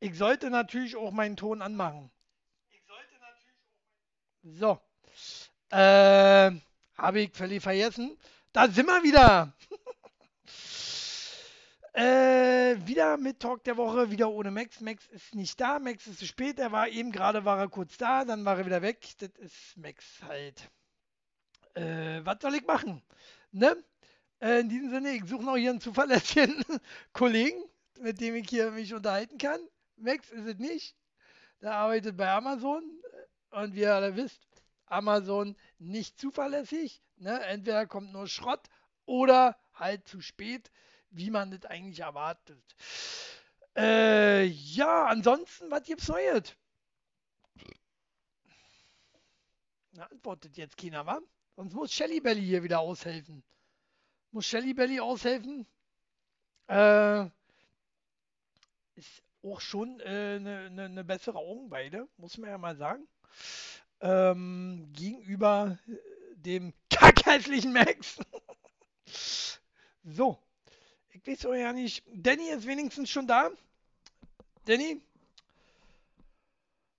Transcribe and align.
Ich 0.00 0.16
sollte 0.16 0.50
natürlich 0.50 0.96
auch 0.96 1.10
meinen 1.10 1.36
Ton 1.36 1.62
anmachen. 1.62 2.10
So. 4.42 4.78
Äh, 5.70 6.52
Habe 6.96 7.20
ich 7.20 7.32
völlig 7.32 7.62
vergessen. 7.62 8.16
Da 8.52 8.68
sind 8.68 8.86
wir 8.86 9.02
wieder. 9.02 9.52
äh, 11.92 12.76
wieder 12.86 13.16
mit 13.16 13.40
Talk 13.40 13.64
der 13.64 13.76
Woche, 13.76 14.10
wieder 14.10 14.30
ohne 14.30 14.50
Max. 14.50 14.80
Max 14.80 15.06
ist 15.08 15.34
nicht 15.34 15.60
da, 15.60 15.78
Max 15.78 16.06
ist 16.06 16.20
zu 16.20 16.26
spät. 16.26 16.58
Er 16.58 16.72
war 16.72 16.88
eben 16.88 17.10
gerade, 17.10 17.44
war 17.44 17.58
er 17.58 17.68
kurz 17.68 17.96
da, 17.96 18.24
dann 18.24 18.44
war 18.44 18.58
er 18.58 18.66
wieder 18.66 18.82
weg. 18.82 19.06
Das 19.18 19.30
ist 19.38 19.76
Max 19.76 20.04
halt. 20.22 20.70
Äh, 21.74 22.24
was 22.24 22.38
soll 22.40 22.54
ich 22.54 22.66
machen? 22.66 23.02
Ne? 23.50 23.76
Äh, 24.40 24.60
in 24.60 24.68
diesem 24.68 24.90
Sinne, 24.90 25.10
ich 25.10 25.24
suche 25.24 25.44
noch 25.44 25.56
hier 25.56 25.70
einen 25.70 25.80
zuverlässigen 25.80 26.64
Kollegen, 27.12 27.62
mit 27.98 28.20
dem 28.20 28.34
ich 28.34 28.48
hier 28.48 28.70
mich 28.70 28.94
unterhalten 28.94 29.38
kann. 29.38 29.60
Max 29.96 30.30
ist 30.30 30.46
es 30.46 30.58
nicht. 30.58 30.96
Der 31.60 31.72
arbeitet 31.74 32.16
bei 32.16 32.30
Amazon 32.30 32.82
und 33.50 33.74
wie 33.74 33.80
ihr 33.80 33.94
alle 33.94 34.16
wisst, 34.16 34.40
Amazon 34.86 35.56
nicht 35.78 36.18
zuverlässig. 36.18 37.02
Ne? 37.16 37.40
Entweder 37.44 37.86
kommt 37.86 38.12
nur 38.12 38.28
Schrott 38.28 38.68
oder 39.06 39.56
halt 39.72 40.06
zu 40.06 40.20
spät, 40.20 40.70
wie 41.10 41.30
man 41.30 41.50
das 41.50 41.64
eigentlich 41.64 42.00
erwartet. 42.00 42.76
Äh, 43.76 44.44
ja, 44.44 45.06
ansonsten, 45.06 45.70
was 45.70 45.82
gibt's 45.84 46.08
Neues? 46.08 46.54
Na, 49.92 50.04
antwortet 50.04 50.56
jetzt 50.56 50.76
keiner, 50.76 51.06
wa? 51.06 51.20
Sonst 51.56 51.74
muss 51.74 51.92
Shelly 51.92 52.20
Belly 52.20 52.42
hier 52.42 52.62
wieder 52.62 52.80
aushelfen. 52.80 53.42
Muss 54.30 54.46
Shelly 54.46 54.74
Belly 54.74 55.00
aushelfen? 55.00 55.66
Äh, 56.66 57.26
ist 58.96 59.22
auch 59.42 59.60
schon 59.60 60.00
eine 60.00 60.36
äh, 60.36 60.40
ne, 60.40 60.70
ne, 60.70 60.88
ne 60.88 61.04
bessere 61.04 61.38
Augenweide, 61.38 62.08
muss 62.16 62.38
man 62.38 62.50
ja 62.50 62.58
mal 62.58 62.76
sagen. 62.76 63.06
Ähm, 64.00 64.90
gegenüber 64.92 65.78
dem 66.34 66.72
kackhässlichen 66.90 67.72
Max. 67.72 68.18
so. 70.04 70.38
Ich 71.10 71.26
weiß 71.26 71.46
auch 71.46 71.54
ja 71.54 71.72
nicht. 71.72 72.04
Danny 72.12 72.50
ist 72.50 72.66
wenigstens 72.66 73.10
schon 73.10 73.26
da. 73.26 73.50
Danny? 74.66 75.00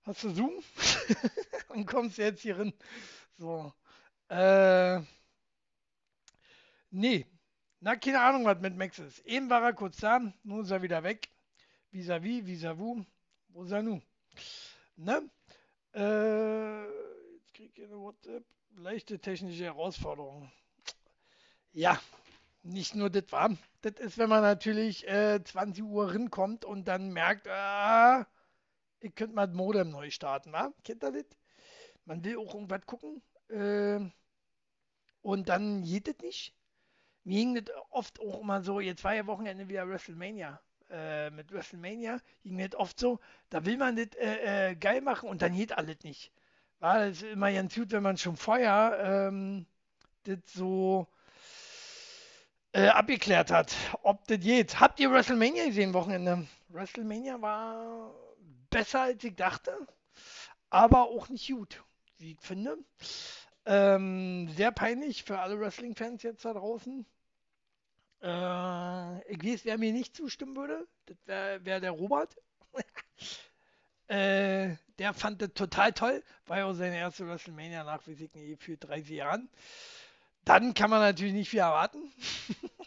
Hast 0.04 0.24
du 0.24 0.30
Zoom? 0.30 0.62
Und 1.68 1.86
kommst 1.86 2.18
jetzt 2.18 2.40
hier 2.42 2.58
rein. 2.58 2.72
So. 3.36 3.72
Äh. 4.28 5.00
Nee. 6.90 7.26
Na, 7.80 7.94
keine 7.94 8.20
Ahnung, 8.20 8.44
was 8.44 8.58
mit 8.60 8.76
Max 8.76 8.98
ist. 8.98 9.20
Eben 9.26 9.50
war 9.50 9.62
er 9.62 9.72
kurz 9.72 9.98
da, 9.98 10.20
nun 10.42 10.62
ist 10.62 10.70
er 10.70 10.82
wieder 10.82 11.04
weg. 11.04 11.28
Vis-à-vis, 11.90 12.42
vis-à-vous. 12.42 13.04
Ist 13.54 13.72
er 13.72 13.82
nun? 13.82 14.02
Ne? 14.96 15.30
Äh, 15.94 16.84
jetzt 17.34 17.54
kriege 17.54 17.72
ich 17.74 17.84
eine 17.84 17.98
WhatsApp. 17.98 18.44
Leichte 18.76 19.18
technische 19.18 19.64
Herausforderung. 19.64 20.52
Ja, 21.72 21.98
nicht 22.62 22.94
nur 22.94 23.08
das 23.08 23.32
war. 23.32 23.56
Das 23.80 23.94
ist, 23.94 24.18
wenn 24.18 24.28
man 24.28 24.42
natürlich 24.42 25.08
äh, 25.08 25.42
20 25.42 25.82
Uhr 25.82 26.12
rinkommt 26.12 26.64
und 26.64 26.86
dann 26.86 27.10
merkt, 27.12 27.48
ah, 27.48 28.26
ich 29.00 29.14
könnte 29.14 29.34
mal 29.34 29.46
das 29.46 29.56
Modem 29.56 29.90
neu 29.90 30.10
starten, 30.10 30.52
wa? 30.52 30.72
Kennt 30.84 31.02
ihr 31.02 31.12
das? 31.12 31.26
Man 32.04 32.22
will 32.22 32.36
auch 32.36 32.54
irgendwas 32.54 32.84
gucken 32.86 33.22
äh, 33.48 34.00
und 35.22 35.48
dann 35.48 35.82
geht 35.82 36.06
das 36.06 36.18
nicht. 36.20 36.54
Mir 37.24 37.38
ging 37.38 37.54
das 37.54 37.74
oft 37.90 38.20
auch 38.20 38.40
immer 38.40 38.62
so, 38.62 38.78
jetzt 38.78 39.04
war 39.04 39.14
ja 39.14 39.26
Wochenende 39.26 39.68
wieder 39.68 39.88
WrestleMania 39.88 40.60
äh, 40.90 41.30
mit 41.30 41.52
WrestleMania 41.52 42.20
ging 42.42 42.56
mir 42.56 42.70
oft 42.76 42.98
so, 42.98 43.20
da 43.50 43.64
will 43.64 43.76
man 43.76 43.96
das 43.96 44.08
äh, 44.16 44.70
äh, 44.70 44.74
geil 44.74 45.00
machen 45.00 45.28
und 45.28 45.42
dann 45.42 45.54
geht 45.54 45.72
alles 45.76 45.98
nicht. 46.02 46.32
War 46.80 46.98
das 47.00 47.18
ist 47.18 47.22
immer 47.24 47.52
ganz 47.52 47.74
gut, 47.74 47.90
wenn 47.92 48.02
man 48.02 48.16
schon 48.16 48.36
vorher 48.36 49.28
ähm, 49.28 49.66
das 50.24 50.38
so 50.46 51.08
äh, 52.72 52.88
abgeklärt 52.88 53.50
hat, 53.50 53.74
ob 54.02 54.26
das 54.28 54.40
geht. 54.40 54.78
Habt 54.80 55.00
ihr 55.00 55.10
WrestleMania 55.10 55.66
gesehen 55.66 55.94
Wochenende? 55.94 56.46
WrestleMania 56.68 57.40
war 57.40 58.14
besser 58.70 59.02
als 59.02 59.24
ich 59.24 59.34
dachte, 59.34 59.76
aber 60.70 61.04
auch 61.04 61.28
nicht 61.28 61.50
gut, 61.50 61.82
wie 62.18 62.32
ich 62.32 62.40
finde. 62.40 62.78
Ähm, 63.64 64.48
sehr 64.56 64.72
peinlich 64.72 65.24
für 65.24 65.38
alle 65.40 65.58
Wrestling-Fans 65.58 66.22
jetzt 66.22 66.44
da 66.44 66.52
draußen. 66.52 67.04
Äh, 68.22 69.32
ich 69.32 69.44
weiß, 69.44 69.64
wer 69.64 69.78
mir 69.78 69.92
nicht 69.92 70.16
zustimmen 70.16 70.56
würde. 70.56 70.86
Das 71.06 71.16
wäre 71.26 71.64
wär 71.64 71.80
der 71.80 71.92
Robert. 71.92 72.36
äh, 74.08 74.74
der 74.98 75.14
fand 75.14 75.40
das 75.42 75.52
total 75.54 75.92
toll. 75.92 76.22
War 76.46 76.58
ja 76.58 76.64
auch 76.66 76.74
seine 76.74 76.96
erste 76.96 77.26
WrestleMania 77.26 77.84
nach, 77.84 78.02
wie 78.06 78.56
für 78.56 78.76
30 78.76 79.08
Jahren. 79.10 79.48
Dann 80.44 80.74
kann 80.74 80.90
man 80.90 81.00
natürlich 81.00 81.34
nicht 81.34 81.50
viel 81.50 81.60
erwarten. 81.60 82.12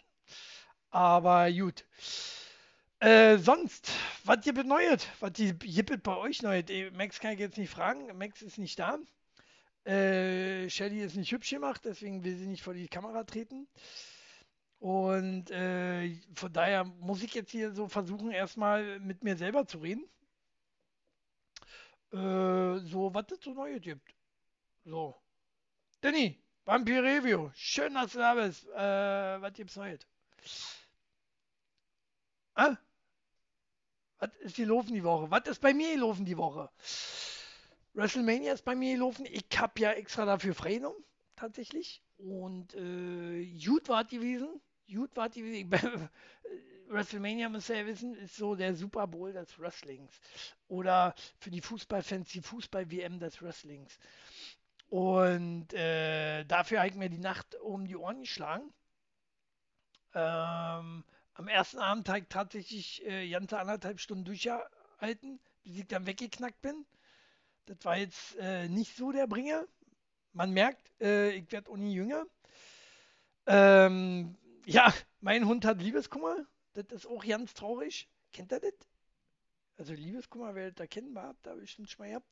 Aber 0.90 1.52
gut. 1.52 1.86
Äh, 3.00 3.38
sonst, 3.38 3.91
was 4.25 4.41
gibt 4.41 4.66
Neues? 4.66 5.08
Was 5.20 5.31
gibt 5.34 6.03
bei 6.03 6.18
euch 6.18 6.41
Neues? 6.41 6.66
Max 6.94 7.20
kann 7.20 7.34
ich 7.34 7.40
jetzt 7.40 7.58
nicht 7.58 7.72
fragen. 7.72 8.16
Max 8.18 8.41
ist 8.41 8.58
nicht 8.58 8.78
da. 8.78 9.00
Äh, 9.86 10.70
Shelly 10.70 11.02
ist 11.02 11.16
nicht 11.16 11.31
hübsch 11.31 11.50
gemacht, 11.50 11.81
deswegen 11.86 12.24
will 12.24 12.36
sie 12.36 12.46
nicht 12.46 12.62
vor 12.62 12.75
die 12.75 12.88
Kamera 12.88 13.24
treten. 13.24 13.68
Und 14.81 15.52
äh, 15.52 16.19
von 16.34 16.52
daher 16.52 16.84
muss 16.86 17.22
ich 17.22 17.36
jetzt 17.36 17.52
hier 17.52 17.72
so 17.72 17.88
versuchen, 17.88 18.31
erstmal 18.31 19.00
mit 19.00 19.24
mir 19.24 19.38
selber 19.38 19.68
zu 19.68 19.78
reden. 19.78 20.09
Äh, 22.12 22.80
so, 22.90 23.14
was 23.14 23.25
es 23.31 23.41
so 23.44 23.53
Neues 23.53 23.80
gibt. 23.80 24.16
So. 24.84 25.16
Danny, 26.02 26.41
Vampir 26.66 27.03
Review. 27.03 27.52
Schön, 27.53 27.94
dass 27.94 28.14
du 28.14 28.18
da 28.18 28.34
bist. 28.34 28.68
Äh, 28.70 29.41
was 29.41 29.53
gibt's 29.53 29.75
Neues? 29.75 30.00
Ah? 32.56 32.75
Was 34.18 34.31
ist 34.40 34.58
die 34.58 34.66
Laufen 34.66 34.96
die 34.96 35.03
Woche? 35.03 35.30
Was 35.30 35.46
ist 35.46 35.62
bei 35.62 35.75
mir 35.75 35.94
gelaufen 35.94 36.25
die 36.25 36.38
Woche? 36.38 36.72
WrestleMania 37.94 38.53
ist 38.53 38.66
bei 38.66 38.74
mir 38.74 38.96
gelaufen. 38.96 39.28
Ich 39.30 39.46
habe 39.58 39.80
ja 39.80 39.91
extra 39.91 40.25
dafür 40.25 40.56
freigenommen, 40.56 41.03
tatsächlich. 41.36 42.02
Und 42.18 42.74
äh, 42.74 43.46
gut 43.64 43.88
war 43.88 44.06
gewesen 44.06 44.59
gut 44.94 45.16
war 45.16 45.29
die 45.29 45.68
WrestleMania, 46.88 47.50
muss 47.50 47.69
ja 47.69 47.85
wissen, 47.85 48.16
ist 48.16 48.35
so 48.35 48.56
der 48.56 48.75
Super 48.75 49.07
Bowl 49.07 49.34
des 49.34 49.57
Wrestlings. 49.59 50.19
Oder 50.68 51.16
für 51.40 51.52
die 51.52 51.62
Fußballfans 51.62 52.29
die 52.29 52.41
Fußball-WM 52.41 53.19
des 53.19 53.41
Wrestlings. 53.41 53.97
Und 54.90 55.74
äh, 55.74 56.44
dafür 56.46 56.79
habe 56.79 56.90
ich 56.90 56.96
mir 56.96 57.09
die 57.09 57.18
Nacht 57.18 57.56
um 57.56 57.88
die 57.88 57.96
Ohren 57.96 58.22
geschlagen. 58.22 58.74
Ähm, 60.13 61.06
am 61.34 61.47
ersten 61.47 61.79
Abend 61.79 62.09
habe 62.09 62.19
ich 62.19 62.28
tatsächlich 62.28 63.06
äh, 63.06 63.29
ganze 63.29 63.58
anderthalb 63.58 64.02
Stunden 64.02 64.25
durchgehalten, 64.25 65.40
bis 65.63 65.78
ich 65.78 65.88
dann 65.88 66.06
weggeknackt 66.06 66.62
bin. 66.62 66.85
Das 67.68 67.78
war 67.84 67.97
jetzt 67.97 68.35
äh, 68.38 68.68
nicht 68.68 68.97
so 68.97 69.13
der 69.13 69.28
Bringer. 69.28 69.66
Man 70.34 70.52
merkt, 70.52 70.91
äh, 71.00 71.31
ich 71.31 71.50
werde 71.52 71.78
nie 71.79 71.94
jünger. 71.94 72.25
Ähm, 73.47 74.38
ja, 74.66 74.94
mein 75.19 75.45
Hund 75.45 75.66
hat 75.66 75.81
Liebeskummer. 75.81 76.45
Das 76.73 76.85
ist 76.91 77.05
auch 77.05 77.25
ganz 77.25 77.53
traurig. 77.53 78.09
Kennt 78.31 78.51
ihr 78.51 78.59
das? 78.59 78.73
Also 79.77 79.94
Liebeskummer 79.94 80.55
werdet 80.55 80.79
ihr 80.79 80.88
kennen, 80.88 81.17
habt 81.17 81.47
ihr 81.47 81.55
bestimmt 81.55 81.89
schon 81.89 82.05
mal 82.05 82.09
gehabt. 82.09 82.29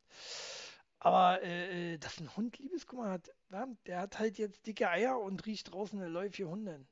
Aber 0.99 1.41
äh, 1.41 1.93
äh, 1.93 1.97
dass 1.97 2.19
ein 2.19 2.35
Hund 2.35 2.57
Liebeskummer 2.59 3.09
hat, 3.09 3.31
ja, 3.49 3.67
der 3.85 3.99
hat 3.99 4.19
halt 4.19 4.37
jetzt 4.37 4.67
dicke 4.67 4.89
Eier 4.89 5.19
und 5.19 5.45
riecht 5.45 5.71
draußen 5.71 5.99
eine 5.99 6.09
Läufe 6.09 6.45
Hunden. 6.45 6.87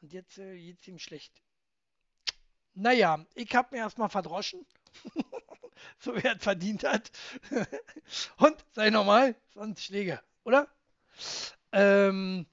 Und 0.00 0.12
jetzt 0.12 0.38
äh, 0.38 0.56
geht 0.56 0.80
es 0.80 0.88
ihm 0.88 0.98
schlecht. 0.98 1.42
Naja, 2.74 3.24
ich 3.34 3.52
habe 3.54 3.74
mir 3.74 3.82
erstmal 3.82 4.08
verdroschen. 4.08 4.64
so 5.98 6.14
wie 6.14 6.20
er 6.20 6.36
es 6.36 6.42
verdient 6.42 6.84
hat. 6.84 7.10
und 8.38 8.64
sei 8.72 8.90
normal, 8.90 9.34
sonst 9.52 9.82
Schläge, 9.82 10.22
oder? 10.44 10.68
Ähm, 11.72 12.46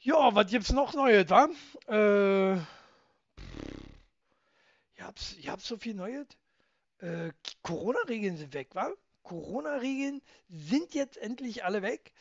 ja, 0.00 0.34
was 0.34 0.50
gibt's 0.50 0.72
noch 0.72 0.94
Neues, 0.94 1.28
wa? 1.30 1.48
Äh, 1.88 2.54
ihr 2.54 2.66
habt, 5.00 5.36
ihr 5.38 5.50
habt 5.50 5.62
so 5.62 5.76
viel 5.76 5.94
Neues. 5.94 6.26
Äh, 6.98 7.32
Corona-Regeln 7.62 8.36
sind 8.36 8.54
weg, 8.54 8.74
wa? 8.74 8.90
Corona-Regeln 9.22 10.22
sind 10.48 10.94
jetzt 10.94 11.16
endlich 11.16 11.64
alle 11.64 11.82
weg. 11.82 12.12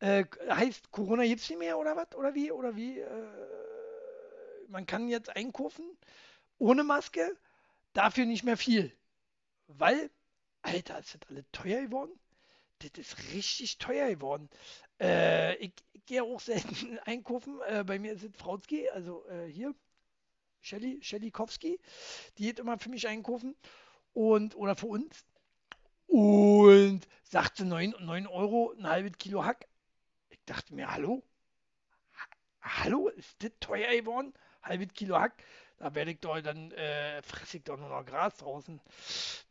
Äh, 0.00 0.24
heißt, 0.48 0.90
Corona 0.90 1.24
gibt's 1.24 1.48
nicht 1.50 1.58
mehr 1.58 1.78
oder 1.78 1.96
was? 1.96 2.14
Oder 2.16 2.34
wie? 2.34 2.50
Oder 2.50 2.74
wie? 2.74 3.00
Äh, 3.00 3.26
man 4.68 4.86
kann 4.86 5.08
jetzt 5.08 5.34
einkaufen 5.36 5.84
ohne 6.58 6.84
Maske, 6.84 7.36
dafür 7.94 8.26
nicht 8.26 8.44
mehr 8.44 8.56
viel. 8.56 8.92
Weil, 9.66 10.10
Alter, 10.62 10.98
ist 10.98 11.14
das 11.14 11.28
alles 11.28 11.44
teuer 11.52 11.82
geworden? 11.82 12.12
Das 12.78 12.92
ist 12.96 13.32
richtig 13.32 13.78
teuer 13.78 14.08
geworden. 14.10 14.48
Äh, 15.00 15.56
ich, 15.56 15.72
ich 16.00 16.06
gehe 16.06 16.22
auch 16.22 16.40
selten 16.40 16.98
einkaufen. 17.04 17.60
Äh, 17.66 17.84
bei 17.84 17.98
mir 17.98 18.12
ist 18.12 18.24
es 18.24 18.36
Frauzki, 18.36 18.88
also 18.90 19.26
äh, 19.28 19.46
hier. 19.46 19.74
Shelly, 20.62 20.98
Shellikowski, 21.02 21.80
die 22.36 22.42
geht 22.42 22.58
immer 22.58 22.78
für 22.78 22.90
mich 22.90 23.08
einkaufen 23.08 23.56
und 24.12 24.54
oder 24.56 24.76
für 24.76 24.88
uns 24.88 25.24
und 26.06 27.00
sagte 27.22 27.64
9, 27.64 27.94
9 27.98 28.26
Euro 28.26 28.74
ein 28.76 28.86
halbes 28.86 29.16
Kilo 29.16 29.42
Hack. 29.42 29.66
Ich 30.28 30.40
dachte 30.44 30.74
mir, 30.74 30.90
hallo? 30.90 31.22
Hallo, 32.60 33.08
ist 33.08 33.42
das 33.42 33.52
teuer 33.58 33.90
geworden? 33.96 34.34
Halbes 34.62 34.92
Kilo 34.92 35.18
Hack? 35.18 35.42
Da 35.78 35.94
werde 35.94 36.10
ich 36.10 36.20
doch 36.20 36.38
dann, 36.42 36.72
äh, 36.72 37.22
fresse 37.22 37.56
ich 37.56 37.64
doch 37.64 37.78
nur 37.78 37.88
noch 37.88 38.04
Gras 38.04 38.36
draußen. 38.36 38.82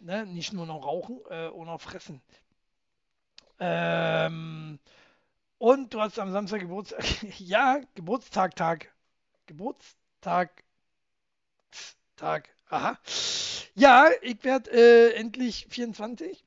Ne? 0.01 0.27
Nicht 0.27 0.53
nur 0.53 0.67
noch 0.67 0.85
rauchen, 0.85 1.21
äh, 1.31 1.47
auch 1.47 1.65
noch 1.65 1.81
fressen. 1.81 2.21
Ähm, 3.59 4.79
und 5.59 5.93
du 5.93 6.01
hast 6.01 6.17
am 6.17 6.31
Samstag 6.31 6.61
Geburtstag. 6.61 7.03
ja, 7.39 7.81
Geburtstag, 7.93 8.55
Tag. 8.55 8.91
Geburtstag, 9.45 10.63
Tag. 12.15 12.49
Aha. 12.69 12.97
Ja, 13.75 14.09
ich 14.21 14.43
werde 14.43 14.71
äh, 14.71 15.13
endlich 15.13 15.67
24 15.69 16.43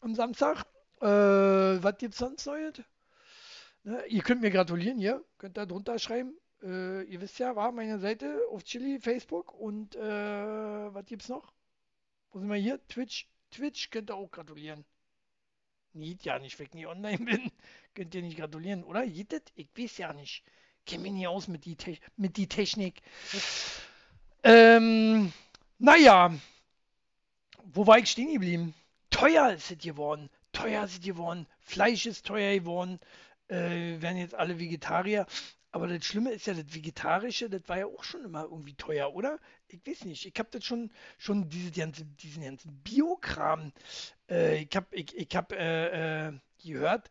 am 0.00 0.14
Samstag. 0.14 0.64
Äh, 1.00 1.06
was 1.06 1.98
gibt's 1.98 2.18
sonst 2.18 2.46
Neues? 2.46 2.82
Ne, 3.84 4.04
ihr 4.06 4.22
könnt 4.22 4.40
mir 4.40 4.50
gratulieren 4.50 4.98
hier, 4.98 5.24
könnt 5.38 5.56
da 5.56 5.66
drunter 5.66 5.98
schreiben. 5.98 6.34
Äh, 6.62 7.04
ihr 7.04 7.20
wisst 7.20 7.38
ja, 7.38 7.56
war 7.56 7.72
meine 7.72 7.98
Seite 7.98 8.40
auf 8.50 8.64
Chili, 8.64 8.98
Facebook 9.00 9.54
und 9.54 9.96
äh, 9.96 10.00
was 10.94 11.06
gibt's 11.06 11.28
noch? 11.28 11.52
Wo 12.32 12.38
sind 12.38 12.48
wir 12.48 12.56
hier? 12.56 12.86
Twitch. 12.88 13.28
Twitch 13.50 13.90
könnt 13.90 14.10
ihr 14.10 14.14
auch 14.14 14.30
gratulieren. 14.30 14.84
Nicht 15.92 16.24
ja 16.24 16.38
nicht, 16.38 16.58
wenn 16.58 16.66
ich 16.66 16.74
nie 16.74 16.86
online 16.86 17.24
bin. 17.24 17.50
Könnt 17.94 18.14
ihr 18.14 18.22
nicht 18.22 18.38
gratulieren, 18.38 18.84
oder? 18.84 19.06
Geht 19.06 19.52
Ich 19.54 19.68
weiß 19.76 19.98
ja 19.98 20.12
nicht. 20.12 20.44
Kenne 20.86 21.02
mich 21.02 21.12
nie 21.12 21.26
aus 21.26 21.48
mit 21.48 21.64
die, 21.64 21.76
Te 21.76 21.98
mit 22.16 22.36
die 22.36 22.46
Technik. 22.46 23.02
Ähm, 24.42 25.32
naja. 25.78 26.32
Wo 27.64 27.86
war 27.86 27.98
ich 27.98 28.10
stehen 28.10 28.32
geblieben? 28.32 28.74
Teuer 29.10 29.52
ist 29.52 29.70
es 29.70 29.78
geworden. 29.78 30.30
Teuer 30.52 30.84
ist 30.84 30.94
es 30.94 31.00
geworden. 31.00 31.46
Fleisch 31.60 32.06
ist 32.06 32.26
teuer 32.26 32.54
geworden. 32.54 33.00
Äh, 33.48 34.00
werden 34.00 34.16
jetzt 34.16 34.34
alle 34.34 34.58
Vegetarier. 34.58 35.26
Aber 35.72 35.86
das 35.86 36.04
Schlimme 36.04 36.32
ist 36.32 36.46
ja, 36.46 36.54
das 36.54 36.74
Vegetarische, 36.74 37.48
das 37.48 37.62
war 37.68 37.78
ja 37.78 37.86
auch 37.86 38.02
schon 38.02 38.24
immer 38.24 38.42
irgendwie 38.44 38.74
teuer, 38.74 39.14
oder? 39.14 39.38
Ich 39.68 39.80
weiß 39.86 40.04
nicht. 40.04 40.26
Ich 40.26 40.38
habe 40.38 40.48
das 40.50 40.64
schon, 40.64 40.90
schon 41.16 41.48
diese, 41.48 41.70
ganze, 41.70 42.04
diesen 42.04 42.42
ganzen 42.42 42.82
Biokram. 42.82 43.72
Äh, 44.28 44.62
ich 44.64 44.74
habe 44.74 44.86
ich, 44.90 45.16
ich 45.16 45.36
hab, 45.36 45.52
äh, 45.52 46.28
äh, 46.28 46.32
gehört, 46.62 47.10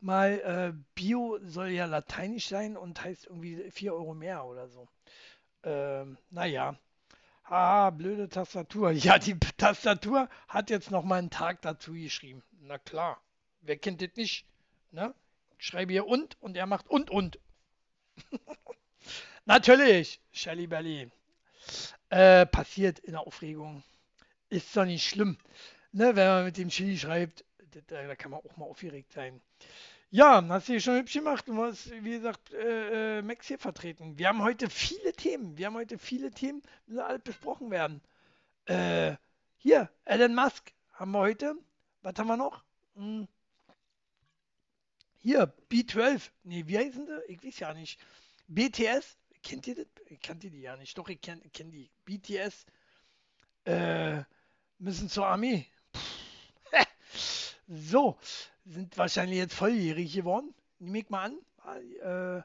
mal 0.00 0.40
äh, 0.40 0.84
Bio 0.94 1.38
soll 1.42 1.68
ja 1.68 1.86
lateinisch 1.86 2.48
sein 2.48 2.76
und 2.76 3.02
heißt 3.02 3.26
irgendwie 3.26 3.70
4 3.70 3.94
Euro 3.94 4.14
mehr 4.14 4.44
oder 4.44 4.68
so. 4.68 4.88
Ähm, 5.62 6.18
naja. 6.30 6.76
Ah, 7.44 7.90
blöde 7.90 8.28
Tastatur. 8.28 8.90
Ja, 8.92 9.18
die 9.18 9.38
Tastatur 9.56 10.28
hat 10.48 10.70
jetzt 10.70 10.90
noch 10.90 11.04
mal 11.04 11.18
einen 11.18 11.30
Tag 11.30 11.62
dazu 11.62 11.92
geschrieben. 11.92 12.42
Na 12.60 12.78
klar. 12.78 13.20
Wer 13.60 13.76
kennt 13.76 14.02
das 14.02 14.16
nicht? 14.16 14.46
Ne? 14.90 15.14
Ich 15.58 15.66
schreibe 15.66 15.92
hier 15.92 16.06
und 16.06 16.36
und 16.40 16.56
er 16.56 16.66
macht 16.66 16.88
und 16.88 17.10
und. 17.10 17.38
Natürlich, 19.44 20.20
Shelly 20.32 20.66
Belly. 20.66 21.10
Äh, 22.10 22.46
passiert 22.46 22.98
in 23.00 23.12
der 23.12 23.26
Aufregung. 23.26 23.82
Ist 24.50 24.76
doch 24.76 24.84
nicht 24.84 25.08
schlimm. 25.08 25.38
Ne, 25.92 26.14
wenn 26.16 26.26
man 26.26 26.44
mit 26.44 26.56
dem 26.56 26.68
Chili 26.68 26.98
schreibt, 26.98 27.44
da, 27.88 28.06
da 28.06 28.16
kann 28.16 28.30
man 28.30 28.40
auch 28.40 28.56
mal 28.56 28.66
aufgeregt 28.66 29.12
sein. 29.12 29.40
Ja, 30.10 30.46
hast 30.48 30.68
du 30.68 30.74
dich 30.74 30.84
schon 30.84 30.96
hübsch 30.96 31.14
gemacht 31.14 31.48
und 31.48 31.56
was, 31.56 31.90
wie 31.90 32.10
gesagt, 32.10 32.52
äh, 32.52 33.18
äh, 33.18 33.22
Max 33.22 33.46
hier 33.46 33.58
vertreten. 33.58 34.18
Wir 34.18 34.28
haben 34.28 34.42
heute 34.42 34.68
viele 34.68 35.12
Themen. 35.12 35.56
Wir 35.56 35.66
haben 35.66 35.74
heute 35.76 35.96
viele 35.96 36.30
Themen, 36.30 36.62
die 36.86 36.98
alle 36.98 37.18
besprochen 37.18 37.70
werden. 37.70 38.02
Äh, 38.66 39.16
hier, 39.56 39.88
Elon 40.04 40.34
Musk 40.34 40.72
haben 40.92 41.12
wir 41.12 41.20
heute. 41.20 41.54
Was 42.02 42.14
haben 42.18 42.26
wir 42.26 42.36
noch? 42.36 42.62
Hm. 42.94 43.26
Hier, 45.22 45.54
B12. 45.70 46.30
Nee, 46.42 46.66
wie 46.66 46.78
heißen 46.78 47.06
sie? 47.06 47.32
Ich 47.32 47.44
weiß 47.44 47.60
ja 47.60 47.72
nicht. 47.74 48.00
BTS. 48.48 49.16
Kennt 49.44 49.68
ihr 49.68 49.76
das? 49.76 49.86
Ich 50.06 50.20
kannte 50.20 50.50
die 50.50 50.60
ja 50.60 50.76
nicht. 50.76 50.98
Doch, 50.98 51.08
ich 51.08 51.20
kenne 51.20 51.42
kenn 51.52 51.70
die. 51.70 51.88
BTS. 52.04 52.66
Äh, 53.64 54.24
müssen 54.78 55.08
zur 55.08 55.28
Armee. 55.28 55.68
so, 57.68 58.18
sind 58.64 58.98
wahrscheinlich 58.98 59.38
jetzt 59.38 59.54
volljährig 59.54 60.12
geworden. 60.12 60.52
Nehme 60.80 60.98
ich 60.98 61.08
mal 61.08 61.26
an. 61.26 61.38
Äh, 62.00 62.42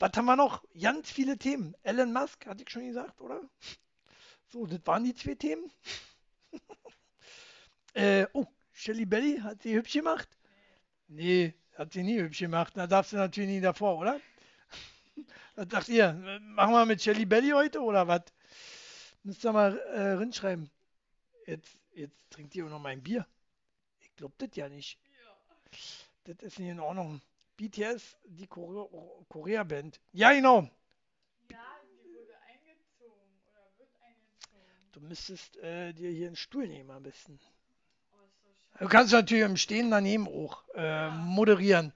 was 0.00 0.12
haben 0.16 0.24
wir 0.24 0.34
noch? 0.34 0.64
Ganz 0.80 1.12
viele 1.12 1.38
Themen. 1.38 1.76
Elon 1.84 2.12
Musk, 2.12 2.46
hatte 2.46 2.64
ich 2.64 2.70
schon 2.70 2.86
gesagt, 2.86 3.20
oder? 3.20 3.48
So, 4.48 4.66
das 4.66 4.80
waren 4.84 5.04
die 5.04 5.14
zwei 5.14 5.36
Themen. 5.36 5.72
äh, 7.94 8.26
oh, 8.32 8.46
Shelly 8.72 9.06
Belly 9.06 9.38
hat 9.38 9.62
sie 9.62 9.74
hübsch 9.74 9.92
gemacht? 9.92 10.28
Nee, 11.06 11.54
hat 11.78 11.92
sie 11.92 12.02
nie 12.02 12.18
hübsch 12.18 12.40
gemacht. 12.40 12.76
Da 12.76 12.86
darfst 12.86 13.12
du 13.12 13.16
natürlich 13.16 13.50
nie 13.50 13.60
davor, 13.60 13.98
oder? 13.98 14.20
Was 15.54 15.68
sagt 15.70 15.88
ihr? 15.88 16.12
Machen 16.40 16.72
wir 16.72 16.84
mit 16.84 17.00
Shelly 17.00 17.24
Belly 17.24 17.50
heute 17.50 17.80
oder 17.80 18.06
was? 18.06 18.22
Müsst 19.22 19.44
ihr 19.44 19.52
mal 19.52 19.78
äh, 19.78 20.12
rinschreiben. 20.12 20.68
Jetzt, 21.46 21.76
jetzt 21.94 22.30
trinkt 22.30 22.54
ihr 22.54 22.66
auch 22.66 22.70
noch 22.70 22.80
mein 22.80 23.02
Bier. 23.02 23.26
Ich 24.00 24.14
glaub 24.16 24.36
das 24.38 24.50
ja 24.54 24.68
nicht. 24.68 24.98
Ja. 25.22 26.34
Das 26.34 26.36
ist 26.42 26.58
nicht 26.58 26.68
in 26.68 26.80
Ordnung. 26.80 27.20
BTS, 27.56 28.16
die 28.24 28.46
Korea-Band. 28.46 30.00
Ja, 30.12 30.32
genau. 30.32 30.68
Ja, 31.50 31.58
die 32.04 32.14
wurde 32.14 32.34
eingezogen 32.46 33.40
oder 33.50 33.78
wird 33.78 33.88
eingezogen. 34.00 34.92
Du 34.92 35.00
müsstest 35.00 35.56
äh, 35.58 35.92
dir 35.92 36.10
hier 36.10 36.28
einen 36.28 36.36
Stuhl 36.36 36.68
nehmen 36.68 36.90
am 36.90 37.02
besten. 37.02 37.40
Du 38.80 38.86
kannst 38.86 39.12
natürlich 39.12 39.44
im 39.44 39.56
Stehen 39.56 39.90
daneben 39.90 40.28
auch 40.28 40.62
äh, 40.74 41.10
moderieren. 41.10 41.92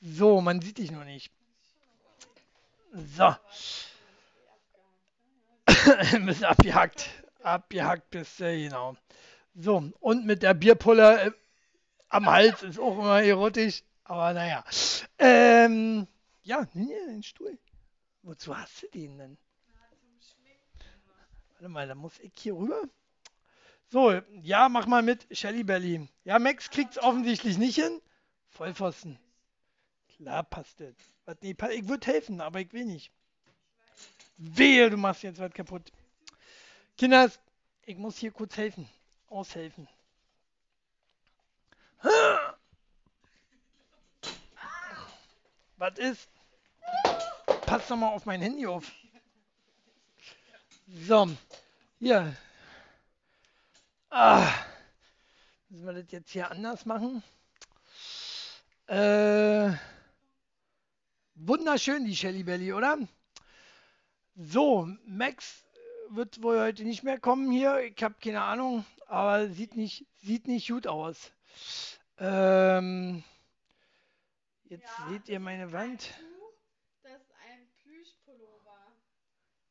So, 0.00 0.40
man 0.40 0.60
sieht 0.62 0.78
dich 0.78 0.90
noch 0.90 1.04
nicht. 1.04 1.30
So. 2.92 3.34
bist 6.24 6.44
abgehackt. 6.44 7.10
Abgehackt 7.42 8.10
bist 8.10 8.40
du, 8.40 8.44
genau. 8.44 8.96
So, 9.54 9.90
und 10.00 10.24
mit 10.24 10.42
der 10.42 10.54
Bierpulle 10.54 11.20
äh, 11.20 11.30
am 12.08 12.30
Hals 12.30 12.62
ist 12.62 12.78
auch 12.78 12.98
immer 12.98 13.22
erotisch. 13.22 13.82
Aber 14.04 14.32
naja. 14.32 14.64
Ähm, 15.18 16.06
ja, 16.42 16.66
nimm 16.72 16.88
dir 16.88 17.06
den 17.06 17.22
Stuhl. 17.22 17.58
Wozu 18.22 18.56
hast 18.56 18.82
du 18.82 18.86
den 18.88 19.18
denn? 19.18 19.38
Warte 21.54 21.68
mal, 21.68 21.86
da 21.86 21.94
muss 21.94 22.18
ich 22.20 22.32
hier 22.36 22.54
rüber. 22.54 22.82
So, 23.90 24.20
ja, 24.42 24.68
mach 24.68 24.86
mal 24.86 25.02
mit, 25.02 25.26
Shelly 25.30 25.62
Belly. 25.62 26.08
Ja, 26.24 26.38
Max 26.38 26.70
kriegt 26.70 26.92
es 26.92 26.98
offensichtlich 27.02 27.58
nicht 27.58 27.76
hin. 27.76 28.00
Vollpfosten. 28.50 29.18
Klar 30.16 30.44
passt 30.44 30.80
das. 30.80 30.94
Nee, 31.40 31.56
ich 31.72 31.88
würde 31.88 32.06
helfen, 32.06 32.40
aber 32.40 32.60
ich 32.60 32.72
will 32.72 32.84
nicht. 32.84 33.10
Wehe, 34.36 34.90
du 34.90 34.96
machst 34.96 35.22
jetzt 35.22 35.38
was 35.38 35.52
kaputt. 35.52 35.92
Kinders, 36.96 37.38
ich 37.86 37.96
muss 37.96 38.16
hier 38.16 38.30
kurz 38.32 38.56
helfen. 38.56 38.88
Aushelfen. 39.28 39.88
Was 45.76 45.98
ist? 45.98 46.28
Pass 47.66 47.88
doch 47.88 47.96
mal 47.96 48.08
auf 48.08 48.26
mein 48.26 48.40
Handy 48.40 48.66
auf. 48.66 48.90
So, 50.86 51.28
hier, 51.98 52.36
Ah, 54.16 54.48
müssen 55.68 55.86
wir 55.86 55.92
das 55.92 56.12
jetzt 56.12 56.30
hier 56.30 56.48
anders 56.48 56.86
machen? 56.86 57.24
Äh, 58.86 59.72
wunderschön, 61.34 62.04
die 62.04 62.14
Shelly 62.14 62.44
Belly, 62.44 62.72
oder? 62.72 62.96
So, 64.36 64.88
Max 65.04 65.64
wird 66.10 66.40
wohl 66.44 66.60
heute 66.60 66.84
nicht 66.84 67.02
mehr 67.02 67.18
kommen 67.18 67.50
hier. 67.50 67.80
Ich 67.80 68.00
habe 68.04 68.14
keine 68.22 68.42
Ahnung, 68.42 68.86
aber 69.08 69.48
sieht 69.48 69.74
nicht, 69.74 70.06
sieht 70.22 70.46
nicht 70.46 70.68
gut 70.68 70.86
aus. 70.86 71.32
Ähm, 72.18 73.24
jetzt 74.66 74.96
ja, 74.96 75.08
seht 75.08 75.28
ihr 75.28 75.40
meine 75.40 75.72
Wand. 75.72 76.14
Das 77.02 77.20
ist 77.20 77.32
ein 77.50 77.66
Plüschpullover. 77.82 78.92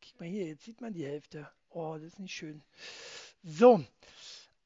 Guck 0.02 0.20
mal 0.20 0.28
hier, 0.28 0.48
jetzt 0.48 0.66
sieht 0.66 0.82
man 0.82 0.92
die 0.92 1.06
Hälfte. 1.06 1.50
Oh, 1.70 1.94
das 1.94 2.08
ist 2.08 2.20
nicht 2.20 2.36
schön. 2.36 2.62
So, 3.42 3.86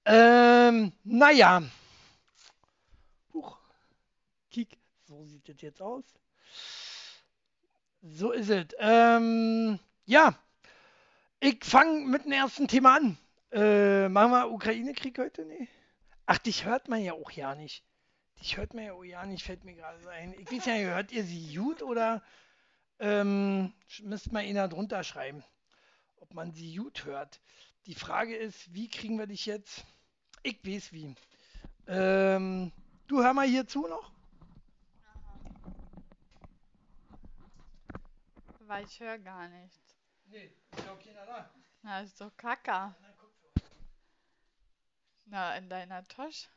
ähm, 0.07 0.93
naja. 1.03 1.61
Huch. 3.33 3.57
Kick. 4.49 4.77
So 5.07 5.23
sieht 5.25 5.47
es 5.49 5.61
jetzt 5.61 5.81
aus. 5.81 6.05
So 8.01 8.31
ist 8.31 8.49
es. 8.49 8.67
Ähm, 8.79 9.79
ja. 10.05 10.33
Ich 11.39 11.63
fange 11.63 12.01
mit 12.07 12.25
dem 12.25 12.31
ersten 12.31 12.67
Thema 12.67 12.95
an. 12.95 13.17
Äh, 13.51 14.09
machen 14.09 14.31
wir 14.31 14.51
Ukraine-Krieg 14.51 15.19
heute? 15.19 15.45
Nee. 15.45 15.67
Ach, 16.25 16.37
dich 16.37 16.65
hört 16.65 16.87
man 16.89 17.03
ja 17.03 17.13
auch 17.13 17.31
ja 17.31 17.55
nicht. 17.55 17.83
Dich 18.39 18.57
hört 18.57 18.73
man 18.73 18.85
ja 18.85 18.93
auch 18.93 19.03
ja 19.03 19.25
nicht, 19.25 19.43
fällt 19.43 19.63
mir 19.63 19.75
gerade 19.75 20.09
ein. 20.09 20.33
Ich 20.39 20.51
weiß 20.51 20.65
ja, 20.65 20.75
hört 20.75 21.11
ihr 21.11 21.23
sie 21.23 21.55
gut 21.55 21.81
oder 21.81 22.23
Ähm, 22.99 23.73
müsste 24.01 24.33
man 24.33 24.45
ihn 24.45 24.55
drunter 24.55 25.03
schreiben, 25.03 25.43
ob 26.17 26.33
man 26.33 26.51
sie 26.51 26.75
gut 26.75 27.05
hört. 27.05 27.39
Die 27.85 27.93
Frage 27.93 28.35
ist, 28.35 28.73
wie 28.73 28.89
kriegen 28.89 29.19
wir 29.19 29.27
dich 29.27 29.45
jetzt? 29.45 29.85
Ich 30.47 30.65
weiß 30.65 30.93
wie. 30.93 31.13
Ähm, 31.87 32.71
du 33.07 33.21
hör 33.21 33.33
mal 33.33 33.45
hier 33.45 33.67
zu 33.67 33.85
noch. 33.85 34.13
Weil 38.61 38.85
ich 38.85 38.97
höre 38.97 39.17
gar 39.17 39.49
nichts. 39.49 39.97
Nee, 40.27 40.49
ist 40.71 40.85
ja 40.85 40.93
auch 40.93 41.03
keiner 41.03 41.25
da. 41.25 41.49
Na, 41.81 41.99
ist 41.99 42.21
doch 42.21 42.31
Kacker. 42.37 42.95
Na, 45.25 45.57
in 45.57 45.67
deiner 45.67 46.01
Tasche. 46.05 46.47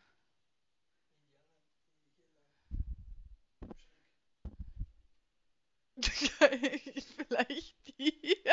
Vielleicht 7.16 7.98
die. 7.98 8.44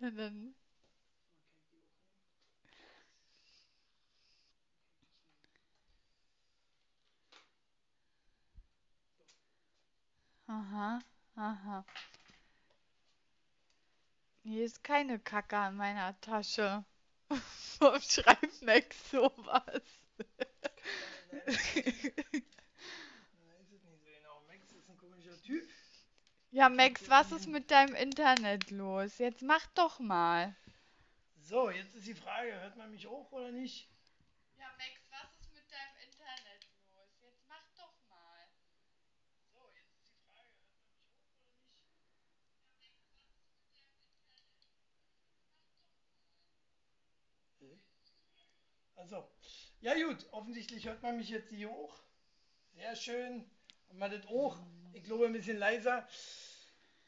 Dann. 0.16 0.54
Aha, 10.52 11.00
aha. 11.34 11.84
Hier 14.42 14.64
ist 14.66 14.84
keine 14.84 15.18
Kacke 15.18 15.56
an 15.56 15.76
meiner 15.76 16.20
Tasche. 16.20 16.84
Warum 17.78 18.00
schreibt 18.02 18.60
Max 18.60 19.10
sowas? 19.10 19.82
Ja, 26.50 26.68
Max, 26.68 27.08
was 27.08 27.32
ist 27.32 27.46
mit 27.46 27.70
deinem 27.70 27.94
Internet 27.94 28.70
los? 28.70 29.16
Jetzt 29.16 29.40
mach 29.40 29.66
doch 29.68 29.98
mal. 30.00 30.54
So, 31.40 31.70
jetzt 31.70 31.94
ist 31.94 32.06
die 32.06 32.14
Frage, 32.14 32.52
hört 32.60 32.76
man 32.76 32.90
mich 32.90 33.06
auch 33.06 33.32
oder 33.32 33.50
nicht? 33.50 33.88
Ja, 34.58 34.66
Max, 34.76 35.00
was 35.08 35.34
ist 35.40 35.54
mit 35.54 35.64
deinem 35.72 35.96
Internet 36.04 36.66
los? 36.92 37.08
Jetzt 37.22 37.48
mach 37.48 37.64
doch 37.74 37.94
mal. 38.10 38.46
So, 39.48 39.70
jetzt 39.70 39.94
ist 39.94 39.96
die 39.96 40.04
Frage, 40.04 40.36
hört 40.36 40.36
man 40.36 40.50
mich 40.60 40.66
auch 40.76 40.92
oder 40.92 41.10
nicht? 41.10 42.12
Also, 49.02 49.28
ja 49.80 49.94
gut, 49.94 50.24
offensichtlich 50.30 50.86
hört 50.86 51.02
man 51.02 51.16
mich 51.16 51.28
jetzt 51.28 51.50
hier 51.50 51.68
hoch. 51.68 51.92
Sehr 52.76 52.94
schön. 52.94 53.44
Und 53.88 53.98
man 53.98 54.12
das 54.12 54.24
auch. 54.26 54.56
Ich 54.92 55.02
glaube 55.02 55.26
ein 55.26 55.32
bisschen 55.32 55.58
leiser. 55.58 56.06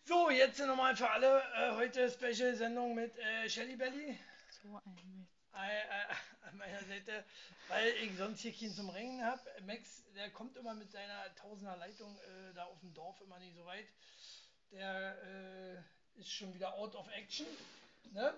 So, 0.02 0.28
jetzt 0.28 0.58
nochmal 0.58 0.96
für 0.96 1.08
alle 1.08 1.40
äh, 1.54 1.70
heute 1.76 2.10
Special-Sendung 2.10 2.96
mit 2.96 3.16
äh, 3.16 3.48
Shelly 3.48 3.76
Belly 3.76 4.18
So 4.60 4.80
ein 4.84 4.94
Mist. 5.20 5.30
äh, 5.54 5.82
äh, 5.82 6.14
an 6.48 6.56
meiner 6.56 6.80
Seite, 6.80 7.24
weil 7.68 7.86
ich 8.02 8.18
sonst 8.18 8.40
hier 8.40 8.52
keinen 8.52 8.74
zum 8.74 8.90
Ringen 8.90 9.24
habe. 9.24 9.40
Max, 9.64 10.02
der 10.16 10.30
kommt 10.30 10.56
immer 10.56 10.74
mit 10.74 10.90
seiner 10.90 11.32
Tausender 11.36 11.76
Leitung 11.76 12.18
äh, 12.18 12.54
da 12.54 12.64
auf 12.64 12.80
dem 12.80 12.92
Dorf 12.92 13.20
immer 13.20 13.38
nicht 13.38 13.54
so 13.54 13.64
weit. 13.66 13.86
Der 14.72 15.16
äh, 15.22 16.20
ist 16.20 16.32
schon 16.32 16.52
wieder 16.54 16.74
out 16.74 16.96
of 16.96 17.06
action. 17.12 17.46
Ne? 18.10 18.34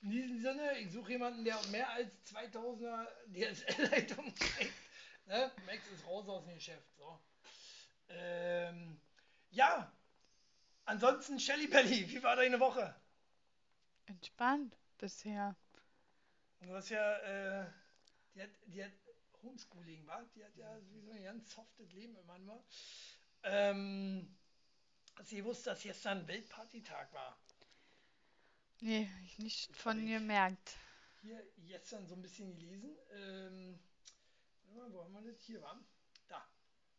In 0.00 0.10
diesem 0.10 0.40
Sinne, 0.40 0.78
ich 0.78 0.92
suche 0.92 1.12
jemanden, 1.12 1.44
der 1.44 1.60
mehr 1.70 1.88
als 1.90 2.12
2000er 2.26 3.06
DSL-Leitung 3.32 4.32
kriegt. 4.34 4.72
Ne? 5.26 5.50
Max 5.66 5.86
ist 5.88 6.06
raus 6.06 6.28
aus 6.28 6.44
dem 6.44 6.54
Geschäft. 6.54 6.88
So. 6.96 7.18
Ähm, 8.08 9.00
ja, 9.50 9.92
ansonsten 10.84 11.40
Shelly 11.40 11.66
Belly, 11.66 12.08
wie 12.08 12.22
war 12.22 12.36
deine 12.36 12.60
Woche? 12.60 12.94
Entspannt 14.06 14.76
bisher. 14.98 15.56
Du 16.60 16.74
hast 16.74 16.88
ja, 16.88 17.18
äh, 17.18 17.66
die 18.34 18.42
hat, 18.42 18.50
die 18.66 18.84
hat 18.84 18.92
Homeschooling, 19.42 20.06
war? 20.06 20.24
Die 20.34 20.44
hat 20.44 20.56
ja 20.56 20.80
sowieso 20.80 21.10
ein 21.12 21.22
ganz 21.22 21.54
softes 21.54 21.92
Leben 21.92 22.16
immer 22.16 22.38
nur. 22.38 22.64
Ähm, 23.42 24.36
sie 25.22 25.44
wusste, 25.44 25.70
dass 25.70 25.82
gestern 25.82 26.26
Weltpartytag 26.26 27.12
war. 27.12 27.38
Nee, 28.80 29.10
ich 29.24 29.38
nicht 29.38 29.76
von 29.76 30.04
mir 30.04 30.20
merkt. 30.20 30.76
Hier 31.22 31.42
gestern 31.66 32.06
so 32.06 32.14
ein 32.14 32.22
bisschen 32.22 32.56
gelesen. 32.56 32.96
Ähm, 33.12 33.78
wo 34.66 35.02
haben 35.02 35.12
wir 35.14 35.32
das? 35.32 35.42
Hier 35.42 35.60
war. 35.60 35.82
Da. 36.28 36.46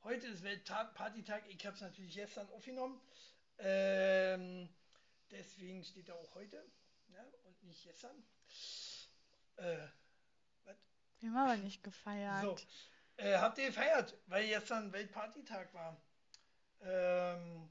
Heute 0.03 0.27
ist 0.27 0.43
Weltpartytag. 0.43 1.43
Ich 1.47 1.65
habe 1.65 1.75
es 1.75 1.81
natürlich 1.81 2.15
gestern 2.15 2.49
aufgenommen. 2.49 2.99
Ähm, 3.59 4.67
deswegen 5.31 5.83
steht 5.85 6.09
da 6.09 6.15
auch 6.15 6.35
heute 6.35 6.57
ne? 7.07 7.25
und 7.45 7.63
nicht 7.63 7.83
gestern. 7.83 8.23
Äh, 9.55 9.87
Wir 11.19 11.29
haben 11.29 11.37
aber 11.37 11.57
nicht 11.57 11.81
gefeiert. 11.81 12.41
So, 12.41 12.57
äh, 13.23 13.37
habt 13.37 13.57
ihr 13.57 13.67
gefeiert, 13.67 14.17
weil 14.27 14.47
gestern 14.47 14.91
Weltpartytag 14.91 15.73
war? 15.73 16.01
Ähm, 16.81 17.69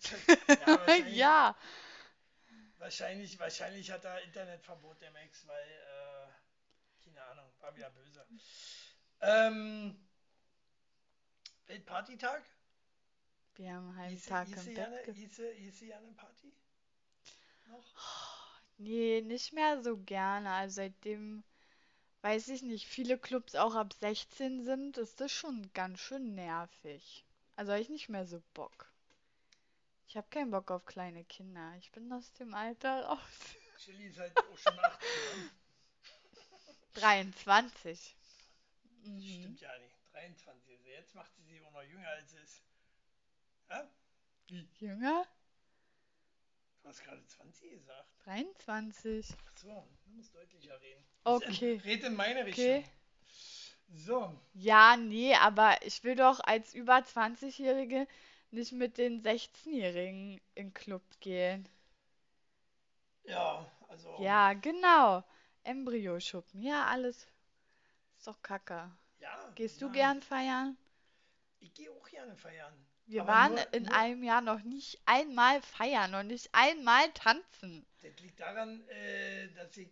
ja, 0.66 0.96
ja. 1.06 1.56
Wahrscheinlich, 2.78 3.38
wahrscheinlich 3.38 3.90
hat 3.90 4.04
er 4.04 4.22
Internetverbot, 4.22 5.00
der 5.00 5.10
Max, 5.10 5.46
weil, 5.46 5.64
äh, 5.64 7.04
keine 7.04 7.22
Ahnung, 7.26 7.50
war 7.60 7.74
wieder 7.76 7.90
böse. 7.90 8.26
Ähm, 9.20 10.06
Weltpartytag? 11.66 12.42
Wir 13.56 13.74
haben 13.74 13.88
einen 13.88 13.96
halben 13.96 14.10
Hieße, 14.14 14.28
Tag 14.28 14.48
hieße, 14.48 14.70
im 14.70 14.74
Bett 14.74 15.04
ge 15.04 15.14
hieße, 15.14 15.52
hieße 15.52 15.86
ja 15.86 15.96
eine 15.98 16.12
Party? 16.12 16.52
Noch? 17.66 17.96
Nee, 18.78 19.22
nicht 19.22 19.52
mehr 19.52 19.82
so 19.82 19.96
gerne. 19.98 20.50
Also 20.52 20.76
seitdem, 20.76 21.44
weiß 22.22 22.48
ich 22.48 22.62
nicht, 22.62 22.86
viele 22.86 23.18
Clubs 23.18 23.54
auch 23.54 23.74
ab 23.74 23.92
16 23.94 24.64
sind, 24.64 24.98
ist 24.98 25.20
das 25.20 25.32
schon 25.32 25.70
ganz 25.74 26.00
schön 26.00 26.34
nervig. 26.34 27.24
Also 27.56 27.72
habe 27.72 27.82
ich 27.82 27.88
nicht 27.88 28.08
mehr 28.08 28.26
so 28.26 28.42
Bock. 28.54 28.92
Ich 30.08 30.16
habe 30.16 30.28
keinen 30.30 30.50
Bock 30.50 30.70
auf 30.70 30.84
kleine 30.84 31.24
Kinder. 31.24 31.74
Ich 31.78 31.90
bin 31.90 32.12
aus 32.12 32.32
dem 32.34 32.54
Alter 32.54 33.04
raus. 33.06 33.18
Chili 33.78 34.06
ist 34.06 34.18
halt 34.18 34.36
auch 34.38 34.58
schon 34.58 34.78
18, 34.78 35.08
ne? 35.42 35.50
23. 36.94 38.16
Mhm. 39.04 39.20
Stimmt 39.20 39.60
ja 39.60 39.78
nicht. 39.78 39.94
23 40.12 40.74
ist 40.74 40.84
sie. 40.84 40.90
Jetzt 40.90 41.14
macht 41.14 41.34
sie 41.36 41.42
sich 41.44 41.62
auch 41.62 41.72
noch 41.72 41.82
jünger 41.82 42.08
als 42.08 42.30
sie 42.30 42.38
ist. 42.38 42.62
Ja? 43.68 43.90
Jünger? 44.78 45.26
Du 46.82 46.88
hast 46.88 47.02
gerade 47.02 47.26
20 47.26 47.70
gesagt. 47.70 48.08
23. 48.24 49.26
Ach 49.44 49.58
so, 49.58 49.88
du 50.04 50.10
musst 50.12 50.34
deutlicher 50.34 50.80
reden. 50.80 51.04
Okay. 51.24 51.80
Red 51.84 52.04
in 52.04 52.14
meine 52.14 52.40
Okay. 52.42 52.76
Richtung. 52.76 52.92
So, 53.88 54.40
Ja, 54.54 54.96
nee, 54.96 55.34
aber 55.34 55.76
ich 55.82 56.02
will 56.02 56.16
doch 56.16 56.40
als 56.40 56.74
über 56.74 57.02
20-Jährige 57.02 58.08
nicht 58.50 58.72
mit 58.72 58.98
den 58.98 59.22
16-Jährigen 59.22 60.40
in 60.54 60.66
den 60.68 60.74
Club 60.74 61.02
gehen. 61.20 61.68
ja, 63.24 63.70
also. 63.88 64.16
Ja, 64.20 64.52
genau. 64.54 65.24
Embryo-Schuppen. 65.64 66.62
Ja, 66.62 66.86
alles. 66.86 67.26
Ist 68.18 68.26
doch 68.26 68.40
kacke. 68.42 68.90
ja, 69.20 69.52
Gehst 69.54 69.80
du 69.82 69.90
gern 69.90 70.22
feiern? 70.22 70.76
Ich 71.60 71.74
gehe 71.74 71.90
auch 71.90 72.08
gerne 72.08 72.36
feiern. 72.36 72.72
Wir 73.06 73.22
Aber 73.22 73.32
waren 73.32 73.54
nur- 73.54 73.72
in 73.74 73.82
nur- 73.84 73.94
einem 73.94 74.22
Jahr 74.24 74.40
noch 74.40 74.62
nicht 74.62 75.00
einmal 75.06 75.60
feiern 75.62 76.14
und 76.14 76.28
nicht 76.28 76.48
einmal 76.52 77.10
tanzen. 77.12 77.86
Das 78.02 78.18
liegt 78.20 78.38
daran, 78.40 78.86
äh, 78.88 79.48
dass 79.54 79.76
ich 79.76 79.88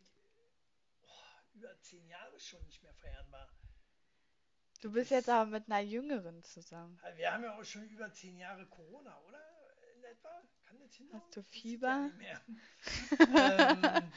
oh, 1.03 1.55
über 1.55 1.79
zehn 1.81 2.07
Jahre 2.09 2.39
schon 2.41 2.65
nicht 2.67 2.83
mehr 2.83 2.95
feiern 2.95 3.31
war. 3.31 3.49
Du 4.85 4.93
bist 4.93 5.11
Das- 5.11 5.21
jetzt 5.21 5.29
aber 5.31 5.51
mit 5.51 5.67
einer 5.67 5.81
Jüngeren 5.81 6.43
zusammen. 6.43 7.01
Wir 7.17 7.33
haben 7.33 7.43
ja 7.43 7.59
auch 7.59 7.65
schon 7.65 7.89
über 7.89 8.13
zehn 8.13 8.37
Jahre 8.37 8.67
Corona, 8.67 9.19
oder? 9.27 9.41
In 9.97 10.05
etwa? 10.05 10.43
Kann 10.63 10.79
das 10.79 10.93
hinhauen? 10.93 11.23
Hast 11.23 11.35
du 11.35 11.43
Fieber? 11.43 12.11
Ja 12.21 12.41
nicht 12.47 13.31
ähm, 13.35 14.13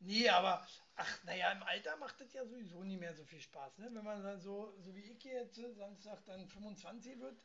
nee, 0.00 0.28
aber 0.28 0.66
ach, 0.96 1.22
naja, 1.22 1.52
im 1.52 1.62
Alter 1.62 1.96
macht 1.98 2.20
das 2.20 2.32
ja 2.32 2.44
sowieso 2.44 2.82
nie 2.82 2.96
mehr 2.96 3.14
so 3.14 3.24
viel 3.24 3.40
Spaß, 3.40 3.78
ne? 3.78 3.88
Wenn 3.92 4.02
man 4.02 4.20
dann 4.24 4.40
so, 4.40 4.74
so 4.80 4.92
wie 4.96 5.00
ich 5.12 5.22
jetzt 5.22 5.54
Samstag 5.76 6.24
dann 6.24 6.48
25 6.48 7.20
wird, 7.20 7.40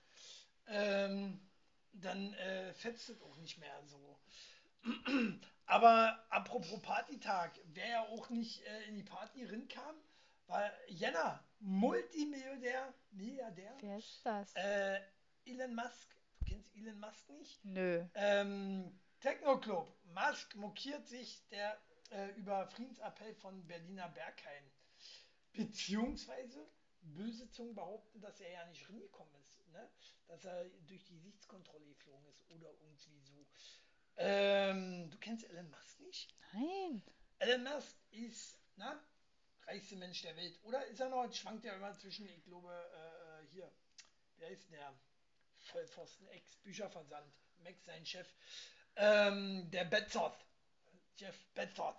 ähm, 0.65 1.47
dann 1.93 2.33
äh, 2.33 2.73
fetzt 2.73 3.09
es 3.09 3.21
auch 3.21 3.37
nicht 3.37 3.59
mehr 3.59 3.79
so. 3.85 4.19
Aber 5.67 6.25
apropos 6.31 6.81
Partytag, 6.81 7.59
wer 7.65 7.87
ja 7.87 8.01
auch 8.07 8.31
nicht 8.31 8.65
äh, 8.65 8.85
in 8.85 8.95
die 8.95 9.03
Party 9.03 9.43
rinkam, 9.45 9.95
war 10.47 10.71
Jenna, 10.87 11.44
Multimillionär, 11.59 12.93
Milliardär, 13.11 13.75
Wer 13.81 13.97
ist 13.97 14.25
das? 14.25 14.53
äh, 14.55 14.99
Elon 15.45 15.73
Musk. 15.75 16.15
Du 16.39 16.45
kennst 16.45 16.75
Elon 16.75 16.99
Musk 16.99 17.29
nicht? 17.29 17.63
Nö. 17.65 18.05
Ähm, 18.13 18.99
Techno-Club. 19.21 19.91
Musk 20.05 20.55
mokiert 20.55 21.07
sich 21.07 21.47
der 21.49 21.79
äh, 22.11 22.29
über 22.35 22.67
Friedensappell 22.67 23.33
von 23.35 23.65
Berliner 23.67 24.09
Berghain. 24.09 24.71
Beziehungsweise 25.53 26.67
böse 27.01 27.49
Zungen 27.51 27.75
behaupten, 27.75 28.19
dass 28.21 28.39
er 28.41 28.51
ja 28.51 28.65
nicht 28.65 28.87
reingekommen 28.89 29.33
ist, 29.47 29.67
ne? 29.69 29.89
Dass 30.27 30.43
er 30.45 30.65
durch 30.87 31.05
die 31.05 31.17
Sichtkontrolle 31.19 31.85
geflogen 31.87 32.25
ist 32.27 32.43
oder 32.49 32.71
irgendwie 32.81 33.19
so. 33.21 33.45
Ähm, 34.17 35.09
du 35.09 35.17
kennst 35.19 35.49
Elon 35.49 35.69
Musk 35.69 35.99
nicht? 36.01 36.35
Nein. 36.53 37.03
Elon 37.39 37.63
Musk 37.63 37.95
ist, 38.11 38.59
na, 38.75 38.99
reichste 39.67 39.95
Mensch 39.95 40.21
der 40.21 40.35
Welt. 40.35 40.59
Oder 40.63 40.85
ist 40.87 40.99
er 40.99 41.09
noch, 41.09 41.31
schwankt 41.33 41.65
ja 41.65 41.73
immer 41.73 41.93
zwischen, 41.97 42.27
ich 42.29 42.43
glaube, 42.45 42.71
äh, 42.71 43.45
hier, 43.51 43.71
wer 44.37 44.49
ist 44.49 44.71
der? 44.71 44.93
Vollpfosten, 45.65 46.27
Ex-Bücherversand, 46.27 47.25
Max 47.63 47.83
sein 47.85 48.05
Chef, 48.05 48.27
ähm, 48.95 49.69
der 49.71 49.85
Bezos, 49.85 50.33
Jeff 51.17 51.35
Bezos. 51.53 51.95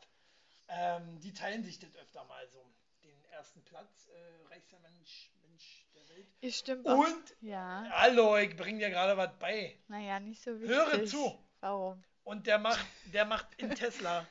Ähm, 0.68 1.20
die 1.20 1.32
teilen 1.32 1.64
sich 1.64 1.78
das 1.78 1.94
öfter 1.96 2.25
mal 2.25 2.46
so. 2.49 2.64
Den 3.02 3.25
ersten 3.26 3.62
Platz, 3.64 4.08
äh, 4.08 4.46
reichster 4.52 4.78
Mensch, 4.80 5.30
Mensch 5.42 5.87
der 5.94 6.08
Welt. 6.08 6.28
Ich 6.40 6.56
stimmt 6.56 6.87
Und, 6.87 6.96
auch. 6.96 7.42
Ja. 7.42 7.87
hallo, 7.90 8.37
ich 8.37 8.56
bring 8.56 8.78
dir 8.78 8.90
gerade 8.90 9.16
was 9.16 9.37
bei. 9.38 9.78
Naja, 9.88 10.18
nicht 10.20 10.42
so 10.42 10.61
wichtig. 10.61 10.76
Höre 10.76 11.04
zu. 11.06 11.38
Warum? 11.61 12.02
Und 12.25 12.46
der 12.46 12.58
macht, 12.58 12.85
der 13.12 13.25
macht 13.25 13.54
in 13.56 13.75
Tesla. 13.75 14.26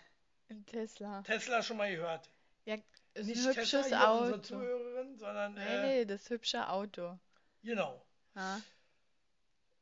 In 0.50 0.66
Tesla. 0.66 1.22
Tesla 1.24 1.64
schon 1.64 1.78
mal 1.78 1.90
gehört. 1.90 2.30
Ja, 2.66 2.78
ist 3.16 3.28
Nicht 3.28 3.46
hübsches 3.46 3.74
unsere 3.74 4.08
Auto. 4.08 4.38
Zuhörerin, 4.40 5.18
sondern, 5.18 5.54
Nee, 5.56 5.62
äh, 5.66 5.82
nee, 5.82 6.06
das 6.06 6.30
hübsche 6.30 6.68
Auto. 6.70 7.18
genau. 7.64 8.06
Ja. 8.36 8.62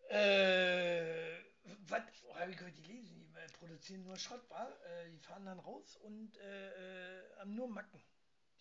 Äh, 0.09 1.39
was 1.87 2.03
oh, 2.27 2.35
habe 2.35 2.51
ich 2.51 2.57
gehört, 2.57 2.77
die 2.77 2.83
lesen, 2.83 3.15
die 3.15 3.25
äh, 3.39 3.47
produzieren 3.57 4.03
nur 4.03 4.17
Schrott? 4.17 4.41
Äh, 4.51 5.09
die 5.09 5.19
fahren 5.19 5.45
dann 5.45 5.59
raus 5.59 5.97
und 5.97 6.37
äh, 6.37 7.19
äh, 7.19 7.37
haben 7.39 7.55
nur 7.55 7.67
Macken, 7.67 8.01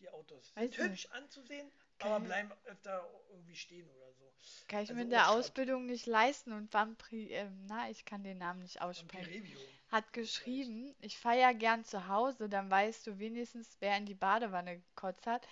die 0.01 0.09
Autos. 0.09 0.53
Weiß 0.57 0.77
hübsch 0.79 1.07
anzusehen, 1.11 1.71
aber 1.99 2.19
Geil. 2.19 2.27
bleiben 2.27 2.53
öfter 2.65 3.09
irgendwie 3.31 3.57
stehen 3.57 3.89
oder 3.91 4.13
so. 4.15 4.33
Kann 4.69 4.83
ich 4.83 4.91
Also 4.91 4.95
mir 4.95 5.03
in 5.03 5.11
der. 5.11 5.31
Ausbildung 5.31 5.87
nicht 5.87 6.07
leisten 6.07 6.53
und 6.53 6.73
Vampri, 6.73 7.29
ähm, 7.33 7.67
na, 7.67 7.91
ich 7.91 8.05
kann 8.05 8.23
den 8.25 8.39
Namen 8.39 8.61
nicht 8.63 8.81
aussprechen. 8.81 9.25
Pirevio. 9.31 9.59
Hat 9.93 10.13
geschrieben, 10.15 10.95
ich 11.01 11.19
feier 11.19 11.53
gern 11.53 11.85
zu 11.85 12.09
Hause, 12.09 12.49
dann 12.49 12.71
weißt 12.71 13.07
du 13.07 13.19
wenigstens, 13.19 13.77
wer 13.81 13.95
in 13.99 14.07
die 14.07 14.15
Badewanne 14.15 14.79
gekotzt 14.79 15.27
hat. 15.27 15.47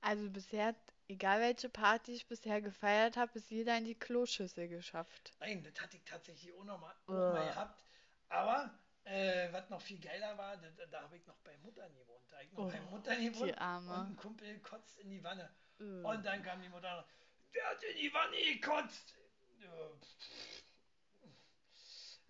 Also 0.00 0.30
bisher, 0.30 0.74
egal 1.08 1.40
welche 1.40 1.68
Party 1.68 2.12
ich 2.12 2.26
bisher 2.26 2.62
gefeiert 2.62 3.18
habe, 3.18 3.32
ist 3.34 3.50
jeder 3.50 3.76
in 3.76 3.84
die 3.84 3.94
Kloschüssel 3.94 4.66
geschafft. 4.68 5.34
Nein, 5.40 5.62
das 5.62 5.78
hatte 5.82 5.98
ich 5.98 6.04
tatsächlich 6.04 6.54
auch 6.54 6.64
noch 6.64 6.80
mal, 6.80 6.94
auch 7.06 7.34
mal 7.34 7.46
gehabt. 7.46 7.84
Aber 8.30 8.70
äh, 9.04 9.52
was 9.52 9.68
noch 9.68 9.82
viel 9.82 10.00
geiler 10.00 10.38
war, 10.38 10.56
da, 10.56 10.68
da, 10.86 11.02
habe 11.02 11.18
ich 11.18 11.26
noch 11.26 11.36
bei 11.44 11.54
Muttern 11.58 11.92
gewohnt. 11.94 12.24
Da 12.30 12.36
habe 12.36 12.46
ich 12.46 12.52
noch 12.52 12.64
Oh, 12.64 12.68
bei 12.68 12.80
Muttern 12.80 13.22
gewohnt 13.22 13.50
die 13.50 13.58
Arme. 13.58 13.92
und 13.92 14.10
ein 14.12 14.16
Kumpel 14.16 14.58
kotzt 14.60 14.98
in 15.00 15.10
die 15.10 15.22
Wanne. 15.22 15.50
Äh. 15.78 15.82
Und 15.82 16.24
dann 16.24 16.42
kam 16.42 16.62
die 16.62 16.68
Mutter, 16.70 17.06
der 17.54 17.68
hat 17.68 17.82
in 17.82 17.96
die 17.98 18.14
Wanne 18.14 18.36
gekotzt. 18.54 19.18
Ja, 19.60 19.90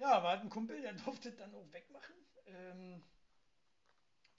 Ja, 0.02 0.20
war 0.20 0.30
halt 0.32 0.42
ein 0.42 0.50
Kumpel, 0.50 0.80
der 0.82 0.92
durfte 1.04 1.30
dann 1.30 1.54
auch 1.54 1.72
wegmachen. 1.72 2.16
Ähm, 2.46 3.04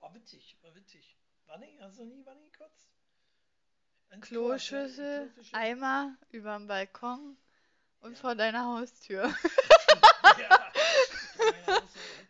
war 0.01 0.13
witzig, 0.13 0.57
war 0.61 0.75
witzig. 0.75 1.15
Wanne, 1.45 1.65
hast 1.79 1.99
du 1.99 2.03
nie 2.03 2.25
Wanne 2.25 2.41
gekotzt? 2.51 2.89
Du- 4.11 4.19
Kloschüssel, 4.19 5.29
Kloschüssel? 5.29 5.57
Eimer 5.57 6.17
überm 6.31 6.67
Balkon 6.67 7.37
und 8.01 8.11
Ja. 8.11 8.19
vor 8.19 8.35
deiner 8.35 8.65
Haustür. 8.65 9.33
Ja. 10.39 10.71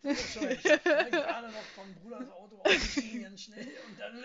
Ich 0.04 0.36
meine, 0.36 0.54
ich. 0.54 0.66
Ich 0.66 0.84
bin 0.84 1.12
gerade 1.12 1.48
noch 1.48 1.64
vom 1.76 1.94
Bruders 1.96 2.30
Auto 2.32 2.60
ausgestiegen, 2.62 3.24
ganz 3.24 3.42
schnell 3.44 3.72
und 3.88 4.00
dann. 4.00 4.24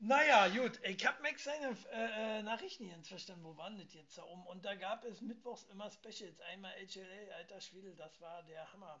Naja, 0.00 0.48
gut. 0.48 0.78
Ich 0.84 1.04
habe 1.04 1.20
Max 1.22 1.44
seine 1.44 1.76
äh, 1.92 2.38
äh, 2.38 2.42
Nachrichten 2.42 2.84
nicht 2.84 2.92
ganz 2.92 3.08
verstanden. 3.08 3.44
Wo 3.44 3.56
waren 3.56 3.78
das 3.78 3.92
jetzt 3.94 4.16
da 4.16 4.22
oben? 4.24 4.46
Und 4.46 4.64
da 4.64 4.74
gab 4.74 5.04
es 5.04 5.20
mittwochs 5.20 5.64
immer 5.64 5.90
Specials. 5.90 6.40
Einmal 6.40 6.72
HLA, 6.86 7.34
alter 7.34 7.60
Schwede, 7.60 7.94
das 7.96 8.20
war 8.20 8.42
der 8.44 8.72
Hammer. 8.72 9.00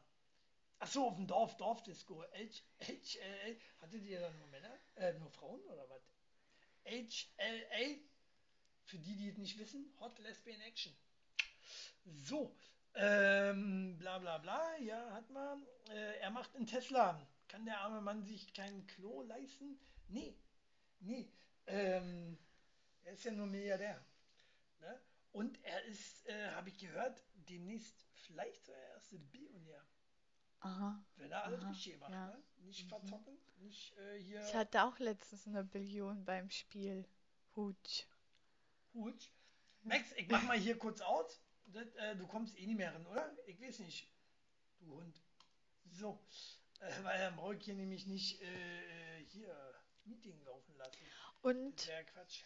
Ach 0.80 0.88
so, 0.88 1.06
auf 1.06 1.16
dem 1.16 1.26
Dorf, 1.26 1.56
Dorfdisco. 1.56 2.24
HLA. 2.32 3.54
Hattet 3.80 4.04
ihr 4.04 4.20
da 4.20 4.30
nur 4.30 4.46
Männer? 4.48 4.76
Äh, 4.96 5.12
nur 5.14 5.30
Frauen 5.30 5.60
oder 5.66 5.88
was? 5.88 6.02
HLA. 6.84 7.96
Für 8.84 8.98
die, 8.98 9.16
die 9.16 9.28
es 9.28 9.36
nicht 9.36 9.58
wissen, 9.58 9.92
Hot 10.00 10.18
Lesbian 10.18 10.60
Action. 10.62 10.96
So, 12.24 12.56
ähm, 12.94 13.98
bla 13.98 14.18
bla 14.18 14.38
bla, 14.38 14.76
ja, 14.78 15.12
hat 15.12 15.28
man. 15.30 15.62
Äh, 15.90 16.18
er 16.20 16.30
macht 16.30 16.56
einen 16.56 16.66
Tesla. 16.66 17.20
Kann 17.48 17.66
der 17.66 17.80
arme 17.80 18.00
Mann 18.00 18.24
sich 18.24 18.52
kein 18.54 18.86
Klo 18.86 19.22
leisten? 19.22 19.78
Nee, 20.08 20.36
nee. 21.00 21.30
Ähm, 21.66 22.38
er 23.04 23.12
ist 23.12 23.24
ja 23.24 23.32
nur 23.32 23.46
Milliardär. 23.46 24.04
Ne? 24.80 25.00
Und 25.32 25.62
er 25.64 25.84
ist, 25.84 26.26
äh, 26.26 26.50
habe 26.52 26.68
ich 26.70 26.78
gehört, 26.78 27.22
demnächst 27.34 28.06
vielleicht 28.26 28.68
der 28.68 28.76
erste 28.90 29.18
Billionär. 29.18 29.84
Aha. 30.60 31.04
Wenn 31.16 31.30
er 31.30 31.44
alles 31.44 31.62
Aha, 31.62 31.70
richtig 31.70 32.00
macht, 32.00 32.10
ja. 32.10 32.26
ne? 32.26 32.42
Nicht 32.58 32.88
verzocken, 32.88 33.38
nicht 33.58 33.96
äh, 33.96 34.18
hier 34.20 34.40
Ich 34.42 34.54
hatte 34.54 34.82
auch 34.84 34.98
letztens 34.98 35.46
eine 35.46 35.64
Billion 35.64 36.24
beim 36.24 36.50
Spiel. 36.50 37.06
Hut. 37.54 38.08
Hut. 38.94 39.32
Max, 39.82 40.12
ich 40.16 40.28
mach 40.28 40.42
mal 40.42 40.58
hier 40.58 40.76
kurz 40.76 41.00
aus. 41.00 41.40
Das, 41.66 41.94
äh, 41.94 42.16
du 42.16 42.26
kommst 42.26 42.58
eh 42.58 42.66
nicht 42.66 42.76
mehr 42.76 42.94
rein, 42.94 43.06
oder? 43.06 43.36
Ich 43.46 43.60
weiß 43.60 43.78
nicht. 43.80 44.10
Du 44.80 44.94
Hund. 44.96 45.22
So. 45.90 46.18
Äh, 46.80 47.04
weil 47.04 47.18
dann 47.18 47.36
brauche 47.36 47.56
ich 47.56 47.64
hier 47.64 47.74
nämlich 47.74 48.06
nicht 48.06 48.40
äh, 48.42 49.24
hier 49.26 49.74
Meeting 50.08 50.42
laufen 50.44 50.76
lassen. 50.76 50.98
Das 51.02 51.42
Und 51.42 51.86
wäre 51.86 52.04
Quatsch. 52.04 52.42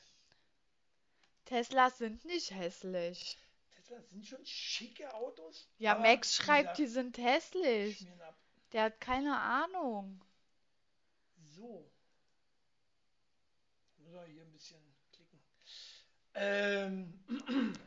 Teslas 1.45 1.99
sind 1.99 2.25
nicht 2.25 2.51
hässlich. 2.51 3.39
Tesla 3.75 4.01
sind 4.01 4.27
schon 4.27 4.45
schicke 4.47 5.13
Autos. 5.15 5.69
Ja, 5.79 5.99
Max 5.99 6.37
schreibt, 6.37 6.79
die 6.79 6.87
sind 6.87 7.19
hässlich. 7.19 8.07
Der 8.73 8.85
hat 8.85 9.01
keine 9.01 9.39
Ahnung. 9.39 10.25
So. 11.45 11.91
Muss 13.99 14.15
er 14.15 14.27
hier 14.27 14.43
ein 14.43 14.53
bisschen 14.53 14.81
klicken. 15.13 15.41
Ähm, 16.35 17.25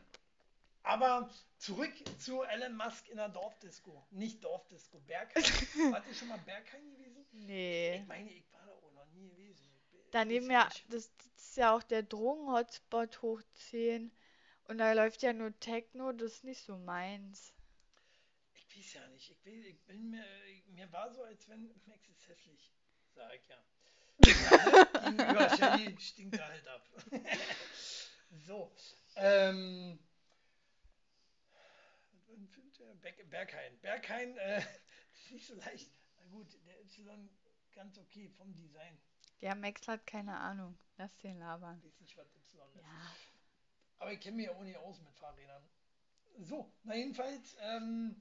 aber 0.82 1.28
zurück 1.58 1.92
zu 2.20 2.42
Elon 2.42 2.76
Musk 2.76 3.08
in 3.08 3.16
der 3.16 3.28
Dorfdisco. 3.28 4.06
Nicht 4.10 4.44
Dorfdisco, 4.44 5.00
Berghain. 5.00 5.42
Wart 5.92 6.06
ihr 6.06 6.14
schon 6.14 6.28
mal 6.28 6.38
Berghain 6.38 6.88
gewesen? 6.90 7.26
Nee. 7.32 7.96
Ich 7.96 8.06
meine, 8.06 8.30
ich 8.30 8.48
Daneben 10.10 10.50
ja, 10.50 10.68
das, 10.88 11.10
das 11.16 11.26
ist 11.36 11.56
ja 11.56 11.76
auch 11.76 11.82
der 11.82 12.02
Drogen-Hotspot 12.02 13.22
hoch 13.22 13.42
10. 13.70 14.10
Und 14.64 14.78
da 14.78 14.92
läuft 14.92 15.22
ja 15.22 15.32
nur 15.32 15.58
Techno, 15.60 16.12
das 16.12 16.34
ist 16.34 16.44
nicht 16.44 16.62
so 16.62 16.76
meins. 16.78 17.52
Ich 18.54 18.76
weiß 18.76 18.94
ja 18.94 19.06
nicht. 19.08 19.30
Ich, 19.30 19.44
will, 19.44 19.64
ich 19.66 19.80
bin 19.84 20.10
mir, 20.10 20.24
mir 20.68 20.90
war 20.92 21.12
so, 21.12 21.22
als 21.22 21.48
wenn 21.48 21.68
Max 21.86 22.08
ist 22.08 22.28
hässlich. 22.28 22.72
Sag 23.14 23.34
ich 23.34 23.48
ja. 23.48 23.56
ne? 23.56 25.16
Gegenüber 25.16 25.56
Shelly 25.56 26.00
stinkt 26.00 26.38
er 26.38 26.48
halt 26.48 26.68
ab. 26.68 26.88
so. 28.46 28.72
Ähm, 29.16 29.98
Berghain. 33.36 33.78
Berghain 33.80 34.36
äh, 34.38 34.62
ist 35.12 35.30
nicht 35.30 35.46
so 35.46 35.54
leicht. 35.54 35.90
Na 36.16 36.24
gut, 36.26 36.46
der 36.66 36.80
Y 36.80 37.28
ganz 37.76 37.98
okay 37.98 38.28
vom 38.30 38.52
Design. 38.54 38.98
Ja, 39.40 39.54
Max 39.54 39.86
hat 39.86 40.06
keine 40.06 40.36
Ahnung. 40.36 40.76
Lass 40.96 41.16
den 41.18 41.38
labern. 41.38 41.78
Ich 41.78 41.84
weiß 41.84 42.00
nicht, 42.00 42.16
was 42.16 42.34
Y 42.34 42.68
ist. 42.74 42.82
Ja. 42.82 43.16
Aber 43.98 44.12
ich 44.12 44.20
kenne 44.20 44.36
mich 44.36 44.46
ja 44.46 44.52
auch 44.52 44.62
nicht 44.62 44.78
aus 44.78 45.00
mit 45.02 45.14
Fahrrädern. 45.14 45.62
So, 46.38 46.72
na 46.84 46.96
jedenfalls, 46.96 47.56
ähm, 47.60 48.20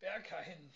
Berghain. 0.00 0.72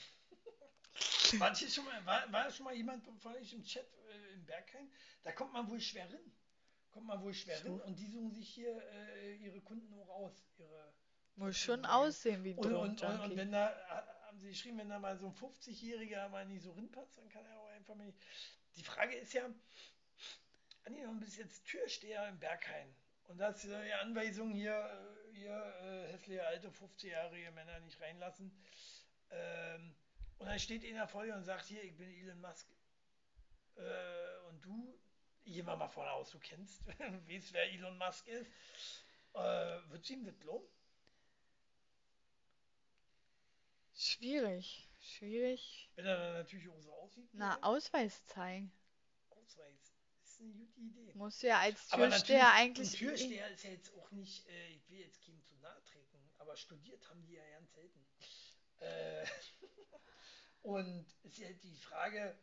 war, 1.38 1.54
hier 1.54 1.70
schon 1.70 1.84
mal, 1.84 2.04
war, 2.04 2.32
war 2.32 2.50
schon 2.50 2.64
mal 2.64 2.74
jemand 2.74 3.04
von 3.04 3.34
euch 3.34 3.52
im 3.52 3.62
Chat 3.64 3.86
äh, 4.08 4.34
im 4.34 4.44
Berghain? 4.44 4.90
Da 5.22 5.32
kommt 5.32 5.52
man 5.52 5.68
wohl 5.68 5.80
schwer 5.80 6.08
rin. 6.10 6.32
Kommt 6.90 7.06
man 7.06 7.22
wohl 7.22 7.34
schwer 7.34 7.58
So. 7.58 7.76
rin 7.76 7.80
und 7.82 7.98
die 7.98 8.08
suchen 8.08 8.32
sich 8.32 8.48
hier 8.48 8.82
äh, 8.92 9.36
ihre 9.36 9.60
Kunden 9.60 9.92
auch 10.00 10.08
aus. 10.08 10.46
Ihre 10.58 10.94
Muss 11.36 11.56
schon 11.56 11.84
aussehen 11.84 12.42
wie 12.44 12.54
und, 12.54 12.72
und, 12.72 13.02
und, 13.02 13.20
und 13.20 13.36
wenn 13.36 13.52
da, 13.52 14.15
haben 14.36 14.42
sie 14.42 14.48
geschrieben, 14.50 14.76
wenn 14.76 14.90
da 14.90 14.98
mal 14.98 15.16
so 15.16 15.28
ein 15.28 15.34
50-Jähriger 15.34 16.28
mal 16.28 16.44
nicht 16.44 16.62
so 16.62 16.72
rinpasst, 16.72 17.16
dann 17.16 17.28
kann 17.30 17.46
er 17.46 17.58
auch 17.58 17.70
einfach 17.70 17.94
nicht. 17.94 18.18
Die 18.76 18.82
Frage 18.82 19.16
ist 19.16 19.32
ja, 19.32 19.48
du 20.84 21.20
bist 21.20 21.38
jetzt 21.38 21.64
Türsteher 21.64 22.28
im 22.28 22.38
Berghain 22.38 22.94
und 23.28 23.40
hast 23.40 23.64
die 23.64 23.72
Anweisung 23.94 24.52
hier, 24.52 25.24
hier 25.32 25.56
äh, 25.80 26.12
hässliche 26.12 26.46
alte 26.46 26.68
50-jährige 26.68 27.50
Männer 27.52 27.80
nicht 27.80 27.98
reinlassen. 27.98 28.54
Ähm, 29.30 29.96
und 30.36 30.46
dann 30.46 30.58
steht 30.58 30.84
einer 30.84 31.08
vor 31.08 31.24
dir 31.24 31.34
und 31.34 31.44
sagt, 31.44 31.64
hier, 31.64 31.82
ich 31.82 31.96
bin 31.96 32.10
Elon 32.10 32.42
Musk. 32.42 32.68
Äh, 33.76 34.48
und 34.50 34.60
du, 34.62 35.00
wir 35.44 35.64
mal 35.64 35.88
von 35.88 36.06
aus, 36.08 36.30
du 36.30 36.38
kennst, 36.40 36.86
weißt, 36.98 37.54
wer 37.54 37.72
Elon 37.72 37.96
Musk 37.96 38.28
ist. 38.28 38.50
Äh, 39.32 39.38
wird 39.88 40.10
ihm 40.10 40.26
das 40.26 40.42
lohnen? 40.42 40.68
Schwierig. 43.96 44.88
Schwierig. 45.00 45.90
Wenn 45.94 46.06
er 46.06 46.16
dann 46.16 46.32
natürlich 46.34 46.68
auch 46.68 46.80
so 46.80 46.92
aussieht. 46.92 47.28
Na. 47.32 47.58
Ausweis 47.62 48.26
zeigen. 48.26 48.70
Ausweis. 49.30 49.94
Das 50.20 50.32
ist 50.32 50.40
eine 50.40 50.52
gute 50.52 50.80
Idee. 50.80 51.12
Muss 51.14 51.40
ja 51.42 51.60
als 51.60 51.88
Türsteher 51.88 52.52
eigentlich. 52.52 52.92
ein 52.92 52.98
Türsteher 52.98 53.50
ist 53.50 53.64
ja 53.64 53.70
jetzt 53.70 53.92
auch 53.94 54.10
nicht, 54.10 54.46
äh, 54.48 54.68
ich 54.68 54.88
will 54.90 54.98
jetzt 54.98 55.24
keinem 55.24 55.42
zu 55.42 55.54
nahe 55.56 55.82
treten, 55.84 56.18
aber 56.38 56.56
studiert 56.56 57.08
haben 57.08 57.24
die 57.24 57.34
ja 57.34 57.48
ganz 57.50 57.72
selten. 57.72 58.06
Äh, 58.80 59.24
und 60.62 61.06
ist 61.22 61.38
ja 61.38 61.50
die 61.52 61.76
Frage, 61.76 62.38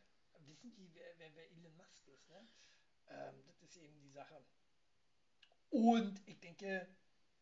wissen 0.47 0.73
die, 0.75 0.89
wer, 0.93 1.17
wer, 1.17 1.35
wer 1.35 1.51
Elon 1.51 1.75
Musk 1.77 2.07
ist, 2.07 2.29
ne? 2.29 2.47
Ähm, 3.09 3.43
das 3.45 3.61
ist 3.61 3.77
eben 3.77 3.99
die 4.01 4.11
Sache. 4.11 4.43
Und 5.69 6.21
ich 6.27 6.39
denke, 6.39 6.87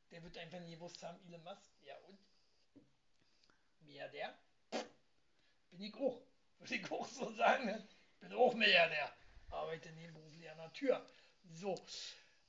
der 0.09 0.23
wird 0.23 0.37
einfach 0.37 0.59
nie 0.59 0.71
gewusst 0.71 1.01
haben, 1.03 1.19
Elon 1.27 1.43
Musk, 1.43 1.71
ja 1.81 1.97
und? 1.99 2.19
Milliardär? 3.81 4.33
Bin 5.71 5.81
ich 5.81 5.95
auch. 5.95 6.21
Würde 6.59 6.75
ich 6.75 6.91
auch 6.91 7.07
so 7.07 7.31
sagen. 7.33 7.65
Ne? 7.65 7.87
Bin 8.19 8.33
auch 8.33 8.53
Milliardär. 8.53 9.11
Arbeite 9.49 9.91
nebenberuflich 9.91 10.49
an 10.49 10.57
der 10.57 10.73
Tür. 10.73 11.05
So. 11.51 11.75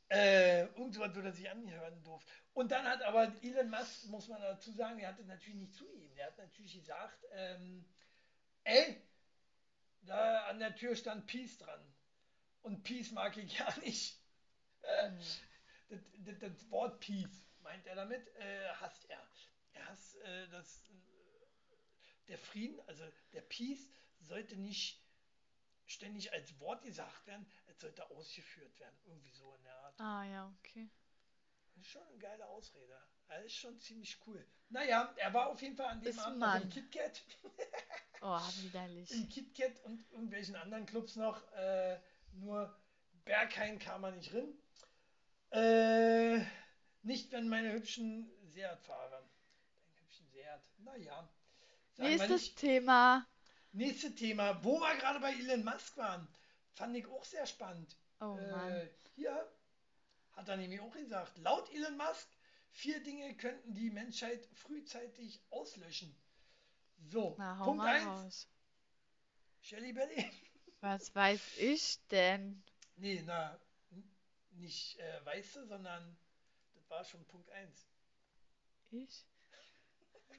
Äh, 0.08 0.64
irgendwas 0.64 1.14
würde 1.14 1.32
sich 1.32 1.48
anhören 1.50 2.02
durfte. 2.04 2.30
Und 2.52 2.70
dann 2.70 2.84
hat 2.86 3.02
aber 3.02 3.32
Elon 3.42 3.70
Musk, 3.70 4.04
muss 4.08 4.28
man 4.28 4.42
dazu 4.42 4.70
sagen, 4.72 4.98
er 4.98 5.08
hat 5.08 5.18
es 5.18 5.26
natürlich 5.26 5.58
nicht 5.60 5.74
zugegeben. 5.74 6.16
Er 6.18 6.26
hat 6.26 6.38
natürlich 6.38 6.74
gesagt, 6.74 7.24
ähm, 7.32 7.84
ey, 8.64 9.00
da 10.02 10.44
an 10.48 10.58
der 10.58 10.74
Tür 10.76 10.94
stand 10.96 11.26
Peace 11.26 11.56
dran. 11.58 11.80
Und 12.62 12.82
Peace 12.84 13.10
mag 13.12 13.36
ich 13.38 13.56
gar 13.58 13.76
nicht. 13.80 14.20
Äh, 14.82 15.10
Mhm. 15.10 15.18
das, 15.88 16.00
das, 16.18 16.38
das 16.40 16.70
Wort 16.70 17.00
Peace 17.00 17.46
meint 17.62 17.86
er 17.86 17.94
damit, 17.94 18.26
äh, 18.36 18.68
hasst 18.80 19.08
er. 19.08 19.26
Er 19.74 19.86
hasst 19.88 20.16
äh, 20.22 20.48
das, 20.48 20.82
der 22.28 22.38
Frieden, 22.38 22.80
also 22.86 23.04
der 23.32 23.42
Peace 23.42 23.88
sollte 24.20 24.56
nicht 24.56 25.00
ständig 25.86 26.32
als 26.32 26.58
Wort 26.60 26.82
gesagt 26.82 27.26
werden, 27.26 27.46
es 27.66 27.80
sollte 27.80 28.08
ausgeführt 28.10 28.78
werden. 28.78 28.98
Irgendwie 29.04 29.32
so 29.32 29.54
in 29.54 29.64
der 29.64 29.76
Art. 29.76 30.00
Ah, 30.00 30.24
ja, 30.24 30.54
okay. 30.58 30.88
Das 31.74 31.84
ist 31.84 31.90
schon 31.90 32.02
eine 32.02 32.18
geile 32.18 32.46
Ausrede. 32.46 32.98
Das 33.28 33.44
ist 33.44 33.54
schon 33.54 33.78
ziemlich 33.78 34.18
cool. 34.26 34.46
Naja, 34.68 35.12
er 35.16 35.34
war 35.34 35.48
auf 35.48 35.60
jeden 35.62 35.76
Fall 35.76 35.86
an 35.86 36.00
dem 36.00 36.10
Ist 36.10 36.18
Abend 36.18 36.38
Mann. 36.38 36.68
KitKat. 36.70 37.22
Oh, 38.24 38.38
widerlich. 38.62 39.10
Im 39.10 39.28
KitKat 39.28 39.80
und 39.84 40.08
irgendwelchen 40.12 40.54
anderen 40.54 40.86
Clubs 40.86 41.16
noch. 41.16 41.42
Äh, 41.54 41.98
nur 42.34 42.72
Berghain 43.24 43.80
kam 43.80 44.04
er 44.04 44.12
nicht 44.12 44.32
rein. 44.32 44.56
Äh, 45.50 46.44
nicht, 47.02 47.32
wenn 47.32 47.48
meine 47.48 47.72
hübschen 47.72 48.30
Seat 48.46 48.80
fahrer. 48.80 49.28
Deinen 49.82 49.98
hübschen 49.98 50.28
Seat. 50.28 50.60
Naja. 50.78 51.28
Sagen 51.94 52.08
Nächstes. 52.08 52.54
Thema. 52.54 53.26
Nächstes 53.72 54.14
Thema. 54.14 54.62
Wo 54.64 54.80
wir 54.80 54.96
gerade 54.96 55.20
bei 55.20 55.32
Elon 55.32 55.64
Musk 55.64 55.96
waren. 55.96 56.26
Fand 56.74 56.96
ich 56.96 57.06
auch 57.06 57.24
sehr 57.24 57.46
spannend. 57.46 57.96
Oh 58.20 58.36
Mann. 58.50 58.72
Äh, 58.72 58.88
hier 59.14 59.52
hat 60.32 60.48
er 60.48 60.56
nämlich 60.56 60.80
auch 60.80 60.92
gesagt, 60.92 61.36
laut 61.38 61.70
Elon 61.72 61.96
Musk, 61.96 62.28
vier 62.70 63.02
Dinge 63.02 63.36
könnten 63.36 63.74
die 63.74 63.90
Menschheit 63.90 64.46
frühzeitig 64.54 65.40
auslöschen. 65.50 66.14
So, 67.10 67.34
Na, 67.38 67.62
Punkt 67.62 67.78
mal 67.78 67.96
1, 67.96 68.06
raus. 68.06 68.48
Shelly 69.60 69.92
Belly. 69.92 70.30
Was 70.80 71.14
weiß 71.14 71.58
ich 71.58 71.98
denn? 72.08 72.62
Nee, 72.96 73.22
na, 73.26 73.58
nicht 74.52 74.98
äh, 74.98 75.24
weiße, 75.24 75.66
sondern 75.66 76.16
das 76.74 76.88
war 76.90 77.04
schon 77.04 77.24
Punkt 77.26 77.50
1. 77.50 77.86
Ich? 78.90 79.26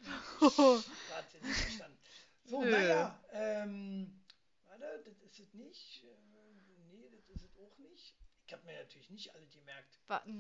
Sie 0.02 1.40
nicht 1.48 1.58
verstanden. 1.60 2.00
So, 2.46 2.62
Nö. 2.62 2.72
naja, 2.72 3.24
ähm, 3.32 4.24
warte, 4.66 5.02
das 5.06 5.20
ist 5.22 5.40
es 5.40 5.54
nicht. 5.54 6.04
Nee, 6.92 7.10
das 7.10 7.30
ist 7.30 7.44
es 7.44 7.56
auch 7.58 7.78
nicht. 7.78 8.16
Ich 8.46 8.54
habe 8.54 8.66
mir 8.66 8.78
natürlich 8.80 9.10
nicht 9.10 9.34
alle 9.34 9.48
gemerkt. 9.48 10.00
Warten. 10.08 10.38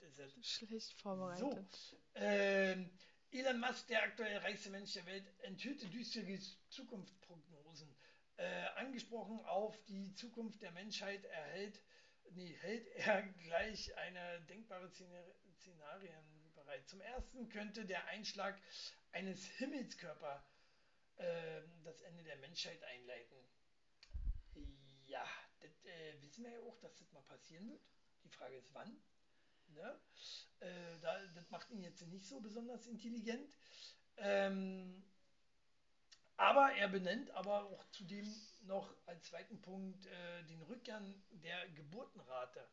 Das 0.00 0.02
ist 0.02 0.18
es. 0.18 0.46
Schlecht 0.46 1.00
vorbereitet. 1.00 1.70
So, 1.72 1.96
ähm, 2.14 2.90
Elon 3.30 3.60
Musk, 3.60 3.86
der 3.88 4.02
aktuell 4.02 4.38
reichste 4.38 4.70
Mensch 4.70 4.92
der 4.94 5.06
Welt, 5.06 5.26
enthüllte 5.42 5.88
düstere 5.88 6.38
Zukunftsprognosen. 6.68 7.94
Äh, 8.36 8.64
angesprochen 8.76 9.44
auf 9.44 9.76
die 9.84 10.14
Zukunft 10.14 10.62
der 10.62 10.72
Menschheit 10.72 11.24
erhält, 11.26 11.80
nee, 12.30 12.56
hält 12.60 12.86
er 12.88 13.22
gleich 13.22 13.96
eine 13.98 14.40
denkbare 14.42 14.86
Szenar- 14.88 15.34
Szenarien 15.58 16.31
bereit. 16.62 16.88
Zum 16.88 17.00
ersten 17.00 17.48
könnte 17.48 17.84
der 17.84 18.04
Einschlag 18.06 18.60
eines 19.12 19.44
Himmelskörpers 19.58 20.42
ähm, 21.18 21.82
das 21.84 22.00
Ende 22.02 22.22
der 22.22 22.36
Menschheit 22.36 22.82
einleiten. 22.84 23.36
Ja, 25.06 25.26
das 25.60 25.84
äh, 25.84 26.22
wissen 26.22 26.44
wir 26.44 26.52
ja 26.52 26.60
auch, 26.60 26.78
dass 26.80 26.96
das 26.96 27.12
mal 27.12 27.22
passieren 27.22 27.68
wird. 27.68 27.82
Die 28.24 28.30
Frage 28.30 28.56
ist 28.56 28.72
wann. 28.72 29.02
Ne? 29.68 30.00
Äh, 30.60 30.98
da, 31.00 31.26
das 31.34 31.50
macht 31.50 31.70
ihn 31.70 31.82
jetzt 31.82 32.06
nicht 32.06 32.26
so 32.26 32.40
besonders 32.40 32.86
intelligent. 32.86 33.54
Ähm, 34.16 35.04
aber 36.36 36.72
er 36.72 36.88
benennt 36.88 37.30
aber 37.32 37.64
auch 37.64 37.84
zudem 37.90 38.26
noch 38.62 38.94
als 39.06 39.24
zweiten 39.26 39.60
Punkt 39.60 40.06
äh, 40.06 40.44
den 40.44 40.62
Rückgang 40.62 41.22
der 41.30 41.68
Geburtenrate, 41.70 42.66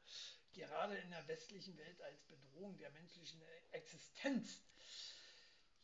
gerade 0.54 0.98
in 0.98 1.10
der 1.12 1.28
westlichen 1.28 1.78
Welt 1.78 2.02
als 2.02 2.22
Bedrohung 2.24 2.78
der 2.78 2.92
menschlichen 2.92 3.42
Existenz. 3.72 4.62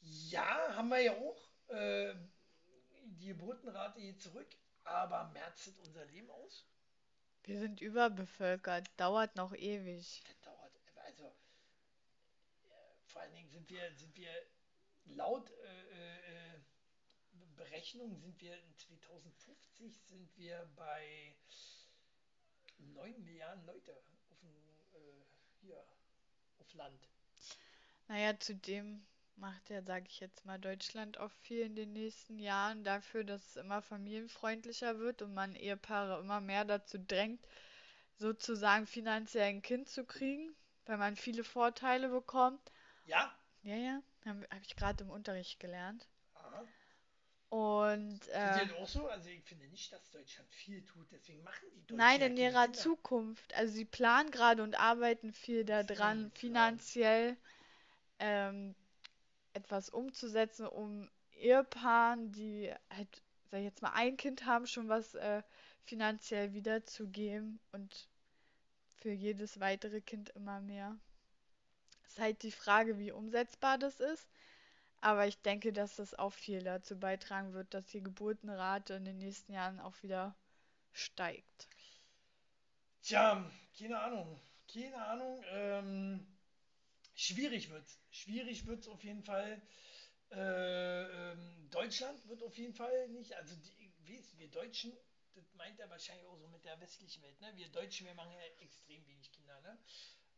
Ja, 0.02 0.76
haben 0.76 0.90
wir 0.90 1.02
ja 1.02 1.14
auch. 1.14 1.50
Äh, 1.70 2.16
die 3.06 3.28
Geburtenrate 3.28 4.00
geht 4.00 4.22
zurück, 4.22 4.48
aber 4.84 5.30
merzet 5.34 5.78
unser 5.80 6.06
Leben 6.06 6.30
aus? 6.30 6.66
Wir 7.44 7.60
sind 7.60 7.82
überbevölkert. 7.82 8.90
Dauert 8.98 9.36
noch 9.36 9.54
ewig. 9.54 10.24
Das 10.28 10.42
dauert, 10.42 10.72
also 10.96 11.26
äh, 11.26 12.70
vor 13.06 13.22
allen 13.22 13.34
Dingen 13.34 13.50
sind 13.50 13.70
wir, 13.70 13.94
sind 13.96 14.16
wir 14.16 14.30
laut 15.06 15.52
äh, 15.52 16.20
äh, 16.20 16.60
Berechnungen 17.56 18.20
sind 18.20 18.42
wir 18.42 18.58
in 18.58 18.76
2050 18.76 20.02
sind 20.06 20.38
wir 20.38 20.70
bei 20.76 21.36
9 22.78 23.24
Milliarden 23.24 23.66
Leute 23.66 23.96
dem, 24.54 24.70
äh, 24.94 25.26
hier 25.62 25.84
auf 26.60 26.74
Land. 26.74 27.10
Naja, 28.08 28.40
zudem 28.40 29.06
macht 29.38 29.70
ja, 29.70 29.82
sage 29.82 30.06
ich 30.08 30.20
jetzt 30.20 30.46
mal, 30.46 30.60
Deutschland 30.60 31.18
auch 31.18 31.32
viel 31.32 31.62
in 31.62 31.76
den 31.76 31.94
nächsten 31.94 32.40
Jahren 32.40 32.84
dafür, 32.84 33.24
dass 33.24 33.46
es 33.48 33.56
immer 33.58 33.82
familienfreundlicher 33.82 35.00
wird 35.00 35.22
und 35.22 35.34
man 35.34 35.56
Ehepaare 35.56 36.20
immer 36.20 36.42
mehr 36.42 36.66
dazu 36.66 36.98
drängt, 36.98 37.46
sozusagen 38.18 38.88
finanziell 38.88 39.50
ein 39.50 39.62
Kind 39.62 39.90
zu 39.90 40.06
kriegen, 40.06 40.56
weil 40.86 40.98
man 40.98 41.16
viele 41.16 41.44
Vorteile 41.44 42.10
bekommt. 42.10 42.72
Ja? 43.06 43.38
Ja, 43.64 43.76
ja, 43.76 44.02
habe 44.26 44.48
hab 44.50 44.62
ich 44.62 44.76
gerade 44.76 45.04
im 45.04 45.10
Unterricht 45.10 45.60
gelernt. 45.60 46.08
Und 47.50 48.24
Sind 48.24 48.34
äh, 48.34 48.66
die 48.68 48.74
auch 48.74 48.88
so? 48.88 49.08
Also 49.08 49.30
ich 49.30 49.44
finde 49.44 49.68
nicht, 49.68 49.92
dass 49.94 50.12
Deutschland 50.12 50.52
viel 50.52 50.84
tut, 50.84 51.12
deswegen 51.12 51.44
machen 51.44 51.68
die 51.74 51.82
Deutschen 51.82 51.98
nein, 51.98 52.22
in 52.22 52.38
ihrer 52.38 52.64
Kinder. 52.64 52.80
Zukunft. 52.80 53.54
Also 53.56 53.74
sie 53.74 53.86
planen 53.86 54.32
gerade 54.32 54.64
und 54.64 54.80
arbeiten 54.80 55.32
viel 55.32 55.64
daran, 55.64 56.32
finanziell 56.32 57.38
ähm, 58.20 58.76
etwas 59.54 59.90
umzusetzen, 59.90 60.68
um 60.68 61.10
Ehepaaren, 61.38 62.32
die 62.32 62.74
halt, 62.90 63.22
sag 63.52 63.60
ich 63.60 63.66
jetzt 63.66 63.82
mal, 63.82 63.94
ein 63.94 64.18
Kind 64.18 64.46
haben, 64.46 64.68
schon 64.68 64.90
was 64.90 65.14
äh, 65.16 65.44
finanziell 65.84 66.54
wiederzugeben 66.54 67.60
und 67.72 68.10
für 68.98 69.12
jedes 69.12 69.60
weitere 69.60 70.02
Kind 70.02 70.30
immer 70.32 70.60
mehr. 70.62 70.98
Ist 72.08 72.20
halt 72.20 72.44
die 72.44 72.52
Frage, 72.52 72.98
wie 72.98 73.12
umsetzbar 73.12 73.78
das 73.78 74.00
ist. 74.00 74.28
Aber 75.06 75.28
ich 75.28 75.40
denke, 75.44 75.72
dass 75.72 75.98
das 75.98 76.16
auch 76.16 76.34
viel 76.34 76.64
dazu 76.64 77.00
beitragen 77.00 77.54
wird, 77.54 77.76
dass 77.76 77.86
die 77.86 78.02
Geburtenrate 78.02 78.96
in 78.96 79.06
den 79.06 79.20
nächsten 79.20 79.54
Jahren 79.54 79.80
auch 79.80 80.02
wieder 80.02 80.36
steigt. 80.94 81.70
Tja, 83.04 83.46
keine 83.78 84.00
Ahnung. 84.00 84.42
Keine 84.74 85.06
Ahnung. 85.06 85.44
Ähm, 85.50 86.28
schwierig 87.14 87.70
wird's. 87.70 88.00
Schwierig 88.10 88.66
wird's 88.66 88.88
auf 88.88 89.04
jeden 89.04 89.22
Fall. 89.22 89.62
Äh, 90.32 91.04
ähm, 91.04 91.70
Deutschland 91.70 92.28
wird 92.28 92.42
auf 92.42 92.58
jeden 92.58 92.74
Fall 92.74 93.08
nicht. 93.10 93.36
Also 93.36 93.56
die, 93.58 93.94
wie 94.06 94.16
ist, 94.16 94.36
wir 94.40 94.50
Deutschen, 94.50 94.92
das 95.36 95.54
meint 95.54 95.80
er 95.80 95.88
wahrscheinlich 95.92 96.26
auch 96.26 96.38
so 96.40 96.48
mit 96.48 96.66
der 96.66 96.82
westlichen 96.82 97.22
Welt. 97.22 97.40
Ne? 97.42 97.52
Wir 97.54 97.68
Deutschen, 97.68 98.08
wir 98.08 98.16
machen 98.16 98.34
ja 98.34 98.64
extrem 98.64 99.06
wenig 99.06 99.32
Kinder. 99.32 99.62
Ne? 99.62 99.78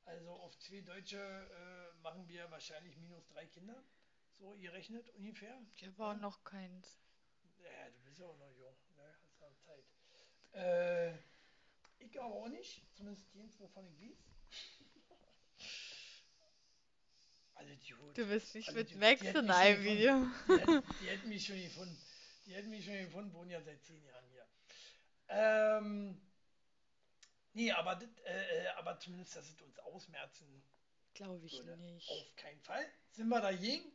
Also 0.04 0.30
auf 0.30 0.60
zwei 0.60 0.82
Deutsche 0.82 1.20
äh, 1.20 2.02
machen 2.02 2.28
wir 2.28 2.52
wahrscheinlich 2.52 2.98
minus 2.98 3.26
drei 3.30 3.46
Kinder. 3.46 3.82
So, 4.40 4.54
ihr 4.56 4.72
rechnet 4.74 5.10
ungefähr. 5.16 5.60
Ich 5.76 5.86
habe 5.86 6.06
auch 6.06 6.16
noch 6.16 6.44
keins. 6.44 6.98
Ja, 7.64 7.90
du 7.90 8.00
bist 8.06 8.20
ja 8.20 8.26
auch 8.28 8.38
noch 8.38 8.52
jung, 8.52 8.76
ne? 8.96 9.16
Hast 9.24 9.42
noch 9.42 9.56
Zeit. 9.66 9.84
Äh, 10.54 11.14
ich 12.00 12.20
aber 12.20 12.34
auch 12.36 12.48
nicht, 12.50 12.82
zumindest 12.96 13.26
jenes, 13.34 13.60
wovon 13.60 13.86
ich 13.88 14.00
weiß. 14.00 14.18
Alle 17.56 17.76
die 17.78 17.94
Hut. 17.96 18.18
Du 18.18 18.26
bist 18.28 18.54
nicht 18.54 18.68
Also 18.68 18.80
mit 18.80 18.92
die- 18.92 18.96
Max 18.96 19.22
die 19.22 19.28
in 19.28 19.50
einem 19.50 19.84
Video. 19.84 20.28
Die 20.48 20.54
hätten, 20.60 20.84
die 21.02 21.08
hätten 21.08 21.30
mich 21.30 21.46
schon 21.46 21.62
gefunden. 21.62 21.98
Die 22.46 22.54
hätten 22.54 22.70
mich 22.70 22.86
schon 22.86 22.94
gefunden, 22.98 23.34
wohnen 23.34 23.50
ja 23.50 23.62
seit 23.62 23.84
zehn 23.84 24.04
Jahren 24.06 24.26
hier. 24.30 24.48
Ähm, 25.30 26.22
Nee, 27.54 27.72
aber, 27.72 27.96
das, 27.96 28.08
äh, 28.26 28.66
äh, 28.66 28.68
aber 28.78 29.00
zumindest, 29.00 29.36
dass 29.36 29.50
es 29.50 29.60
uns 29.64 29.80
ausmerzen 29.80 30.62
Glaube 31.18 31.46
ich 31.46 31.54
würde. 31.54 31.78
nicht. 31.78 32.10
Auf 32.10 32.36
keinen 32.36 32.62
Fall. 32.62 32.86
Sind 33.12 33.28
wir 33.30 33.42
dagegen? 33.42 33.92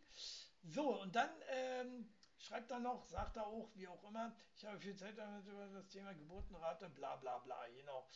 So, 0.64 1.00
und 1.00 1.14
dann 1.14 1.30
ähm, 1.48 2.12
schreibt 2.38 2.70
er 2.70 2.80
noch, 2.80 3.04
sagt 3.06 3.36
er 3.36 3.46
auch, 3.46 3.70
wie 3.74 3.86
auch 3.88 4.02
immer, 4.04 4.36
ich 4.56 4.64
habe 4.64 4.78
viel 4.80 4.96
Zeit 4.96 5.16
damit 5.18 5.46
über 5.46 5.66
das 5.68 5.88
Thema 5.88 6.12
Geburtenrate, 6.14 6.88
bla 6.90 7.16
bla 7.16 7.38
bla, 7.38 7.66
genau. 7.68 8.08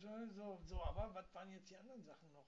So, 0.00 0.60
so, 0.64 0.82
aber 0.82 1.14
was 1.14 1.32
waren 1.34 1.50
jetzt 1.50 1.70
die 1.70 1.76
anderen 1.76 2.02
Sachen 2.04 2.30
noch? 2.32 2.46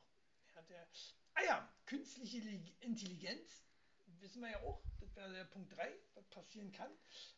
Hat 0.55 0.71
er, 0.71 0.87
ah 1.35 1.43
ja, 1.45 1.75
künstliche 1.87 2.39
Li- 2.39 2.77
Intelligenz, 2.81 3.65
wissen 4.07 4.41
wir 4.41 4.51
ja 4.51 4.63
auch, 4.63 4.83
das 5.01 5.15
wäre 5.17 5.33
der 5.33 5.45
Punkt 5.45 5.77
3, 5.77 5.93
was 6.15 6.29
passieren 6.29 6.71
kann. 6.71 6.91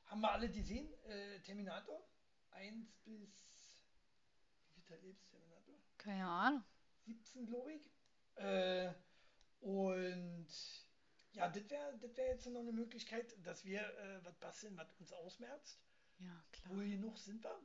Haben 0.05 0.21
wir 0.21 0.33
alle 0.33 0.51
gesehen, 0.51 0.93
äh, 1.05 1.41
Terminator, 1.41 2.07
1 2.51 2.95
bis, 3.05 3.87
wie 4.75 4.83
viel 4.83 4.99
lebst 4.99 5.31
Terminator? 5.31 5.79
Keine 5.97 6.27
Ahnung. 6.27 6.65
17, 7.07 7.47
glaube 7.47 7.73
ich. 7.73 7.96
Äh, 8.37 8.93
und 9.61 10.49
ja, 11.33 11.49
das 11.49 11.69
wäre 11.71 11.99
das 12.01 12.17
wär 12.17 12.27
jetzt 12.29 12.47
noch 12.47 12.61
eine 12.61 12.73
Möglichkeit, 12.73 13.35
dass 13.45 13.65
wir 13.65 13.81
äh, 13.81 14.25
was 14.25 14.35
basteln, 14.37 14.77
was 14.77 14.93
uns 14.99 15.13
ausmerzt. 15.13 15.79
Ja, 16.19 16.43
klar. 16.53 16.77
Wohl 16.77 16.89
genug 16.89 17.19
sind 17.19 17.43
wir. 17.45 17.61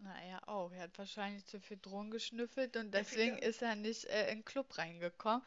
Na, 0.00 0.14
er 0.24 0.48
auch. 0.48 0.72
Er 0.72 0.82
hat 0.82 0.98
wahrscheinlich 0.98 1.44
zu 1.46 1.60
viel 1.60 1.76
Drogen 1.78 2.10
geschnüffelt 2.10 2.76
und 2.76 2.92
deswegen 2.92 3.36
ist 3.38 3.62
er 3.62 3.74
nicht 3.74 4.04
äh, 4.06 4.30
in 4.30 4.38
den 4.38 4.44
Club 4.44 4.78
reingekommen. 4.78 5.42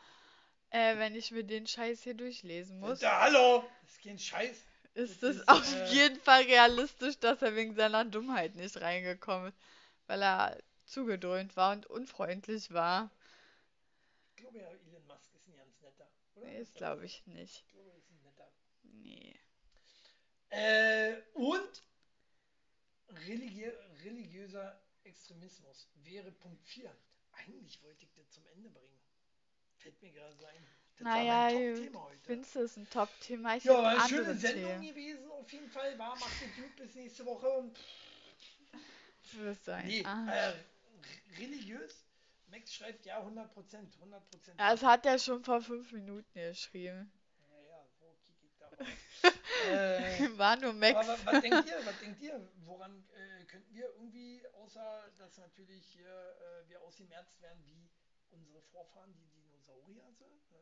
Äh, 0.70 0.98
wenn 0.98 1.16
ich 1.16 1.32
mir 1.32 1.44
den 1.44 1.68
Scheiß 1.68 2.02
hier 2.04 2.14
durchlesen 2.14 2.80
muss, 2.80 3.00
Da, 3.00 3.22
hallo! 3.22 3.64
Das 3.82 3.92
ist 3.92 4.04
kein 4.04 4.20
Scheiß. 4.20 4.58
ist 4.94 5.24
das 5.24 5.38
es 5.38 5.48
auf 5.48 5.76
äh, 5.76 5.86
jeden 5.94 6.20
Fall 6.20 6.44
realistisch, 6.44 7.18
dass 7.20 7.42
er 7.42 7.56
wegen 7.56 7.76
seiner 7.76 8.06
Dummheit 8.06 8.56
nicht 8.56 8.80
reingekommen 8.80 9.50
ist, 9.50 9.58
weil 10.08 10.22
er 10.22 10.58
zugedröhnt 10.86 11.56
war 11.56 11.74
und 11.74 11.86
unfreundlich 11.88 12.72
war. 12.72 13.10
Ich 14.42 14.48
glaube 14.48 14.58
ja, 14.58 14.72
Elon 14.72 15.06
Musk 15.06 15.36
ist 15.36 15.48
ein 15.48 15.56
ganz 15.56 15.80
netter. 15.82 16.10
Oder? 16.34 16.48
Nee, 16.48 16.58
das 16.58 16.74
glaube 16.74 17.06
ich 17.06 17.28
nicht. 17.28 17.64
Ich 17.68 17.68
glaube, 17.74 17.92
er 17.92 17.98
ist 17.98 18.10
ein 18.10 18.22
netter. 18.24 18.52
Nee. 18.82 19.40
Äh, 20.50 21.22
und 21.36 21.84
religi 23.28 23.66
religiöser 24.04 24.82
Extremismus 25.04 25.88
wäre 25.94 26.32
Punkt 26.32 26.66
4. 26.66 26.92
Eigentlich 27.34 27.84
wollte 27.84 28.04
ich 28.04 28.14
das 28.14 28.32
zum 28.32 28.44
Ende 28.48 28.72
bringen. 28.72 29.00
Fällt 29.78 30.02
mir 30.02 30.12
gerade 30.12 30.48
ein. 30.48 30.68
Das 30.98 31.06
Naja, 31.06 31.34
war 31.34 31.52
mein 31.52 31.58
gut. 31.60 31.76
Top-Thema 31.76 32.04
heute. 32.06 32.22
Findest 32.24 32.56
du 32.56 32.60
es 32.62 32.78
ein 32.78 32.90
Top-Thema? 32.90 33.56
Ja, 33.58 33.74
war 33.74 33.90
eine 33.92 34.10
schöne 34.10 34.36
Sendung 34.36 34.72
Themen. 34.72 34.82
gewesen, 34.88 35.32
auf 35.32 35.52
jeden 35.54 35.70
Fall. 35.70 36.00
War, 36.00 36.18
macht 36.18 36.34
es 36.42 36.56
gut 36.56 36.76
bis 36.78 36.96
nächste 36.96 37.26
Woche. 37.28 37.72
Du 39.34 39.44
bist 39.44 39.66
so 39.66 39.72
ein 39.72 39.86
Nee, 39.86 40.02
äh, 40.02 40.54
religiös. 41.38 42.06
Max 42.52 42.74
schreibt 42.74 43.06
ja 43.06 43.18
100 43.20 43.54
Prozent. 43.54 43.96
100 43.96 44.30
Prozent. 44.30 44.60
Das 44.60 44.84
hat 44.84 45.06
er 45.06 45.18
schon 45.18 45.44
vor 45.44 45.62
fünf 45.62 45.92
Minuten 45.94 46.28
geschrieben. 46.34 47.12
Naja, 47.50 47.86
so 47.98 48.16
kick 48.26 48.44
ich 48.44 48.58
da 48.58 48.70
äh, 49.72 50.38
War 50.38 50.58
nur 50.58 50.74
Max. 50.74 50.96
aber 50.96 51.08
was, 51.08 51.26
was 51.26 51.42
denkt 51.42 51.68
ihr? 51.68 51.86
Was 51.86 52.00
denkt 52.00 52.22
ihr? 52.22 52.52
Woran 52.66 53.04
äh, 53.14 53.46
könnten 53.46 53.74
wir 53.74 53.86
irgendwie, 53.96 54.46
außer 54.54 55.12
dass 55.18 55.38
natürlich 55.38 55.86
hier 55.86 56.08
äh, 56.10 56.70
wir 56.70 56.82
ausgemerzt 56.82 57.42
werden 57.42 57.64
wie 57.66 57.90
unsere 58.32 58.62
Vorfahren, 58.62 59.14
die 59.14 59.28
Dinosaurier 59.30 60.12
sind, 60.12 60.52
ne? 60.52 60.60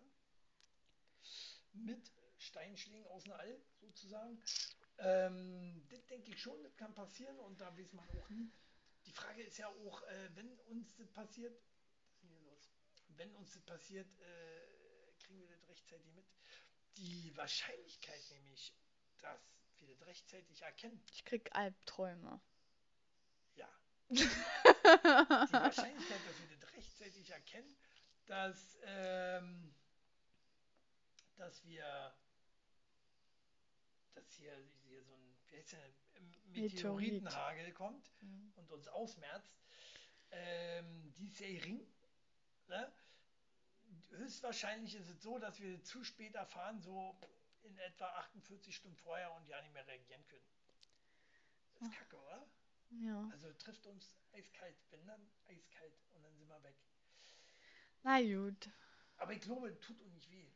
mit 1.73 2.11
Steinschlägen 2.37 3.07
aus 3.07 3.23
dem 3.23 3.33
All 3.33 3.61
sozusagen. 3.79 4.41
Ähm, 4.97 5.85
das 5.89 6.05
denke 6.07 6.31
ich 6.31 6.41
schon, 6.41 6.61
das 6.63 6.75
kann 6.75 6.93
passieren 6.93 7.39
und 7.39 7.59
da 7.61 7.75
weiß 7.77 7.93
man 7.93 8.07
auch 8.09 8.29
nie. 8.29 8.51
Die 9.05 9.11
Frage 9.11 9.43
ist 9.43 9.57
ja 9.57 9.67
auch, 9.67 10.03
äh, 10.03 10.29
wenn 10.35 10.51
uns 10.67 10.95
das 10.95 11.09
passiert, 11.11 11.57
was 11.99 12.11
ist 12.11 12.21
denn 12.23 12.29
hier 12.29 12.41
los? 12.41 12.69
Wenn 13.19 13.35
uns 13.35 13.51
das 13.53 13.61
passiert, 13.63 14.07
äh, 14.21 15.11
kriegen 15.19 15.41
wir 15.41 15.49
das 15.49 15.67
rechtzeitig 15.67 16.09
mit. 16.13 16.25
Die 16.95 17.35
Wahrscheinlichkeit 17.35 18.21
nämlich, 18.31 18.73
dass 19.17 19.41
wir 19.77 19.89
das 19.89 20.05
rechtzeitig 20.07 20.61
erkennen, 20.61 21.03
Ich 21.11 21.25
krieg 21.25 21.53
Albträume. 21.53 22.39
ja, 23.55 23.69
die 24.09 24.23
Wahrscheinlichkeit, 24.23 26.19
dass 26.27 26.39
wir 26.39 26.57
das 26.57 26.71
rechtzeitig 26.73 27.29
erkennen, 27.29 27.75
dass, 28.25 28.77
ähm, 28.83 29.75
dass 31.35 31.61
wir, 31.65 32.15
dass 34.13 34.31
hier, 34.31 34.55
hier 34.85 35.03
so 35.03 35.13
ein, 35.13 35.37
wie 35.49 35.57
heißt 35.57 35.73
der, 35.73 35.89
Meteorit. 36.45 36.73
Meteoritenhagel 36.73 37.73
kommt 37.73 38.09
Mhm. 38.21 38.53
und 38.55 38.71
uns 38.71 38.87
ausmerzt, 38.87 39.53
ähm, 40.31 41.13
die 41.17 41.25
ist 41.27 41.35
sehr 41.35 41.51
gering. 41.51 41.85
Ne? 42.67 42.93
Höchstwahrscheinlich 44.11 44.95
ist 44.95 45.09
es 45.09 45.21
so, 45.21 45.39
dass 45.39 45.59
wir 45.59 45.83
zu 45.83 46.03
spät 46.03 46.35
erfahren, 46.35 46.79
so 46.81 47.15
in 47.63 47.77
etwa 47.79 48.07
48 48.07 48.75
Stunden 48.75 48.97
vorher 48.97 49.31
und 49.33 49.47
ja 49.47 49.61
nicht 49.61 49.73
mehr 49.73 49.85
reagieren 49.87 50.25
können. 50.27 50.45
Das 51.73 51.83
ist 51.83 51.91
Ach. 51.93 51.97
kacke, 51.97 52.17
oder? 52.17 52.45
Ja. 52.91 53.29
Also 53.31 53.51
trifft 53.53 53.85
uns 53.87 54.13
eiskalt, 54.33 54.75
wenn 54.91 55.05
dann 55.05 55.21
eiskalt 55.47 55.93
und 56.11 56.23
dann 56.23 56.35
sind 56.35 56.47
wir 56.47 56.61
weg. 56.63 56.75
Na 58.03 58.19
gut. 58.21 58.69
Aber 59.17 59.33
ich 59.33 59.41
glaube, 59.41 59.77
tut 59.79 60.01
uns 60.01 60.13
nicht 60.13 60.31
weh. 60.31 60.49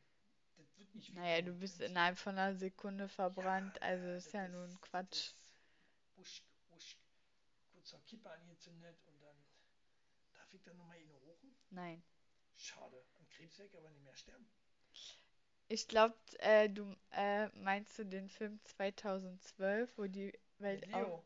Das 0.55 0.77
wird 0.77 0.93
nicht 0.95 1.13
weh. 1.13 1.19
Naja, 1.19 1.41
du 1.41 1.53
bist 1.53 1.81
innerhalb 1.81 2.17
von 2.17 2.37
einer 2.37 2.55
Sekunde 2.57 3.07
verbrannt, 3.07 3.75
Ja, 3.77 3.81
also 3.81 4.07
ist 4.09 4.33
ja 4.33 4.47
nun 4.47 4.69
das 4.69 4.81
Quatsch. 4.81 5.17
ist 5.17 5.35
Wusch, 6.15 6.43
wusch, 6.69 6.97
kurz 7.71 7.91
noch 7.93 8.05
Kippe 8.05 8.29
angezündet 8.29 8.97
und 9.05 9.21
dann 9.21 9.35
darf 10.33 10.53
ich 10.53 10.61
dann 10.63 10.77
nochmal 10.77 10.99
ihn 11.01 11.11
rochen. 11.11 11.55
Nein. 11.71 12.01
Schade. 12.55 13.03
An 13.43 13.49
Krebs 13.49 13.59
weg, 13.59 13.75
aber 13.75 13.89
nicht 13.89 14.03
mehr 14.03 14.15
sterben. 14.15 14.45
Ich 15.67 15.87
glaube, 15.87 16.15
äh, 16.39 16.69
du 16.69 16.95
äh, 17.11 17.47
meinst 17.57 17.97
du 17.97 18.05
den 18.05 18.29
Film 18.29 18.59
2012, 18.63 19.97
wo 19.97 20.05
die 20.05 20.31
Welt 20.59 20.85
Mit 20.85 20.95
auch, 20.95 21.23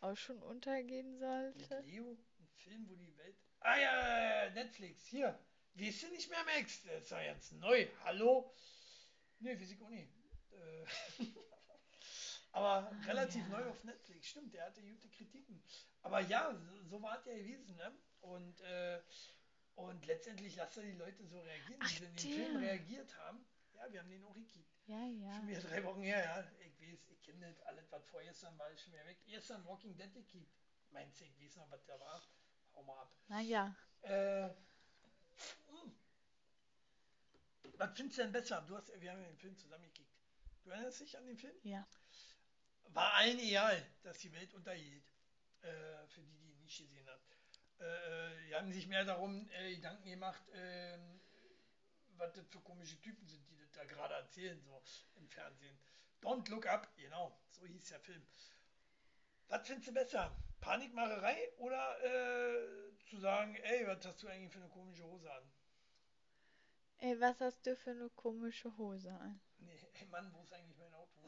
auch 0.00 0.16
schon 0.16 0.42
untergehen 0.42 1.12
Mit 1.12 1.20
sollte? 1.20 1.80
Leo. 1.80 2.16
Ein 2.38 2.48
Film, 2.56 2.88
wo 2.88 2.94
die 2.94 3.16
Welt. 3.16 3.36
Ah 3.60 3.78
ja, 3.78 4.50
Netflix. 4.50 5.06
Hier. 5.06 5.38
Weißt 5.74 6.02
du 6.02 6.08
nicht 6.08 6.28
mehr, 6.30 6.44
Max? 6.44 6.82
Das 6.82 7.04
ist 7.04 7.10
ja 7.10 7.20
jetzt 7.22 7.52
neu. 7.52 7.86
Hallo? 8.04 8.52
Nee, 9.38 9.56
auch 9.82 9.88
nicht. 9.88 10.12
Äh, 10.52 10.84
aber 12.52 12.90
relativ 13.06 13.44
Ah, 13.46 13.48
ja. 13.52 13.58
neu 13.58 13.70
auf 13.70 13.84
Netflix. 13.84 14.28
Stimmt, 14.28 14.52
der 14.52 14.66
hatte 14.66 14.82
gute 14.82 15.08
Kritiken. 15.08 15.62
Aber 16.02 16.20
ja, 16.20 16.54
so, 16.54 16.82
so 16.84 17.02
war 17.02 17.18
es 17.18 17.24
ja 17.26 17.34
gewesen. 17.34 17.76
Ne? 17.76 17.92
Und, 18.20 18.60
äh, 18.60 19.00
und 19.80 20.06
letztendlich 20.06 20.56
lasst 20.56 20.76
er 20.76 20.82
die 20.84 20.92
Leute 20.92 21.24
so 21.26 21.40
reagieren, 21.40 21.80
Ach, 21.82 21.88
sie 21.88 22.04
in 22.04 22.14
den 22.16 22.18
Film 22.18 22.56
reagiert 22.56 23.16
haben. 23.18 23.44
Ja, 23.74 23.92
wir 23.92 24.00
haben 24.00 24.10
den 24.10 24.24
auch 24.24 24.34
gekickt. 24.34 24.70
Ja, 24.86 25.06
ja. 25.06 25.34
Schon 25.36 25.48
wieder 25.48 25.60
drei 25.60 25.84
Wochen 25.84 26.02
her, 26.02 26.22
ja. 26.24 26.44
Ich 26.66 26.80
weiß, 26.80 26.98
ich 27.10 27.22
kenne 27.22 27.46
das 27.46 27.60
alles, 27.66 27.90
was 27.90 28.04
vorgestern 28.08 28.58
war, 28.58 28.70
ist 28.70 28.82
schon 28.82 28.92
wieder 28.92 29.06
weg. 29.06 29.18
Gestern 29.26 29.64
Walking 29.64 29.96
Dead 29.96 30.12
gekickt. 30.12 30.52
Meinst 30.90 31.20
du, 31.20 31.24
ich 31.24 31.40
weiß 31.40 31.56
noch, 31.56 31.70
was 31.70 31.84
da 31.86 31.98
war? 32.00 32.22
Hau 32.74 32.82
mal 32.82 32.98
ab. 33.00 33.12
Naja, 33.28 33.74
Äh, 34.02 34.48
hm. 35.68 35.92
was 37.78 37.96
findest 37.96 38.18
du 38.18 38.22
denn 38.22 38.32
besser? 38.32 38.62
Du 38.66 38.76
hast, 38.76 38.90
wir 39.00 39.10
haben 39.10 39.22
den 39.22 39.36
Film 39.38 39.56
zusammen 39.56 39.84
gekickt. 39.84 40.10
Du 40.64 40.70
erinnerst 40.70 41.00
dich 41.00 41.16
an 41.16 41.26
den 41.26 41.36
Film? 41.38 41.54
ja. 41.62 41.86
War 42.92 43.14
allen 43.14 43.38
egal, 43.38 43.86
dass 44.02 44.18
die 44.18 44.32
Welt 44.32 44.52
untergeht. 44.52 45.04
Äh, 45.62 46.06
für 46.08 46.22
die, 46.22 46.36
die 46.38 46.50
ihn 46.50 46.60
nicht 46.60 46.76
gesehen 46.76 47.08
haben. 47.08 47.19
Äh, 47.80 48.46
die 48.46 48.54
haben 48.54 48.72
sich 48.72 48.86
mehr 48.86 49.04
darum 49.04 49.48
äh, 49.50 49.74
Gedanken 49.74 50.10
gemacht, 50.10 50.42
ähm, 50.52 51.20
was 52.16 52.32
das 52.34 52.46
für 52.48 52.60
komische 52.60 53.00
Typen 53.00 53.26
sind, 53.26 53.48
die 53.48 53.56
das 53.56 53.70
da 53.72 53.84
gerade 53.84 54.14
erzählen, 54.14 54.60
so 54.62 54.82
im 55.16 55.28
Fernsehen. 55.28 55.78
Don't 56.20 56.48
Look 56.50 56.66
Up, 56.66 56.94
genau, 56.96 57.40
so 57.50 57.64
hieß 57.64 57.88
der 57.88 58.00
Film. 58.00 58.26
Was 59.48 59.66
findest 59.66 59.88
du 59.88 59.94
besser? 59.94 60.36
Panikmacherei 60.60 61.52
oder 61.56 62.04
äh, 62.04 62.96
zu 63.08 63.18
sagen, 63.18 63.54
ey, 63.56 63.86
was 63.86 64.04
hast 64.04 64.22
du 64.22 64.28
eigentlich 64.28 64.52
für 64.52 64.58
eine 64.58 64.68
komische 64.68 65.04
Hose 65.04 65.32
an? 65.32 65.50
Ey, 66.98 67.18
was 67.18 67.40
hast 67.40 67.66
du 67.66 67.74
für 67.76 67.92
eine 67.92 68.10
komische 68.10 68.76
Hose 68.76 69.10
an? 69.10 69.40
Nee, 69.58 69.80
ey 69.94 70.06
Mann, 70.06 70.30
wo 70.34 70.42
ist 70.42 70.52
eigentlich 70.52 70.76
mein 70.76 70.92
Auto? 70.92 71.26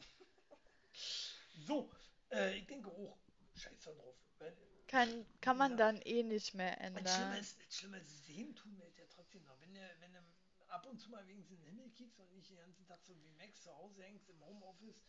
so, 1.65 1.91
äh, 2.31 2.57
ich 2.57 2.67
denke 2.67 2.91
auch, 2.91 3.17
scheiß 3.55 3.79
da 3.85 3.91
drauf. 3.93 4.15
Weil, 4.37 4.55
Kann, 4.93 5.25
kann 5.41 5.57
man 5.57 5.71
Ja. 5.71 5.77
dann 5.77 5.99
eh 6.03 6.21
nicht 6.23 6.53
mehr 6.53 6.79
Das 6.93 7.13
Schlimme 7.15 7.37
ändern. 7.37 7.39
ist, 7.39 7.59
das 7.65 7.75
Schlimme 7.77 7.97
ist, 7.99 8.25
sehen 8.25 8.55
tun 8.55 8.77
wir 8.77 8.85
es 8.87 8.97
ja 8.97 9.05
trotzdem 9.07 9.43
noch. 9.45 9.59
Wenn 9.59 9.73
du, 9.73 9.79
wenn 9.99 10.13
du 10.13 10.19
ab 10.67 10.85
und 10.85 10.99
zu 10.99 11.09
mal 11.09 11.25
wegen 11.27 11.45
den 11.47 11.61
Himmel 11.63 11.89
kickst 11.91 12.19
und 12.19 12.31
nicht 12.33 12.49
den 12.49 12.57
ganzen 12.57 12.85
Tag 12.85 13.03
so 13.03 13.19
wie 13.19 13.29
Max 13.29 13.61
zu 13.63 13.73
Hause 13.75 14.03
hängst 14.03 14.29
im 14.29 14.43
Homeoffice, 14.43 15.01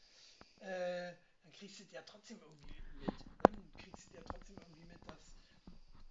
äh, 0.60 1.14
dann 1.42 1.52
kriegst 1.52 1.78
du 1.78 1.82
es 1.84 1.90
ja 1.92 2.02
trotzdem 2.02 2.40
irgendwie 2.40 2.80
mit. 2.94 3.26
ne? 3.38 3.52
Dann 3.54 3.76
kriegst 3.76 4.12
du 4.12 4.16
ja 4.16 4.22
trotzdem 4.22 4.58
irgendwie 4.60 4.84
mit, 4.86 5.06
dass, 5.06 5.36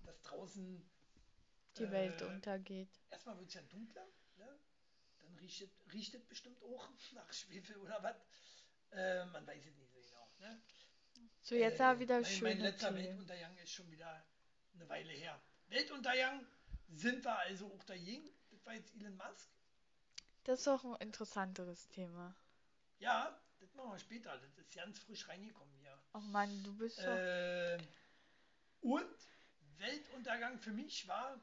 dass 0.06 0.22
draußen 0.22 0.84
Die 1.78 1.92
Welt 1.92 2.22
äh, 2.22 2.24
untergeht. 2.24 2.90
erstmal 3.10 3.38
wird 3.40 3.50
es 3.50 3.56
ja 3.56 3.62
dunkler, 3.64 4.08
ne? 4.36 4.60
dann 5.22 5.36
riecht 5.38 5.62
es, 5.62 5.94
riecht 5.94 6.14
es 6.16 6.26
bestimmt 6.28 6.62
auch 6.64 6.90
nach 7.14 7.32
Schwefel 7.34 7.78
oder 7.78 8.04
was. 8.04 8.18
Äh, 8.92 9.26
man 9.26 9.48
weiß 9.48 9.66
es 9.66 9.76
nicht 9.78 9.92
so 9.92 10.02
genau. 10.02 10.32
Ne? 10.40 10.62
So, 11.42 11.56
jetzt 11.56 11.80
Äh, 11.80 11.84
aber 11.84 12.00
wieder 12.00 12.16
mein, 12.16 12.24
mein 12.24 12.32
schöne 12.32 12.54
letzter 12.56 12.88
Themen. 12.90 13.04
Weltuntergang 13.06 13.58
ist 13.58 13.72
schon 13.72 13.92
wieder 13.92 14.26
eine 14.74 14.90
Weile 14.90 15.12
her. 15.14 15.40
Weltuntergang 15.68 16.46
sind 16.90 17.24
wir 17.24 17.38
also 17.40 17.68
auch 17.74 17.84
dagegen. 17.84 18.30
Das 18.52 18.66
war 18.66 18.74
jetzt 18.74 18.94
Elon 18.96 19.18
Musk. 19.18 19.50
Das 20.46 20.60
ist 20.62 20.68
auch 20.68 20.84
ein 20.86 20.96
interessanteres 21.02 21.88
Thema. 21.90 22.36
Ja, 23.00 23.40
das 23.60 23.74
machen 23.74 23.92
wir 23.92 24.00
später. 24.00 24.38
Das 24.38 24.58
ist 24.58 24.74
ganz 24.74 25.00
frisch 25.00 25.28
reingekommen 25.28 25.74
hier. 25.80 25.98
Oh 26.14 26.20
Mann, 26.20 26.64
du 26.64 26.74
bist 26.78 27.00
doch. 27.00 27.18
Äh, 27.18 27.78
und 28.82 29.16
Weltuntergang 29.78 30.60
für 30.60 30.72
mich 30.72 31.08
war 31.08 31.40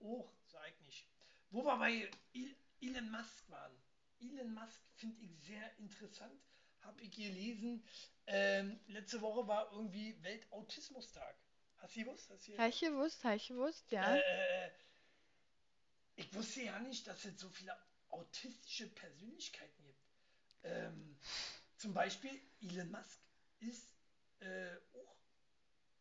auch, 0.00 0.32
sag 0.46 0.68
ich 0.70 0.80
nicht, 0.80 1.06
wo 1.50 1.64
wir 1.64 1.76
bei 1.78 2.10
El- 2.34 2.56
Elon 2.80 3.10
Musk 3.10 3.48
waren. 3.50 3.72
Elon 4.20 4.54
Musk 4.54 4.80
finde 4.96 5.20
ich 5.22 5.30
sehr 5.46 5.76
interessant, 5.78 6.40
habe 6.82 7.00
ich 7.02 7.10
gelesen. 7.10 7.82
Ähm, 8.26 8.80
letzte 8.86 9.20
Woche 9.20 9.46
war 9.46 9.70
irgendwie 9.72 10.22
Weltautismustag. 10.22 11.36
Hast 11.78 11.96
du 11.96 12.04
gewusst? 12.04 12.30
Hast 12.30 12.48
du 12.48 12.56
Habe 12.58 12.68
ich 12.70 12.80
gewusst, 12.80 13.24
habe 13.24 13.36
ich 13.36 13.48
gewusst, 13.48 13.90
ja. 13.90 14.16
äh, 14.16 14.70
ich 16.16 16.32
wusste 16.34 16.62
ja 16.62 16.78
nicht, 16.78 17.06
dass 17.06 17.24
es 17.24 17.38
so 17.38 17.48
viele 17.48 17.76
autistische 18.08 18.88
Persönlichkeiten 18.88 19.84
gibt. 19.84 20.04
Ähm, 20.62 21.18
zum 21.76 21.92
Beispiel 21.92 22.40
Elon 22.62 22.90
Musk 22.90 23.18
ist 23.60 23.94
äh, 24.40 24.76
auch 24.94 25.16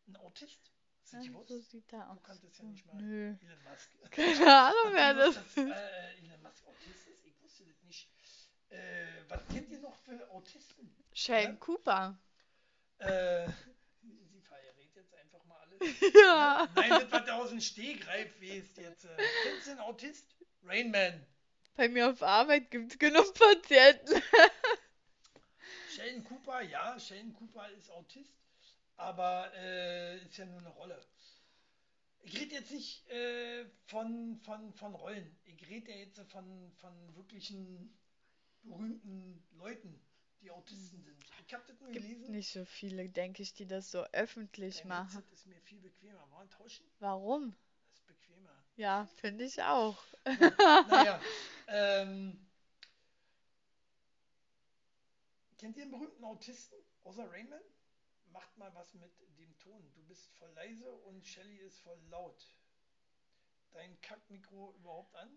ein 0.07 0.15
Autist. 0.17 0.71
Hast 1.11 1.25
Ja, 1.25 1.43
so 1.43 1.59
sieht 1.59 1.91
er 1.91 2.09
aus. 2.09 2.17
Du 2.17 2.23
kanntest 2.23 2.57
ja 2.59 2.63
nicht 2.65 2.85
mal 2.85 2.95
Nö. 2.95 3.35
Elon 3.41 3.63
Musk. 3.69 3.89
Keine 4.11 4.55
Ahnung, 4.57 4.93
wer 4.93 5.13
das 5.13 5.35
ist. 5.35 5.57
dass, 5.57 5.65
äh, 5.65 6.17
Elon 6.19 6.41
Musk 6.41 6.65
Autist 6.67 7.07
ist? 7.07 7.25
Ich 7.25 7.41
wusste 7.41 7.65
das 7.65 7.81
nicht. 7.83 8.09
Äh, 8.69 9.05
was 9.27 9.45
für 10.17 10.29
Autisten? 10.31 10.95
Sheldon 11.13 11.59
Cooper. 11.59 12.17
Äh, 12.99 13.47
sie 14.01 14.41
verrät 14.41 14.95
jetzt 14.95 15.13
einfach 15.13 15.43
mal 15.45 15.57
alles. 15.59 15.89
Ja. 16.13 16.67
Nein, 16.75 16.89
das, 16.89 17.11
was 17.11 17.25
du 17.25 17.33
aus 17.33 17.49
dem 17.49 17.61
Stegreif 17.61 18.41
weißt 18.41 18.77
jetzt. 18.77 19.05
Äh, 19.05 19.17
kennst 19.43 19.67
du 19.67 19.71
einen 19.71 19.79
Autist? 19.81 20.25
Rainman. 20.65 21.25
Bei 21.75 21.89
mir 21.89 22.09
auf 22.09 22.21
Arbeit 22.21 22.71
gibt 22.71 22.91
es 22.91 22.99
genug 22.99 23.33
Patienten. 23.33 24.21
Sheldon 25.89 26.23
Cooper, 26.23 26.61
ja, 26.61 26.99
Sheldon 26.99 27.33
Cooper 27.33 27.69
ist 27.71 27.89
Autist, 27.91 28.33
aber 28.95 29.51
äh, 29.55 30.17
ist 30.23 30.37
ja 30.37 30.45
nur 30.45 30.59
eine 30.59 30.69
Rolle. 30.69 30.99
Ich 32.21 32.39
rede 32.39 32.55
jetzt 32.55 32.71
nicht 32.71 33.07
äh, 33.09 33.65
von, 33.85 34.39
von, 34.43 34.73
von 34.73 34.95
Rollen. 34.95 35.35
Ich 35.43 35.67
rede 35.67 35.91
ja 35.91 35.97
jetzt 35.97 36.19
von, 36.31 36.71
von 36.77 37.15
wirklichen 37.15 37.93
berühmten 38.63 39.43
Leuten, 39.53 39.99
die 40.41 40.51
Autisten 40.51 41.03
sind. 41.03 41.17
Ich 41.47 41.53
habe 41.53 41.63
das 41.67 41.79
nur 41.79 41.91
Gibt 41.91 42.05
gelesen. 42.05 42.31
nicht 42.31 42.51
so 42.51 42.65
viele, 42.65 43.09
denke 43.09 43.41
ich, 43.43 43.53
die 43.53 43.65
das 43.65 43.91
so 43.91 44.03
öffentlich 44.11 44.79
Dein 44.79 44.87
machen. 44.87 45.13
Headset 45.13 45.33
ist 45.33 45.45
mir 45.47 45.61
viel 45.61 45.79
bequemer. 45.79 46.29
Wollen 46.31 46.49
tauschen? 46.49 46.85
Warum? 46.99 47.55
Das 47.89 47.99
ist 47.99 48.07
bequemer. 48.07 48.63
Ja, 48.75 49.05
finde 49.17 49.43
ich 49.45 49.61
auch. 49.61 50.03
Naja, 50.89 51.21
ähm, 51.67 52.39
kennt 55.57 55.75
ihr 55.75 55.83
einen 55.83 55.91
berühmten 55.91 56.23
Autisten 56.23 56.77
außer 57.03 57.29
Rainman? 57.29 57.61
Macht 58.31 58.57
mal 58.57 58.73
was 58.73 58.93
mit 58.95 59.11
dem 59.37 59.57
Ton. 59.59 59.91
Du 59.93 60.01
bist 60.03 60.31
voll 60.37 60.51
leise 60.53 60.91
und 60.91 61.25
Shelly 61.25 61.57
ist 61.57 61.79
voll 61.81 61.99
laut. 62.09 62.55
Dein 63.73 63.99
Kackmikro 64.01 64.73
überhaupt 64.77 65.15
an? 65.15 65.29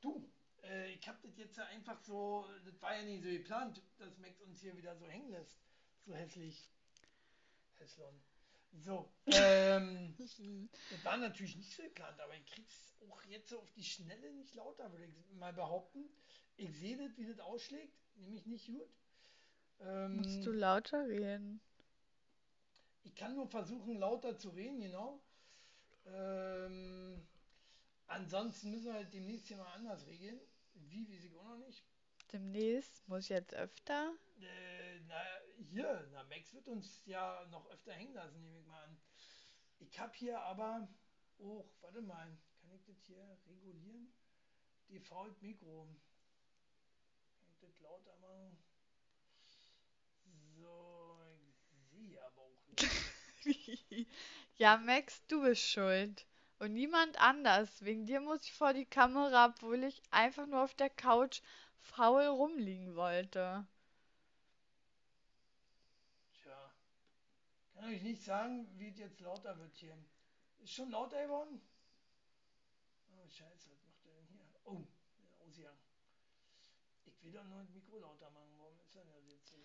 Du, 0.00 0.28
äh, 0.62 0.92
ich 0.92 1.06
hab 1.08 1.20
das 1.22 1.36
jetzt 1.36 1.56
ja 1.56 1.64
einfach 1.66 2.00
so, 2.00 2.46
das 2.64 2.80
war 2.82 2.96
ja 2.96 3.02
nicht 3.02 3.22
so 3.22 3.28
geplant, 3.30 3.82
dass 3.98 4.18
Max 4.18 4.40
uns 4.40 4.60
hier 4.60 4.76
wieder 4.76 4.96
so 4.96 5.06
hängen 5.06 5.30
lässt. 5.30 5.58
So 6.00 6.14
hässlich. 6.14 6.70
Hässlon. 7.78 8.20
So, 8.72 9.12
ähm, 9.26 10.14
das 10.88 11.04
war 11.04 11.16
natürlich 11.16 11.56
nicht 11.56 11.74
so 11.74 11.82
geplant, 11.82 12.20
aber 12.20 12.36
ich 12.36 12.46
krieg's 12.46 12.96
auch 13.08 13.22
jetzt 13.24 13.48
so 13.50 13.58
auf 13.60 13.70
die 13.72 13.84
Schnelle 13.84 14.32
nicht 14.32 14.54
lauter, 14.54 14.90
würde 14.92 15.06
ich 15.06 15.14
mal 15.32 15.52
behaupten. 15.52 16.08
Ich 16.56 16.72
sehe 16.78 16.96
das, 16.96 17.16
wie 17.18 17.26
das 17.26 17.40
ausschlägt, 17.40 17.96
nämlich 18.16 18.46
nicht 18.46 18.66
gut. 18.66 18.88
Ähm, 19.80 20.16
Musst 20.16 20.44
du 20.46 20.52
lauter 20.52 21.08
reden. 21.08 21.60
ich 23.02 23.14
kann 23.14 23.34
nur 23.34 23.48
versuchen, 23.48 23.98
lauter 23.98 24.36
zu 24.38 24.50
reden, 24.50 24.80
genau. 24.80 25.20
Ähm, 26.06 27.26
ansonsten 28.06 28.70
müssen 28.70 28.86
wir 28.86 28.94
halt 28.94 29.12
demnächst 29.12 29.48
hier 29.48 29.56
mal 29.56 29.72
anders 29.72 30.06
regeln. 30.06 30.40
Wie, 30.74 31.08
weiß 31.08 31.24
ich 31.24 31.36
auch 31.36 31.44
noch 31.44 31.58
nicht. 31.58 31.84
Demnächst 32.32 33.08
muss 33.08 33.24
ich 33.24 33.30
jetzt 33.30 33.54
öfter. 33.54 34.14
Äh, 34.40 35.00
na, 35.06 35.20
hier, 35.56 36.08
na, 36.12 36.24
Max 36.24 36.52
wird 36.54 36.68
uns 36.68 37.04
ja 37.06 37.46
noch 37.50 37.68
öfter 37.70 37.92
hängen 37.92 38.14
lassen, 38.14 38.40
nehme 38.40 38.60
ich 38.60 38.66
mal 38.66 38.84
an. 38.84 38.96
Ich 39.80 39.98
habe 39.98 40.12
hier 40.14 40.40
aber 40.40 40.88
auch, 41.38 41.68
warte 41.80 42.02
mal, 42.02 42.38
kann 42.60 42.70
ich 42.74 42.84
das 42.84 43.02
hier 43.04 43.38
regulieren? 43.48 44.12
Default 44.88 45.40
Mikro. 45.42 45.88
Kann 47.38 47.50
ich 47.50 47.58
das 47.60 47.80
lauter 47.80 48.16
machen? 48.18 48.56
So, 50.56 51.20
ich 51.48 51.88
sehe 51.90 52.22
aber 52.24 52.42
auch 52.42 52.66
nicht. 53.44 54.06
ja, 54.56 54.76
Max, 54.76 55.24
du 55.26 55.42
bist 55.42 55.62
schuld. 55.62 56.26
Und 56.60 56.74
niemand 56.74 57.18
anders. 57.18 57.82
Wegen 57.82 58.06
dir 58.06 58.20
muss 58.20 58.44
ich 58.44 58.52
vor 58.52 58.74
die 58.74 58.84
Kamera, 58.84 59.46
obwohl 59.46 59.82
ich 59.82 60.02
einfach 60.10 60.46
nur 60.46 60.62
auf 60.62 60.74
der 60.74 60.90
Couch 60.90 61.40
faul 61.80 62.26
rumliegen 62.26 62.94
wollte. 62.94 63.66
Tja, 66.34 66.70
kann 67.72 67.84
euch 67.86 68.02
nicht 68.02 68.22
sagen, 68.22 68.68
wie 68.78 68.88
es 68.88 68.98
jetzt 68.98 69.20
lauter 69.20 69.58
wird 69.58 69.74
hier. 69.74 69.96
Ist 70.58 70.74
schon 70.74 70.90
lauter 70.90 71.22
geworden? 71.24 71.62
Oh, 73.08 73.26
scheiße, 73.26 73.70
was 73.70 73.82
macht 73.82 74.04
er 74.04 74.12
denn 74.12 74.26
hier? 74.26 74.44
Oh, 74.64 74.84
der 75.18 75.46
ausgegangen. 75.46 75.80
Ich 77.06 77.22
will 77.22 77.32
doch 77.32 77.44
nur 77.44 77.60
das 77.60 77.70
Mikro 77.70 77.98
lauter 77.98 78.30
machen. 78.30 78.52
Warum 78.58 78.78
ist 78.80 78.94
er 78.94 79.04
denn 79.04 79.28
jetzt 79.30 79.48
so? 79.48 79.56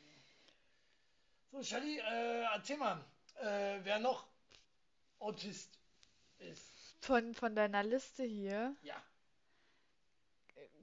So, 1.52 1.64
Shelly, 1.64 2.00
äh, 2.00 2.44
erzähl 2.54 2.76
mal, 2.76 3.04
äh, 3.36 3.80
wer 3.84 4.00
noch 4.00 4.28
Autist 5.20 5.78
ist. 6.38 6.75
Von, 7.02 7.34
von 7.36 7.56
deiner 7.56 7.84
Liste 7.84 8.24
hier, 8.24 8.76
Ja, 8.82 9.02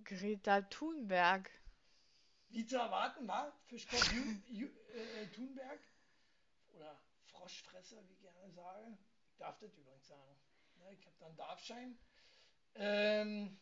Greta 0.05 0.63
Thunberg. 0.63 1.51
wie 2.51 2.65
zu 2.67 2.77
erwarten 2.77 3.27
war 3.27 3.53
für 3.67 3.77
Ju- 3.77 4.71
äh, 4.93 5.27
Thunberg 5.29 5.81
oder 6.75 7.01
Froschfresser, 7.27 7.97
wie 8.09 8.13
ich 8.13 8.21
gerne 8.21 8.51
sage. 8.53 8.99
Ich 9.31 9.37
darf 9.39 9.59
das 9.59 9.75
übrigens 9.77 10.07
sagen. 10.07 10.37
Ne, 10.77 10.93
ich 10.93 11.05
habe 11.07 11.17
da 11.19 11.27
einen 11.27 11.37
Darfschein. 11.37 11.99
Ähm, 12.75 13.59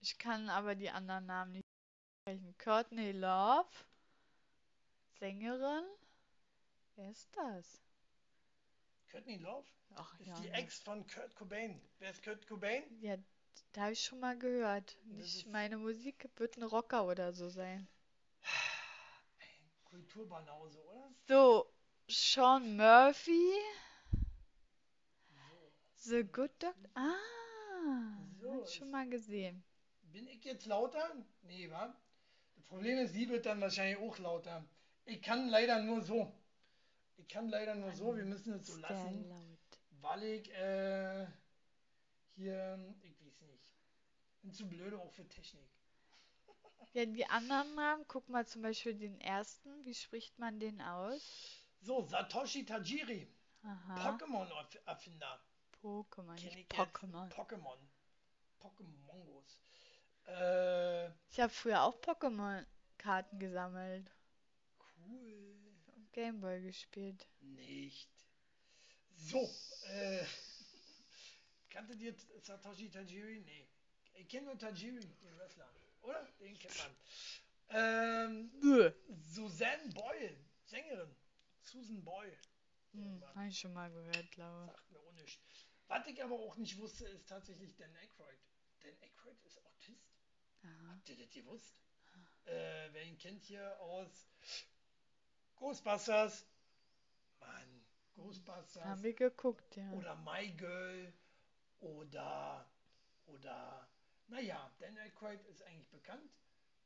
Ich 0.00 0.18
kann 0.18 0.48
aber 0.50 0.74
die 0.76 0.90
anderen 0.90 1.26
Namen 1.26 1.52
nicht 1.52 1.64
sprechen. 2.22 2.54
Courtney 2.58 3.12
Love, 3.12 3.68
Sängerin. 5.18 5.84
Wer 6.94 7.10
ist 7.10 7.34
das? 7.36 7.82
Courtney 9.10 9.36
Love 9.38 9.66
Ach 9.94 10.18
ist 10.20 10.26
ja, 10.26 10.40
die 10.40 10.48
ne. 10.48 10.54
Ex 10.54 10.78
von 10.80 11.06
Kurt 11.06 11.34
Cobain. 11.34 11.80
Wer 11.98 12.10
ist 12.10 12.22
Kurt 12.22 12.46
Cobain? 12.46 12.82
Ja, 13.00 13.16
da 13.72 13.82
habe 13.82 13.92
ich 13.92 14.00
schon 14.04 14.20
mal 14.20 14.38
gehört. 14.38 14.96
Das 15.16 15.26
ist- 15.34 15.46
meine 15.46 15.76
Musik 15.78 16.28
wird 16.36 16.56
ein 16.56 16.62
Rocker 16.62 17.06
oder 17.06 17.32
so 17.32 17.48
sein. 17.48 17.88
Kulturbanause, 19.84 20.78
oder? 20.84 21.10
So, 21.26 21.72
Sean 22.08 22.76
Murphy, 22.76 23.52
So. 25.30 26.10
The 26.10 26.24
Good 26.24 26.50
Doctor. 26.62 26.90
Ah, 26.94 28.18
So, 28.40 28.52
hab 28.52 28.64
ich 28.68 28.74
schon 28.74 28.88
ist- 28.88 28.92
mal 28.92 29.08
gesehen. 29.08 29.64
Bin 30.02 30.26
ich 30.28 30.44
jetzt 30.44 30.66
lauter? 30.66 31.14
Nee, 31.42 31.70
wa? 31.70 31.94
Das 32.56 32.64
Problem 32.66 32.98
ist, 32.98 33.12
sie 33.12 33.28
wird 33.28 33.46
dann 33.46 33.60
wahrscheinlich 33.60 33.98
auch 33.98 34.18
lauter. 34.18 34.64
Ich 35.04 35.22
kann 35.22 35.48
leider 35.48 35.80
nur 35.82 36.02
so. 36.02 36.32
Ich 37.18 37.28
kann 37.28 37.48
leider 37.48 37.74
nur 37.74 37.92
so. 37.92 38.16
Wir 38.16 38.24
müssen 38.24 38.54
es 38.54 38.66
so 38.66 38.76
lassen. 38.78 39.28
laut. 39.28 39.58
Weil 40.00 40.22
ich 40.22 40.50
äh, 40.54 41.26
hier, 42.36 42.94
ich 43.02 43.20
weiß 43.20 43.40
nicht. 43.42 43.72
Bin 44.42 44.52
zu 44.52 44.66
blöde 44.68 44.98
auch 44.98 45.12
für 45.12 45.28
Technik. 45.28 45.68
Ja, 46.94 47.04
die 47.04 47.26
anderen 47.26 47.74
Namen, 47.74 48.04
guck 48.08 48.30
mal 48.30 48.46
zum 48.46 48.62
Beispiel 48.62 48.94
den 48.94 49.20
ersten. 49.20 49.84
Wie 49.84 49.94
spricht 49.94 50.38
man 50.38 50.58
den 50.58 50.80
aus? 50.80 51.66
So, 51.82 52.02
Satoshi 52.02 52.64
Tajiri, 52.64 53.28
Pokémon-Erfinder. 53.62 55.38
Pokémon, 55.82 56.32
nicht. 56.32 56.72
Pokémon. 56.72 57.28
Pokémon. 57.28 57.78
Pokémongos. 58.58 59.60
Äh, 60.26 61.10
Ich 61.30 61.38
habe 61.38 61.52
früher 61.52 61.82
auch 61.82 62.00
Pokémon-Karten 62.00 63.38
gesammelt 63.38 64.10
cool. 65.06 65.67
Gameboy 66.18 66.60
gespielt. 66.62 67.28
Nicht. 67.40 68.10
So, 69.14 69.48
äh, 69.84 70.24
kanntet 71.70 72.00
ihr 72.00 72.12
Satoshi 72.42 72.90
Tajiri? 72.90 73.38
Nee. 73.38 73.68
Ich 74.14 74.28
kenne 74.28 74.46
nur 74.46 74.58
Tajiri, 74.58 74.98
den 74.98 75.38
Wrestler. 75.38 75.72
Oder? 76.02 76.28
Den 76.40 76.58
kennt 76.58 76.76
man. 76.76 76.90
Ähm. 77.70 78.50
Suzanne 79.26 79.92
Boyle, 79.94 80.36
Sängerin. 80.64 81.14
Susan 81.62 82.02
Boyle. 82.02 82.36
Hm, 82.94 83.22
habe 83.36 83.46
ich 83.46 83.60
schon 83.60 83.72
mal 83.72 83.88
gehört, 83.88 84.28
glaube 84.32 84.72
Sagt 84.72 84.90
mir 84.90 84.98
auch 84.98 85.12
nichts. 85.12 85.38
Was 85.86 86.04
ich 86.08 86.20
aber 86.20 86.34
auch 86.34 86.56
nicht 86.56 86.76
wusste, 86.78 87.06
ist 87.06 87.28
tatsächlich 87.28 87.76
Dan 87.76 87.94
Aykroyd. 87.94 88.40
Dan 88.80 88.96
Aykroyd 89.02 89.40
ist 89.44 89.64
Autist. 89.64 90.10
Aha. 90.64 90.94
Habt 90.94 91.08
ihr 91.10 91.16
das 91.16 91.30
gewusst? 91.30 91.76
Äh, 92.46 92.88
wer 92.90 93.04
ihn 93.04 93.18
kennt 93.18 93.44
hier 93.44 93.78
aus 93.78 94.26
Ghostbusters. 95.60 96.44
Mann, 97.40 97.84
Ghostbusters. 98.16 98.84
Haben 98.84 99.02
wir 99.02 99.14
geguckt, 99.14 99.76
ja. 99.76 99.92
Oder 99.92 100.16
My 100.16 100.48
Girl. 100.52 101.12
Oder, 101.80 102.66
oder, 103.26 103.88
naja, 104.26 104.70
Dan 104.78 104.98
Aykroyd 104.98 105.44
ist 105.46 105.62
eigentlich 105.62 105.88
bekannt. 105.90 106.30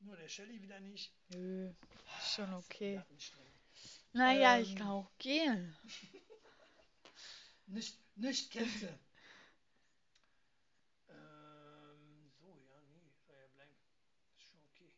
Nur 0.01 0.17
der 0.17 0.29
Shelley 0.29 0.61
wieder 0.61 0.81
nicht. 0.81 1.15
Nö, 1.29 1.73
ist 2.19 2.35
schon 2.35 2.53
Ah, 2.53 2.59
okay. 2.59 3.01
Naja, 4.13 4.59
ich 4.59 4.71
Ähm, 4.71 4.77
kann 4.77 4.89
auch 4.89 5.11
gehen. 5.19 5.77
Nicht, 7.67 7.99
nicht 8.17 8.51
kennt 8.53 8.71
sie. 8.71 8.89
ähm, 11.09 12.31
so, 12.39 12.47
ja, 12.69 12.81
nee, 12.91 13.13
soll 13.27 13.37
ja 13.37 13.47
bleiben. 13.55 13.77
Ist 14.37 14.43
schon 14.45 14.61
okay. 14.71 14.93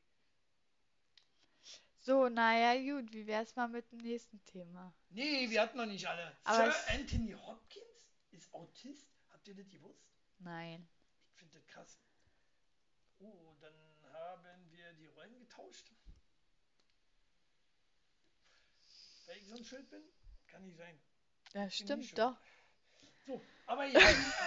So, 2.04 2.28
naja, 2.28 2.74
gut, 2.74 3.10
wie 3.14 3.26
wär's 3.26 3.56
mal 3.56 3.66
mit 3.66 3.90
dem 3.90 4.00
nächsten 4.00 4.44
Thema? 4.44 4.92
Nee, 5.08 5.48
wir 5.48 5.62
hatten 5.62 5.78
noch 5.78 5.86
nicht 5.86 6.06
alle. 6.06 6.36
Aber 6.44 6.70
Sir 6.70 6.92
Anthony 6.92 7.32
Hopkins 7.32 8.10
ist 8.30 8.52
Autist. 8.52 9.08
Habt 9.30 9.48
ihr 9.48 9.54
das 9.54 9.70
gewusst? 9.70 10.04
Nein. 10.38 10.86
Ich 11.30 11.38
finde 11.38 11.54
das 11.54 11.66
krass. 11.66 11.98
Oh, 13.20 13.54
dann 13.62 13.72
haben 14.12 14.70
wir 14.70 14.92
die 14.92 15.06
Rollen 15.06 15.38
getauscht. 15.38 15.92
Weil 19.26 19.38
ich 19.38 19.48
so 19.48 19.56
ein 19.56 19.64
Schild 19.64 19.88
bin? 19.88 20.02
Kann 20.48 20.62
nicht 20.62 20.76
sein. 20.76 21.00
Ja, 21.54 21.70
stimmt 21.70 22.18
doch. 22.18 22.36
So, 23.26 23.40
aber 23.64 23.86
ja, 23.86 24.00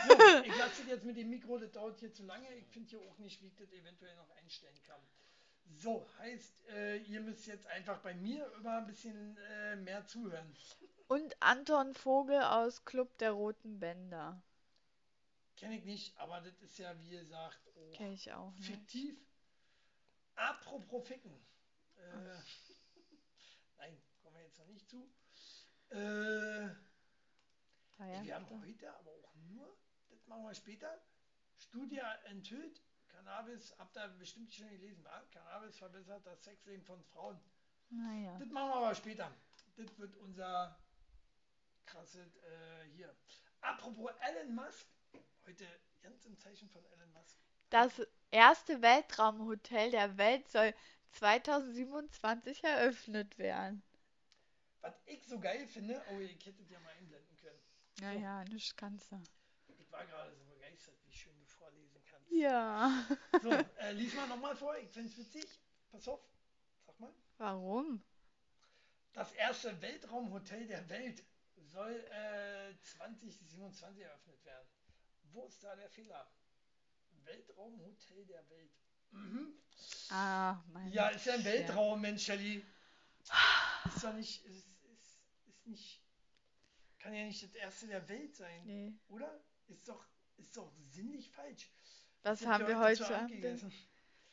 so, 0.08 0.14
ich 0.44 0.56
lasse 0.58 0.82
das 0.82 0.88
jetzt 0.88 1.06
mit 1.06 1.18
dem 1.18 1.32
Mikro, 1.32 1.58
das 1.58 1.72
dauert 1.72 2.00
hier 2.00 2.14
zu 2.14 2.22
lange. 2.22 2.54
Ich 2.54 2.68
finde 2.68 2.92
hier 2.92 3.02
auch 3.02 3.18
nicht, 3.18 3.42
wie 3.42 3.48
ich 3.48 3.56
das 3.56 3.72
eventuell 3.72 4.16
noch 4.16 4.30
einstellen 4.36 4.80
kann. 4.84 5.02
So, 5.70 6.08
heißt, 6.20 6.68
äh, 6.70 6.98
ihr 6.98 7.22
müsst 7.22 7.46
jetzt 7.46 7.68
einfach 7.68 8.00
bei 8.00 8.14
mir 8.16 8.52
immer 8.56 8.78
ein 8.80 8.88
bisschen 8.88 9.38
äh, 9.38 9.76
mehr 9.76 10.06
zuhören. 10.06 10.56
Und 11.08 11.36
Anton 11.42 11.94
Vogel 11.94 12.42
aus 12.42 12.84
Club 12.86 13.18
der 13.20 13.32
Roten 13.32 13.80
Bänder. 13.80 14.42
Kenne 15.56 15.78
ich 15.78 15.86
nicht, 15.86 16.18
aber 16.18 16.42
das 16.42 16.62
ist 16.62 16.78
ja, 16.78 16.98
wie 17.00 17.10
gesagt, 17.10 17.60
auch 17.76 17.92
Kenn 17.94 18.14
ich 18.14 18.32
auch 18.32 18.52
nicht. 18.54 18.66
fiktiv. 18.68 19.18
Apropos 20.36 21.08
Ficken. 21.08 21.34
Äh, 21.98 22.38
nein, 23.78 24.02
kommen 24.22 24.36
wir 24.36 24.44
jetzt 24.44 24.60
noch 24.60 24.68
nicht 24.68 24.88
zu. 24.90 25.10
Äh, 25.90 26.70
Ah, 28.00 28.06
ja, 28.06 28.24
wir 28.24 28.36
haben 28.36 28.62
heute 28.62 28.94
aber 28.96 29.10
auch 29.10 29.36
nur, 29.50 29.76
das 30.10 30.28
machen 30.28 30.44
wir 30.44 30.54
später, 30.54 31.02
Studie 31.58 32.00
enthüllt, 32.26 32.84
Cannabis, 33.18 33.74
habt 33.80 33.98
ihr 33.98 34.08
bestimmt 34.20 34.54
schon 34.54 34.70
gelesen, 34.70 35.04
wa? 35.04 35.24
Cannabis 35.32 35.76
verbessert 35.78 36.26
das 36.26 36.44
Sexleben 36.44 36.84
von 36.86 37.04
Frauen. 37.04 37.40
Naja. 37.90 38.38
Das 38.38 38.50
machen 38.50 38.70
wir 38.70 38.76
aber 38.76 38.96
später. 38.96 39.32
Das 39.76 39.98
wird 39.98 40.16
unser 40.18 40.78
krasses 41.86 42.38
äh, 42.38 42.86
hier. 42.96 43.16
Apropos 43.62 44.12
Elon 44.22 44.54
Musk, 44.54 44.86
heute 45.46 45.66
ganz 46.02 46.26
im 46.26 46.38
Zeichen 46.38 46.70
von 46.70 46.86
Elon 46.86 47.12
Musk. 47.14 47.40
Das 47.72 48.02
erste 48.30 48.82
Weltraumhotel 48.84 49.92
der 49.92 50.18
Welt 50.18 50.48
soll 50.50 50.74
2027 51.14 52.64
eröffnet 52.64 53.38
werden. 53.40 53.82
Was 54.82 54.94
ich 55.06 55.26
so 55.26 55.40
geil 55.40 55.68
finde, 55.68 56.02
oh, 56.12 56.20
ihr 56.20 56.28
hättet 56.28 56.70
ja 56.70 56.80
mal 56.82 56.92
einblenden 56.92 57.36
können. 57.38 57.60
Naja, 58.00 58.44
nicht 58.46 58.78
kannst 58.78 59.12
du. 59.12 59.20
Ich 59.80 59.92
war 59.92 60.06
gerade 60.06 60.36
so 60.36 60.44
begeistert, 60.46 60.96
wie 61.04 61.12
schön 61.12 61.38
du 61.40 61.46
vorlesen 61.46 62.00
kannst. 62.06 62.17
Ja. 62.30 63.06
So, 63.42 63.52
äh, 63.52 63.92
lies 63.94 64.14
mal 64.14 64.28
nochmal 64.28 64.56
vor, 64.56 64.78
ich 64.78 64.90
finde 64.90 65.10
es 65.10 65.18
witzig. 65.18 65.46
Pass 65.92 66.08
auf, 66.08 66.20
sag 66.86 67.00
mal. 67.00 67.14
Warum? 67.38 68.04
Das 69.14 69.32
erste 69.34 69.82
Weltraumhotel 69.82 70.68
der 70.68 70.88
Welt 70.90 71.24
soll 71.56 71.94
äh, 72.12 72.74
2027 72.84 74.04
eröffnet 74.04 74.44
werden. 74.46 74.68
Wo 75.32 75.46
ist 75.46 75.64
da 75.64 75.76
der 75.76 75.90
Fehler? 75.90 76.30
Weltraumhotel 77.26 78.26
der 78.26 78.48
Welt. 78.50 78.72
Mhm. 79.12 79.54
Ah, 80.10 80.62
mein 80.68 80.92
Ja, 80.92 81.10
ist 81.10 81.26
ja 81.26 81.34
ein. 81.34 81.44
Weltraum, 81.46 82.02
Mensch, 82.02 82.26
Shelly. 82.26 82.64
Ist 83.86 84.04
doch 84.04 84.14
nicht, 84.14 84.46
ist, 84.46 84.68
ist, 84.94 85.20
ist 85.48 85.66
nicht, 85.68 86.02
kann 87.00 87.14
ja 87.14 87.24
nicht 87.24 87.44
das 87.44 87.54
erste 87.56 87.88
der 87.88 88.08
Welt 88.08 88.36
sein, 88.36 88.66
Nee. 88.66 88.94
oder? 89.10 89.44
Ist 89.68 89.88
doch, 89.88 90.06
ist 90.38 90.56
doch 90.56 90.72
sinnlich 90.90 91.30
falsch. 91.32 91.70
Was 92.28 92.46
haben 92.46 92.64
ihr 92.64 92.68
wir 92.68 92.80
heute 92.80 93.06
Abend 93.06 93.18
Abend? 93.20 93.32
gegessen? 93.32 93.74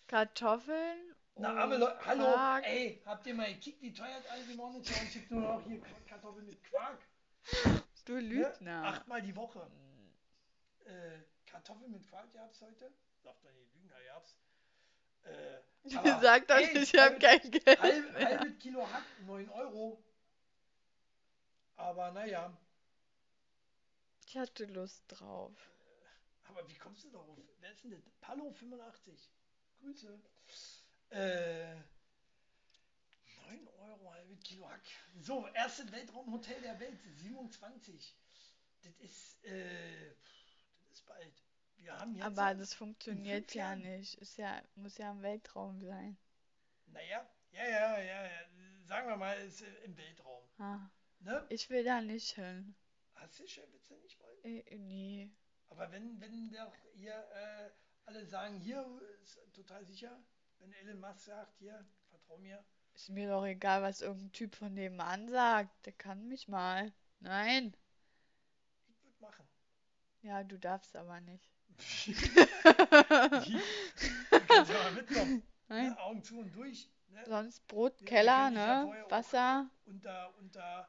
Kartoffeln? 0.09 1.15
Na, 1.37 1.51
und 1.53 1.59
arme 1.59 1.77
Leute, 1.77 2.07
hallo, 2.07 2.25
Quark. 2.25 2.65
ey, 2.67 3.01
habt 3.07 3.27
ihr 3.27 3.35
mal 3.35 3.53
gekickt, 3.55 3.83
wie 3.83 3.93
teuer 3.93 4.17
das 4.21 4.27
alles 4.33 4.49
im 4.49 4.57
Monat 4.57 4.83
ist? 4.83 5.03
Ich 5.17 5.23
hab 5.23 5.31
nur 5.31 5.41
noch 5.43 5.65
hier 5.65 5.81
Kartoffeln 6.09 6.47
mit 6.47 6.63
Quark. 6.65 6.99
Du 8.05 8.15
Ne? 8.15 8.21
Lügner. 8.21 8.85
Achtmal 8.85 9.23
die 9.23 9.35
Woche. 9.37 9.65
Äh, 10.87 11.19
Kartoffeln 11.47 11.93
mit 11.93 12.09
Quark 12.09 12.33
gab's 12.33 12.61
heute? 12.61 12.93
Sagt 13.23 13.45
doch 13.45 13.53
nicht, 13.53 13.73
Lügner 13.77 13.97
gab's. 14.09 14.37
Äh, 15.23 15.97
aber, 15.97 16.21
Sag 16.21 16.49
doch 16.49 16.57
nicht, 16.59 16.75
ich 16.75 17.01
hab 17.01 17.21
kein 17.21 17.49
Geld 17.51 17.81
halb, 17.81 18.15
halbes 18.15 18.59
Kilo 18.59 18.91
Hack, 18.93 19.05
9 19.25 19.49
Euro. 19.51 20.03
Aber 21.77 22.11
naja, 22.11 22.53
Ich 24.27 24.37
hatte 24.37 24.65
Lust 24.65 25.05
drauf. 25.09 25.53
Aber 26.45 26.69
wie 26.69 26.77
kommst 26.77 27.05
du 27.05 27.11
darauf? 27.11 27.39
Wer 27.61 27.71
ist 27.73 27.85
denn 27.85 27.91
das? 27.91 28.01
Palo 28.21 28.51
85. 28.53 29.31
Grüße. 29.81 30.21
Äh, 31.11 31.75
9 33.47 33.69
Euro, 33.79 34.13
halbes 34.13 34.41
Kilo 34.43 34.69
Hack. 34.69 34.83
So, 35.21 35.47
erstes 35.49 35.91
Weltraumhotel 35.93 36.61
der 36.63 36.79
Welt, 36.81 36.99
27. 37.17 38.17
Das 38.83 38.99
ist, 39.01 39.45
äh, 39.45 40.15
das 40.81 40.93
ist 40.99 41.07
bald. 41.07 41.43
Wir 41.77 41.99
haben 41.99 42.15
jetzt. 42.15 42.25
Aber 42.25 42.55
das 42.55 42.75
funktioniert 42.75 43.55
ja 43.55 43.77
nicht. 43.77 44.15
Ist 44.19 44.39
ja, 44.39 44.63
muss 44.75 44.97
ja 44.99 45.11
im 45.11 45.23
Weltraum 45.23 45.81
sein. 45.83 46.17
Naja, 46.87 47.27
ja, 47.53 47.65
ja, 47.69 47.99
ja, 47.99 48.25
ja. 48.25 48.41
Sagen 48.87 49.09
wir 49.09 49.17
mal, 49.17 49.37
ist 49.39 49.63
im 49.85 49.97
Weltraum. 49.97 50.45
Ah, 50.59 50.91
Ne? 51.21 51.47
ich 51.49 51.71
will 51.71 51.85
da 51.85 52.01
nicht 52.03 52.35
hin. 52.35 52.75
Hast 53.15 53.39
du 53.41 53.47
schon, 53.47 53.65
willst 53.73 53.91
du 53.91 53.97
nicht 53.97 54.21
wollen? 54.21 54.45
Äh, 54.45 54.77
nee. 54.77 55.31
Aber 55.71 55.91
wenn, 55.93 56.21
wenn 56.21 56.51
doch 56.51 56.73
hier 56.95 57.15
äh, 57.15 57.71
alle 58.07 58.25
sagen, 58.27 58.59
hier 58.61 58.85
ist 59.23 59.39
total 59.53 59.85
sicher, 59.85 60.17
wenn 60.59 60.73
Elon 60.73 61.01
Musk 61.01 61.21
sagt, 61.21 61.59
hier, 61.59 61.85
vertrau 62.11 62.39
mir. 62.39 62.65
Ist 62.95 63.09
mir 63.11 63.29
doch 63.29 63.45
egal, 63.45 63.83
was 63.83 64.01
irgendein 64.03 64.33
Typ 64.33 64.55
von 64.55 64.73
nebenan 64.73 65.29
sagt. 65.29 65.87
Der 65.87 65.93
kann 65.95 66.29
mich 66.29 66.47
mal. 66.49 66.93
Nein. 67.21 67.77
Ich 68.87 69.03
würde 69.03 69.21
machen. 69.21 69.49
Ja, 70.23 70.45
du 70.45 70.59
darfst 70.59 70.95
aber 70.95 71.21
nicht. 71.21 71.51
du 72.07 72.13
kannst 74.47 74.71
ja 74.71 74.83
mal 74.83 74.93
mitkommen. 74.93 75.43
Nein. 75.69 75.89
Ne? 75.89 75.99
Augen 75.99 76.23
zu 76.23 76.39
und 76.39 76.55
durch. 76.55 76.89
Ne? 77.09 77.25
Sonst 77.27 77.67
Brot, 77.67 78.01
Ja, 78.01 78.07
Keller, 78.07 78.49
ich 78.49 78.55
ne? 78.55 79.05
Wasser, 79.09 79.69
Unter, 79.87 80.33
unter 80.39 80.89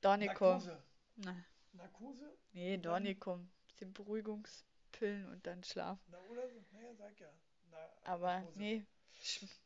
Dornikum. 0.00 0.48
Narkose. 0.58 0.82
Na, 1.16 1.36
Narkose? 1.72 2.36
nee, 2.52 2.76
Dornikum. 2.78 3.50
Bisschen 3.76 3.92
Beruhigungspillen 3.92 5.28
und 5.28 5.46
dann 5.46 5.62
schlafen. 5.62 6.02
Na, 6.08 6.18
oder 6.30 6.48
so? 6.48 6.64
Naja, 6.72 6.94
sag 6.94 7.20
ja. 7.20 7.28
Na, 7.70 7.76
Aber 8.04 8.36
Narkose. 8.40 8.58
nee, 8.58 8.86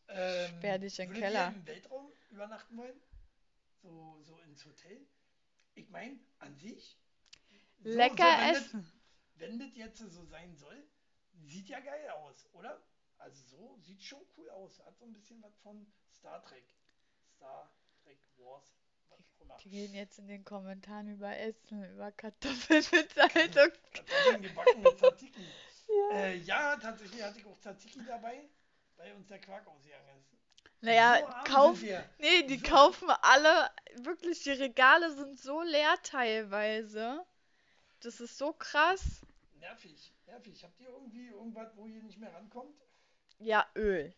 Ähm, 0.09 0.49
sperr 0.59 0.79
dich 0.81 0.99
in 0.99 1.13
den 1.13 1.21
Keller. 1.23 1.49
Im 1.55 1.65
Weltraum 1.67 2.13
übernachten 2.31 2.77
wollen? 2.77 3.01
So, 3.83 4.21
so 4.25 4.37
ins 4.41 4.65
Hotel? 4.67 5.07
Ich 5.75 5.89
meine, 5.91 6.19
an 6.41 6.57
sich. 6.57 6.99
so- 7.79 7.89
lecker 7.89 8.17
so, 8.17 8.23
wenn 8.41 8.53
das- 8.55 8.63
essen. 8.67 8.93
wenn 9.37 9.59
das 9.61 9.77
jetzt 9.77 9.99
so 9.99 10.25
sein 10.25 10.57
soll, 10.57 10.85
sieht 11.45 11.69
ja 11.69 11.79
geil 11.79 12.11
aus, 12.11 12.47
oder? 12.53 12.83
Also 13.19 13.45
so 13.45 13.79
sieht 13.79 14.03
schon 14.03 14.27
cool 14.37 14.51
aus. 14.51 14.85
Hat 14.85 14.99
so 14.99 15.05
ein 15.05 15.13
bisschen 15.13 15.41
was 15.41 15.57
von 15.59 15.87
Star 16.19 16.43
Trek. 16.43 16.65
Star 17.37 17.73
Trek 18.03 18.19
Wars. 18.39 18.75
Die 19.64 19.68
gehen 19.70 19.95
jetzt 19.95 20.18
in 20.18 20.26
den 20.26 20.45
Kommentaren 20.45 21.09
über 21.12 21.36
Essen, 21.36 21.84
über 21.93 22.11
Kartoffeln 22.12 22.84
mit 22.93 23.12
Zeitung. 23.12 23.70
Kartoffeln 23.93 24.43
gebacken 24.43 24.82
mit 24.82 24.99
Tzatziki. 24.99 25.45
Ja. 25.88 26.16
Äh, 26.16 26.36
ja, 26.38 26.76
tatsächlich 26.76 27.22
hatte 27.22 27.38
ich 27.41 27.47
auch 27.47 27.59
Tzatziki 27.59 28.01
dabei, 28.07 28.49
weil 28.97 29.12
uns 29.14 29.26
der 29.28 29.38
Quark 29.41 29.66
ausgegangen 29.66 30.09
ist. 30.20 30.30
Naja, 30.82 31.18
so 31.20 31.26
arm 31.26 31.45
kauf. 31.45 31.76
sind 31.78 31.88
wir. 31.88 32.05
Nee, 32.18 32.43
die 32.45 32.59
So- 32.59 32.66
kaufen 32.68 33.11
alle, 33.22 33.70
wirklich, 33.97 34.43
die 34.45 34.53
Regale 34.53 35.14
sind 35.14 35.38
so 35.38 35.61
leer 35.62 35.95
teilweise. 36.03 37.24
Das 38.01 38.18
ist 38.20 38.38
so 38.38 38.55
krass. 38.55 39.20
Nervig, 39.59 40.14
nervig. 40.26 40.64
Habt 40.64 40.80
ihr 40.80 40.88
irgendwie 40.88 41.26
irgendwas, 41.28 41.76
wo 41.76 41.86
ihr 41.86 42.03
nicht 42.03 42.18
mehr 42.18 42.32
rankommt? 42.32 42.74
Ja, 43.38 43.66
Öl. 43.76 44.14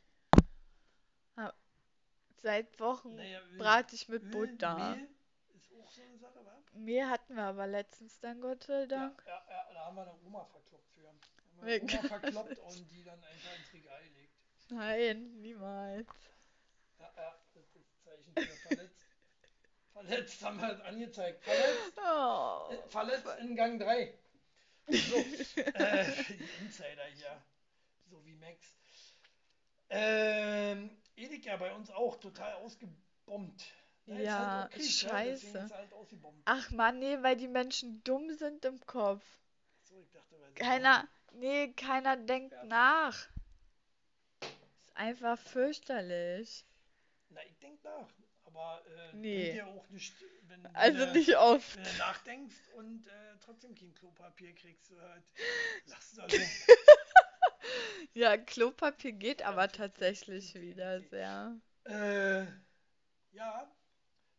Ja, 2.42 2.50
Seit 2.50 2.80
Wochen 2.80 3.14
Naja, 3.16 3.40
brate 3.58 3.94
ich 3.94 4.08
mit 4.08 4.22
Öl, 4.24 4.30
Butter. 4.30 4.96
Mehl 4.96 5.08
ist 5.54 5.72
auch 5.72 5.90
so 5.90 6.02
eine 6.02 6.18
Sache, 6.18 6.44
wa? 6.44 6.58
Mehl 6.74 7.08
hatten 7.08 7.36
wir 7.36 7.44
aber 7.44 7.66
letztens 7.66 8.18
dann, 8.20 8.40
Gott 8.40 8.64
sei 8.64 8.80
Ja, 8.80 8.86
Dank. 8.86 9.22
ja, 9.26 9.44
ja, 9.48 9.68
da 9.74 9.84
haben 9.86 9.96
wir 9.96 10.02
eine 10.02 10.14
Oma 10.26 10.44
verkloppt 10.46 10.90
für. 10.94 11.06
Haben 11.06 11.20
wir 11.60 11.66
Weg. 11.66 11.82
eine 11.82 11.98
Oma 12.00 12.08
verkloppt 12.08 12.58
und 12.58 12.90
die 12.90 13.04
dann 13.04 13.22
einfach 13.24 13.56
ins 13.58 13.72
Regal 13.72 14.02
gelegt. 14.02 14.32
Nein, 14.70 15.40
niemals. 15.40 16.06
Ja, 16.98 17.12
ja, 17.16 17.38
das 17.54 17.64
ist 17.74 18.04
Zeichen 18.04 18.32
für 18.34 18.56
verletzt. 18.68 19.06
verletzt 19.92 20.42
haben 20.44 20.60
wir 20.60 20.68
das 20.68 20.80
angezeigt. 20.80 21.44
Verletzt. 21.44 21.98
Oh. 21.98 22.72
Äh, 22.72 22.88
Verletzt 22.88 23.26
in 23.40 23.54
Gang 23.56 23.80
3. 23.80 24.14
So, 24.88 25.16
äh, 25.74 26.04
Insider 26.60 27.04
hier. 27.14 27.42
So 28.10 28.24
wie 28.24 28.34
Max. 28.34 28.74
Ähm, 29.90 30.90
Edeka 31.22 31.56
bei 31.56 31.72
uns 31.74 31.90
auch 31.90 32.16
total 32.16 32.54
ausgebombt. 32.54 33.64
Da 34.06 34.14
ist 34.14 34.24
Ja, 34.26 34.62
halt 34.62 34.72
Krieg, 34.72 34.90
scheiße. 34.90 35.58
Ja, 35.58 35.70
halt. 35.70 35.90
Ach 36.44 36.70
Mann, 36.70 36.98
nee, 36.98 37.18
weil 37.22 37.36
die 37.36 37.48
Menschen 37.48 38.02
dumm 38.04 38.32
sind 38.34 38.64
im 38.64 38.84
Kopf. 38.86 39.24
So, 39.84 40.04
dachte, 40.12 40.36
Keiner, 40.56 41.08
nee, 41.34 41.72
keiner 41.72 42.16
denkt 42.16 42.52
Ja. 42.52 42.64
nach. 42.64 43.28
Ist 44.86 44.96
einfach 44.96 45.38
fürchterlich. 45.38 46.64
Na, 47.30 47.40
ich 47.48 47.58
denk 47.60 47.82
nach. 47.84 48.08
Aber 48.44 48.82
äh, 48.86 49.16
Nee. 49.16 49.52
dir 49.52 49.66
auch 49.66 49.88
nicht, 49.90 50.14
wenn, 50.48 50.62
wenn, 50.64 50.74
Also 50.74 51.06
du, 51.06 51.12
nicht 51.12 51.36
oft. 51.36 51.76
wenn 51.76 51.84
du 51.84 51.98
nachdenkst 51.98 52.56
und 52.74 53.06
äh, 53.06 53.10
trotzdem 53.40 53.74
kein 53.74 53.94
Klopapier 53.94 54.54
kriegst, 54.54 54.90
du 54.90 55.00
halt, 55.00 55.24
lachst 55.86 56.16
du 56.18 56.22
also. 56.22 56.36
Ja, 58.14 58.36
Klopapier 58.38 59.12
geht 59.12 59.42
aber 59.42 59.70
tatsächlich 59.70 60.54
wieder 60.54 61.00
sehr. 61.02 61.60
äh, 61.84 62.44
ja. 63.32 63.68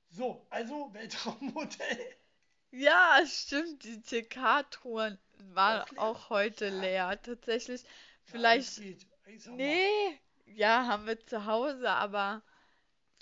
So, 0.09 0.47
also 0.51 0.93
Weltraumhotel. 0.93 1.97
Ja, 2.71 3.21
stimmt, 3.25 3.83
die 3.85 4.01
TK-Touren 4.01 5.17
waren 5.53 5.81
Auch 5.81 5.95
auch 5.95 6.29
heute 6.29 6.67
Ja. 6.67 6.69
leer. 6.69 7.21
Tatsächlich, 7.21 7.83
Ja, 8.27 8.49
vielleicht, 8.49 8.81
wir. 8.81 8.97
nee, 9.45 10.19
ja, 10.45 10.87
haben 10.87 11.07
wir 11.07 11.19
zu 11.25 11.45
Hause, 11.45 11.89
aber 11.89 12.43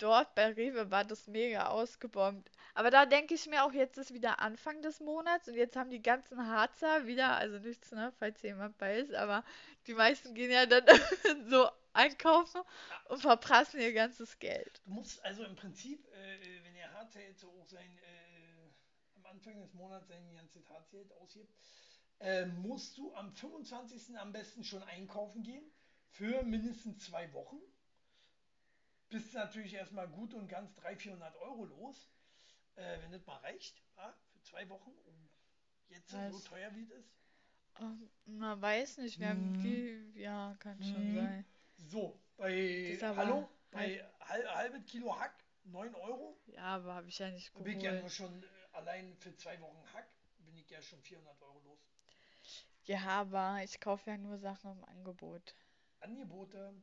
dort 0.02 0.34
bei 0.34 0.52
Rewe 0.52 0.90
war 0.90 1.04
das 1.04 1.26
mega 1.28 1.68
ausgebombt. 1.68 2.50
Aber 2.74 2.90
da 2.90 3.06
denke 3.06 3.34
ich 3.34 3.46
mir 3.46 3.64
auch, 3.64 3.72
jetzt 3.72 3.98
ist 3.98 4.12
wieder 4.12 4.40
Anfang 4.40 4.82
des 4.82 5.00
Monats 5.00 5.48
und 5.48 5.54
jetzt 5.54 5.76
haben 5.76 5.90
die 5.90 6.02
ganzen 6.02 6.46
Harzer 6.46 7.06
wieder, 7.06 7.36
also 7.36 7.58
nichts, 7.58 7.92
ne, 7.92 8.12
falls 8.18 8.42
jemand 8.42 8.76
bei 8.78 8.98
ist, 8.98 9.14
aber 9.14 9.44
die 9.86 9.94
meisten 9.94 10.34
gehen 10.34 10.50
ja 10.50 10.66
dann 10.66 10.84
so 11.48 11.68
einkaufen 11.92 12.62
und 13.08 13.20
verprassen 13.20 13.80
ihr 13.80 13.92
ganzes 13.92 14.38
Geld. 14.38 14.80
Du 14.84 14.92
musst 14.92 15.24
also 15.24 15.44
im 15.44 15.54
Prinzip, 15.54 16.06
äh, 16.08 16.64
wenn 16.64 16.74
ihr 16.74 16.92
Hardtail 16.92 17.34
so 17.34 17.48
auch 17.60 17.66
sein, 17.66 17.98
äh, 17.98 19.16
am 19.16 19.26
Anfang 19.26 19.60
des 19.60 19.72
Monats 19.74 20.08
sein 20.08 20.34
ganzes 20.34 20.68
Hardtail 20.68 21.10
ausgibt, 21.20 21.54
äh, 22.18 22.46
musst 22.46 22.98
du 22.98 23.14
am 23.14 23.32
25. 23.32 24.16
am 24.18 24.32
besten 24.32 24.64
schon 24.64 24.82
einkaufen 24.84 25.42
gehen 25.42 25.64
für 26.08 26.42
mindestens 26.42 27.04
zwei 27.04 27.32
Wochen. 27.32 27.58
Bist 29.12 29.34
natürlich 29.34 29.74
erstmal 29.74 30.08
gut 30.08 30.34
und 30.34 30.48
ganz 30.48 30.74
300, 30.74 31.02
400 31.02 31.36
Euro 31.36 31.64
los, 31.64 32.08
äh, 32.76 32.98
wenn 33.02 33.12
das 33.12 33.26
mal 33.26 33.36
reicht, 33.38 33.82
ja, 33.96 34.14
für 34.32 34.42
zwei 34.42 34.68
Wochen. 34.68 34.90
Und 34.90 35.28
jetzt 35.88 36.10
so 36.10 36.16
Was? 36.16 36.44
teuer 36.44 36.74
wie 36.74 36.82
es 36.82 36.90
ist. 36.90 37.10
Ähm, 37.80 38.10
Man 38.26 38.60
weiß 38.60 38.98
nicht, 38.98 39.18
wir 39.20 39.28
haben 39.28 39.52
Mhm. 39.52 39.62
die, 39.62 40.20
ja, 40.20 40.56
kann 40.58 40.82
schon 40.82 41.02
Mhm. 41.02 41.14
sein. 41.14 41.44
So, 41.90 42.18
bei, 42.36 42.96
Das 43.00 43.16
hallo, 43.16 43.48
bei 43.70 44.04
hal 44.20 44.54
halbes 44.54 44.84
Kilo 44.86 45.18
Hack 45.18 45.34
9 45.64 45.94
Euro. 45.94 46.36
Ja, 46.46 46.76
aber 46.76 46.94
habe 46.94 47.08
ich 47.08 47.18
ja 47.18 47.30
nicht 47.30 47.52
Da 47.54 47.60
bin 47.60 47.76
ich 47.76 47.82
ja 47.82 47.90
nur 47.92 48.00
geholt. 48.00 48.12
schon 48.12 48.42
äh, 48.42 48.46
allein 48.72 49.16
für 49.18 49.36
zwei 49.36 49.60
Wochen 49.60 49.82
Hack, 49.92 50.08
bin 50.38 50.56
ich 50.56 50.70
ja 50.70 50.80
schon 50.82 51.00
400 51.02 51.40
Euro 51.42 51.60
los. 51.60 51.78
Ja, 52.84 53.00
aber 53.22 53.60
ich 53.64 53.80
kaufe 53.80 54.10
ja 54.10 54.16
nur 54.16 54.38
Sachen 54.38 54.70
im 54.72 54.84
Angebot. 54.84 55.56
Angebote 56.00 56.74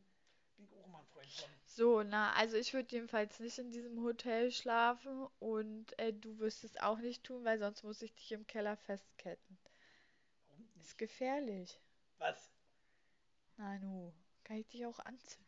bin 0.60 0.68
ich 0.68 0.78
auch 0.78 0.86
immer 0.86 0.99
ein 0.99 1.05
Freund 1.07 1.32
von. 1.32 1.49
So, 1.66 2.03
na, 2.03 2.34
also 2.34 2.57
ich 2.57 2.74
würde 2.74 2.91
jedenfalls 2.91 3.39
nicht 3.39 3.57
in 3.57 3.72
diesem 3.72 4.03
Hotel 4.03 4.51
schlafen 4.51 5.28
und 5.39 5.97
äh, 5.97 6.14
du 6.14 6.38
wirst 6.39 6.64
es 6.64 6.78
auch 6.78 6.99
nicht 6.99 7.24
tun, 7.24 7.45
weil 7.45 7.60
sonst 7.60 7.84
muss 7.84 8.01
ich 8.01 8.14
dich 8.14 8.32
im 8.32 8.45
Keller 8.47 8.76
festketten. 8.76 9.57
Warum 10.47 10.66
nicht? 10.76 10.86
Ist 10.86 10.97
gefährlich. 10.97 11.80
Was? 12.18 12.51
Na 13.57 13.78
nu, 13.80 14.14
kann 14.43 14.57
ich 14.57 14.68
dich 14.68 14.86
auch 14.86 14.99
anzünden. 14.99 15.47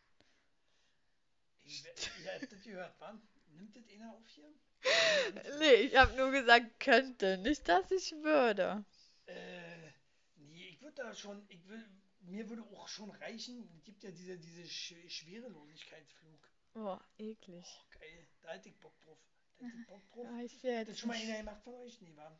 Ich, 1.63 1.83
ihr 1.83 2.33
habt 2.33 2.51
das 2.51 2.61
gehört, 2.63 2.95
wann? 2.99 3.21
Nimmt 3.49 3.75
das 3.75 3.83
einer 3.89 4.13
auf 4.13 4.27
hier? 4.27 4.51
Nee, 5.59 5.73
ich 5.73 5.95
habe 5.95 6.15
nur 6.15 6.31
gesagt, 6.31 6.79
könnte, 6.79 7.37
nicht, 7.37 7.67
dass 7.67 7.91
ich 7.91 8.11
würde. 8.23 8.83
Äh, 9.27 9.91
nee, 10.35 10.69
ich 10.69 10.81
würde 10.81 10.95
da 10.95 11.13
schon, 11.13 11.45
ich 11.49 11.67
will, 11.67 11.85
mir 12.21 12.49
würde 12.49 12.63
auch 12.63 12.87
schon 12.87 13.09
reichen, 13.11 13.69
es 13.75 13.83
gibt 13.83 14.03
ja 14.03 14.11
diese, 14.11 14.37
diese 14.37 14.67
Sch 14.67 14.95
Schwerelosigkeitsflug. 15.07 16.49
Boah, 16.73 17.03
eklig. 17.17 17.65
Oh, 17.65 17.99
geil, 17.99 18.27
da 18.41 18.53
hätte 18.53 18.69
ich 18.69 18.79
Bock 18.79 18.99
drauf. 19.01 19.19
Da 19.57 19.65
hätte 19.65 19.77
ich 19.77 19.87
Bock 19.87 20.11
drauf. 20.11 20.25
Ja, 20.25 20.39
ich 20.43 20.53
Hat 20.55 20.63
will 20.63 20.85
das 20.85 20.99
schon 20.99 21.09
mal 21.09 21.17
einer 21.17 21.37
gemacht 21.37 21.63
von 21.63 21.75
euch? 21.75 21.99
Nee, 22.01 22.15
war. 22.15 22.39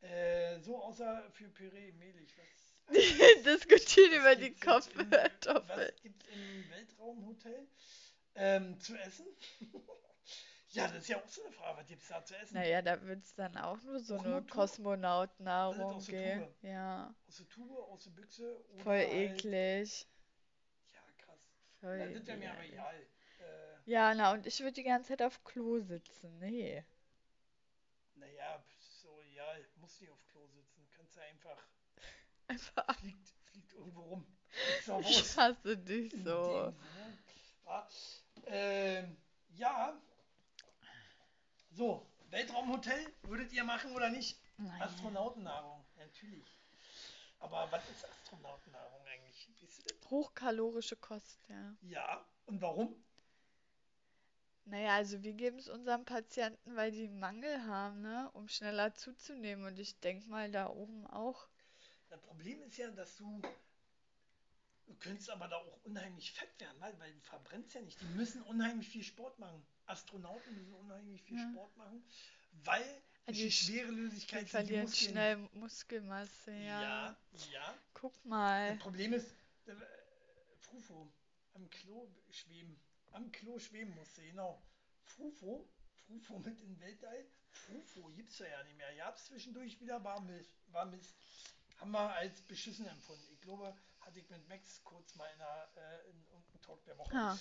Äh, 0.00 0.60
so 0.60 0.80
außer 0.80 1.28
für 1.32 1.48
Püree 1.48 1.92
mehlig. 1.92 2.32
Was? 2.86 3.42
Diskutieren 3.42 4.12
über 4.12 4.36
die 4.36 4.54
Kopfkartoffel. 4.54 5.92
Was 5.92 6.02
gibt's 6.02 6.26
im 6.28 6.70
Weltraumhotel 6.70 7.68
ähm, 8.34 8.80
zu 8.80 8.96
essen? 8.96 9.26
ja, 10.70 10.86
das 10.88 10.96
ist 10.98 11.08
ja 11.08 11.16
auch 11.22 11.28
so 11.28 11.42
eine 11.44 11.52
Frage. 11.52 11.78
Was 11.78 11.86
gibt's 11.86 12.08
da 12.08 12.24
zu 12.24 12.36
essen? 12.36 12.54
Naja, 12.54 12.82
da 12.82 13.02
wird 13.02 13.24
es 13.24 13.34
dann 13.34 13.56
auch 13.56 13.80
nur 13.82 14.00
so 14.00 14.16
Auch 14.16 14.24
eine? 14.24 14.42
Kosmonautennahrung 14.42 16.04
geben. 16.06 16.48
Ja, 16.62 17.14
Aus 17.26 17.36
der 17.38 17.48
Tube, 17.48 17.70
aus 17.90 18.04
der 18.04 18.10
Büchse? 18.10 18.64
Voll 18.82 18.98
halt, 18.98 19.12
eklig. 19.12 20.06
Ja, 20.92 21.00
krass. 21.18 21.48
Voll 21.80 21.98
Ja, 21.98 22.06
das 22.08 22.26
wäre 22.26 22.38
mir 22.38 22.52
aber 22.52 22.64
egal. 22.64 22.94
Äh, 23.40 23.90
Ja, 23.90 24.14
na, 24.14 24.32
und 24.32 24.46
ich 24.46 24.60
würde 24.60 24.72
die 24.72 24.82
ganze 24.82 25.08
Zeit 25.08 25.22
auf 25.22 25.42
Klo 25.44 25.80
sitzen. 25.80 26.38
Nee. 26.38 26.84
naja, 28.16 28.62
so, 28.78 29.22
ja, 29.34 29.44
musst 29.76 30.00
nicht 30.00 30.10
auf 30.10 30.24
Klo 30.26 30.46
sitzen. 30.48 30.86
Kannst 30.96 31.16
du 31.16 31.20
einfach, 31.22 31.58
Einfach. 32.48 32.98
fliegt, 32.98 33.28
fliegt 33.44 33.72
irgendwo 33.72 34.00
rum. 34.02 34.26
Ist 34.78 34.88
Ich 35.08 35.36
hasse 35.36 35.76
dich 35.76 36.10
so. 36.12 36.72
dem 36.72 36.74
Sinne. 36.74 36.76
Ja, 37.64 37.88
ähm, 38.46 39.16
ja. 39.50 40.00
So, 41.78 42.04
Weltraumhotel, 42.30 43.06
würdet 43.22 43.52
ihr 43.52 43.62
machen 43.62 43.94
oder 43.94 44.10
nicht? 44.10 44.36
Nein. 44.56 44.82
Astronautennahrung, 44.82 45.84
natürlich. 45.96 46.44
Aber 47.38 47.70
was 47.70 47.88
ist 47.88 48.04
Astronautennahrung 48.04 49.00
eigentlich? 49.06 49.48
Hochkalorische 50.10 50.96
Kost, 50.96 51.38
ja. 51.48 51.76
Ja, 51.82 52.26
und 52.46 52.60
warum? 52.60 52.96
Naja, 54.64 54.96
also 54.96 55.22
wir 55.22 55.34
geben 55.34 55.58
es 55.58 55.68
unseren 55.68 56.04
Patienten, 56.04 56.74
weil 56.74 56.90
die 56.90 57.04
einen 57.04 57.20
Mangel 57.20 57.64
haben, 57.66 58.00
ne? 58.00 58.28
Um 58.32 58.48
schneller 58.48 58.92
zuzunehmen. 58.94 59.64
Und 59.64 59.78
ich 59.78 60.00
denke 60.00 60.28
mal 60.28 60.50
da 60.50 60.68
oben 60.70 61.06
auch. 61.06 61.46
Das 62.10 62.20
Problem 62.22 62.60
ist 62.64 62.76
ja, 62.76 62.90
dass 62.90 63.14
du, 63.18 63.40
du 64.84 64.94
könntest 64.96 65.30
aber 65.30 65.46
da 65.46 65.58
auch 65.58 65.84
unheimlich 65.84 66.32
fett 66.32 66.58
werden, 66.58 66.80
weil, 66.80 66.98
weil 66.98 67.12
du 67.12 67.20
verbrennst 67.20 67.72
ja 67.74 67.82
nicht. 67.82 68.00
Die 68.00 68.16
müssen 68.16 68.42
unheimlich 68.42 68.88
viel 68.88 69.04
Sport 69.04 69.38
machen. 69.38 69.64
Astronauten 69.88 70.54
müssen 70.56 70.74
unheimlich 70.74 71.22
viel 71.22 71.36
Ja. 71.38 71.50
Sport 71.50 71.76
machen, 71.76 72.02
weil 72.64 72.82
Also 73.26 73.38
die 73.40 73.46
die 73.46 73.52
sch- 73.52 73.66
Schwerelosigkeit 73.66 74.42
Die 74.46 74.48
sind 74.50 74.60
die 74.62 74.66
verlieren 74.66 74.82
Muskeln. 74.84 75.10
schnell 75.10 75.36
Muskelmasse, 75.54 76.52
ja. 76.52 76.82
ja, 76.82 77.16
ja. 77.52 77.74
Guck 77.94 78.14
Das 78.14 78.24
mal. 78.24 78.76
Problem 78.78 79.12
ist, 79.12 79.30
äh, 79.66 79.74
Frufo, 80.60 81.10
am 81.54 81.68
Klo 81.70 82.08
schweben. 82.30 82.78
Am 83.12 83.30
Klo 83.32 83.58
schweben 83.58 83.94
musste, 83.94 84.22
genau. 84.22 84.62
Frufo, 85.04 85.66
Frufo 86.06 86.38
mit 86.38 86.60
in 86.60 86.78
Weltall. 86.80 87.26
Frufo 87.50 88.08
gibt's 88.14 88.38
ja 88.38 88.62
nicht 88.64 88.76
mehr. 88.76 88.94
Gab's 88.96 89.26
zwischendurch 89.26 89.80
wieder, 89.80 90.02
war 90.04 90.20
Mist. 90.20 90.50
War 90.68 90.84
Mist. 90.86 91.14
Haben 91.78 91.92
wir 91.92 92.12
als 92.12 92.40
beschissen 92.42 92.86
empfunden. 92.86 93.24
Ich 93.32 93.40
glaube, 93.40 93.74
hatte 94.00 94.18
ich 94.20 94.28
mit 94.30 94.46
Max 94.48 94.82
kurz 94.84 95.14
mal 95.14 95.26
in, 95.34 95.40
einer, 95.40 95.68
äh, 95.76 96.10
in 96.10 96.22
irgendeinem 96.26 96.60
Talk 96.62 96.84
der 96.84 96.98
Woche. 96.98 97.14
Ja. 97.14 97.38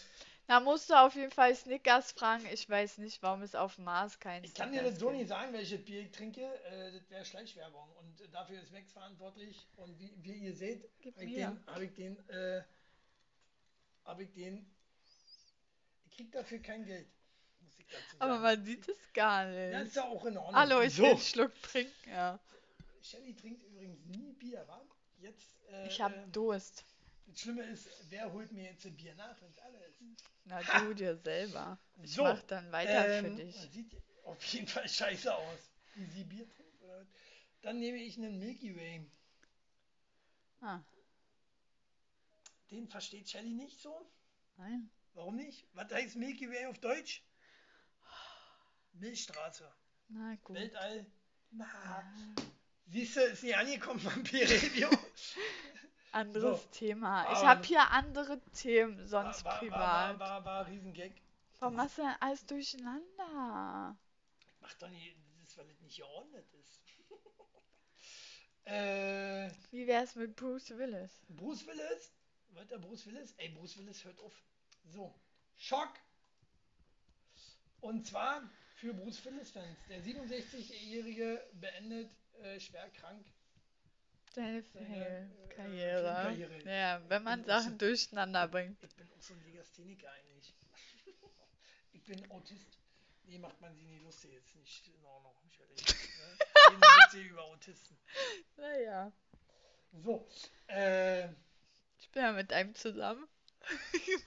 Da 0.47 0.61
musst 0.61 0.89
du 0.89 0.93
auf 0.93 1.13
jeden 1.15 1.31
Fall 1.31 1.53
Snickers 1.55 2.13
fragen. 2.13 2.45
Ich 2.53 2.69
weiß 2.69 2.99
nicht, 2.99 3.21
warum 3.21 3.41
es 3.41 3.53
auf 3.53 3.77
Mars 3.77 4.17
kein 4.19 4.43
Ich 4.45 4.53
kann 4.53 4.71
dir 4.71 4.79
Snickers 4.79 4.91
das 4.93 4.99
so 5.01 5.07
gibt. 5.07 5.19
nicht 5.19 5.27
sagen, 5.27 5.53
welches 5.53 5.83
Bier 5.83 6.01
ich 6.01 6.11
trinke. 6.11 6.41
Äh, 6.65 6.93
das 6.93 7.09
wäre 7.09 7.25
Schleichwerbung. 7.25 7.89
Und 7.97 8.21
äh, 8.21 8.29
dafür 8.29 8.61
ist 8.61 8.71
Max 8.71 8.91
verantwortlich. 8.93 9.67
Und 9.75 9.99
wie, 9.99 10.13
wie 10.23 10.33
ihr 10.37 10.53
seht, 10.55 10.89
Gib 11.01 11.15
habe 11.15 11.25
ich 11.25 11.31
mir. 11.35 11.47
den, 11.47 11.67
habe 11.67 11.85
ich 11.85 11.93
den, 11.95 12.29
äh, 12.29 12.63
habe 14.05 14.23
ich 14.23 14.31
den, 14.33 14.65
ich 16.05 16.15
krieg 16.15 16.31
dafür 16.31 16.59
kein 16.59 16.85
Geld, 16.85 17.07
muss 17.59 17.77
ich 17.77 17.85
dazu 17.87 18.17
sagen. 18.17 18.31
Aber 18.31 18.39
man 18.39 18.63
sieht 18.63 18.87
es 18.87 18.97
gar 19.13 19.49
Ja, 19.49 19.79
nicht. 19.79 19.87
ist 19.89 19.95
ja 19.97 20.03
auch 20.05 20.25
in 20.25 20.37
Ordnung. 20.37 20.55
Hallo, 20.55 20.81
ich 20.81 20.97
will 20.97 21.07
einen 21.07 21.19
Schluck 21.19 21.61
trinken, 21.61 22.09
ja. 22.09 22.39
Shelly 23.01 23.35
trinkt 23.35 23.63
übrigens 23.63 23.99
nie 24.05 24.31
Bier, 24.33 24.63
wa? 24.67 24.81
Jetzt, 25.19 25.45
äh, 25.71 25.87
Ich 25.87 25.99
hab 26.01 26.13
äh, 26.15 26.27
Durst. 26.31 26.85
Das 27.27 27.39
Schlimme 27.39 27.63
ist, 27.63 27.87
wer 28.09 28.31
holt 28.31 28.51
mir 28.51 28.63
jetzt 28.63 28.85
ein 28.85 28.95
Bier 28.95 29.13
nach, 29.15 29.39
wenn 29.41 29.49
es 29.51 29.57
alle 29.59 29.77
ist? 29.85 30.01
Na, 30.45 30.65
Ha! 30.67 30.79
du 30.79 30.93
dir 30.95 31.17
selber. 31.17 31.79
Ich 32.01 32.13
So, 32.13 32.23
mach 32.23 32.41
dann 32.43 32.71
weiter 32.71 33.03
für 33.03 33.27
Ähm, 33.27 33.35
dich. 33.35 33.55
Sieht 33.71 33.95
auf 34.23 34.43
jeden 34.45 34.67
Fall 34.67 34.87
scheiße 34.87 35.33
aus. 35.35 35.71
Wie 35.95 36.05
sie 36.05 36.23
Bier 36.23 36.47
trinkt. 36.49 36.67
Dann 37.61 37.79
nehme 37.79 37.97
ich 37.97 38.17
einen 38.17 38.39
Milky 38.39 38.75
Way. 38.75 39.09
Ah, 40.61 40.79
Den 42.71 42.87
versteht 42.87 43.29
Shelly 43.29 43.53
nicht 43.53 43.79
so. 43.81 44.09
nein. 44.57 44.89
Warum 45.13 45.35
nicht? 45.35 45.65
Was 45.73 45.91
heißt 45.91 46.15
Milky 46.15 46.49
Way 46.49 46.67
auf 46.67 46.79
Deutsch? 46.79 47.23
Milchstraße. 48.93 49.71
Na 50.09 50.35
gut. 50.43 50.55
Weltall. 50.55 51.05
Na, 51.51 51.65
Ah, 51.65 52.03
siehst 52.87 53.15
du, 53.15 53.21
ist 53.21 53.43
nicht 53.43 53.55
angekommen 53.57 54.01
beim 54.03 54.23
P-Radio. 54.23 54.89
anderes 56.11 56.63
So. 56.63 56.69
Thema. 56.71 57.31
Ich 57.33 57.45
habe 57.45 57.63
hier 57.63 57.91
andere 57.91 58.39
Themen, 58.53 59.05
sonst 59.07 59.43
war, 59.43 59.53
war, 59.53 59.59
privat. 59.59 60.19
War, 60.19 60.19
war, 60.19 60.45
war 60.45 60.67
Riesengag. 60.67 61.11
Warum 61.59 61.75
machst 61.75 61.97
du 61.97 62.03
denn 62.03 62.15
alles 62.19 62.45
durcheinander? 62.45 63.97
Macht 64.61 64.81
doch 64.81 64.89
nicht, 64.89 65.15
das 65.39 65.49
ist, 65.49 65.57
weil 65.57 65.69
es 65.69 65.81
nicht 65.81 65.97
geordnet 65.97 66.45
ist. 66.53 66.81
äh, 68.65 69.49
Wie 69.71 69.87
wär's 69.87 70.15
mit 70.15 70.35
Bruce 70.35 70.69
Willis? 70.77 71.25
Bruce 71.29 71.65
Willis. 71.65 72.13
Weiter 72.49 72.79
Bruce 72.79 73.05
Willis. 73.07 73.33
Ey, 73.37 73.49
Bruce 73.49 73.77
Willis 73.77 74.03
hört 74.03 74.19
auf. 74.19 74.33
So. 74.85 75.13
Schock. 75.55 75.93
Und 77.81 78.05
zwar 78.05 78.41
für 78.75 78.93
Bruce 78.93 79.23
Willis-Fans. 79.25 79.77
Der 79.89 80.01
67-Jährige 80.03 81.43
beendet 81.53 82.11
äh, 82.41 82.59
schwer 82.59 82.89
krank. 82.89 83.25
Äh, 84.37 84.61
Karriere. 85.49 86.21
Filmkarriere. 86.31 86.69
Ja, 86.69 87.01
wenn 87.09 87.23
man 87.23 87.43
Sachen 87.45 87.71
so- 87.71 87.77
durcheinander 87.87 88.47
bringt. 88.47 88.83
Ich 88.83 88.95
bin 88.95 89.09
auch 89.11 89.21
so 89.21 89.33
ein 89.33 89.43
Legastheniker 89.45 90.11
eigentlich. 90.11 90.55
ich 91.93 92.03
bin 92.03 92.31
Autist. 92.31 92.77
Nee, 93.23 93.39
macht 93.39 93.59
man 93.59 93.75
sie 93.75 93.85
nie 93.85 93.97
lustig. 93.99 94.33
Ist 94.33 94.55
nicht 94.55 94.87
in 94.87 95.03
Ordnung. 95.05 95.33
Ich 95.49 95.59
ehrlich. 95.59 95.85
Ne? 95.85 96.79
Witze 97.05 97.21
über 97.21 97.43
Autisten. 97.43 97.97
Naja. 98.57 99.11
So. 100.03 100.27
Äh, 100.67 101.29
Ich 101.99 102.09
bin 102.11 102.21
ja 102.23 102.31
mit 102.33 102.53
einem 102.53 102.75
zusammen. 102.75 103.27
Ich 103.93 104.23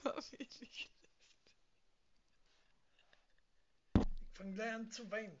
fange 4.33 4.53
gleich 4.55 4.73
an 4.73 4.91
zu 4.91 5.09
weinen. 5.11 5.39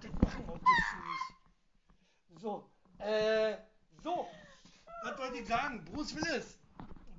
Das 0.00 0.12
machen 0.12 0.48
Autisten 0.48 1.00
nicht. 1.00 2.40
So, 2.40 2.70
äh, 2.98 3.56
so. 4.02 4.28
Was 5.02 5.18
wollte 5.18 5.38
ich 5.38 5.46
sagen? 5.46 5.84
Bruce 5.84 6.14
Willis. 6.14 6.58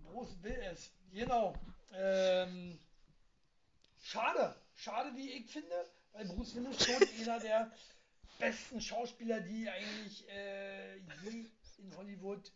Bruce 0.06 0.36
Willis, 0.42 0.92
genau. 1.12 1.54
Ähm, 1.94 2.80
schade. 4.02 4.56
Schade, 4.76 5.16
wie 5.16 5.32
ich 5.32 5.50
finde, 5.50 5.86
weil 6.14 6.26
Bruce 6.26 6.56
Willis 6.56 6.86
schon 6.86 6.96
einer 7.22 7.40
der 7.40 7.72
besten 8.40 8.82
Schauspieler, 8.82 9.40
die 9.40 9.70
eigentlich 9.70 10.28
äh, 10.30 10.98
je 10.98 11.46
in 11.78 11.96
Hollywood 11.96 12.52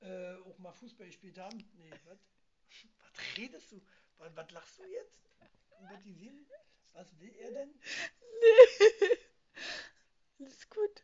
äh, 0.00 0.34
auch 0.36 0.58
mal 0.58 0.72
Fußball 0.72 1.06
gespielt 1.06 1.38
haben. 1.38 1.58
Nee, 1.76 1.90
was? 2.06 2.18
Was 2.98 3.36
redest 3.36 3.72
du? 3.72 3.80
Was, 4.18 4.34
was 4.34 4.50
lachst 4.50 4.78
du 4.78 4.84
jetzt? 4.84 5.24
Die? 6.04 6.30
Was 6.92 7.20
will 7.20 7.34
er 7.40 7.50
denn? 7.52 7.74
Nee. 8.40 9.18
Alles 10.40 10.68
gut. 10.70 11.02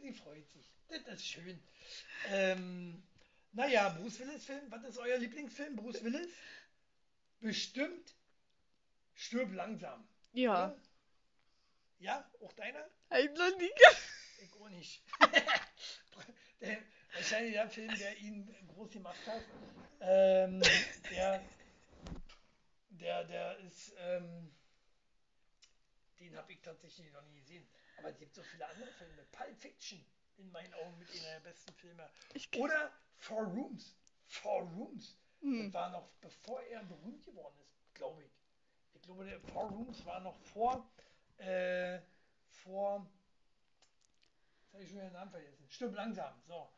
Sie 0.00 0.12
freut 0.12 0.48
sich. 0.50 0.70
Das 1.06 1.14
ist 1.14 1.26
schön. 1.26 1.62
Ähm, 2.28 3.02
naja, 3.52 3.88
Bruce 3.90 4.20
Willis 4.20 4.44
Film. 4.44 4.70
Was 4.70 4.84
ist 4.84 4.98
euer 4.98 5.18
Lieblingsfilm? 5.18 5.76
Bruce 5.76 6.02
Willis? 6.02 6.28
Bestimmt. 7.40 8.14
Stirb 9.14 9.52
langsam. 9.52 10.06
Ja. 10.32 10.66
oder? 10.66 10.76
Ja, 11.98 12.30
auch 12.42 12.52
deiner? 12.54 12.86
Ich 13.18 13.30
noch 13.30 13.58
nie 13.58 13.70
Ich 14.42 14.52
auch 14.52 14.68
nicht. 14.68 15.02
der, 16.60 16.78
wahrscheinlich 17.14 17.52
der 17.52 17.70
Film, 17.70 17.96
der 17.98 18.16
ihn 18.18 18.54
groß 18.68 18.90
gemacht 18.90 19.26
hat. 19.26 19.42
Ähm, 20.00 20.60
der, 21.10 21.42
der, 22.90 23.24
der 23.24 23.58
ist, 23.60 23.94
ähm, 23.98 24.54
den 26.18 26.36
habe 26.36 26.52
ich 26.52 26.60
tatsächlich 26.60 27.12
noch 27.12 27.22
nie 27.22 27.40
gesehen. 27.40 27.66
Aber 27.98 28.08
es 28.08 28.18
gibt 28.18 28.34
so 28.34 28.42
viele 28.42 28.66
andere 28.66 28.90
Filme. 28.92 29.22
Pulp 29.32 29.56
Fiction, 29.58 30.04
in 30.36 30.50
meinen 30.50 30.72
Augen 30.74 30.98
mit 30.98 31.10
einer 31.10 31.40
der 31.40 31.50
besten 31.50 31.72
Filme. 31.74 32.08
Oder 32.56 32.92
Four 33.18 33.44
Rooms. 33.44 33.94
Four 34.26 34.62
Rooms. 34.62 35.16
Hm. 35.40 35.64
Das 35.64 35.74
war 35.74 35.90
noch 35.90 36.08
bevor 36.20 36.62
er 36.62 36.82
berühmt 36.84 37.24
geworden 37.24 37.56
ist, 37.62 37.94
glaube 37.94 38.22
ich. 38.22 38.30
Ich 38.94 39.02
glaube, 39.02 39.24
der 39.24 39.40
Four 39.40 39.68
Rooms 39.68 40.04
war 40.06 40.20
noch 40.20 40.36
vor, 40.36 40.90
äh, 41.36 42.00
vor, 42.48 43.06
jetzt 44.62 44.72
habe 44.72 44.82
ich 44.82 44.88
schon 44.88 44.96
wieder 44.96 45.08
den 45.10 45.12
Namen 45.12 45.30
vergessen. 45.30 45.66
Stimmt 45.68 45.94
langsam, 45.94 46.32
so. 46.46 46.70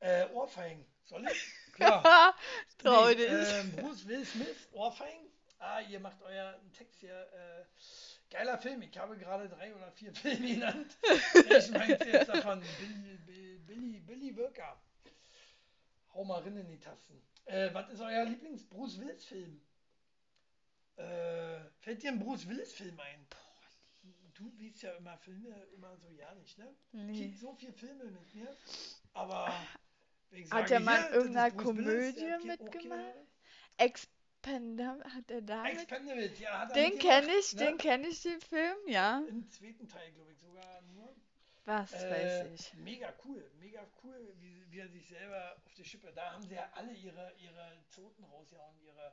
Äh, 0.00 0.26
Ohrfeigen, 0.32 0.84
soll 1.04 1.26
ich? 1.26 1.52
Klar. 1.72 2.34
Trau 2.78 3.08
Nee, 3.08 3.24
ähm, 3.24 3.72
Bruce 3.76 4.06
Will 4.06 4.24
Smith, 4.24 4.68
Ohrfeigen. 4.72 5.30
Ah, 5.58 5.80
ihr 5.80 5.98
macht 5.98 6.22
euren 6.22 6.72
Text 6.72 7.00
hier. 7.00 7.32
Äh, 7.32 7.64
geiler 8.30 8.58
Film. 8.58 8.82
Ich 8.82 8.96
habe 8.98 9.16
gerade 9.16 9.48
drei 9.48 9.74
oder 9.74 9.90
vier 9.92 10.12
Filme 10.14 10.46
genannt. 10.54 10.96
Ich 11.58 11.70
meine 11.70 11.98
jetzt 12.06 12.28
davon 12.28 12.60
Billy, 12.78 13.18
Billy, 13.26 13.58
Billy, 13.66 14.00
Billy 14.00 14.36
Wilker. 14.36 14.80
Hau 16.14 16.24
mal 16.24 16.40
rein 16.42 16.56
in 16.56 16.68
die 16.68 16.78
Tasten. 16.80 17.22
Äh, 17.46 17.72
was 17.72 17.88
ist 17.90 18.00
euer 18.00 18.24
Lieblings-Bruce 18.24 18.98
Willis-Film? 19.00 19.60
Äh, 20.96 21.60
fällt 21.80 22.02
dir 22.02 22.10
ein 22.12 22.18
Bruce 22.18 22.48
Willis-Film 22.48 22.98
ein? 23.00 23.26
Du 24.34 24.50
liest 24.56 24.82
ja 24.82 24.92
immer 24.92 25.16
Filme, 25.18 25.48
immer 25.74 25.96
so 25.96 26.10
ja 26.10 26.32
nicht, 26.34 26.58
ne? 26.58 26.74
Nee. 26.92 27.34
So 27.36 27.54
viele 27.54 27.72
Filme 27.72 28.04
mit 28.04 28.34
mir, 28.34 28.56
aber 29.12 29.52
ich 30.30 30.44
Hat 30.50 30.68
sage, 30.68 30.74
er 30.74 30.80
mal 30.80 31.06
in 31.08 31.14
irgendeiner 31.14 31.50
Komödie 31.50 32.20
der 32.20 32.36
auch 32.38 32.44
mitgemacht? 32.44 32.98
keine- 33.00 33.26
Expendam 34.42 35.02
hat 35.02 35.30
er 35.30 35.42
damit? 35.42 35.72
Expendables, 35.72 36.38
ja, 36.38 36.58
hat 36.60 36.70
er 36.70 36.74
Den 36.74 36.98
kenne 36.98 37.32
ich, 37.40 37.52
ne? 37.54 37.64
den 37.64 37.78
kenne 37.78 38.06
ich, 38.08 38.22
den 38.22 38.40
Film, 38.40 38.76
ja. 38.86 39.22
Im 39.28 39.50
zweiten 39.50 39.88
Teil, 39.88 40.12
glaube 40.12 40.32
ich, 40.32 40.38
sogar 40.38 40.80
nur. 40.82 41.14
Was 41.64 41.92
Äh, 41.92 42.10
weiß 42.10 42.46
ich. 42.54 42.74
Mega 42.74 43.12
cool, 43.24 43.50
mega 43.58 43.84
cool, 44.02 44.34
wie, 44.38 44.64
wie 44.70 44.78
er 44.78 44.88
sich 44.88 45.06
selber 45.08 45.56
auf 45.66 45.74
die 45.74 45.84
Schippe. 45.84 46.12
Da 46.14 46.32
haben 46.32 46.42
sie 46.46 46.54
ja 46.54 46.70
alle 46.74 46.92
ihre, 46.92 47.32
ihre 47.38 47.84
Zoten 47.88 48.24
rausgehauen, 48.24 48.78
ihre, 48.80 49.12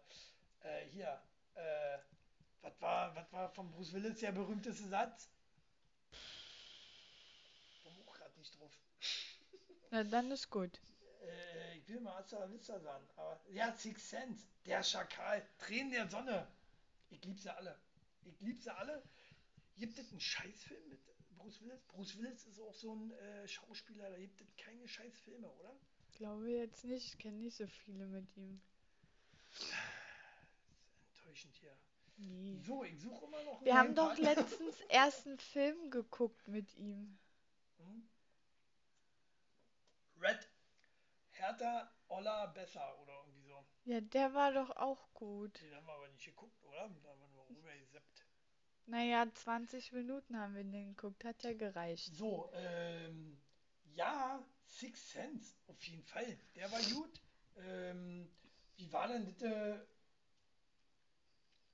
äh, 0.61 0.85
hier, 0.91 1.19
äh, 1.55 1.97
was 2.61 2.79
war, 2.81 3.15
was 3.15 3.31
war 3.33 3.49
von 3.49 3.69
Bruce 3.71 3.93
Willis 3.93 4.19
der 4.19 4.31
berühmteste 4.31 4.87
Satz? 4.87 5.29
Komm 7.83 7.93
auch 8.07 8.13
gerade 8.13 8.37
nicht 8.37 8.57
drauf. 8.59 8.71
Na, 9.89 10.03
dann 10.03 10.31
ist 10.31 10.49
gut. 10.49 10.79
Äh, 11.27 11.77
ich 11.77 11.87
will 11.87 11.99
mal 11.99 12.23
Vista 12.51 12.79
sagen, 12.79 13.07
aber 13.15 13.39
ja, 13.49 13.73
Six 13.73 14.09
Sense, 14.09 14.45
der 14.65 14.83
Schakal, 14.83 15.47
Tränen 15.57 15.91
der 15.91 16.07
Sonne. 16.07 16.47
Ich 17.09 17.23
lieb 17.23 17.39
sie 17.39 17.55
alle. 17.55 17.77
Ich 18.23 18.39
lieb 18.41 18.61
sie 18.61 18.73
alle. 18.73 19.03
Gibt 19.77 19.97
es 19.99 20.09
einen 20.11 20.21
Scheißfilm 20.21 20.89
mit 20.89 20.99
Bruce 21.37 21.61
Willis? 21.61 21.81
Bruce 21.83 22.17
Willis 22.17 22.45
ist 22.47 22.59
auch 22.59 22.73
so 22.73 22.95
ein 22.95 23.11
äh, 23.11 23.47
Schauspieler, 23.47 24.09
da 24.09 24.17
gibt 24.17 24.39
es 24.41 24.55
keine 24.55 24.87
Scheißfilme, 24.87 25.47
oder? 25.47 25.75
Glaube 26.13 26.49
jetzt 26.49 26.85
nicht, 26.85 27.13
ich 27.13 27.17
kenne 27.17 27.37
nicht 27.37 27.57
so 27.57 27.67
viele 27.67 28.05
mit 28.07 28.25
ihm. 28.37 28.61
Enttäuschend 31.11 31.55
hier. 31.55 31.75
Nee. 32.17 32.57
So, 32.61 32.83
ich 32.85 32.99
suche 32.99 33.25
immer 33.25 33.43
noch 33.43 33.63
Wir 33.63 33.77
haben 33.77 33.93
doch 33.93 34.17
letztens 34.17 34.79
erst 34.89 35.27
einen 35.27 35.37
Film 35.37 35.91
geguckt 35.91 36.47
mit 36.47 36.73
ihm. 36.77 37.17
Hm? 37.79 38.09
Red, 40.21 40.49
härter, 41.39 41.91
Olla, 42.07 42.47
besser 42.47 42.99
oder 43.01 43.13
irgendwie 43.19 43.43
so. 43.43 43.65
Ja, 43.85 44.01
der 44.01 44.33
war 44.33 44.51
doch 44.53 44.69
auch 44.75 45.13
gut. 45.13 45.61
Den 45.61 45.75
haben 45.75 45.87
wir 45.87 45.93
aber 45.93 46.07
nicht 46.09 46.25
geguckt, 46.25 46.63
oder? 46.63 46.89
Da 47.03 47.09
haben 47.09 47.19
wir 47.19 47.27
nur 47.29 47.49
rübergesappt. 47.49 48.25
Naja, 48.87 49.25
20 49.33 49.91
Minuten 49.93 50.37
haben 50.37 50.55
wir 50.55 50.63
den 50.63 50.95
geguckt, 50.95 51.23
hat 51.25 51.43
ja 51.43 51.53
gereicht. 51.53 52.15
So, 52.15 52.51
ähm, 52.53 53.41
ja, 53.95 54.43
Six 54.67 55.11
Sense, 55.11 55.55
auf 55.67 55.81
jeden 55.83 56.03
Fall. 56.03 56.37
Der 56.55 56.71
war 56.71 56.81
gut. 56.81 57.21
Ähm, 57.57 58.29
wie 58.75 58.91
war 58.91 59.07
denn 59.07 59.25
das 59.25 59.41
äh, 59.41 59.79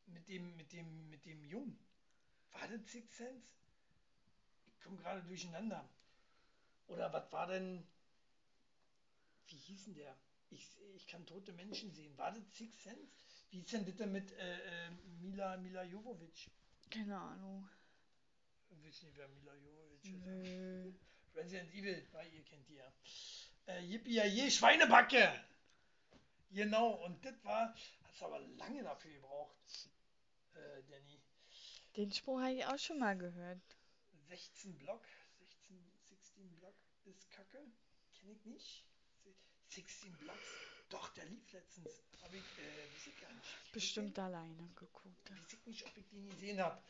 mit 0.05 0.28
dem, 0.28 0.55
mit 0.55 0.72
dem, 0.72 1.09
mit 1.09 1.26
dem 1.26 1.43
Jungen? 1.43 1.78
War 2.51 2.68
das 2.68 2.86
Six 2.91 3.18
Sense? 3.18 3.47
Ich 4.68 4.82
komme 4.82 4.97
gerade 4.97 5.24
durcheinander. 5.24 5.89
Oder 6.88 7.12
was 7.12 7.32
war 7.32 7.47
denn, 7.47 7.88
wie 9.52 9.58
hieß 9.58 9.86
denn 9.86 9.95
der? 9.95 10.18
Ich, 10.49 10.70
ich 10.95 11.08
kann 11.08 11.26
tote 11.26 11.54
Menschen 11.54 11.91
sehen. 11.93 12.18
War 12.18 12.32
das 12.32 12.43
Six 12.54 12.84
Sense? 12.84 13.12
Wie 13.52 13.60
ist 13.62 13.72
denn 13.72 13.86
das 13.86 13.95
denn 13.95 14.12
mit 14.12 14.32
äh, 14.34 14.88
äh, 14.88 14.91
Mila, 15.22 15.58
Mila 15.58 15.84
Jovovich? 15.84 16.49
Keine 16.89 17.18
Ahnung. 17.18 17.68
Ich 18.70 18.84
weiß 18.84 19.04
nicht, 19.04 19.18
wer 19.18 19.28
Mila 19.30 19.56
Jovovich 19.56 20.06
ist. 20.06 20.26
Nö. 20.26 20.93
Resident 21.36 21.74
Evil, 21.74 22.08
weil 22.12 22.34
ihr 22.34 22.43
kennt 22.43 22.68
die 22.68 22.76
ja. 22.76 22.93
Äh, 23.68 23.84
Yippie, 23.86 24.14
ja, 24.14 24.26
je, 24.26 24.49
Schweinebacke! 24.49 25.45
Genau, 26.49 27.06
und 27.06 27.24
das 27.24 27.43
war, 27.45 27.74
hast 28.04 28.24
aber 28.24 28.39
lange 28.39 28.84
dafür 28.84 29.12
gebraucht. 29.14 29.56
äh, 30.54 30.84
Danny. 30.89 31.22
Den 31.95 32.12
Spruch 32.12 32.41
habe 32.41 32.54
ich 32.54 32.66
auch 32.66 32.80
schon 32.80 32.99
mal 32.99 33.18
gehört. 33.18 33.62
16 34.28 34.78
Block, 34.78 35.06
16, 35.39 35.91
16 36.10 36.56
Block 36.56 36.76
ist 37.06 37.30
kacke. 37.32 37.60
Kenne 38.14 38.34
ich 38.34 38.45
nicht. 38.45 38.86
16 39.72 40.11
Blocks. 40.17 40.39
Doch, 40.89 41.09
der 41.13 41.26
lief 41.26 41.51
letztens. 41.53 42.01
Habe 42.24 42.38
ich, 42.38 42.43
äh, 42.43 42.93
weiß 42.93 43.07
ich 43.07 43.22
gar 43.22 43.34
nicht. 43.34 43.72
Bestimmt 43.72 44.19
alleine 44.19 44.69
geguckt. 44.76 45.32
Weiß 45.32 45.53
ich 45.53 45.65
nicht, 45.65 45.86
ob 45.86 45.97
ich 45.97 46.07
den 46.09 46.30
gesehen 46.30 46.59
habe. 46.59 46.82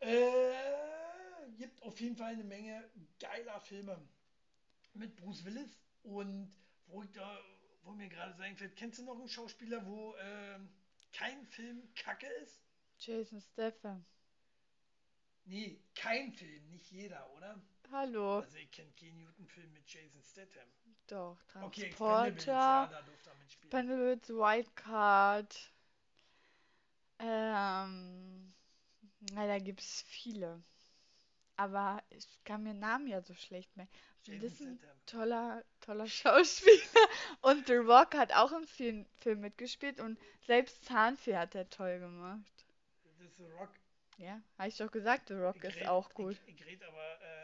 Äh, 0.00 1.50
gibt 1.58 1.82
auf 1.82 2.00
jeden 2.00 2.16
Fall 2.16 2.32
eine 2.32 2.44
Menge 2.44 2.90
geiler 3.20 3.60
Filme 3.60 4.00
mit 4.94 5.14
Bruce 5.16 5.44
Willis 5.44 5.78
und 6.02 6.52
wo 6.86 7.02
ich 7.02 7.12
da, 7.12 7.38
wo 7.84 7.92
mir 7.92 8.08
gerade 8.08 8.34
sagen 8.36 8.56
fällt, 8.56 8.74
kennst 8.76 8.98
du 8.98 9.04
noch 9.04 9.18
einen 9.18 9.28
Schauspieler, 9.28 9.84
wo 9.86 10.14
äh, 10.16 10.58
kein 11.12 11.46
Film 11.46 11.94
kacke 11.94 12.26
ist? 12.42 12.62
Jason 12.98 13.40
Statham. 13.40 14.04
Nee, 15.44 15.80
kein 15.94 16.32
Film, 16.32 16.70
nicht 16.70 16.90
jeder, 16.90 17.30
oder? 17.34 17.60
Hallo. 17.90 18.38
Also 18.38 18.56
ich 18.56 18.70
kenne 18.70 18.90
keinen 18.92 19.18
Newton-Film 19.18 19.72
mit 19.72 19.86
Jason 19.86 20.22
Statham. 20.22 20.68
Doch, 21.12 21.36
Okay, 21.60 21.82
ja, 21.82 21.88
Transporter, 21.92 22.52
er 23.26 23.34
mitspielen. 23.36 23.70
Expendables, 23.70 24.28
Wildcard. 24.30 25.70
Ähm, 27.18 28.52
na, 29.32 29.46
da 29.46 29.58
gibt's 29.58 30.02
viele. 30.08 30.62
Aber 31.56 32.02
ich 32.10 32.26
kann 32.44 32.62
mir 32.64 32.74
Namen 32.74 33.06
ja 33.08 33.22
so 33.22 33.34
schlecht 33.34 33.76
merken. 33.76 33.92
Das 34.26 34.52
ist 34.54 34.60
ein 34.62 34.78
toller, 35.06 35.64
toller 35.80 36.06
Schauspieler. 36.08 37.08
Und 37.42 37.66
The 37.68 37.76
Rock 37.76 38.14
hat 38.16 38.32
auch 38.34 38.52
im 38.52 38.66
Film, 38.66 39.06
Film 39.20 39.40
mitgespielt 39.40 40.00
und 40.00 40.18
selbst 40.46 40.84
Zahnfee 40.84 41.36
hat 41.36 41.54
er 41.54 41.68
toll 41.70 41.98
gemacht. 42.00 42.64
Das 43.04 43.20
ist 43.20 43.36
The 43.36 43.44
Rock. 43.58 43.70
Ja, 44.18 44.40
habe 44.58 44.68
ich 44.68 44.76
doch 44.76 44.90
gesagt, 44.90 45.28
The 45.28 45.34
Rock 45.34 45.56
Ich 45.56 45.64
ist 45.64 45.76
red- 45.76 45.88
auch 45.88 46.12
gut. 46.14 46.36
Ich, 46.46 46.54
ich 46.60 46.66
red 46.66 46.82
aber, 46.84 47.20
äh, 47.22 47.41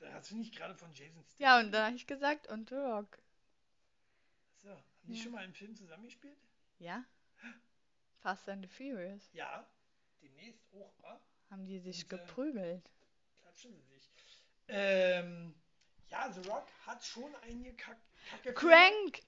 da 0.00 0.12
hast 0.12 0.30
du 0.30 0.36
nicht 0.36 0.54
gerade 0.56 0.74
von 0.74 0.92
Jason 0.92 1.22
Statham. 1.24 1.38
Ja, 1.38 1.60
und 1.60 1.72
dann 1.72 1.86
habe 1.86 1.96
ich 1.96 2.06
gesagt, 2.06 2.48
und 2.48 2.68
The 2.70 2.76
Rock. 2.76 3.18
So, 4.62 4.68
haben 4.70 4.84
die 5.08 5.16
Ja. 5.16 5.22
schon 5.22 5.32
mal 5.32 5.42
einen 5.44 5.54
Film 5.54 5.74
zusammengespielt? 5.74 6.38
Ja? 6.78 7.04
Fast 8.22 8.48
and 8.48 8.62
the 8.62 8.68
Furious. 8.68 9.22
Ja, 9.32 9.66
demnächst 10.22 10.62
auch, 10.72 10.92
wa? 11.02 11.20
Haben 11.50 11.66
die 11.66 11.78
sich 11.80 12.04
Und, 12.04 12.12
äh, 12.12 12.16
geprügelt. 12.18 12.90
Klatschen 13.40 13.72
sie 13.74 13.82
sich. 13.94 14.08
Ähm, 14.68 15.54
ja, 16.08 16.30
The 16.32 16.48
Rock 16.48 16.68
hat 16.86 17.04
schon 17.04 17.34
einige 17.42 17.74
Kack 17.74 17.98
Kacke 18.30 18.52
Crank! 18.54 19.22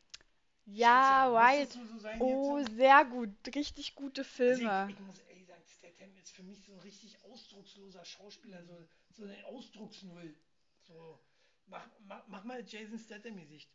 Ja, 0.67 1.29
Scheiße, 1.29 1.35
right. 1.35 1.73
so 1.89 1.99
sein 1.99 2.21
Oh, 2.21 2.59
jetzt? 2.59 2.77
sehr 2.77 3.05
gut. 3.07 3.31
Richtig 3.55 3.95
gute 3.97 4.21
Also 4.23 4.31
Filme. 4.31 4.87
ich, 4.89 4.95
ich 4.95 5.01
muss 5.01 5.19
ehrlich 5.21 5.47
sagen, 5.47 5.63
Statham 5.67 6.15
ist 6.17 6.31
für 6.31 6.43
mich 6.45 6.63
so 6.65 6.73
ein 6.73 6.79
richtig 6.81 7.21
ausdrucksloser 7.25 8.05
Schauspieler, 8.05 8.63
so, 8.65 8.77
so 9.11 9.25
eine 9.25 9.45
Ausdrucksnull. 9.47 10.35
So, 10.93 11.19
mach, 11.67 11.87
mach, 12.07 12.27
mach 12.29 12.45
mal 12.45 12.63
Jason 12.67 12.99
Statham 12.99 13.37
Gesicht. 13.37 13.71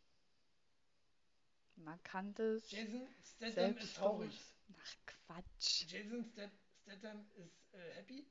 Markantes. 1.76 2.70
Jason 2.70 3.06
Statham 3.22 3.76
ist 3.76 3.96
traurig. 3.96 4.40
Ach, 4.80 4.96
Quatsch. 5.06 5.84
Jason 5.88 6.24
Stat 6.24 6.50
Statham 6.82 7.24
ist 7.36 7.74
äh, 7.74 7.94
happy. 7.94 8.26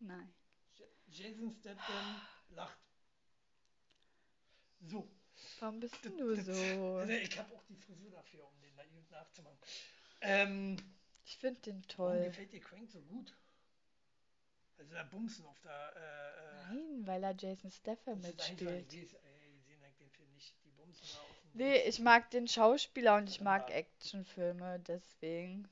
Nein. 0.00 0.32
J 0.76 0.86
Jason 1.08 1.50
Statham 1.60 2.20
lacht. 2.50 2.78
So. 4.86 5.08
Warum 5.60 5.80
bist 5.80 5.96
du 6.04 6.34
so? 6.36 6.52
Also 6.98 7.12
ich 7.12 7.38
habe 7.38 7.54
auch 7.54 7.64
die 7.64 7.76
Frisur 7.76 8.10
dafür, 8.10 8.46
um 8.46 8.60
den 8.60 8.74
naiv 8.76 9.10
nachzumachen. 9.10 9.58
Ähm, 10.20 10.76
Ich 11.24 11.36
finde 11.38 11.60
den 11.62 11.82
toll. 11.88 12.24
gefällt 12.24 12.52
dir 12.52 12.60
Crank 12.60 12.90
so 12.90 13.00
gut? 13.02 13.34
Also 14.78 14.94
da 14.94 15.02
Bumsen 15.04 15.46
auf 15.46 15.60
der... 15.60 15.92
Äh, 15.96 16.72
äh, 16.72 16.74
Nein, 16.74 17.06
weil 17.06 17.22
er 17.22 17.34
Jason 17.36 17.70
Statham 17.70 18.20
mitspielt. 18.20 18.92
da. 21.12 21.18
Nee, 21.54 21.82
ich 21.82 22.00
mag 22.00 22.30
den 22.30 22.48
Schauspieler 22.48 23.16
und 23.16 23.28
ich 23.28 23.40
mag 23.40 23.70
Actionfilme, 23.70 24.80
deswegen. 24.80 25.68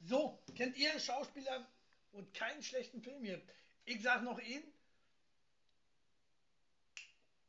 So, 0.00 0.38
kennt 0.54 0.76
ihr 0.76 0.92
einen 0.92 1.00
Schauspieler 1.00 1.66
und 2.12 2.32
keinen 2.32 2.62
schlechten 2.62 3.02
Film 3.02 3.24
hier? 3.24 3.42
Ich 3.84 4.00
sag 4.02 4.22
noch 4.22 4.38
ihn. 4.38 4.62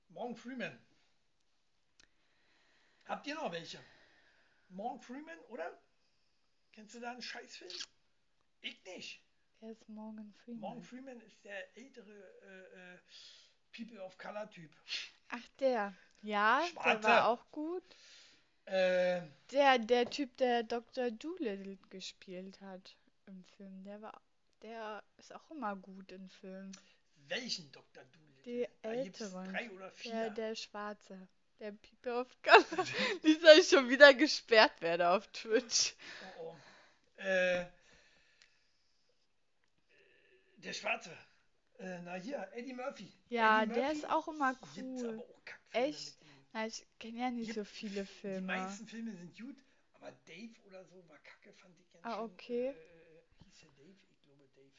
Morgan 0.10 0.36
Freeman. 0.36 0.80
Habt 3.06 3.28
ihr 3.28 3.36
noch 3.36 3.52
welche? 3.52 3.80
Morgan 4.70 5.00
Freeman, 5.00 5.40
oder? 5.50 5.80
Kennst 6.72 6.96
du 6.96 7.00
da 7.00 7.12
einen 7.12 7.22
Scheißfilm? 7.22 7.72
Ich 8.62 8.84
nicht. 8.86 9.22
Er 9.62 9.72
ist 9.72 9.88
Morgan 9.90 10.34
Morgan 10.48 10.82
Freeman. 10.82 10.84
Freeman 10.84 11.22
ist 11.22 11.44
der 11.44 11.78
ältere 11.78 12.12
äh, 12.12 12.94
äh, 12.94 12.98
People 13.76 14.02
of 14.04 14.18
Color 14.18 14.50
Typ. 14.50 14.72
Ach, 15.30 15.48
der. 15.60 15.94
Ja, 16.22 16.60
der 16.62 16.68
Schwarzer. 16.70 17.04
war 17.04 17.28
auch 17.28 17.52
gut. 17.52 17.84
Äh, 18.66 19.22
Der, 19.52 19.80
der 19.80 20.10
Typ, 20.10 20.36
der 20.38 20.64
Dr. 20.64 21.12
Doolittle 21.12 21.78
gespielt 21.90 22.60
hat 22.62 22.96
im 23.26 23.44
Film, 23.58 23.84
der 23.84 24.02
war, 24.02 24.22
der 24.62 25.04
ist 25.18 25.34
auch 25.34 25.50
immer 25.52 25.76
gut 25.76 26.12
in 26.12 26.30
Filmen. 26.30 26.72
welchen 27.28 27.72
Dr. 27.72 28.04
Doolittle? 28.06 28.44
Die 28.46 28.68
da 28.82 28.90
älteren. 28.92 29.52
drei 29.54 29.70
oder 29.72 29.92
vier. 29.92 30.12
Der, 30.12 30.30
der 30.30 30.56
Schwarze. 30.56 31.28
Der 31.60 31.72
People 31.74 32.22
of 32.22 32.38
Color. 32.42 32.86
Nicht, 33.24 33.44
dass 33.44 33.58
ich 33.58 33.68
schon 33.70 33.90
wieder 33.90 34.14
gesperrt 34.14 34.82
werde 34.82 35.10
auf 35.10 35.28
Twitch. 35.32 35.94
Oh, 36.40 36.56
oh. 37.18 37.22
Äh, 37.22 37.66
der 40.64 40.74
Schwarze. 40.74 41.12
Äh, 41.80 42.00
na 42.02 42.16
hier, 42.16 42.48
Eddie 42.54 42.74
Murphy. 42.74 43.12
Ja, 43.30 43.64
Eddie 43.64 43.74
der 43.74 43.84
Murphy. 43.84 43.98
ist 44.00 44.10
auch 44.10 44.28
immer 44.28 44.56
cool. 44.78 45.20
auch 45.20 45.54
Echt? 45.72 46.18
Na, 46.52 46.66
ich 46.66 46.86
kenne 47.00 47.20
ja 47.20 47.30
nicht 47.32 47.46
Gibt- 47.48 47.56
so 47.56 47.64
viele 47.64 48.02
Die 48.02 48.08
Filme. 48.12 48.42
meisten 48.48 48.88
Filme 48.88 49.14
sind 49.16 49.38
gut, 49.38 49.56
aber 49.94 50.12
Dave 50.26 50.54
oder 50.66 50.84
so 50.86 51.08
war 51.08 51.18
kacke, 51.20 51.54
fand 51.54 51.78
ich 51.80 51.90
ganz 51.92 52.06
Ah, 52.06 52.16
schön. 52.16 52.26
okay. 52.26 52.68
Äh, 52.68 52.72
äh, 52.72 53.22
hieß 53.46 53.60
der 53.62 53.70
Dave? 53.72 53.96
Ich 54.12 54.22
glaube 54.24 54.50
Dave. 54.56 54.72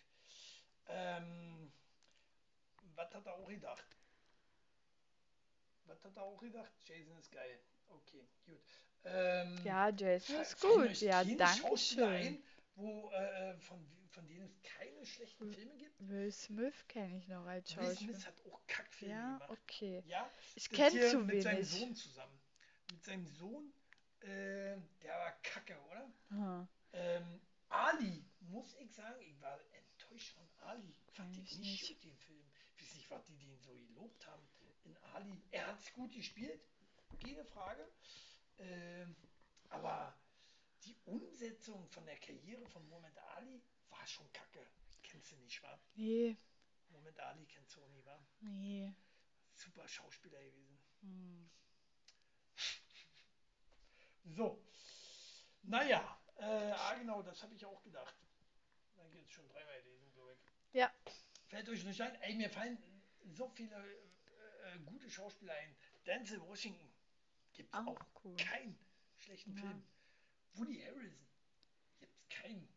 Ähm, 0.88 1.72
was 2.96 3.14
hat 3.14 3.26
er 3.26 3.34
auch 3.34 3.48
gedacht? 3.48 3.96
Was 5.84 6.04
hat 6.04 6.16
er 6.16 6.22
auch 6.22 6.38
gedacht? 6.38 6.72
Jason 6.84 7.16
ist 7.18 7.30
geil. 7.32 7.60
Okay, 7.88 8.28
gut. 8.46 8.60
Ähm, 9.04 9.56
Ja, 9.64 9.88
Jason 9.90 10.36
ist 10.40 10.60
gut. 10.60 11.00
Ja, 11.00 11.24
danke 11.24 11.76
schön. 11.78 12.04
ein, 12.04 12.42
wo, 12.74 13.10
äh, 13.12 13.54
von, 13.60 13.78
von 14.10 14.26
denen 14.26 14.46
es 14.46 14.60
keine 14.62 15.04
schlechten 15.06 15.52
Filme 15.52 15.76
gibt? 15.76 16.08
Will 16.08 16.30
Smith 16.32 16.86
kenne 16.88 17.16
ich 17.18 17.28
noch 17.28 17.44
als 17.46 17.76
Will 17.76 17.84
Schauspieler. 17.86 18.12
Smith 18.14 18.26
hat 18.26 18.46
auch 18.46 18.60
Kackfilme 18.66 19.14
Ja, 19.14 19.32
gemacht. 19.38 19.50
okay. 19.50 20.02
Ja, 20.06 20.30
Ich 20.54 20.68
kenne 20.70 21.08
zu 21.10 21.18
mit 21.20 21.42
seinem 21.42 21.56
wenig. 21.58 21.68
Sohn 21.70 21.94
zusammen. 21.94 22.40
Mit 22.92 23.04
seinem 23.04 23.26
Sohn, 23.26 23.72
äh, 24.20 24.76
der 25.02 25.14
war 25.16 25.32
kacke, 25.42 25.78
oder? 25.90 26.12
Hm. 26.28 26.68
Ähm, 26.92 27.40
Ali, 27.68 28.24
muss 28.40 28.74
ich 28.80 28.92
sagen, 28.92 29.20
ich 29.22 29.40
war 29.40 29.60
enttäuscht 29.72 30.34
von 30.34 30.48
Ali. 30.66 30.94
Fand 31.12 31.36
ich 31.38 31.52
ich 31.52 31.58
nicht 31.58 31.82
nicht. 31.82 31.88
gut, 31.94 32.04
den 32.04 32.16
Film. 32.16 32.44
Ich 32.76 32.82
weiß 32.82 32.94
nicht, 32.96 33.10
was 33.10 33.24
die 33.26 33.36
den 33.36 33.56
so 33.58 33.72
gelobt 33.72 34.26
haben. 34.26 34.42
In 34.84 34.96
Ali, 35.14 35.40
er 35.52 35.68
hat 35.68 35.78
es 35.78 35.92
gut 35.92 36.12
gespielt, 36.12 36.60
keine 37.22 37.44
Frage. 37.44 37.88
Ähm, 38.58 39.14
aber 39.68 40.18
die 40.84 40.96
Umsetzung 41.04 41.86
von 41.90 42.04
der 42.06 42.16
Karriere 42.18 42.66
von 42.66 42.86
Muhammad 42.88 43.16
Ali 43.36 43.62
war 43.90 44.06
schon 44.06 44.30
kacke. 44.32 44.66
Kennst 45.02 45.32
du 45.32 45.36
nicht, 45.36 45.62
wa? 45.62 45.78
Nee, 45.94 46.36
Muhammad 46.88 47.18
Ali 47.20 47.46
kennst 47.46 47.76
du 47.76 47.82
auch 47.82 47.88
nie, 47.88 48.04
wa? 48.04 48.18
nee. 48.40 48.94
Super 49.54 49.86
Schauspieler 49.88 50.42
gewesen. 50.42 50.78
Hm. 51.02 51.50
So. 54.24 54.64
Naja, 55.62 56.18
äh, 56.38 56.44
ah, 56.72 56.94
genau, 56.94 57.22
das 57.22 57.42
habe 57.42 57.54
ich 57.54 57.64
auch 57.64 57.82
gedacht. 57.82 58.14
Dann 58.96 59.10
geht 59.10 59.26
es 59.26 59.32
schon 59.32 59.48
dreimal 59.48 59.82
gelesen, 59.82 60.10
glaube 60.12 60.32
ich. 60.32 60.38
Ja. 60.72 60.92
Fällt 61.48 61.68
euch 61.68 61.84
nicht 61.84 62.00
ein? 62.00 62.14
Ey, 62.22 62.34
mir 62.34 62.48
fallen 62.48 62.78
so 63.32 63.48
viele 63.50 63.74
äh, 63.74 64.74
äh, 64.74 64.78
gute 64.86 65.10
Schauspieler 65.10 65.52
ein. 65.54 65.76
Denzel 66.06 66.40
Washington 66.42 66.90
gibt 67.52 67.74
Auch 67.74 67.86
auch 67.88 68.00
cool. 68.24 68.36
keinen 68.36 68.78
schlechten 69.18 69.54
Ja. 69.56 69.62
Film. 69.62 69.82
Woody 70.54 70.80
Harrelson 70.80 71.26
gibt 71.98 72.30
keinen 72.30 72.68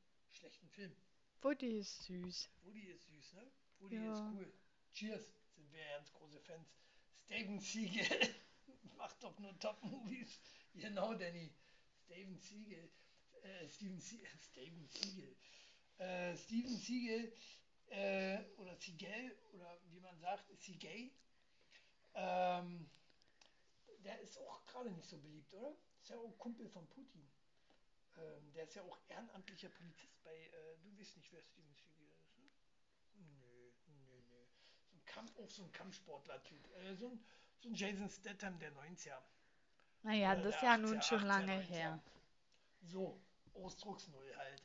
schlechten 0.44 0.68
Film. 0.68 0.94
Woody 1.42 1.78
ist 1.78 2.04
süß. 2.04 2.50
Woody 2.64 2.82
ist 2.88 3.06
süß, 3.06 3.34
ne? 3.34 3.52
Woody 3.80 3.96
Ja. 3.96 4.14
ist 4.14 4.36
cool. 4.36 4.54
Cheers, 4.94 5.32
sind 5.56 5.72
wir 5.72 5.86
ganz 5.86 6.12
große 6.12 6.42
Fans. 6.42 6.68
Steven 7.26 7.60
Seagal 7.62 8.36
macht 8.98 9.24
doch 9.24 9.40
nur 9.40 9.58
Top-Movies. 9.60 10.42
Genau, 10.74 11.14
Danny. 11.14 11.50
Steven 12.04 12.38
Seagal. 12.38 12.90
Äh, 13.42 13.70
Steven, 13.70 14.00
Sie 14.02 14.22
Steven 14.42 14.86
Seagal. 14.86 15.36
Äh, 16.00 16.36
Steven 16.36 16.76
Seagal 16.78 17.32
äh, 17.88 18.44
oder 18.58 18.76
Seagal 18.76 19.34
oder 19.54 19.80
wie 19.92 20.02
man 20.02 20.20
sagt, 20.20 20.46
Seagal. 20.62 21.10
Ähm, 22.16 22.90
der 24.00 24.20
ist 24.20 24.38
auch 24.40 24.66
gerade 24.66 24.92
nicht 24.92 25.08
so 25.08 25.18
beliebt, 25.20 25.54
oder? 25.54 25.74
Ist 26.02 26.10
ja 26.10 26.18
auch 26.18 26.38
Kumpel 26.38 26.68
von 26.68 26.86
Putin. 26.90 27.30
Ähm, 28.18 28.54
der 28.54 28.64
ist 28.66 28.76
ja 28.76 28.84
auch 28.84 28.98
ehrenamtlicher 29.10 29.70
Polizist 29.70 30.24
bei, 30.24 30.36
äh, 30.36 30.78
du 30.84 30.98
weißt 31.00 31.18
nicht, 31.18 31.32
wer 31.32 31.42
Steven 31.42 31.74
Seagal 31.76 32.06
ist, 32.20 32.38
ne? 32.38 32.44
Nö, 33.16 33.72
nö, 33.88 34.22
nö. 34.30 34.46
So 34.90 34.96
ein 34.96 35.06
Kampf, 35.06 35.38
auch 35.40 35.50
so 35.50 35.64
ein 35.64 35.72
Kampfsportler-Typ. 35.72 36.76
Äh, 36.76 36.96
so, 36.96 37.08
ein, 37.10 37.26
so 37.60 37.70
ein 37.70 37.76
Jason 37.76 38.10
Statham 38.10 38.60
der 38.60 38.72
90er. 38.74 39.18
Naja, 40.04 40.34
Oder 40.34 40.44
das 40.44 40.56
ist 40.56 40.62
ja 40.62 40.78
nun 40.78 41.00
80er, 41.00 41.02
schon 41.02 41.20
80er, 41.22 41.26
lange 41.26 41.54
90er. 41.54 41.66
her. 41.68 42.04
So, 42.84 43.20
Ausdrucksnull 43.54 44.36
halt. 44.36 44.62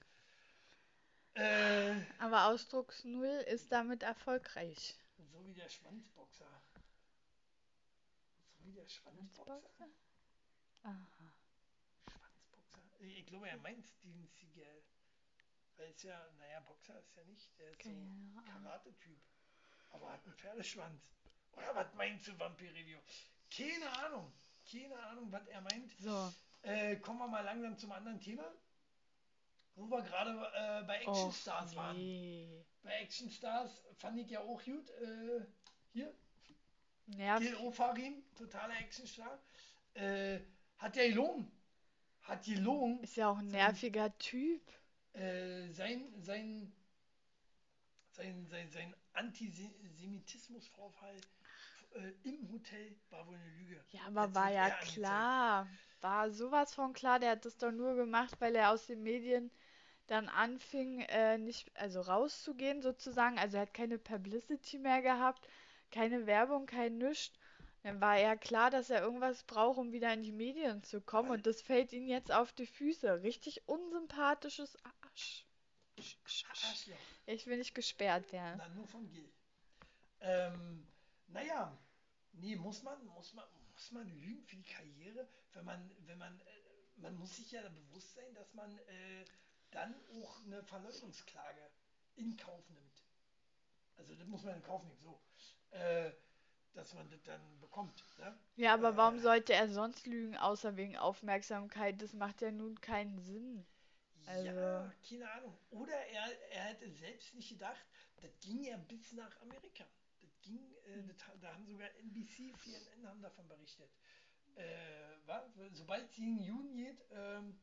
Äh, 1.35 1.95
Aber 2.19 2.47
Ausdrucksnull 2.47 3.45
ist 3.47 3.71
damit 3.71 4.03
erfolgreich. 4.03 4.99
so 5.33 5.47
wie 5.47 5.55
der 5.55 5.69
Schwanzboxer. 5.69 6.49
So 8.59 8.67
wie 8.67 8.73
der 8.73 8.89
Schwanzboxer. 8.89 9.61
Schwanzboxer? 9.61 9.89
Aha. 10.83 11.33
Ich 12.99 13.27
glaube, 13.27 13.49
er 13.49 13.57
meint 13.59 13.87
Steven 13.87 14.27
Seagal. 14.27 14.83
Weil 15.77 15.91
es 15.91 16.03
ja, 16.03 16.29
naja, 16.39 16.61
Boxer 16.61 16.99
ist 16.99 17.15
ja 17.17 17.25
nicht. 17.25 17.59
Der 17.59 17.71
ist 17.71 17.83
so 17.83 17.89
ein 17.91 18.33
Ahnung. 18.37 18.63
Karate-Typ. 18.65 19.19
Aber 19.91 20.13
hat 20.13 20.25
einen 20.25 20.35
Pferdeschwanz. 20.35 21.13
Oder 21.53 21.75
was 21.75 21.95
meinst 21.95 22.27
du, 22.27 22.39
Vampir 22.39 22.73
Review? 22.75 22.99
Keine 23.55 23.91
Ahnung. 24.05 24.33
Keine 24.71 24.99
Ahnung, 25.05 25.31
was 25.33 25.47
er 25.47 25.61
meint. 25.61 25.93
So. 26.01 26.33
Äh, 26.63 26.97
kommen 26.97 27.21
wir 27.21 27.29
mal 27.29 27.43
langsam 27.45 27.79
zum 27.79 27.93
anderen 27.93 28.21
Thema. 28.21 28.53
Wo 29.77 29.87
wir 29.87 30.03
gerade 30.03 30.31
äh, 30.55 30.85
bei 30.87 30.97
Action 30.97 31.29
Och, 31.29 31.35
Stars 31.35 31.77
waren. 31.77 31.97
nee. 31.97 32.65
Bei 32.83 32.91
Action 33.01 33.31
Stars 33.31 33.81
fand 33.95 34.19
ich 34.19 34.29
ja 34.31 34.41
auch 34.41 34.63
gut. 34.65 34.91
Äh, 34.91 35.47
hier, 35.93 36.13
Nerv. 37.07 37.41
Gil 37.41 37.55
Ofarim, 37.57 38.23
totaler 38.37 38.75
Actionstar. 38.75 39.39
Äh, 39.95 40.41
hat 40.79 40.97
ja 40.97 41.09
gelogen. 41.09 41.51
Hat 42.29 42.45
gelogen. 42.45 43.03
Ist 43.03 43.17
ja 43.17 43.31
auch 43.31 43.39
ein 43.39 43.49
nerviger 43.49 44.17
Typ. 44.19 44.63
Äh, 45.15 45.71
sein, 45.73 46.05
sein, 46.21 46.71
sein, 48.13 48.47
sein, 48.47 48.71
sein 48.71 48.95
Antisemitismusvorfall 49.15 51.17
äh, 51.95 52.13
im 52.29 52.51
Hotel 52.53 52.95
war 53.11 53.27
wohl 53.27 53.37
eine 53.37 53.51
Lüge. 53.51 53.83
Ja, 53.91 54.03
aber 54.07 54.25
Jetzt 54.27 54.35
war 54.35 54.51
ja 54.51 54.69
er 54.69 54.75
angezeigt. 54.79 54.95
klar. 54.95 55.67
War 56.01 56.31
sowas 56.31 56.75
von 56.75 56.93
klar. 56.93 57.19
Der 57.19 57.33
hat 57.33 57.45
das 57.45 57.57
doch 57.57 57.73
nur 57.73 57.97
gemacht, 57.97 58.35
weil 58.41 58.55
er 58.55 58.71
aus 58.71 58.87
den 58.87 59.03
Medien 59.03 59.51
dann 60.07 60.29
anfing, 60.29 61.01
äh, 61.01 61.39
nicht, 61.39 61.71
also 61.77 62.01
rauszugehen 62.01 62.83
sozusagen. 62.83 63.39
Also 63.39 63.57
er 63.57 63.63
hat 63.63 63.75
keine 63.75 63.99
Publicity 63.99 64.79
mehr 64.79 65.03
gehabt, 65.03 65.49
keine 65.91 66.27
Werbung, 66.27 66.67
kein 66.67 66.99
Nichts. 66.99 67.38
Dann 67.89 68.03
war 68.03 68.19
ja 68.19 68.37
klar, 68.37 68.71
dass 68.71 68.91
er 68.91 69.01
irgendwas 69.01 69.45
braucht, 69.45 69.79
um 69.79 69.93
wieder 69.93 70.13
in 70.13 70.23
die 70.23 70.33
Medien 70.33 70.83
zu 70.83 71.01
kommen. 71.01 71.31
Und 71.31 71.47
das 71.47 71.63
fällt 71.63 71.91
ihm 71.95 72.07
jetzt 72.07 72.31
auf 72.31 72.53
die 72.53 72.67
Füße. 72.67 73.23
Richtig 73.23 73.67
unsympathisches 73.67 74.77
Arsch. 74.85 75.47
Arschloch. 75.97 76.97
Ich 77.25 77.47
will 77.47 77.57
nicht 77.57 77.75
gesperrt 77.75 78.31
werden. 78.31 78.59
Na, 78.59 78.69
nur 78.69 78.87
von 78.87 79.09
Gil. 79.09 79.33
Ähm, 80.21 80.87
naja, 81.29 81.77
nee, 82.33 82.57
muss 82.57 82.83
man, 82.83 83.03
muss 83.07 83.33
man, 83.33 83.47
muss 83.73 83.91
man 83.91 84.07
lügen 84.21 84.45
für 84.45 84.57
die 84.57 84.65
Karriere, 84.65 85.27
wenn 85.55 85.65
man, 85.65 85.91
wenn 86.01 86.19
man, 86.19 86.39
äh, 86.41 86.45
man 86.97 87.17
muss 87.17 87.37
sich 87.37 87.51
ja 87.53 87.67
bewusst 87.69 88.15
sein, 88.15 88.35
dass 88.35 88.53
man 88.53 88.71
äh, 88.79 89.25
dann 89.71 89.95
auch 90.23 90.45
eine 90.45 90.63
Verleugnungsklage 90.63 91.71
in 92.17 92.37
Kauf 92.37 92.69
nimmt. 92.69 93.03
Also 93.97 94.15
das 94.15 94.27
muss 94.29 94.43
man 94.43 94.57
in 94.57 94.63
Kauf 94.63 94.85
nehmen, 94.85 95.01
so. 95.01 95.21
Äh, 95.71 96.13
dass 96.75 96.95
man 96.95 97.09
das 97.11 97.23
dann 97.25 97.41
bekommt. 97.61 98.05
Ne? 98.19 98.39
Ja, 98.57 98.75
aber 98.75 98.97
warum 98.97 99.17
Äh. 99.17 99.21
sollte 99.21 99.53
er 99.55 99.69
sonst 99.69 100.07
lügen, 100.07 100.37
außer 100.37 100.77
wegen 100.77 100.97
Aufmerksamkeit? 100.97 102.01
Das 102.01 102.13
macht 102.13 102.41
ja 102.41 102.51
nun 102.51 102.81
keinen 102.81 103.19
Sinn. 103.21 103.67
Also- 104.27 104.47
Ja, 104.47 104.93
keine 105.09 105.31
Ahnung. 105.31 105.59
Oder 105.71 105.95
er, 106.07 106.51
er 106.53 106.65
hätte 106.65 106.91
selbst 106.91 107.35
nicht 107.35 107.49
gedacht, 107.49 107.85
das 108.21 108.31
ging 108.41 108.63
ja 108.63 108.77
bis 108.77 109.13
nach 109.13 109.41
Amerika. 109.41 109.85
Das 110.21 110.31
ging, 110.43 110.75
äh, 110.87 111.03
das, 111.07 111.27
ha- 111.27 111.35
da 111.41 111.55
haben 111.55 111.67
sogar 111.67 111.89
NBC, 111.97 112.53
CNN 112.63 113.07
haben 113.07 113.23
davon 113.23 113.49
berichtet. 113.49 113.91
Äh, 114.57 115.17
wa? 115.27 115.49
Sobald 115.73 116.11
es 116.11 116.19
in 116.19 116.39
Juni 116.43 116.75
geht, 116.75 117.05
ähm, 117.13 117.59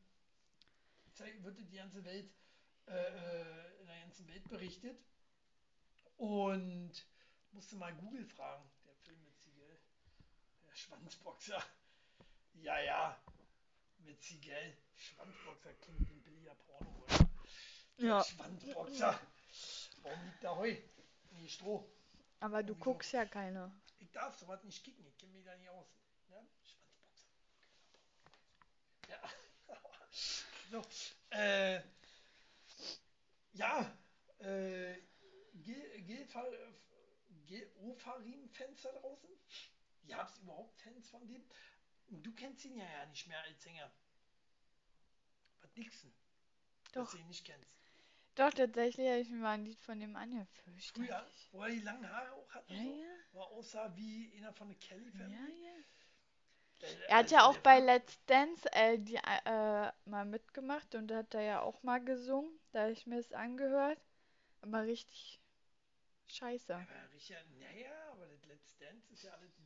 wird 1.40 1.58
die 1.58 1.76
ganze 1.76 2.02
Welt, 2.04 2.30
äh, 2.86 2.92
äh, 2.92 3.80
in 3.80 3.86
der 3.86 4.00
ganzen 4.00 4.26
Welt 4.28 4.48
berichtet. 4.48 4.98
Und 6.16 6.92
musste 7.52 7.76
mal 7.76 7.94
Google 7.94 8.24
fragen, 8.24 8.64
der 8.86 8.94
Film 8.96 9.22
mit 9.24 9.38
Siegel, 9.38 9.78
der 10.62 10.65
Schwanzboxer. 10.76 11.62
Ja, 12.54 12.78
ja, 12.80 13.18
mit 13.98 14.22
Siegel, 14.22 14.76
Schwanzboxer 14.94 15.72
klingt 15.74 16.06
wie 16.08 16.12
ein 16.12 16.22
billiger 16.22 16.54
Porno, 16.54 16.90
oder? 17.02 17.30
Ja. 17.96 18.22
Schwanzboxer. 18.22 19.18
Warum 20.02 20.24
liegt 20.26 20.44
da 20.44 20.54
Heu? 20.54 20.76
Nee, 21.30 21.48
Stroh. 21.48 21.90
Aber 22.40 22.62
du 22.62 22.74
Wieso? 22.74 22.84
guckst 22.84 23.12
ja 23.12 23.24
keine. 23.24 23.72
Ich 23.98 24.10
darf 24.12 24.38
sowas 24.38 24.62
nicht 24.64 24.84
kicken, 24.84 25.06
ich 25.06 25.16
kenne 25.16 25.32
mich 25.32 25.44
da 25.44 25.56
nicht 25.56 25.70
aus. 25.70 25.88
Ne? 26.28 26.46
Schwanzboxer. 26.62 27.28
Ja. 29.08 29.30
so, 30.70 30.82
äh, 31.30 31.80
ja, 33.54 33.98
äh, 34.40 34.94
Gil, 35.54 36.02
Gil, 36.02 36.28
Gil 37.46 37.72
Ofarim-Fans 37.76 38.82
da 38.82 38.92
draußen? 38.92 39.30
Gab 40.08 40.28
es 40.28 40.38
überhaupt 40.38 40.80
Fans 40.80 41.08
von 41.10 41.26
dem? 41.26 41.44
Du 42.08 42.32
kennst 42.34 42.64
ihn 42.64 42.76
ja, 42.76 42.84
ja 42.84 43.06
nicht 43.06 43.26
mehr 43.26 43.40
als 43.42 43.62
Sänger. 43.62 43.90
Was 45.60 45.72
Dixon? 45.74 46.12
Doch. 46.92 47.02
Dass 47.04 47.10
du 47.12 47.18
ihn 47.18 47.26
nicht 47.28 47.44
kennst. 47.44 47.70
Doch, 48.36 48.50
tatsächlich 48.52 49.08
habe 49.08 49.20
ich 49.20 49.30
mir 49.30 49.38
mal 49.38 49.52
ein 49.52 49.64
Lied 49.64 49.80
von 49.80 49.98
dem 49.98 50.14
angehört. 50.14 50.48
Früher, 50.94 51.26
wo 51.52 51.62
er 51.64 51.70
die 51.70 51.80
langen 51.80 52.08
Haare 52.10 52.32
auch 52.32 52.50
hatte, 52.54 52.74
Ja, 52.74 52.82
so, 52.82 53.02
ja. 53.02 53.08
wo 53.32 53.40
er 53.40 53.46
aussah 53.48 53.96
wie 53.96 54.32
einer 54.36 54.52
von 54.52 54.68
der 54.68 54.76
Kelly 54.78 55.10
Ja, 55.10 55.18
Family. 55.18 55.64
ja. 55.64 55.72
Äh, 56.80 56.94
Er 57.08 57.16
hat 57.16 57.24
also 57.24 57.34
ja 57.36 57.46
auch 57.46 57.54
der 57.54 57.60
bei 57.62 57.80
Let's 57.80 58.18
Dance 58.26 58.70
äh, 58.72 58.98
die, 58.98 59.16
äh, 59.16 59.92
mal 60.04 60.24
mitgemacht 60.26 60.94
und 60.94 61.08
da 61.08 61.16
hat 61.18 61.34
er 61.34 61.40
ja 61.42 61.60
auch 61.62 61.82
mal 61.82 62.04
gesungen. 62.04 62.50
Da 62.72 62.82
habe 62.82 62.92
ich 62.92 63.06
mir 63.06 63.16
das 63.16 63.32
angehört. 63.32 63.98
Aber 64.60 64.82
richtig 64.84 65.40
scheiße. 66.26 66.74
Aber 66.74 67.12
Richard, 67.14 67.46
naja, 67.58 68.10
aber 68.12 68.26
das 68.26 68.44
Let's 68.46 68.76
Dance 68.76 69.10
ist 69.12 69.22
ja 69.22 69.32
alles 69.32 69.58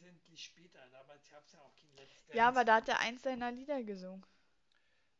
wesentlich 0.00 0.44
später. 0.44 0.86
Damals 0.90 1.28
gab 1.30 1.44
es 1.44 1.52
ja 1.52 1.60
auch 1.60 1.74
kein 1.74 1.94
Let's 1.96 2.14
Dance. 2.26 2.36
Ja, 2.36 2.48
aber 2.48 2.64
da 2.64 2.76
hat 2.76 2.88
er 2.88 3.00
eins 3.00 3.22
seiner 3.22 3.50
Lieder 3.50 3.82
gesungen. 3.82 4.24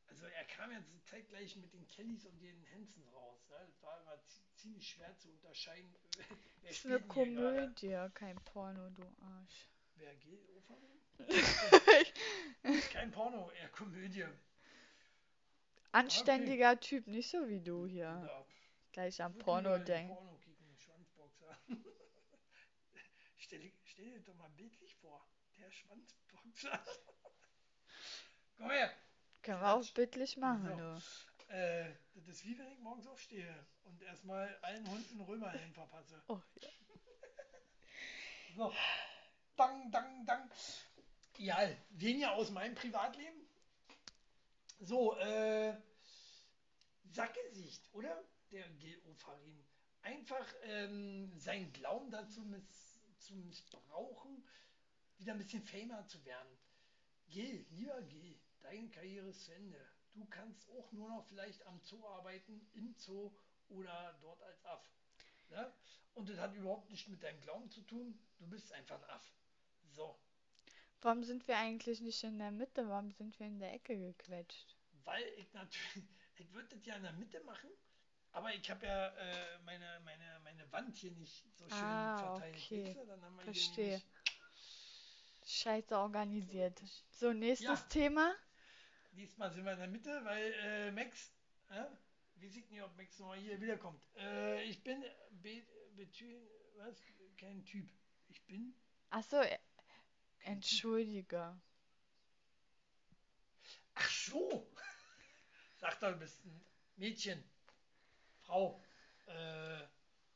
Also 0.09 0.27
er 0.27 0.45
kam 0.45 0.71
ja 0.71 0.79
zeitgleich 1.05 1.57
mit 1.57 1.73
den 1.73 1.87
Kellys 1.89 2.27
und 2.27 2.39
den 2.41 2.67
Hansons 2.75 3.13
raus. 3.15 3.41
Ja? 3.51 3.59
Das 3.65 3.83
war 3.83 4.01
immer 4.03 4.23
zi- 4.27 4.43
ziemlich 4.57 4.89
schwer 4.89 5.17
zu 5.17 5.31
unterscheiden. 5.31 5.95
wer 6.61 6.71
Das 6.71 6.77
ist 6.79 6.87
eine? 6.87 7.01
Komödie, 7.01 8.09
kein 8.15 8.37
Porno, 8.45 8.91
du 8.91 9.03
Arsch. 9.21 9.69
Wer 9.97 10.15
geht? 10.17 10.41
Kein 12.93 13.11
Porno, 13.13 13.51
eher 13.53 13.69
Komödie. 13.69 14.27
Anständiger 15.93 16.81
Typ, 16.81 17.07
nicht 17.07 17.31
so 17.31 17.49
wie 17.49 17.61
du 17.61 17.87
hier. 17.87 18.05
Ja, 18.05 18.45
Gleich 18.93 19.23
am 19.23 19.37
Porno 19.39 19.79
denken. 19.79 20.15
Porno 20.15 20.37
kicken, 20.39 20.77
Schwanzboxer. 20.77 21.57
stell, 23.39 23.73
stell 24.03 24.11
dir 24.19 24.21
doch 24.25 24.35
mal 24.35 24.49
bildlich 24.57 24.97
vor. 24.97 25.25
Der 25.59 25.71
Schwanzboxer. 25.71 26.85
Komm 28.57 28.71
her. 28.71 28.93
Können 29.43 29.61
wir 29.61 29.75
auch 29.75 29.91
bildlich 29.91 30.37
machen, 30.37 30.69
So. 30.69 30.77
du. 30.77 31.55
Äh, 31.55 31.95
das 32.15 32.27
ist 32.29 32.45
wie 32.45 32.59
wenn 32.59 32.73
ich 32.73 32.81
morgens 32.81 33.07
aufstehe 33.07 33.55
und 33.85 34.03
erstmal 34.03 34.57
allen 34.63 34.89
Hunden 34.89 35.21
Römerhelm 35.21 35.73
verpasse. 35.73 36.21
Oh, 36.29 36.41
ja. 36.61 36.69
So. 38.57 38.73
Dang, 39.57 39.91
dang, 39.91 40.27
dang. 40.27 40.51
Ja, 41.39 41.59
weniger 41.91 42.33
aus 42.33 42.51
meinem 42.51 42.75
Privatleben. 42.75 43.47
So, 44.81 45.17
äh, 45.17 45.75
Sackgesicht, 47.05 47.89
oder? 47.95 48.23
Der 48.51 48.69
Gil 48.71 49.01
Ofarim. 49.07 49.65
Einfach 50.03 50.47
ähm, 50.65 51.33
seinen 51.39 51.73
Glauben 51.73 52.11
dazu 52.11 52.43
miss 52.43 52.92
zu 53.23 53.35
missbrauchen, 53.37 54.45
wieder 55.19 55.33
ein 55.33 55.39
bisschen 55.39 55.63
famer 55.63 56.07
zu 56.07 56.25
werden. 56.25 56.59
Gil, 57.29 57.67
lieber 57.71 58.01
Gil, 58.03 58.39
deine 58.61 58.89
Karriere 58.91 59.29
ist 59.29 59.45
zu 59.45 59.55
Ende. 59.55 59.81
Du 60.15 60.25
kannst 60.27 60.69
auch 60.71 60.93
nur 60.93 61.09
noch 61.09 61.27
vielleicht 61.27 61.65
am 61.67 61.81
Zoo 61.81 62.07
arbeiten, 62.07 62.69
im 62.75 62.95
Zoo 62.97 63.33
oder 63.69 64.19
dort 64.21 64.43
als 64.43 64.65
Aff. 64.65 64.85
Ne? 65.51 65.73
Und 66.15 66.29
das 66.29 66.39
hat 66.39 66.55
überhaupt 66.55 66.91
nichts 66.91 67.09
mit 67.09 67.23
deinem 67.23 67.41
Glauben 67.41 67.71
zu 67.71 67.81
tun. 67.83 68.19
Du 68.39 68.47
bist 68.47 68.73
einfach 68.73 69.03
ein 69.03 69.11
Aff. 69.11 69.33
So, 69.93 70.19
Warum 71.01 71.25
sind 71.25 71.49
wir 71.49 71.57
eigentlich 71.57 72.01
nicht 72.01 72.23
in 72.23 72.39
der 72.39 72.51
Mitte? 72.51 72.89
Warum 72.89 73.11
sind 73.13 73.39
wir 73.41 73.47
in 73.47 73.59
der 73.59 73.73
Ecke 73.73 73.99
gequetscht? 73.99 74.77
weil 75.05 75.25
ich 75.37 75.53
natürlich, 75.53 76.09
ich 76.37 76.53
würde 76.53 76.69
das 76.75 76.85
ja 76.85 76.97
in 76.97 77.03
der 77.03 77.13
Mitte 77.13 77.43
machen, 77.45 77.71
aber 78.33 78.55
ich 78.55 78.71
habe 78.71 78.87
ja 78.87 79.09
äh, 79.09 79.59
meine, 79.65 80.01
meine, 80.05 80.41
meine 80.43 80.71
Wand 80.73 80.97
hier 80.97 81.13
nicht 81.13 81.45
so 81.57 81.69
schön 81.69 81.79
Ah, 81.79 82.39
verteilt. 82.39 82.57
okay. 82.57 82.97
Verstehe. 83.45 84.03
Scheiße 85.45 85.97
organisiert. 85.97 86.81
So, 87.11 87.33
nächstes 87.33 87.69
Ja. 87.81 87.87
Thema. 87.89 88.35
diesmal 89.13 89.51
sind 89.53 89.65
wir 89.65 89.73
in 89.73 89.79
der 89.79 89.89
Mitte, 89.89 90.25
weil 90.25 90.53
äh, 90.63 90.91
Max, 90.93 91.33
äh, 91.71 91.85
weiß 92.37 92.57
ich 92.57 92.71
nicht, 92.71 92.83
ob 92.83 92.97
Max 92.97 93.19
nochmal 93.19 93.39
hier 93.39 93.61
wiederkommt. 93.61 94.01
Äh, 94.17 94.63
ich 94.65 94.83
bin 94.83 95.05
be, 95.31 95.63
betü- 95.97 96.47
was? 96.77 97.03
Kein 97.37 97.65
Typ. 97.65 97.91
Ich 98.29 98.45
bin. 98.47 98.75
Achso, 99.11 99.41
äh, 99.41 99.59
entschuldige. 100.45 101.61
Ach 103.95 104.09
so! 104.11 104.71
Sag 105.81 105.99
doch, 106.01 106.13
du 106.13 106.19
bist 106.19 106.45
ein 106.45 106.65
Mädchen. 106.97 107.43
Frau. 108.53 108.79
Äh, 109.29 109.87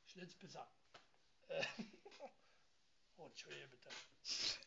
Schlitzbisser. 0.06 0.66
Äh, 1.48 1.62
oh, 3.18 3.26
entschuldige 3.26 3.68
bitte. 3.68 3.90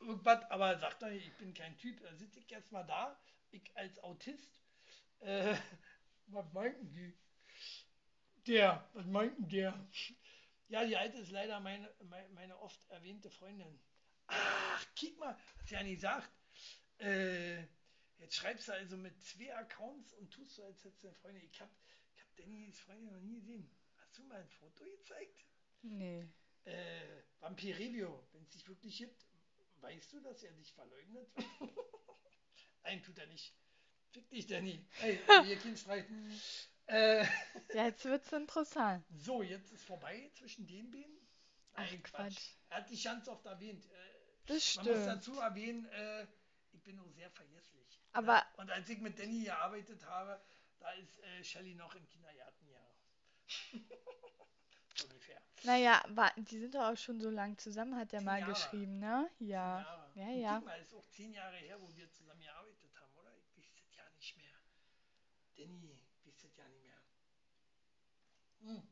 Irgendwas, 0.01 0.43
aber 0.51 0.77
sag 0.77 0.99
doch 0.99 1.07
ich 1.07 1.33
bin 1.33 1.55
kein 1.55 1.75
Typ. 1.79 1.99
Da 1.99 2.13
sitze 2.13 2.37
ich 2.41 2.51
erstmal 2.51 2.85
da, 2.85 3.19
ich 3.49 3.75
als 3.75 3.97
Autist. 4.03 4.61
Äh, 5.21 5.55
was 6.27 6.53
meinten 6.53 6.91
die? 6.91 7.17
Der, 8.45 8.87
was 8.93 9.07
meinten 9.07 9.49
der? 9.49 9.73
Ja, 10.67 10.85
die 10.85 10.95
alte 10.95 11.17
ist 11.17 11.31
leider 11.31 11.59
meine, 11.59 11.91
meine, 12.03 12.29
meine 12.29 12.59
oft 12.59 12.79
erwähnte 12.89 13.31
Freundin. 13.31 13.79
Ach, 14.27 14.85
kick 14.95 15.17
mal, 15.17 15.35
hast 15.57 15.71
ja 15.71 15.81
nicht 15.81 15.95
gesagt. 15.95 16.29
Äh, 16.99 17.61
jetzt 18.19 18.35
schreibst 18.35 18.67
du 18.67 18.73
also 18.73 18.95
mit 18.95 19.19
zwei 19.23 19.55
Accounts 19.55 20.13
und 20.13 20.29
tust 20.29 20.53
so, 20.53 20.63
als 20.65 20.83
hättest 20.83 21.01
du 21.01 21.07
eine 21.07 21.15
Freundin. 21.15 21.49
Ich 21.51 21.59
hab, 21.59 21.71
hab 22.39 22.45
Dannys 22.45 22.79
Freundin 22.79 23.13
noch 23.13 23.21
nie 23.21 23.39
gesehen. 23.39 23.69
Hast 23.97 24.17
du 24.17 24.23
mal 24.23 24.39
ein 24.41 24.49
Foto 24.49 24.83
gezeigt? 24.85 25.45
Nee. 25.81 26.27
Äh, 26.65 27.23
Vampirevio, 27.39 28.27
wenn 28.33 28.43
es 28.43 28.49
dich 28.49 28.67
wirklich 28.67 28.97
gibt, 28.97 29.25
weißt 29.81 30.13
du, 30.13 30.19
dass 30.21 30.43
er 30.43 30.51
dich 30.53 30.73
verleugnet? 30.73 31.27
Nein, 32.83 33.01
tut 33.03 33.17
er 33.17 33.27
nicht. 33.27 33.53
Fick 34.11 34.29
dich, 34.29 34.47
Danny. 34.47 34.83
Ey, 35.01 35.19
wir 35.45 35.57
Kind 35.57 35.77
streiten. 35.79 36.31
Äh, 36.87 37.25
Ja, 37.73 37.85
jetzt 37.85 38.03
wird's 38.05 38.31
interessant. 38.33 39.05
so, 39.11 39.43
jetzt 39.43 39.71
ist 39.71 39.83
vorbei 39.85 40.31
zwischen 40.35 40.65
den 40.67 40.89
beiden. 40.91 41.17
Ach, 41.73 41.89
Nein, 41.89 42.03
Quatsch. 42.03 42.55
Er 42.69 42.77
hat 42.77 42.89
die 42.89 43.01
ganz 43.01 43.27
oft 43.27 43.45
erwähnt. 43.45 43.85
Äh, 43.85 43.89
Das 44.47 44.75
man 44.77 44.85
muss 44.85 44.95
stimmt. 44.95 45.07
dazu 45.07 45.39
erwähnen, 45.39 45.85
äh, 45.85 46.25
ich 46.71 46.81
bin 46.83 46.95
nur 46.95 47.09
sehr 47.11 47.29
vergesslich. 47.29 47.99
Aber- 48.11 48.37
Ja? 48.37 48.53
Und 48.57 48.69
als 48.71 48.89
ich 48.89 48.99
mit 48.99 49.19
Danny 49.19 49.43
gearbeitet 49.43 50.03
habe, 50.05 50.41
da 50.79 50.91
ist 50.93 51.19
äh, 51.19 51.43
Shelly 51.43 51.75
noch 51.75 51.93
im 51.95 52.07
Kindergarten, 52.07 52.67
ja. 52.69 52.79
so 54.95 55.05
ungefähr. 55.05 55.41
Naja, 55.63 56.01
die 56.37 56.59
sind 56.59 56.75
doch 56.75 56.91
auch 56.91 56.97
schon 56.97 57.19
so 57.19 57.29
lang 57.29 57.57
zusammen, 57.57 57.95
hat 57.97 58.13
er 58.13 58.21
mal 58.21 58.39
Jahre. 58.39 58.53
geschrieben, 58.53 58.99
ne? 58.99 59.29
Ja. 59.39 60.09
Ja, 60.15 60.27
Und 60.27 60.39
ja. 60.39 60.55
Guck 60.57 60.65
mal, 60.65 60.79
ist 60.79 60.93
auch 60.93 61.07
zehn 61.09 61.33
Jahre 61.33 61.57
her, 61.57 61.79
wo 61.81 61.95
wir 61.95 62.09
zusammen 62.11 62.41
gearbeitet 62.41 62.95
haben, 62.95 63.13
oder? 63.17 63.31
Ich 63.37 63.57
weiß 63.57 63.75
das 63.75 63.95
ja 63.95 64.03
nicht 64.15 64.37
mehr. 64.37 64.53
Danny, 65.57 65.91
ich 65.91 66.25
weiß 66.25 66.41
das 66.41 66.55
ja 66.55 66.67
nicht 66.69 66.83
mehr. 66.83 66.99
Hm. 68.61 68.87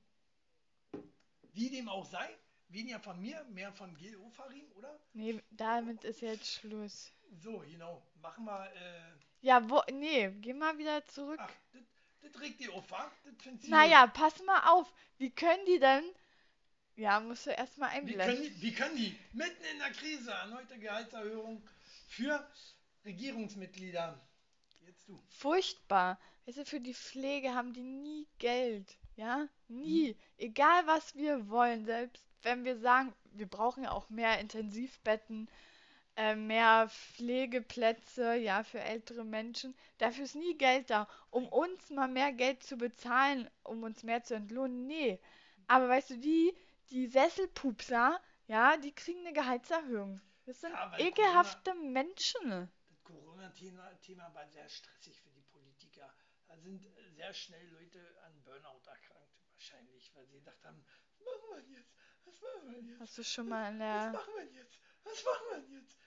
Wie 1.53 1.69
dem 1.69 1.89
auch 1.89 2.05
sei, 2.05 2.37
weniger 2.67 2.99
von 2.99 3.19
mir, 3.19 3.43
mehr 3.45 3.71
von 3.71 3.95
Gil 3.95 4.17
Ofarim, 4.17 4.71
oder? 4.73 4.99
Nee, 5.13 5.41
damit 5.51 6.03
ist 6.03 6.21
jetzt 6.21 6.47
Schluss. 6.47 7.11
So, 7.31 7.59
genau. 7.59 8.05
Machen 8.15 8.45
wir, 8.45 8.71
äh, 8.75 9.11
Ja, 9.41 9.69
wo, 9.69 9.81
nee, 9.91 10.29
geh 10.41 10.53
mal 10.53 10.77
wieder 10.77 11.05
zurück. 11.05 11.39
ach, 11.41 11.51
das- 11.73 12.41
regt 12.41 12.59
die 12.59 12.69
auf, 12.69 12.89
wa? 12.91 13.09
Das 13.23 13.33
findet 13.41 13.63
sie 13.63 13.69
Naja, 13.71 14.05
pass 14.07 14.43
mal 14.43 14.69
auf. 14.71 14.93
Wie 15.17 15.31
können 15.31 15.65
die 15.65 15.79
denn? 15.79 16.03
Ja, 16.95 17.19
musst 17.19 17.45
du 17.45 17.51
erstmal. 17.51 17.89
Wie 17.91 18.11
können, 18.13 18.21
einblenden. 18.21 18.43
die, 18.55 18.61
wie 18.61 18.73
können 18.73 18.95
die 18.95 19.17
mitten 19.33 19.63
in 19.71 19.79
der 19.79 19.91
Krise 19.91 20.31
erneute 20.31 20.77
Gehaltserhöhung 20.77 21.67
für 22.07 22.45
Regierungsmitglieder? 23.05 24.19
Jetzt 24.85 25.07
du. 25.07 25.19
Furchtbar. 25.29 26.19
Weißt 26.45 26.57
du, 26.59 26.65
für 26.65 26.79
die 26.79 26.93
Pflege 26.93 27.53
haben 27.53 27.73
die 27.73 27.83
nie 27.83 28.27
Geld. 28.39 28.97
Ja? 29.15 29.47
Nie. 29.67 30.15
Egal, 30.37 30.85
was 30.87 31.15
wir 31.15 31.49
wollen. 31.49 31.85
Selbst 31.85 32.23
wenn 32.43 32.65
wir 32.65 32.77
sagen, 32.79 33.13
wir 33.33 33.47
brauchen 33.47 33.83
ja 33.83 33.91
auch 33.91 34.09
mehr 34.09 34.39
Intensivbetten, 34.39 35.49
äh, 36.17 36.35
mehr 36.35 36.89
Pflegeplätze, 36.89 38.35
ja, 38.35 38.63
für 38.63 38.79
ältere 38.79 39.23
Menschen. 39.23 39.75
Dafür 39.99 40.25
ist 40.25 40.35
nie 40.35 40.57
Geld 40.57 40.89
da. 40.89 41.07
Um 41.29 41.47
uns 41.47 41.89
mal 41.91 42.07
mehr 42.07 42.33
Geld 42.33 42.63
zu 42.63 42.77
bezahlen, 42.77 43.49
um 43.63 43.83
uns 43.83 44.03
mehr 44.03 44.23
zu 44.23 44.35
entlohnen, 44.35 44.87
nee. 44.87 45.19
Aber 45.67 45.87
weißt 45.89 46.11
du, 46.11 46.17
die, 46.17 46.53
die 46.89 47.07
Sesselpupser, 47.07 48.19
ja, 48.47 48.77
die 48.77 48.93
kriegen 48.93 49.19
eine 49.21 49.33
Gehaltserhöhung. 49.33 50.21
Das 50.45 50.59
sind 50.61 50.71
Ja, 50.73 50.97
ekelhafte 50.97 51.73
Menschen. 51.75 52.69
Das 52.89 53.03
Corona-Thema 53.03 53.91
Thema 54.01 54.33
war 54.33 54.47
sehr 54.47 54.67
stressig 54.69 55.21
für 55.21 55.29
die 55.31 55.43
Politiker. 55.43 56.11
Da 56.47 56.57
sind 56.57 56.87
sehr 57.15 57.33
schnell 57.33 57.67
Leute 57.69 57.99
an 58.25 58.41
Burnout 58.43 58.81
erkrankt, 58.87 59.37
wahrscheinlich, 59.53 60.11
weil 60.15 60.25
sie 60.27 60.37
gedacht 60.39 60.63
haben, 60.63 60.83
was 61.09 61.25
machen 61.25 61.65
wir 61.67 61.77
jetzt? 61.77 61.93
Was 62.25 62.41
machen 62.41 62.71
wir 62.71 62.81
jetzt? 62.81 62.99
Hast 63.01 63.17
du 63.17 63.23
schon 63.23 63.49
mal 63.49 63.71
in 63.71 63.79
Was 63.79 64.03
der 64.03 64.11
machen 64.13 64.33
wir 64.35 64.45
jetzt? 64.45 64.79
Was 65.03 65.23
machen 65.23 65.47
wir 65.69 65.77
jetzt? 65.77 65.97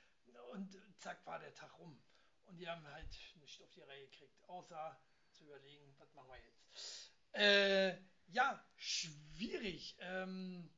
Und 0.52 0.76
zack 0.98 1.24
war 1.26 1.38
der 1.38 1.54
Tag 1.54 1.78
rum. 1.78 2.00
Und 2.46 2.56
die 2.56 2.68
haben 2.68 2.86
halt 2.88 3.18
nicht 3.40 3.62
auf 3.62 3.70
die 3.70 3.82
Reihe 3.82 4.06
gekriegt, 4.06 4.44
außer 4.48 5.00
zu 5.32 5.44
überlegen, 5.44 5.94
was 5.98 6.12
machen 6.14 6.28
wir 6.28 6.38
jetzt? 6.38 7.12
Äh, 7.32 7.96
ja, 8.32 8.64
schwierig. 8.76 9.96
Ähm, 10.00 10.68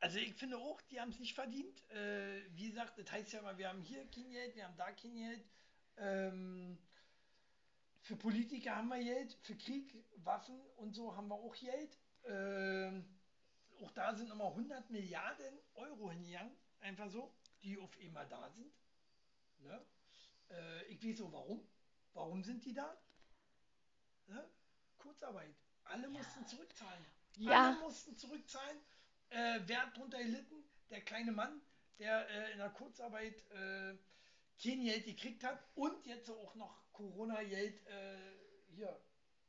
also 0.00 0.18
ich 0.18 0.34
finde 0.34 0.58
auch, 0.58 0.80
die 0.82 1.00
haben 1.00 1.10
es 1.10 1.20
nicht 1.20 1.34
verdient. 1.34 1.88
Äh, 1.90 2.42
wie 2.56 2.70
gesagt, 2.70 2.98
das 2.98 3.10
heißt 3.10 3.32
ja 3.32 3.38
immer, 3.38 3.56
wir 3.56 3.68
haben 3.68 3.82
hier 3.82 4.04
kein 4.10 4.30
Geld, 4.30 4.56
wir 4.56 4.64
haben 4.64 4.76
da 4.76 4.90
kein 4.90 5.14
Geld. 5.14 5.44
Ähm, 5.96 6.78
für 8.00 8.16
Politiker 8.16 8.74
haben 8.74 8.88
wir 8.88 8.98
Geld, 8.98 9.32
für 9.42 9.54
Krieg, 9.54 9.94
Waffen 10.16 10.60
und 10.76 10.94
so 10.94 11.14
haben 11.16 11.28
wir 11.28 11.36
auch 11.36 11.54
Geld. 11.54 11.96
Ähm, 12.24 13.04
auch 13.82 13.92
da 13.92 14.14
sind 14.14 14.28
nochmal 14.28 14.48
100 14.48 14.90
Milliarden 14.90 15.58
Euro 15.74 16.10
hingegangen, 16.10 16.56
einfach 16.80 17.08
so, 17.10 17.34
die 17.62 17.78
auf 17.78 17.96
einmal 17.98 18.28
da 18.28 18.50
sind. 18.50 18.72
Ne? 19.60 19.86
Äh, 20.50 20.84
ich 20.86 21.04
weiß 21.04 21.22
auch 21.22 21.32
warum. 21.32 21.68
Warum 22.14 22.42
sind 22.42 22.64
die 22.64 22.74
da? 22.74 22.96
Ne? 24.26 24.48
Kurzarbeit. 24.98 25.54
Alle 25.84 26.08
mussten 26.08 26.46
zurückzahlen. 26.46 27.04
Ja. 27.36 27.68
Alle 27.68 27.80
mussten 27.80 28.16
zurückzahlen. 28.16 28.78
Äh, 29.30 29.60
wer 29.66 29.82
hat 29.82 29.96
drunter 29.96 30.18
gelitten? 30.18 30.62
Der 30.90 31.00
kleine 31.00 31.32
Mann, 31.32 31.62
der 31.98 32.28
äh, 32.28 32.52
in 32.52 32.58
der 32.58 32.70
Kurzarbeit 32.70 33.50
äh, 33.50 33.96
kein 34.62 34.84
Geld 34.84 35.04
gekriegt 35.06 35.42
hat 35.42 35.64
und 35.74 36.06
jetzt 36.06 36.30
auch 36.30 36.54
noch 36.54 36.92
Corona-Geld, 36.92 37.86
äh, 37.86 38.18
hier, 38.68 39.00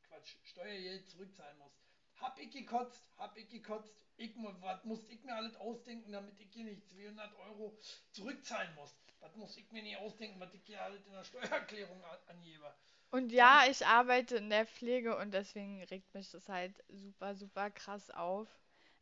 Quatsch, 0.08 0.36
Steuergeld 0.42 1.08
zurückzahlen 1.08 1.58
muss. 1.58 1.83
Hab 2.24 2.38
ich 2.38 2.50
gekotzt, 2.50 3.04
hab 3.18 3.36
ich 3.36 3.50
gekotzt. 3.50 3.94
Ich, 4.16 4.34
was 4.60 4.82
musste 4.84 5.12
ich 5.12 5.22
mir 5.24 5.34
alles 5.34 5.56
ausdenken, 5.56 6.10
damit 6.10 6.40
ich 6.40 6.50
hier 6.50 6.64
nicht 6.64 6.88
200 6.88 7.36
Euro 7.36 7.76
zurückzahlen 8.12 8.74
muss? 8.76 8.96
Was 9.20 9.36
muss 9.36 9.58
ich 9.58 9.70
mir 9.72 9.82
nicht 9.82 9.98
ausdenken, 9.98 10.40
was 10.40 10.54
ich 10.54 10.64
hier 10.64 10.82
alles 10.82 11.04
in 11.06 11.12
der 11.12 11.24
Steuererklärung 11.24 12.02
angebe? 12.26 12.74
Und 13.10 13.30
ja, 13.30 13.64
ich 13.68 13.86
arbeite 13.86 14.36
in 14.36 14.48
der 14.48 14.64
Pflege 14.64 15.18
und 15.18 15.34
deswegen 15.34 15.82
regt 15.84 16.14
mich 16.14 16.30
das 16.30 16.48
halt 16.48 16.82
super, 16.88 17.34
super 17.34 17.70
krass 17.70 18.10
auf. 18.10 18.48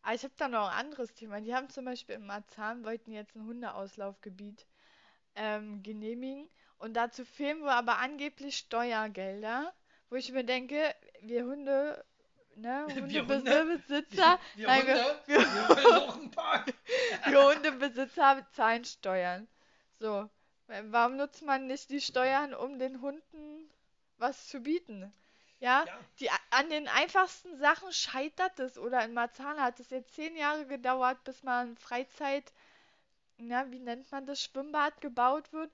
Aber 0.02 0.14
ich 0.16 0.24
habe 0.24 0.34
da 0.36 0.48
noch 0.48 0.66
ein 0.66 0.86
anderes 0.86 1.14
Thema. 1.14 1.40
Die 1.40 1.54
haben 1.54 1.70
zum 1.70 1.84
Beispiel 1.84 2.16
in 2.16 2.26
Marzahn, 2.26 2.84
wollten 2.84 3.12
jetzt 3.12 3.36
ein 3.36 3.46
Hundeauslaufgebiet 3.46 4.66
ähm, 5.36 5.84
genehmigen 5.84 6.48
und 6.78 6.94
dazu 6.94 7.24
fehlen 7.24 7.60
wohl 7.60 7.68
aber 7.68 7.98
angeblich 7.98 8.56
Steuergelder, 8.56 9.72
wo 10.10 10.16
ich 10.16 10.32
mir 10.32 10.44
denke, 10.44 10.92
wir 11.20 11.44
Hunde, 11.44 12.04
ne? 12.56 12.86
Hundebesitzer, 12.94 14.38
Wir, 14.54 14.66
nein, 14.66 14.80
Hunde, 14.82 15.20
wir, 15.26 15.38
wir 15.38 15.76
wir, 17.26 17.44
Hundebesitzer 17.54 18.46
zahlen 18.52 18.84
Steuern. 18.84 19.48
So, 19.98 20.28
warum 20.66 21.16
nutzt 21.16 21.42
man 21.42 21.66
nicht 21.66 21.90
die 21.90 22.00
Steuern, 22.00 22.54
um 22.54 22.78
den 22.78 23.00
Hunden 23.00 23.70
was 24.18 24.48
zu 24.48 24.60
bieten? 24.60 25.12
Ja, 25.60 25.84
Ja. 25.86 26.00
die, 26.20 26.30
an 26.50 26.70
den 26.70 26.88
einfachsten 26.88 27.56
Sachen 27.58 27.92
scheitert 27.92 28.58
es. 28.58 28.78
Oder 28.78 29.04
in 29.04 29.14
Marzahn 29.14 29.60
hat 29.60 29.78
es 29.80 29.90
jetzt 29.90 30.14
zehn 30.14 30.36
Jahre 30.36 30.66
gedauert, 30.66 31.22
bis 31.24 31.42
mal 31.42 31.66
ein 31.66 31.76
Freizeit, 31.76 32.52
na, 33.38 33.70
wie 33.70 33.78
nennt 33.80 34.10
man 34.12 34.26
das, 34.26 34.42
Schwimmbad 34.42 35.00
gebaut 35.00 35.52
wird. 35.52 35.70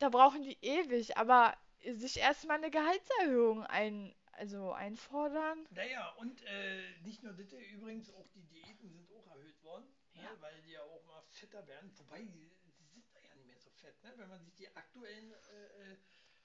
Da 0.00 0.08
brauchen 0.10 0.42
die 0.42 0.58
ewig, 0.62 1.16
aber 1.18 1.54
sich 1.84 2.18
erstmal 2.18 2.58
eine 2.58 2.70
Gehaltserhöhung 2.70 3.64
ein, 3.66 4.14
also 4.38 4.72
einfordern. 4.72 5.66
Naja, 5.70 6.10
und 6.18 6.42
äh, 6.46 6.96
nicht 7.02 7.22
nur 7.22 7.32
das, 7.32 7.52
übrigens 7.52 8.10
auch 8.10 8.28
die 8.34 8.42
Diäten 8.46 8.88
sind 8.90 9.10
auch 9.12 9.26
erhöht 9.34 9.62
worden, 9.62 9.86
Ja. 10.14 10.22
ne, 10.22 10.40
weil 10.40 10.62
die 10.62 10.72
ja 10.72 10.82
auch 10.82 11.04
mal 11.04 11.22
fetter 11.30 11.66
werden. 11.66 11.90
Wobei, 11.98 12.24
sie 12.24 12.50
sind 12.90 13.04
ja 13.22 13.34
nicht 13.34 13.46
mehr 13.46 13.58
so 13.58 13.70
fett. 13.70 14.02
Ne? 14.02 14.12
Wenn 14.16 14.28
man 14.28 14.42
sich 14.44 14.54
die 14.54 14.74
aktuellen 14.76 15.32
äh, 15.32 15.92
äh, 15.92 15.96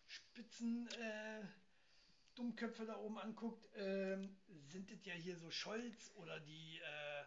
Spitzen 0.07 0.87
äh, 0.99 1.43
Dummköpfe 2.35 2.85
da 2.85 2.97
oben 2.97 3.19
anguckt, 3.19 3.67
ähm, 3.75 4.37
sind 4.67 4.91
das 4.91 5.05
ja 5.05 5.13
hier 5.13 5.37
so 5.37 5.51
Scholz 5.51 6.11
oder 6.15 6.39
die 6.39 6.79
äh, 6.79 7.25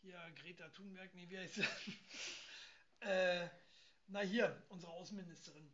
hier 0.00 0.18
Greta 0.36 0.68
Thunberg, 0.68 1.12
nee, 1.14 1.28
wie 1.28 1.38
heißt 1.38 1.54
sie? 1.56 1.64
äh, 3.00 3.48
Na 4.06 4.20
hier, 4.20 4.62
unsere 4.68 4.92
Außenministerin. 4.92 5.72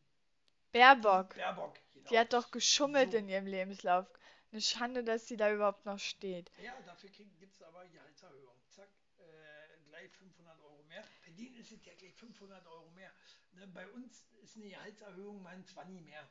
Baerbock. 0.72 1.34
Baerbock, 1.34 1.74
genau. 1.94 2.08
Die 2.10 2.18
hat 2.18 2.32
doch 2.32 2.50
geschummelt 2.50 3.12
So. 3.12 3.18
in 3.18 3.28
ihrem 3.28 3.46
Lebenslauf. 3.46 4.06
Eine 4.50 4.60
Schande, 4.62 5.04
dass 5.04 5.26
sie 5.26 5.36
da 5.36 5.52
überhaupt 5.52 5.84
noch 5.84 5.98
steht. 5.98 6.50
Ja, 6.62 6.72
dafür 6.86 7.10
gibt 7.10 7.54
es 7.54 7.62
aber 7.62 7.86
Gehaltserhöhung. 7.86 8.56
Zack, 8.70 8.88
äh, 9.18 9.78
gleich 9.88 10.10
500 10.12 10.58
Euro 10.62 10.82
mehr. 10.84 11.04
Bei 11.24 11.30
denen 11.32 11.56
ist 11.56 11.72
es 11.72 11.84
ja 11.84 11.94
gleich 11.94 12.14
500 12.14 12.66
Euro 12.66 12.90
mehr. 12.90 13.12
Ne, 13.52 13.66
bei 13.68 13.86
uns 13.88 14.24
ist 14.42 14.56
eine 14.56 14.68
Gehaltserhöhung 14.68 15.42
mal 15.42 15.54
ein 15.54 15.66
20 15.66 16.00
mehr. 16.02 16.26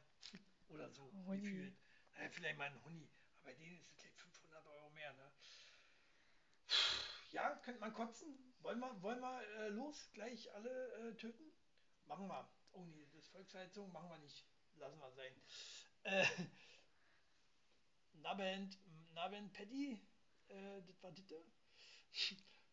Oder 0.69 0.89
so, 0.89 1.11
Huni. 1.27 1.71
Naja, 2.13 2.29
vielleicht 2.29 2.57
mal 2.57 2.65
ein 2.65 2.83
Huni. 2.83 3.07
Aber 3.35 3.43
bei 3.43 3.53
denen 3.53 3.77
ist 3.77 3.88
es 3.88 3.95
gleich 3.97 4.13
500 4.15 4.65
Euro 4.67 4.89
mehr. 4.91 5.13
Ne? 5.13 5.31
Ja, 7.31 7.55
könnte 7.63 7.79
man 7.79 7.93
kotzen. 7.93 8.55
Wollen 8.61 8.79
wir, 8.79 9.01
wollen 9.01 9.19
wir 9.19 9.41
äh, 9.59 9.69
los 9.69 10.09
gleich 10.13 10.53
alle 10.55 11.09
äh, 11.09 11.13
töten? 11.15 11.53
Machen 12.05 12.27
wir. 12.27 12.49
Oh 12.78 12.86
nee, 12.86 13.07
das 13.15 13.28
Volksverhetzung 13.30 13.91
machen 13.91 14.09
wir 14.09 14.19
nicht. 14.19 14.45
Lassen 14.75 14.99
wir 14.99 15.11
sein. 15.11 15.34
Äh, 16.03 16.25
Nabend, 18.21 18.78
Nabend 19.13 19.51
Paddy, 19.53 19.99
äh, 20.49 20.82
das 20.86 21.01
war 21.01 21.11
Ditte. 21.11 21.43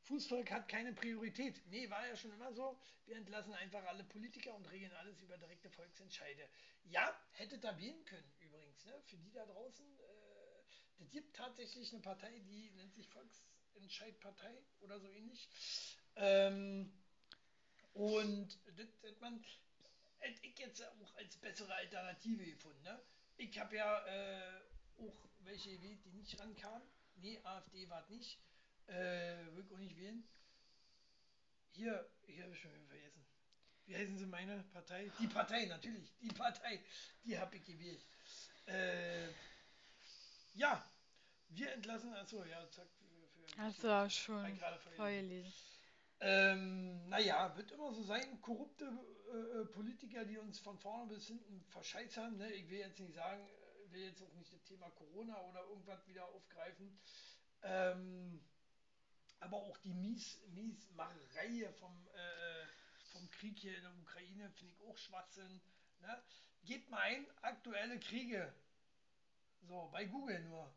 Fußvolk 0.02 0.50
hat 0.50 0.68
keine 0.68 0.92
Priorität. 0.92 1.58
Nee, 1.68 1.88
war 1.88 2.06
ja 2.06 2.14
schon 2.16 2.32
immer 2.32 2.52
so. 2.52 2.78
Wir 3.06 3.16
entlassen 3.16 3.54
einfach 3.54 3.82
alle 3.86 4.04
Politiker 4.04 4.54
und 4.54 4.66
regeln 4.66 4.92
alles 4.92 5.18
über 5.22 5.38
direkte 5.38 5.70
Volksentscheide. 5.70 6.46
Ja, 6.84 7.18
hätte 7.32 7.58
da 7.58 7.78
wählen 7.78 8.04
können 8.04 8.30
übrigens. 8.40 8.84
Ne? 8.84 9.00
Für 9.06 9.16
die 9.16 9.32
da 9.32 9.46
draußen, 9.46 9.86
äh, 9.98 10.64
das 10.98 11.10
gibt 11.10 11.34
tatsächlich 11.34 11.90
eine 11.94 12.02
Partei, 12.02 12.38
die 12.40 12.70
nennt 12.72 12.94
sich 12.94 13.08
Volksentscheidpartei 13.08 14.62
oder 14.80 15.00
so 15.00 15.08
ähnlich. 15.08 15.48
Ähm, 16.16 16.92
und 17.94 18.58
das 18.76 18.88
hat 19.10 19.20
man, 19.20 19.42
hätte 20.24 20.46
ich 20.46 20.58
jetzt 20.58 20.82
auch 20.82 21.14
als 21.16 21.36
bessere 21.36 21.74
Alternative 21.74 22.44
gefunden. 22.44 22.82
Ne? 22.82 23.00
Ich 23.36 23.58
habe 23.58 23.76
ja 23.76 24.06
äh, 24.06 24.60
auch 24.98 25.28
welche 25.40 25.76
gewählt, 25.76 26.04
die 26.04 26.12
nicht 26.12 26.38
rankamen. 26.40 26.82
Nee, 27.16 27.38
AfD 27.44 27.88
war 27.88 28.02
es 28.02 28.08
nicht. 28.08 28.38
Äh, 28.86 29.36
will 29.54 29.64
ich 29.66 29.72
auch 29.72 29.78
nicht 29.78 29.96
wählen. 29.96 30.26
Hier, 31.72 32.08
hier 32.26 32.44
habe 32.44 32.54
ich 32.54 32.60
schon 32.60 32.72
wieder 32.72 32.86
vergessen. 32.86 33.24
Wie 33.86 33.96
heißen 33.96 34.18
sie 34.18 34.26
meine 34.26 34.62
Partei? 34.72 35.10
Die 35.18 35.26
Partei, 35.26 35.66
natürlich. 35.66 36.14
Die 36.20 36.28
Partei. 36.28 36.82
Die 37.24 37.38
habe 37.38 37.56
ich 37.56 37.64
gewählt. 37.64 38.06
Äh, 38.66 39.28
ja, 40.54 40.90
wir 41.48 41.72
entlassen, 41.72 42.14
achso, 42.14 42.44
ja, 42.44 42.70
zack. 42.70 42.88
Für, 42.98 43.28
für, 43.28 43.62
Hast 43.62 43.84
du 43.84 43.88
auch 43.88 44.10
schon 44.10 44.58
vorgelesen. 44.96 45.52
Ähm, 46.26 47.06
naja, 47.10 47.54
wird 47.54 47.70
immer 47.72 47.92
so 47.92 48.02
sein, 48.02 48.40
korrupte 48.40 48.86
äh, 49.30 49.60
äh, 49.60 49.66
Politiker, 49.66 50.24
die 50.24 50.38
uns 50.38 50.58
von 50.58 50.78
vorne 50.78 51.12
bis 51.12 51.26
hinten 51.26 51.62
verscheißern. 51.68 52.38
Ne? 52.38 52.50
Ich 52.54 52.70
will 52.70 52.78
jetzt 52.78 52.98
nicht 52.98 53.12
sagen, 53.12 53.46
äh, 53.46 53.92
will 53.92 54.04
jetzt 54.04 54.22
auch 54.22 54.32
nicht 54.32 54.50
das 54.50 54.64
Thema 54.64 54.88
Corona 54.92 55.38
oder 55.42 55.62
irgendwas 55.64 56.08
wieder 56.08 56.24
aufgreifen. 56.24 56.98
Ähm, 57.62 58.42
aber 59.40 59.58
auch 59.58 59.76
die 59.76 59.92
Mies, 59.92 60.40
Miesmacherei 60.54 61.70
vom, 61.74 62.08
äh, 62.14 62.66
vom 63.12 63.30
Krieg 63.32 63.58
hier 63.58 63.76
in 63.76 63.82
der 63.82 63.94
Ukraine 63.98 64.50
finde 64.52 64.72
ich 64.72 64.80
auch 64.80 64.96
Schwachsinn. 64.96 65.60
Ne? 66.00 66.22
Gebt 66.64 66.88
mal 66.88 67.00
ein, 67.02 67.26
aktuelle 67.42 68.00
Kriege. 68.00 68.50
So, 69.60 69.90
bei 69.92 70.06
Google 70.06 70.40
nur. 70.44 70.72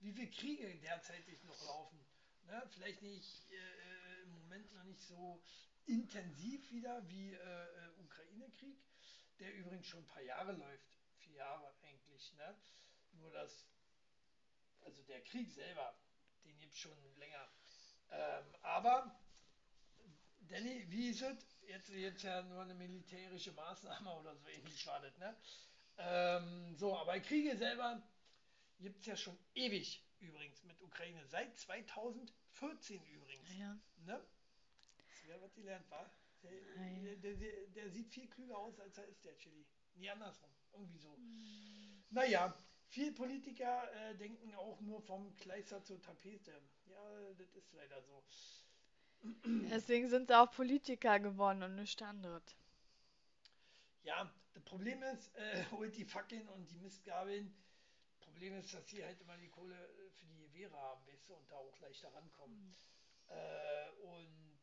Wie 0.00 0.12
viele 0.12 0.28
Kriege 0.28 0.78
derzeitig 0.80 1.42
noch 1.44 1.64
laufen. 1.64 1.98
Ne? 2.46 2.62
Vielleicht 2.74 3.00
nicht 3.00 3.50
äh, 3.50 3.89
im 4.30 4.38
Moment 4.38 4.72
noch 4.72 4.84
nicht 4.84 5.02
so 5.02 5.42
intensiv 5.86 6.70
wieder 6.70 7.06
wie 7.08 7.34
äh, 7.34 7.36
äh, 7.36 7.90
Ukraine-Krieg, 7.98 8.78
der 9.38 9.54
übrigens 9.54 9.86
schon 9.86 10.00
ein 10.00 10.06
paar 10.06 10.22
Jahre 10.22 10.52
läuft. 10.52 10.98
Vier 11.18 11.34
Jahre 11.34 11.74
eigentlich. 11.82 12.32
Ne? 12.34 12.56
Nur 13.12 13.30
das, 13.32 13.66
also 14.82 15.02
der 15.02 15.22
Krieg 15.22 15.50
selber, 15.50 15.98
den 16.44 16.58
gibt 16.58 16.74
es 16.74 16.78
schon 16.78 16.96
länger. 17.16 17.48
Ähm, 18.10 18.44
aber, 18.62 19.20
Danny, 20.40 20.84
wie 20.90 21.10
ist 21.10 21.22
es? 21.22 21.60
Jetzt, 21.62 21.88
jetzt 21.90 22.22
ja 22.22 22.42
nur 22.42 22.62
eine 22.62 22.74
militärische 22.74 23.52
Maßnahme 23.52 24.12
oder 24.14 24.36
so 24.36 24.48
ähnlich 24.48 24.86
war 24.86 25.00
das, 25.00 25.16
ne? 25.18 25.36
Ähm, 25.98 26.74
so, 26.76 26.96
aber 26.96 27.20
Kriege 27.20 27.56
selber 27.56 28.02
gibt 28.78 29.00
es 29.00 29.06
ja 29.06 29.16
schon 29.16 29.38
ewig 29.54 30.02
übrigens 30.18 30.62
mit 30.64 30.80
Ukraine. 30.80 31.24
Seit 31.26 31.56
2014 32.52 33.02
übrigens. 33.06 33.58
Ja. 33.58 33.78
Ne? 34.06 34.20
Das 34.96 35.28
wäre 35.28 35.40
was 35.40 35.54
gelernt 35.54 35.90
war. 35.90 36.10
Der, 36.42 36.50
Ah, 36.50 37.00
der, 37.02 37.16
der, 37.16 37.34
der, 37.34 37.66
der 37.74 37.90
sieht 37.90 38.08
viel 38.08 38.26
klüger 38.28 38.56
aus, 38.56 38.78
als 38.80 38.96
er 38.98 39.06
ist, 39.06 39.24
der 39.24 39.36
Chili. 39.36 39.66
Nie 39.96 40.10
andersrum. 40.10 40.50
Irgendwie 40.72 40.98
so. 40.98 41.14
Hm. 41.14 42.02
Naja, 42.10 42.54
viele 42.88 43.12
Politiker 43.12 43.92
äh, 43.92 44.16
denken 44.16 44.54
auch 44.54 44.80
nur 44.80 45.02
vom 45.02 45.36
Kleister 45.36 45.82
zur 45.84 46.00
Tapete. 46.00 46.52
Ja, 46.86 47.34
das 47.36 47.54
ist 47.54 47.72
leider 47.72 48.00
so. 48.02 48.22
Deswegen 49.70 50.08
sind 50.08 50.28
sie 50.28 50.38
auch 50.38 50.50
Politiker 50.50 51.20
geworden 51.20 51.62
und 51.62 51.74
nicht 51.74 52.00
anderes. 52.02 52.42
Ja, 54.02 54.32
das 54.54 54.62
Problem 54.64 55.02
ist, 55.02 55.34
äh, 55.36 55.64
holt 55.72 55.96
die 55.96 56.04
Fackeln 56.04 56.48
und 56.48 56.70
die 56.70 56.78
Mistgabeln. 56.78 57.54
Problem 58.20 58.54
ist, 58.54 58.72
dass 58.72 58.88
sie 58.88 59.04
halt 59.04 59.20
immer 59.20 59.36
die 59.36 59.48
Kohle 59.48 59.76
äh, 59.76 60.10
für 60.10 60.26
die 60.26 60.34
Gewehre 60.60 60.78
haben, 60.78 61.06
weißt 61.06 61.28
du, 61.28 61.34
und 61.34 61.50
da 61.50 61.56
auch 61.56 61.78
leichter 61.80 62.12
rankommen. 62.14 62.74
Äh, 63.28 63.90
und 64.02 64.60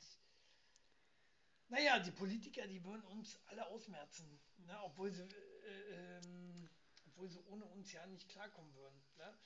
naja, 1.70 2.00
die 2.00 2.12
Politiker, 2.12 2.68
die 2.68 2.84
würden 2.84 3.04
uns 3.06 3.40
alle 3.48 3.66
ausmerzen, 3.68 4.40
ne? 4.58 4.78
obwohl, 4.84 5.12
sie, 5.12 5.24
äh, 5.24 6.20
ähm, 6.20 6.70
obwohl 7.08 7.30
sie 7.30 7.40
ohne 7.48 7.66
uns 7.66 7.92
ja 7.92 8.06
nicht 8.08 8.30
klarkommen 8.30 8.74
würden. 8.76 9.04
Ne? 9.18 9.38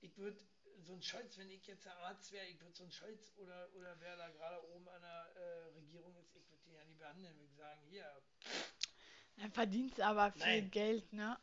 Ich 0.00 0.16
würde 0.18 0.38
so 0.80 0.94
ein 0.94 1.02
Scholz, 1.02 1.38
wenn 1.38 1.50
ich 1.50 1.66
jetzt 1.66 1.84
der 1.84 1.96
Arzt 1.98 2.32
wäre, 2.32 2.46
ich 2.46 2.60
würde 2.60 2.74
so 2.74 2.84
ein 2.84 2.92
Scholz 2.92 3.32
oder, 3.36 3.68
oder 3.74 3.98
wer 4.00 4.16
da 4.16 4.28
gerade 4.30 4.68
oben 4.70 4.88
an 4.88 5.02
der 5.02 5.36
äh, 5.36 5.64
Regierung 5.74 6.16
ist, 6.16 6.34
ich 6.34 6.48
würde 6.50 6.64
den 6.64 6.74
ja 6.74 6.84
nie 6.84 6.94
behandeln, 6.94 7.38
würde 7.38 7.54
sagen, 7.54 7.80
hier, 7.88 8.22
Dann 9.36 9.52
verdienst 9.52 9.98
du 9.98 10.04
aber 10.04 10.32
viel 10.32 10.62
Nein. 10.62 10.70
Geld, 10.70 11.12
ne? 11.12 11.38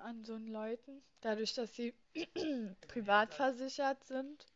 An 0.00 0.24
so 0.24 0.34
einen 0.34 0.48
Leuten. 0.48 1.02
Dadurch, 1.20 1.54
dass 1.54 1.74
sie 1.74 1.94
privat 2.88 3.34
versichert 3.34 4.02
sind, 4.04 4.46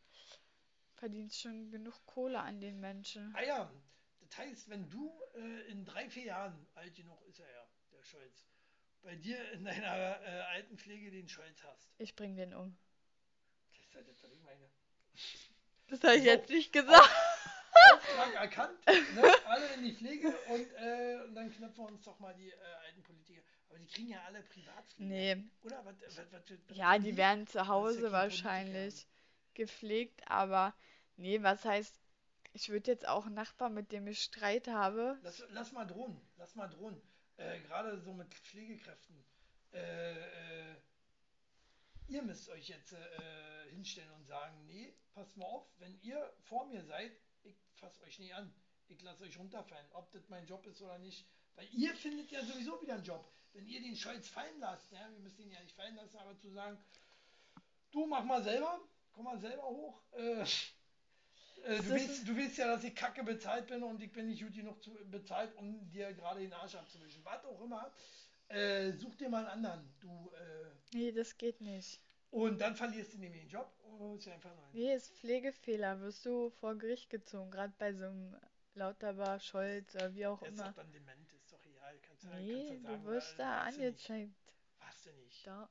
verdienst 0.95 1.41
schon 1.41 1.69
genug 1.71 1.93
Kohle 2.05 2.39
an 2.39 2.59
den 2.61 2.79
Menschen. 2.79 3.33
Ah 3.35 3.43
ja, 3.43 3.71
das 4.21 4.37
heißt, 4.37 4.69
wenn 4.69 4.89
du 4.89 5.11
äh, 5.35 5.71
in 5.71 5.85
drei, 5.85 6.09
vier 6.09 6.25
Jahren, 6.25 6.67
alt 6.75 6.95
genug 6.95 7.21
ist 7.27 7.39
er 7.39 7.49
ja, 7.51 7.67
der 7.91 8.03
Scholz, 8.03 8.45
bei 9.01 9.15
dir 9.15 9.51
in 9.51 9.65
deiner 9.65 10.21
äh, 10.21 10.41
Altenpflege 10.53 11.11
den 11.11 11.27
Scholz 11.27 11.61
hast, 11.63 11.89
Ich 11.97 12.15
bring 12.15 12.35
den 12.35 12.53
um. 12.53 12.77
das 13.71 13.79
ist 13.85 13.95
halt 13.95 14.07
das, 14.07 14.23
was 14.23 14.31
ich 14.31 14.41
meine. 14.43 14.69
Das 15.87 16.01
habe 16.03 16.15
ich 16.15 16.23
So. 16.23 16.29
jetzt 16.29 16.49
nicht 16.49 16.71
gesagt. 16.71 17.09
Auftrag 17.91 18.33
erkannt, 18.35 18.79
ne? 18.87 19.23
alle 19.45 19.73
in 19.73 19.83
die 19.83 19.93
Pflege 19.93 20.29
und, 20.49 20.67
äh, 20.77 21.19
und 21.25 21.35
dann 21.35 21.51
knöpfen 21.51 21.83
wir 21.83 21.91
uns 21.91 22.03
doch 22.03 22.17
mal 22.19 22.33
die 22.35 22.49
äh, 22.49 22.55
alten 22.85 23.01
Politiker. 23.03 23.22
Aber 23.73 23.79
die 23.79 23.87
kriegen 23.87 24.09
ja 24.09 24.21
alle 24.27 24.43
Privatpflege. 24.43 25.09
Nee, 25.09 25.43
Oder 25.63 25.83
was, 25.83 25.95
was, 26.15 26.31
was, 26.31 26.77
ja, 26.77 26.99
die 26.99 27.17
werden 27.17 27.47
zu 27.47 27.67
Hause 27.67 28.11
wahrscheinlich 28.11 29.07
gepflegt, 29.55 30.21
aber 30.29 30.75
nee, 31.17 31.41
was 31.41 31.65
heißt, 31.65 31.99
ich 32.51 32.69
würde 32.69 32.91
jetzt 32.91 33.07
auch 33.07 33.25
einen 33.25 33.33
Nachbar, 33.33 33.71
mit 33.71 33.91
dem 33.91 34.05
ich 34.05 34.21
Streit 34.21 34.67
habe, 34.67 35.17
Lass, 35.23 35.43
lass 35.49 35.71
mal 35.71 35.85
drohen, 35.85 36.21
lass 36.37 36.53
mal 36.53 36.67
drohen. 36.67 37.01
Äh, 37.37 37.61
Gerade 37.61 37.99
so 37.99 38.13
mit 38.13 38.31
Pflegekräften. 38.31 39.15
Äh, 39.73 40.11
äh, 40.11 40.75
ihr 42.09 42.21
müsst 42.21 42.49
euch 42.49 42.69
jetzt 42.69 42.93
äh, 42.93 43.71
hinstellen 43.71 44.11
und 44.11 44.27
sagen, 44.27 44.67
nee, 44.67 44.93
passt 45.15 45.35
mal 45.35 45.45
auf, 45.45 45.65
wenn 45.79 45.99
ihr 46.01 46.31
vor 46.43 46.67
mir 46.67 46.83
seid, 46.83 47.11
ich 47.41 47.55
fasse 47.73 48.03
euch 48.03 48.19
nie 48.19 48.33
an. 48.33 48.53
Ich 48.87 49.01
lasse 49.01 49.23
euch 49.23 49.39
runterfallen, 49.39 49.87
ob 49.93 50.11
das 50.11 50.29
mein 50.29 50.45
Job 50.45 50.63
ist 50.67 50.79
oder 50.83 50.99
nicht. 50.99 51.25
Weil 51.55 51.67
ihr 51.71 51.95
findet 51.95 52.29
ja 52.29 52.43
sowieso 52.45 52.79
wieder 52.83 52.93
einen 52.93 53.03
Job. 53.03 53.27
Wenn 53.53 53.67
ihr 53.67 53.81
den 53.81 53.95
Scholz 53.95 54.27
fallen 54.27 54.59
lasst, 54.59 54.91
ja, 54.91 55.07
wir 55.11 55.19
müssen 55.19 55.41
ihn 55.41 55.51
ja 55.51 55.59
nicht 55.61 55.75
fallen 55.75 55.95
lassen, 55.95 56.17
aber 56.17 56.37
zu 56.39 56.49
sagen, 56.51 56.77
du 57.91 58.05
mach 58.05 58.23
mal 58.23 58.43
selber, 58.43 58.79
komm 59.11 59.25
mal 59.25 59.39
selber 59.39 59.63
hoch. 59.63 60.01
Äh, 60.13 60.41
äh, 60.41 61.81
du, 61.81 61.95
ist- 61.95 62.27
du 62.27 62.35
weißt 62.37 62.57
ja, 62.57 62.67
dass 62.67 62.83
ich 62.83 62.95
kacke 62.95 63.23
bezahlt 63.23 63.67
bin 63.67 63.83
und 63.83 64.01
ich 64.01 64.11
bin 64.11 64.27
nicht 64.27 64.41
gut 64.43 64.53
genug 64.53 64.81
zu, 64.83 64.91
bezahlt, 65.05 65.55
um 65.55 65.89
dir 65.91 66.13
gerade 66.13 66.41
den 66.41 66.53
Arsch 66.53 66.75
abzuwischen. 66.75 67.23
Was 67.23 67.45
auch 67.45 67.61
immer. 67.61 67.91
Äh, 68.49 68.91
such 68.93 69.15
dir 69.15 69.29
mal 69.29 69.39
einen 69.45 69.65
anderen. 69.65 69.93
Du, 70.01 70.31
äh, 70.35 70.95
nee, 70.97 71.11
das 71.11 71.37
geht 71.37 71.61
nicht. 71.61 71.99
und 72.31 72.59
dann 72.59 72.75
verlierst 72.75 73.13
du 73.13 73.17
nämlich 73.19 73.41
den 73.43 73.49
Job 73.49 73.71
und 73.99 74.23
dir 74.25 74.33
einfach 74.33 74.53
neuen. 74.55 74.69
Nee, 74.73 74.93
ist 74.95 75.11
Pflegefehler, 75.17 76.01
wirst 76.01 76.25
du 76.25 76.49
vor 76.49 76.75
Gericht 76.75 77.09
gezogen, 77.09 77.49
gerade 77.51 77.73
bei 77.77 77.93
so 77.93 78.05
einem 78.05 78.35
Lauterbach, 78.75 79.39
Scholz 79.41 79.93
oder 79.95 80.13
wie 80.15 80.25
auch 80.25 80.39
Der 80.39 80.49
ist 80.49 80.55
immer. 80.59 80.67
doch 80.69 80.75
dann 80.75 80.91
dement, 80.91 81.31
ist 81.33 81.51
doch 81.51 81.63
egal. 81.65 81.95
Kannst, 82.01 82.09
du- 82.09 82.12
Nee, 82.23 82.67
kannst 82.67 82.83
du 82.83 82.87
sagen, 82.87 83.05
wirst 83.05 83.33
äh, 83.33 83.37
da 83.37 83.61
angezeigt. 83.61 84.33
Warst 84.79 85.05
du 85.05 85.11
nicht. 85.13 85.47
Da, 85.47 85.69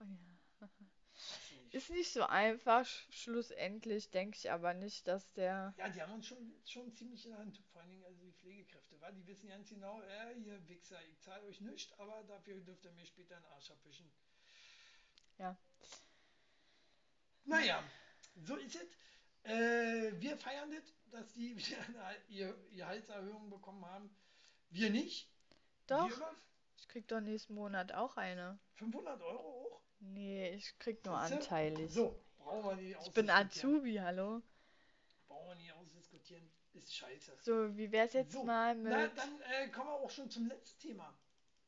ja. 0.60 0.68
Nicht. 0.70 1.74
Ist 1.74 1.90
nicht 1.90 2.12
so 2.12 2.22
einfach, 2.24 2.84
sch- 2.84 3.12
schlussendlich 3.12 4.10
denke 4.10 4.36
ich 4.36 4.50
aber 4.50 4.74
nicht, 4.74 5.06
dass 5.08 5.32
der. 5.32 5.74
Ja, 5.78 5.88
die 5.88 6.02
haben 6.02 6.12
uns 6.14 6.26
schon, 6.26 6.52
schon 6.66 6.92
ziemlich 6.92 7.24
in 7.24 7.30
der 7.30 7.40
Hand. 7.40 7.62
Vor 7.72 7.80
allen 7.80 7.90
Dingen 7.90 8.04
also 8.04 8.20
die 8.20 8.32
Pflegekräfte, 8.32 9.00
weil 9.00 9.14
die 9.14 9.26
wissen 9.26 9.48
ganz 9.48 9.68
genau, 9.70 10.00
äh, 10.02 10.34
ihr 10.38 10.68
Wichser, 10.68 10.98
ich 11.10 11.20
zahle 11.20 11.44
euch 11.46 11.60
nichts, 11.60 11.92
aber 11.98 12.22
dafür 12.24 12.60
dürft 12.60 12.84
ihr 12.84 12.92
mir 12.92 13.06
später 13.06 13.36
einen 13.36 13.46
Arsch 13.46 13.70
abwischen. 13.70 14.10
Ja. 15.38 15.56
Naja, 17.44 17.82
so 18.44 18.56
ist 18.56 18.76
es. 18.76 18.88
Äh, 19.44 20.12
wir 20.20 20.36
feiern 20.36 20.70
das, 20.70 20.84
dass 21.10 21.32
die 21.32 21.56
wieder 21.56 21.78
eine, 21.88 22.16
ihr, 22.28 22.48
ihr 22.70 22.76
Gehaltserhöhung 22.76 23.48
bekommen 23.50 23.84
haben. 23.84 24.14
Wir 24.70 24.90
nicht. 24.90 25.31
Doch, 25.86 26.10
ich 26.76 26.88
krieg 26.88 27.06
doch 27.08 27.20
nächsten 27.20 27.54
Monat 27.54 27.92
auch 27.92 28.16
eine. 28.16 28.58
500 28.76 29.20
Euro 29.22 29.42
hoch. 29.42 29.80
Nee, 30.00 30.50
ich 30.54 30.78
krieg 30.78 31.04
nur 31.04 31.18
Siehste? 31.20 31.36
anteilig. 31.36 31.92
So, 31.92 32.18
brauchen 32.38 32.64
wir 32.64 32.76
nicht 32.76 32.96
Ich 33.06 33.12
bin. 33.12 33.30
Azubi, 33.30 33.96
hallo. 33.96 34.42
Brauchen 35.28 35.48
wir 35.48 35.54
nicht 35.56 35.72
ausdiskutieren. 35.72 36.50
Ist 36.74 36.94
scheiße. 36.96 37.36
So, 37.42 37.76
wie 37.76 37.92
wär's 37.92 38.12
jetzt 38.14 38.32
So, 38.32 38.44
mal 38.44 38.74
Na, 38.74 38.98
mit. 38.98 39.18
dann 39.18 39.40
äh, 39.42 39.68
kommen 39.68 39.88
wir 39.90 39.94
auch 39.94 40.10
schon 40.10 40.30
zum 40.30 40.46
letzten 40.48 40.80
Thema. 40.80 41.14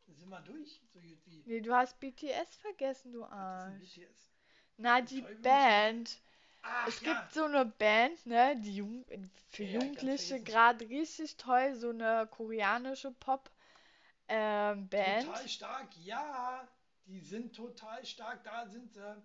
Sind 0.09 0.29
wir 0.29 0.41
durch? 0.41 0.81
So 0.93 1.01
gut 1.01 1.19
wie. 1.27 1.43
Nee, 1.47 1.61
du 1.61 1.75
hast 1.75 1.99
BTS 2.01 2.57
vergessen, 2.57 3.13
du 3.13 3.25
Arsch. 3.25 3.79
BTS? 3.79 4.31
Na, 4.79 5.01
die. 5.01 5.23
Band. 5.43 6.19
Ach, 6.63 6.89
Es 6.89 7.01
ja. 7.03 7.13
gibt 7.21 7.35
so 7.35 7.45
eine 7.45 7.67
Band, 7.67 8.25
ne, 8.27 8.57
die 8.61 8.77
Jung 8.77 9.05
für 9.51 9.65
Ja, 9.65 9.81
Jugendliche 9.81 10.41
gerade 10.43 10.89
richtig 10.89 11.37
toll, 11.37 11.75
so 11.75 11.91
eine 11.91 12.27
koreanische 12.31 13.11
Pop 13.13 13.51
ähm, 14.29 14.89
Band. 14.89 15.27
Total 15.27 15.49
stark, 15.49 15.97
ja. 15.99 16.69
Die 17.07 17.21
sind 17.21 17.55
total 17.55 18.05
stark, 18.05 18.43
da 18.45 18.67
sind 18.67 18.93
sie. 18.93 19.23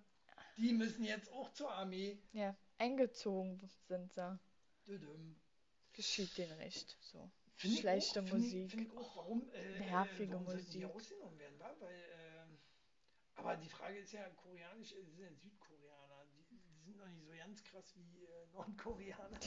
Die 0.58 0.74
müssen 0.74 1.06
jetzt 1.06 1.32
auch 1.32 1.52
zur 1.54 1.72
Armee. 1.72 2.22
Ja, 2.34 2.56
eingezogen 2.78 3.62
sind 3.88 4.12
sie. 4.14 4.40
Düdüm. 4.86 5.40
Geschieht 5.94 6.38
denen 6.38 6.58
nicht. 6.60 6.98
So. 7.00 7.32
Find 7.56 7.80
Schlechte 7.80 8.22
auch, 8.22 8.28
find 8.28 8.42
Musik. 8.42 8.66
Ich, 8.66 8.72
find 8.72 8.88
ich 8.88 8.98
auch, 8.98 9.16
warum, 9.18 9.50
äh, 9.52 9.80
Nervige 9.80 10.24
äh, 10.24 10.34
warum 10.34 10.46
sollten 10.46 10.72
die 10.72 10.80
Musik. 10.80 10.96
ausgenommen 10.96 11.40
werden? 11.40 11.60
Weil, 11.60 11.92
äh, 11.94 12.46
aber 13.36 13.56
die 13.58 13.70
Frage 13.70 14.00
ist 14.00 14.12
ja, 14.12 14.30
koreanisch, 14.30 14.92
äh, 14.94 15.04
sind 15.04 15.20
ja 15.20 15.34
Südkoreaner, 15.34 16.26
die, 16.34 16.58
die 16.58 16.80
sind 16.84 16.98
noch 16.98 17.08
nicht 17.08 17.26
so 17.26 17.32
ganz 17.32 17.64
krass 17.64 17.96
wie 17.96 18.24
äh, 18.26 18.46
Nordkoreaner. 18.54 19.40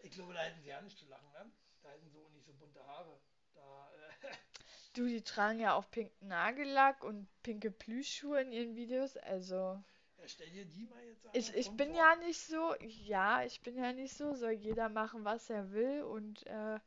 Ich 0.00 0.10
glaube, 0.10 0.34
da 0.34 0.40
hätten 0.40 0.60
sie 0.62 0.68
ja 0.68 0.80
nicht 0.80 0.98
zu 0.98 1.06
lachen, 1.06 1.30
ne? 1.32 1.50
Da 1.82 1.90
hätten 1.90 2.10
sie 2.10 2.18
auch 2.18 2.30
nicht 2.30 2.44
so 2.44 2.52
bunte 2.54 2.84
Haare. 2.86 3.20
Da, 3.54 3.90
äh, 3.92 4.32
Du, 4.94 5.06
die 5.06 5.22
tragen 5.22 5.58
ja 5.58 5.74
auch 5.74 5.90
pinken 5.90 6.28
Nagellack 6.28 7.02
und 7.04 7.26
pinke 7.42 7.70
Plüschschuhe 7.70 8.42
in 8.42 8.52
ihren 8.52 8.76
Videos. 8.76 9.16
Also, 9.16 9.82
ja, 10.18 10.28
stell 10.28 10.50
dir 10.50 10.66
die 10.66 10.84
mal 10.84 11.02
jetzt 11.04 11.26
an. 11.26 11.30
ich, 11.32 11.54
ich 11.54 11.70
bin 11.70 11.94
ja 11.94 12.14
nicht 12.16 12.40
so, 12.40 12.74
ja, 12.80 13.42
ich 13.44 13.60
bin 13.62 13.76
ja 13.76 13.92
nicht 13.92 14.14
so, 14.14 14.34
soll 14.34 14.52
jeder 14.52 14.88
machen, 14.88 15.24
was 15.24 15.48
er 15.48 15.72
will. 15.72 16.02
Und 16.02 16.46
äh, 16.46 16.78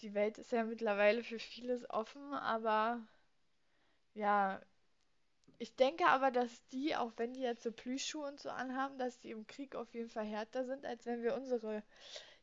die 0.00 0.14
Welt 0.14 0.38
ist 0.38 0.52
ja 0.52 0.64
mittlerweile 0.64 1.22
für 1.22 1.38
vieles 1.38 1.88
offen, 1.90 2.34
aber 2.34 3.00
ja, 4.14 4.60
ich 5.58 5.74
denke 5.74 6.06
aber, 6.06 6.30
dass 6.30 6.66
die, 6.68 6.94
auch 6.94 7.12
wenn 7.16 7.34
die 7.34 7.40
jetzt 7.40 7.62
so 7.62 7.72
Plüschschuhe 7.72 8.26
und 8.26 8.40
so 8.40 8.50
anhaben, 8.50 8.98
dass 8.98 9.18
die 9.18 9.30
im 9.30 9.46
Krieg 9.46 9.74
auf 9.74 9.92
jeden 9.92 10.08
Fall 10.08 10.24
härter 10.24 10.64
sind, 10.64 10.86
als 10.86 11.04
wenn 11.06 11.22
wir 11.22 11.34
unsere 11.34 11.82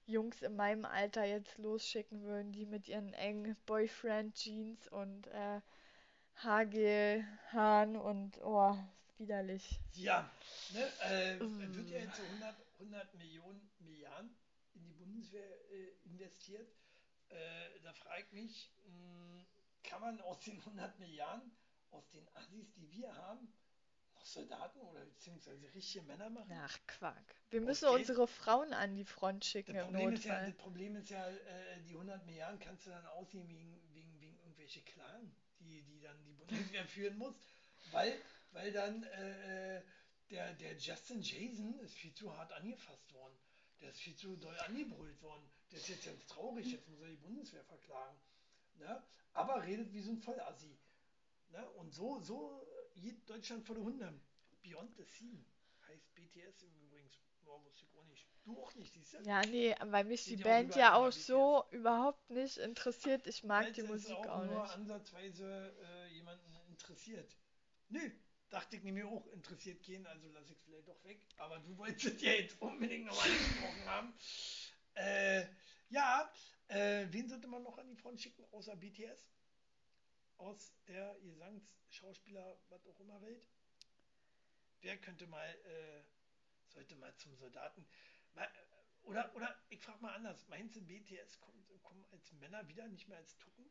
Jungs 0.08 0.42
in 0.42 0.56
meinem 0.56 0.86
Alter 0.86 1.26
jetzt 1.26 1.58
losschicken 1.58 2.24
würden, 2.24 2.52
die 2.52 2.66
mit 2.66 2.88
ihren 2.88 3.14
engen 3.14 3.56
Boyfriend-Jeans 3.66 4.88
und 4.90 5.28
äh, 5.28 5.62
Hagelhaaren 6.38 7.96
und 7.98 8.40
oh, 8.44 8.78
widerlich. 9.18 9.80
Ja, 9.94 10.30
ne, 10.74 10.86
äh, 11.10 11.36
Mm. 11.40 11.76
wird 11.76 11.90
ja 11.90 12.00
jetzt 12.00 12.18
so 12.18 12.24
100, 12.24 12.56
100 12.80 13.14
Millionen 13.16 13.70
Milliarden 13.80 14.36
in 14.76 14.84
die 14.86 14.94
Bundeswehr 14.94 15.72
äh, 15.72 15.92
investiert. 16.06 16.68
Äh, 17.30 17.80
da 17.84 17.94
frage 17.94 18.24
ich 18.24 18.32
mich, 18.34 18.72
mh, 18.88 19.46
kann 19.84 20.02
man 20.02 20.22
aus 20.22 20.40
den 20.42 20.60
100 20.60 21.00
Milliarden, 21.00 21.52
aus 21.92 22.10
den 22.12 22.28
Assis, 22.36 22.74
die 22.76 22.92
wir 22.92 23.16
haben, 23.16 23.54
noch 24.26 24.32
Soldaten 24.32 24.80
oder 24.82 25.06
beziehungsweise 25.06 25.74
richtige 25.74 26.04
Männer 26.06 26.30
machen? 26.30 26.52
Ach, 26.52 26.80
Quark. 26.88 27.36
Wir 27.52 27.62
müssen 27.62 27.88
Okay. 27.88 28.00
unsere 28.00 28.28
Frauen 28.28 28.74
an 28.74 28.96
die 28.96 29.06
Front 29.06 29.46
schicken 29.46 29.74
Das 29.74 29.88
im 29.88 29.94
Problem, 29.94 30.14
ist 30.14 30.26
ja, 30.26 30.46
das 30.46 30.56
Problem 30.56 30.96
ist 30.96 31.10
ja, 31.10 31.30
äh, 31.30 31.82
die 31.88 31.94
100 31.94 32.26
Milliarden 32.26 32.60
kannst 32.60 32.86
du 32.86 32.90
dann 32.90 33.06
ausgeben 33.08 33.48
wegen, 33.50 33.80
wegen, 33.94 34.20
wegen 34.20 34.38
irgendwelche 34.40 34.82
Clan, 34.82 35.36
die, 35.60 35.84
die 35.84 36.02
dann 36.02 36.18
die 36.26 36.34
Bundeswehr 36.34 36.86
führen 36.88 37.18
muss, 37.18 37.36
weil, 37.92 38.20
weil 38.52 38.72
dann 38.72 39.04
äh, 39.04 39.78
äh, 39.78 39.82
der, 40.32 40.54
der 40.54 40.78
Justin 40.78 41.22
Jason 41.22 41.80
ist 41.80 41.94
viel 41.94 42.14
zu 42.14 42.36
hart 42.36 42.52
angefasst 42.54 43.14
worden. 43.14 43.38
Der 43.82 43.92
ist 43.92 44.00
viel 44.00 44.16
zu 44.16 44.36
doll 44.38 44.58
angebrüllt 44.60 45.22
worden. 45.22 45.44
Der 45.72 45.80
ist 45.80 45.90
jetzt 45.90 46.06
ganz 46.06 46.26
traurig, 46.26 46.72
jetzt 46.72 46.88
muss 46.88 47.02
er 47.02 47.10
die 47.10 47.18
Bundeswehr 47.18 47.64
verklagen. 47.66 48.18
Ne? 48.78 49.04
Aber 49.34 49.62
redet 49.64 49.94
wie 49.94 50.02
so 50.02 50.12
ein 50.12 50.18
Vollassi. 50.18 50.76
Ne? 51.50 51.70
Und 51.72 51.94
so, 51.94 52.20
so 52.22 52.66
Deutschland 53.26 53.66
vor 53.66 53.76
die 53.76 53.82
Hunde. 53.82 54.14
Beyond 54.64 54.96
the 54.98 55.04
Scene 55.04 55.44
heißt 55.88 56.14
BTS 56.16 56.64
im 56.64 56.76
Übrigen. 56.82 57.10
Ja, 57.46 57.52
wusste 57.64 57.86
ich 57.86 57.94
auch 57.96 58.06
nicht. 58.06 58.28
Du 58.44 58.58
auch 58.60 58.74
nicht, 58.76 58.94
siehst 58.94 59.14
du? 59.14 59.18
Ja, 59.24 59.42
nee, 59.46 59.76
weil 59.86 60.04
mich 60.06 60.24
die 60.24 60.38
auch 60.38 60.44
Band 60.44 60.76
ja 60.76 60.96
auch 60.96 61.10
BTS. 61.10 61.28
so 61.28 61.64
überhaupt 61.72 62.30
nicht 62.30 62.58
interessiert. 62.58 63.28
Ich 63.28 63.44
mag 63.44 63.72
die 63.74 63.84
Musik 63.84 64.16
auch, 64.16 64.28
auch 64.28 64.46
nur 64.46 64.62
nicht. 64.62 64.74
ansatzweise 64.74 65.76
äh, 65.84 66.14
jemanden 66.14 66.56
interessiert. 66.70 67.36
Nö, 67.90 68.10
dachte 68.50 68.78
ich 68.78 68.84
nämlich 68.84 69.06
auch, 69.06 69.28
interessiert 69.28 69.84
gehen, 69.84 70.06
also 70.08 70.28
lasse 70.30 70.54
ich 70.54 70.58
es 70.58 70.64
vielleicht 70.64 70.88
doch 70.88 71.04
weg. 71.04 71.28
Aber 71.38 71.60
du 71.60 71.78
wolltest 71.78 72.22
ja 72.22 72.32
jetzt 72.32 72.60
unbedingt 72.62 73.06
noch 73.06 73.24
angesprochen 73.24 73.86
haben. 73.86 74.14
Äh, 74.96 75.46
ja, 75.90 76.32
äh, 76.68 77.06
wen 77.12 77.30
sollte 77.30 77.48
man 77.48 77.62
noch 77.64 77.78
an 77.78 77.88
die 77.90 77.96
Front 77.96 78.22
schicken, 78.22 78.44
außer 78.52 78.76
BTS? 78.76 79.28
Aus 80.38 80.74
der 80.88 81.16
Gesangs-, 81.22 81.76
Schauspieler, 81.90 82.58
was 82.70 82.86
auch 82.88 83.00
immer 83.00 83.22
Welt? 83.22 83.46
Wer 84.82 84.98
könnte 84.98 85.28
mal, 85.28 85.48
äh, 85.66 86.04
sollte 86.70 86.96
mal 86.96 87.14
zum 87.16 87.36
Soldaten. 87.36 87.86
Mal, 88.34 88.44
äh, 88.46 88.50
oder, 89.04 89.36
oder 89.36 89.56
ich 89.70 89.82
frage 89.82 90.02
mal 90.02 90.14
anders, 90.14 90.48
meinst 90.48 90.76
du, 90.76 90.82
BTS 90.82 91.40
kommt, 91.40 91.68
kommen 91.84 92.06
als 92.12 92.32
Männer 92.34 92.68
wieder, 92.68 92.88
nicht 92.88 93.08
mehr 93.08 93.18
als 93.18 93.38
Tucken? 93.38 93.66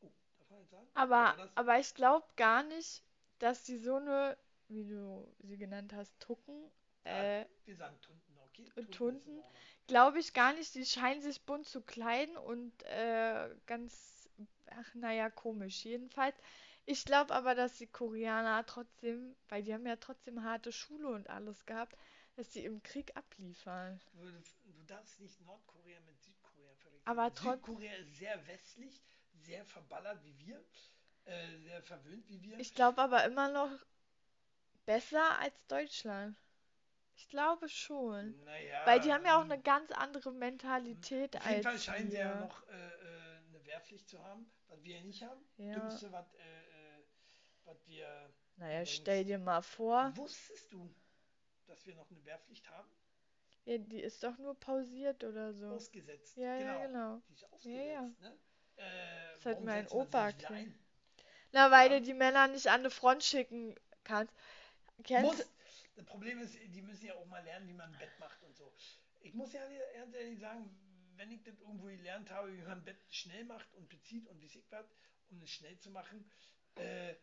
Oh, 0.00 0.10
darf 0.38 0.50
man 0.50 0.60
jetzt 0.60 0.70
sagen? 0.70 0.88
Aber, 0.94 1.34
das- 1.36 1.56
aber 1.56 1.78
ich 1.78 1.94
glaube 1.94 2.26
gar 2.36 2.62
nicht, 2.62 3.02
dass 3.38 3.64
die 3.64 3.78
so 3.78 3.96
eine, 3.96 4.36
wie 4.68 4.84
du 4.86 5.26
sie 5.40 5.56
genannt 5.58 5.92
hast, 5.92 6.18
Tucken, 6.20 6.70
Ja, 7.04 7.22
äh, 7.22 7.46
wir 7.64 7.76
sagen 7.76 8.00
Tunten, 8.00 8.36
okay? 8.38 8.70
in 8.76 8.90
Tunten? 8.90 9.38
Ordnung. 9.38 9.54
glaube 9.86 10.18
ich 10.18 10.32
gar 10.32 10.52
nicht. 10.54 10.74
Die 10.74 10.84
scheinen 10.84 11.22
sich 11.22 11.42
bunt 11.42 11.66
zu 11.66 11.80
kleiden 11.82 12.36
und 12.36 12.82
äh, 12.84 13.48
ganz, 13.66 14.15
ach 14.70 14.94
naja, 14.94 15.30
komisch. 15.30 15.84
Jedenfalls, 15.84 16.34
ich 16.84 17.04
glaube 17.04 17.34
aber, 17.34 17.54
dass 17.54 17.78
die 17.78 17.86
Koreaner 17.86 18.64
trotzdem, 18.66 19.34
weil 19.48 19.62
die 19.62 19.74
haben 19.74 19.86
ja 19.86 19.96
trotzdem 19.96 20.42
harte 20.42 20.72
Schule 20.72 21.08
und 21.08 21.28
alles 21.30 21.66
gehabt, 21.66 21.96
dass 22.36 22.50
die 22.50 22.64
im 22.64 22.82
Krieg 22.82 23.16
abliefern. 23.16 24.00
Du, 24.12 24.24
du 24.72 24.82
darfst 24.86 25.20
nicht 25.20 25.40
Nordkorea 25.40 25.98
mit 26.00 26.20
Südkorea 26.22 26.74
verwechseln. 26.76 27.02
Aber 27.06 27.34
trotz- 27.34 27.64
Südkorea 27.66 27.94
ist 27.94 28.16
sehr 28.18 28.46
westlich, 28.46 29.02
sehr 29.34 29.64
verballert 29.64 30.22
wie 30.24 30.38
wir, 30.38 30.62
äh, 31.24 31.58
sehr 31.58 31.82
verwöhnt 31.82 32.28
wie 32.28 32.42
wir. 32.42 32.58
Ich 32.58 32.74
glaube 32.74 33.00
aber 33.02 33.24
immer 33.24 33.48
noch 33.50 33.70
besser 34.86 35.38
als 35.40 35.54
Deutschland. 35.68 36.36
Ich 37.16 37.28
glaube 37.28 37.68
schon. 37.68 38.34
naja, 38.44 38.86
Weil 38.86 39.00
die 39.00 39.12
haben 39.12 39.24
ja 39.24 39.38
auch 39.38 39.44
ähm, 39.44 39.52
eine 39.52 39.62
ganz 39.62 39.90
andere 39.92 40.32
Mentalität 40.32 41.36
Auf 41.36 41.46
jeden 41.48 41.62
Fall 41.62 41.72
als 41.74 41.84
scheinen 41.84 42.10
sie 42.10 42.18
ja 42.18 42.34
noch 42.40 42.62
äh, 42.68 42.72
Wehrpflicht 43.76 44.08
zu 44.08 44.22
haben, 44.24 44.50
was 44.68 44.82
wir 44.82 44.96
ja 44.96 45.04
nicht 45.04 45.22
haben. 45.22 45.40
Ja. 45.58 45.74
Dümmste, 45.74 46.10
was 46.12 46.34
äh, 46.34 46.38
äh, 46.38 47.02
was 47.64 47.86
wir. 47.86 48.06
Naja, 48.56 48.76
denkst. 48.78 48.92
stell 49.02 49.24
dir 49.24 49.38
mal 49.38 49.60
vor, 49.62 50.12
Wusstest 50.16 50.72
du, 50.72 50.88
dass 51.66 51.86
wir 51.86 51.94
noch 51.94 52.10
eine 52.10 52.24
Wehrpflicht 52.24 52.68
haben? 52.70 52.88
ja, 53.66 53.78
die 53.78 54.00
ist 54.00 54.22
doch 54.22 54.38
nur 54.38 54.54
pausiert 54.54 55.24
oder 55.24 55.52
so. 55.52 55.68
Ausgesetzt. 55.68 56.36
Ja, 56.36 56.56
genau. 56.58 56.72
ja, 56.80 56.86
genau. 56.86 57.20
Die 57.28 57.34
ist 57.34 57.42
Ja, 57.42 57.48
ausgesetzt, 57.50 58.22
ja. 58.22 58.28
ne? 58.28 58.38
Äh, 58.76 58.82
Das 59.34 59.46
hat 59.46 59.64
mein 59.64 59.86
Opa 59.88 60.26
erklärt. 60.26 60.68
Na, 61.52 61.70
weil 61.70 61.90
Ja. 61.92 61.98
du 61.98 62.04
die 62.04 62.14
Männer 62.14 62.48
nicht 62.48 62.68
an 62.68 62.82
die 62.84 62.90
Front 62.90 63.24
schicken 63.24 63.74
kannst. 64.04 64.32
Kennst 65.04 65.38
Muss. 65.38 65.46
Das 65.96 66.04
Problem 66.04 66.40
ist, 66.40 66.54
die 66.54 66.82
müssen 66.82 67.06
ja 67.06 67.14
auch 67.14 67.26
mal 67.26 67.42
lernen, 67.44 67.68
wie 67.68 67.72
man 67.74 67.90
ein 67.92 67.98
Bett 67.98 68.18
macht 68.20 68.42
und 68.42 68.54
so. 68.54 68.72
Ich 69.20 69.32
muss 69.34 69.52
ja 69.52 69.60
ehrlich 69.94 70.38
sagen, 70.38 70.68
wenn 71.16 71.30
ich 71.30 71.42
das 71.42 71.60
irgendwo 71.60 71.86
gelernt 71.86 72.30
habe, 72.30 72.52
wie 72.56 72.62
man 72.62 72.84
Bett 72.84 72.98
schnell 73.10 73.44
macht 73.44 73.72
und 73.74 73.88
bezieht 73.88 74.28
und 74.28 74.40
wie 74.40 74.48
sich 74.48 74.70
was, 74.70 74.86
um 75.30 75.42
es 75.42 75.50
schnell 75.50 75.78
zu 75.78 75.90
machen, 75.90 76.30
äh, 76.76 77.14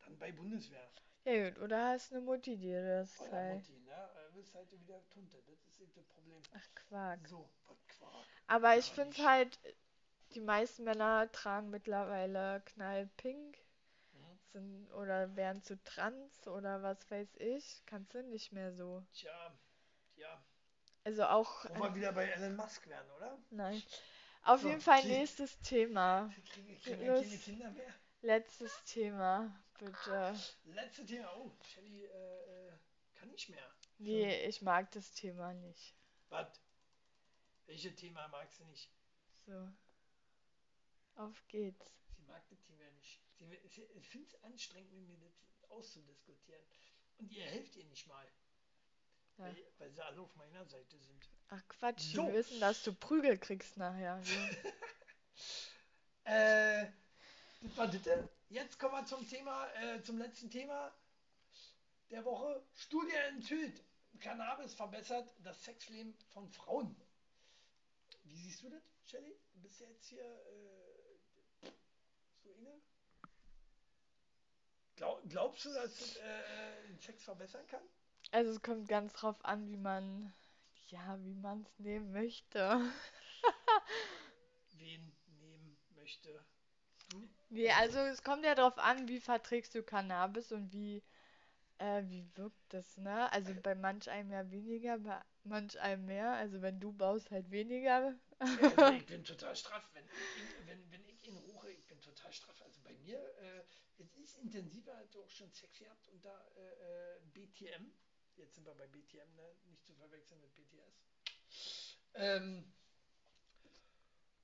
dann 0.00 0.18
bei 0.18 0.32
Bundeswehr. 0.32 0.88
Ja 1.24 1.50
gut, 1.50 1.58
oder 1.60 1.88
hast 1.88 2.12
eine 2.12 2.22
Mutti, 2.22 2.56
die 2.56 2.68
dir 2.68 2.82
das 3.00 3.14
Oder 3.18 3.30
zeigt. 3.30 3.66
Mutti, 3.66 3.78
ne? 3.80 3.92
Äh, 3.92 4.32
bist 4.34 4.54
halt 4.54 4.70
wieder 4.72 5.02
Tunte. 5.10 5.42
Das 5.46 5.62
ist 5.66 5.80
eben 5.80 5.92
das 5.94 6.06
Problem. 6.06 6.40
Ach, 6.54 6.68
Quark. 6.74 7.28
So, 7.28 7.48
was 7.68 7.76
Quark. 7.88 8.26
Aber 8.48 8.76
ich 8.76 8.86
Ja, 8.86 8.94
finde 8.94 9.16
nicht. 9.16 9.26
halt, 9.26 9.58
die 10.34 10.40
meisten 10.40 10.84
Männer 10.84 11.30
tragen 11.32 11.70
mittlerweile 11.70 12.62
knallpink. 12.66 13.58
Mhm. 14.14 14.38
sind 14.52 14.90
oder 14.92 15.36
werden 15.36 15.62
zu 15.62 15.82
trans 15.84 16.48
oder 16.48 16.82
was 16.82 17.10
weiß 17.10 17.36
ich, 17.38 17.82
kannst 17.86 18.14
du 18.14 18.22
nicht 18.24 18.52
mehr 18.52 18.72
so. 18.74 19.04
Tja, 19.12 19.52
ja. 20.16 20.42
Also 21.06 21.24
auch. 21.24 21.64
Wo 21.76 21.84
wir 21.84 21.94
wieder 21.94 22.12
bei 22.12 22.24
Elon 22.26 22.56
Musk 22.56 22.84
werden, 22.88 23.08
oder? 23.12 23.38
Nein. 23.50 23.80
Auf 24.42 24.60
So, 24.62 24.68
jeden 24.68 24.80
Fall 24.80 25.02
die- 25.02 25.08
nächstes 25.08 25.56
Thema. 25.60 26.28
Wir 26.34 26.44
kriegen, 26.44 26.78
kriegen 26.80 27.06
Los. 27.06 27.22
keine 27.22 27.38
Kinder 27.38 27.70
mehr. 27.70 27.94
Letztes 28.22 28.82
Thema, 28.84 29.64
bitte. 29.78 30.34
Letzte 30.64 31.06
Thema. 31.06 31.32
Oh, 31.36 31.52
Shelly 31.62 32.06
äh, 32.06 32.68
äh, 32.68 32.72
kann 33.14 33.30
nicht 33.30 33.48
mehr. 33.50 33.70
Nee, 33.98 34.46
ich 34.46 34.62
mag 34.62 34.90
das 34.90 35.12
Thema 35.12 35.52
nicht. 35.54 35.94
Was? 36.28 36.60
Welches 37.66 37.94
Thema 37.94 38.26
magst 38.26 38.58
du 38.58 38.64
nicht? 38.64 38.90
So. 39.46 39.68
Auf 41.14 41.46
geht's. 41.46 41.86
Sie 42.16 42.22
mag 42.24 42.42
das 42.48 42.60
Thema 42.64 42.90
nicht. 42.96 43.22
Sie, 43.36 43.46
sie 43.68 43.86
findet 44.02 44.34
es 44.34 44.42
anstrengend, 44.42 44.92
mit 44.92 45.06
mir 45.08 45.18
das 45.18 45.70
auszudiskutieren. 45.70 46.62
Und 47.18 47.30
ihr 47.30 47.44
helft 47.44 47.76
ihr 47.76 47.84
nicht 47.84 48.08
mal. 48.08 48.26
Ja. 49.38 49.44
Weil, 49.44 49.56
weil 49.78 49.90
sie 49.90 50.02
alle 50.02 50.20
auf 50.20 50.34
meiner 50.36 50.64
Seite 50.64 50.98
sind. 50.98 51.28
Ach 51.48 51.62
Quatsch, 51.68 52.14
So. 52.14 52.26
wir 52.26 52.34
wissen, 52.34 52.60
dass 52.60 52.82
du 52.82 52.92
Prügel 52.94 53.38
kriegst 53.38 53.76
nachher. 53.76 54.22
Äh, 56.28 56.86
das 57.60 57.76
war 57.76 57.86
das. 57.86 58.00
Jetzt 58.48 58.80
kommen 58.80 58.94
wir 58.94 59.04
zum 59.06 59.28
Thema, 59.28 59.72
äh, 59.74 60.02
zum 60.02 60.18
letzten 60.18 60.50
Thema 60.50 60.92
der 62.10 62.24
Woche. 62.24 62.64
Studie 62.74 63.14
enthüllt. 63.28 63.80
Cannabis 64.18 64.74
verbessert 64.74 65.32
das 65.44 65.62
Sexleben 65.62 66.16
von 66.30 66.48
Frauen. 66.50 66.96
Wie 68.24 68.36
siehst 68.36 68.62
du 68.64 68.70
das, 68.70 68.82
Shelly? 69.04 69.36
Du 69.54 69.60
bist 69.60 69.78
ja 69.80 69.86
jetzt 69.88 70.08
hier 70.08 70.24
äh, 70.24 71.68
so 72.42 72.50
inne. 72.50 72.80
Glaub, 74.96 75.22
glaubst 75.28 75.64
du, 75.64 75.72
dass 75.74 75.96
das 75.96 76.16
äh, 76.16 76.88
den 76.88 76.98
Sex 76.98 77.22
verbessern 77.22 77.66
kann? 77.68 77.82
Also 78.32 78.50
es 78.52 78.62
kommt 78.62 78.88
ganz 78.88 79.12
drauf 79.14 79.36
an, 79.44 79.66
wie 79.68 79.76
man, 79.76 80.32
ja, 80.88 81.18
wie 81.24 81.34
man 81.34 81.62
es 81.62 81.78
nehmen 81.78 82.12
möchte. 82.12 82.80
Wen 84.78 85.12
nehmen 85.40 85.76
möchte? 85.94 86.44
Du? 87.10 87.28
Nee, 87.50 87.70
also 87.72 87.98
es 88.00 88.22
kommt 88.22 88.44
ja 88.44 88.54
drauf 88.54 88.78
an, 88.78 89.08
wie 89.08 89.20
verträgst 89.20 89.74
du 89.74 89.82
Cannabis 89.82 90.52
und 90.52 90.72
wie, 90.72 91.02
äh, 91.78 92.02
wie 92.06 92.26
wirkt 92.36 92.60
das, 92.70 92.96
ne? 92.98 93.30
Also 93.32 93.54
bei 93.62 93.74
manch 93.74 94.10
einem 94.10 94.30
ja 94.32 94.50
weniger, 94.50 94.98
bei 94.98 95.20
manch 95.44 95.78
einem 95.80 96.06
mehr. 96.06 96.32
Also 96.34 96.62
wenn 96.62 96.80
du 96.80 96.92
baust, 96.92 97.30
halt 97.30 97.50
weniger. 97.50 98.16
Also 98.38 98.92
ich 98.92 99.06
bin 99.06 99.24
total 99.24 99.56
straff. 99.56 99.88
Wenn 99.94 100.04
ich, 100.04 100.66
wenn, 100.66 100.90
wenn 100.92 101.04
ich 101.08 101.26
ihn 101.26 101.36
ruche, 101.36 101.70
ich 101.70 101.86
bin 101.86 102.00
total 102.00 102.32
straff. 102.32 102.60
Also 102.62 102.80
bei 102.82 102.94
mir, 103.04 103.18
äh, 103.38 103.62
es 103.98 104.14
ist 104.16 104.38
intensiver, 104.38 104.96
hat 104.96 105.16
auch 105.16 105.30
schon 105.30 105.52
Sex 105.52 105.78
gehabt 105.78 106.08
unter 106.08 106.46
äh, 106.56 106.60
äh, 106.60 107.20
BTM. 107.32 107.92
Jetzt 108.36 108.54
sind 108.54 108.66
wir 108.66 108.74
bei 108.74 108.86
BTM, 108.86 109.34
ne? 109.34 109.56
nicht 109.64 109.86
zu 109.86 109.94
verwechseln 109.94 110.40
mit 110.42 110.54
BTS. 110.54 111.96
Ähm, 112.14 112.70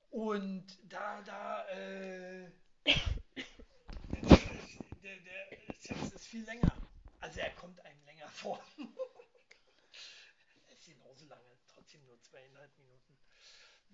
und 0.09 0.65
da, 0.91 1.21
da, 1.21 1.67
äh, 1.69 2.51
der, 5.03 5.17
der 5.17 5.57
Sex 5.79 6.11
ist 6.11 6.27
viel 6.27 6.43
länger. 6.43 6.75
Also 7.19 7.39
er 7.39 7.51
kommt 7.51 7.79
einem 7.85 8.03
länger 8.05 8.27
vor. 8.29 8.59
es 10.67 10.79
ist 10.79 10.85
genauso 10.87 11.25
lange, 11.25 11.57
trotzdem 11.67 12.03
nur 12.05 12.19
zweieinhalb 12.21 12.75
Minuten. 12.79 13.17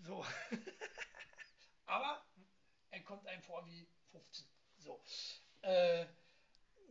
So. 0.01 0.26
Aber 1.85 2.26
er 2.91 3.01
kommt 3.01 3.27
einem 3.27 3.43
vor 3.43 3.65
wie 3.65 3.85
15. 4.11 4.47
So. 4.77 5.03
Äh, 5.61 6.05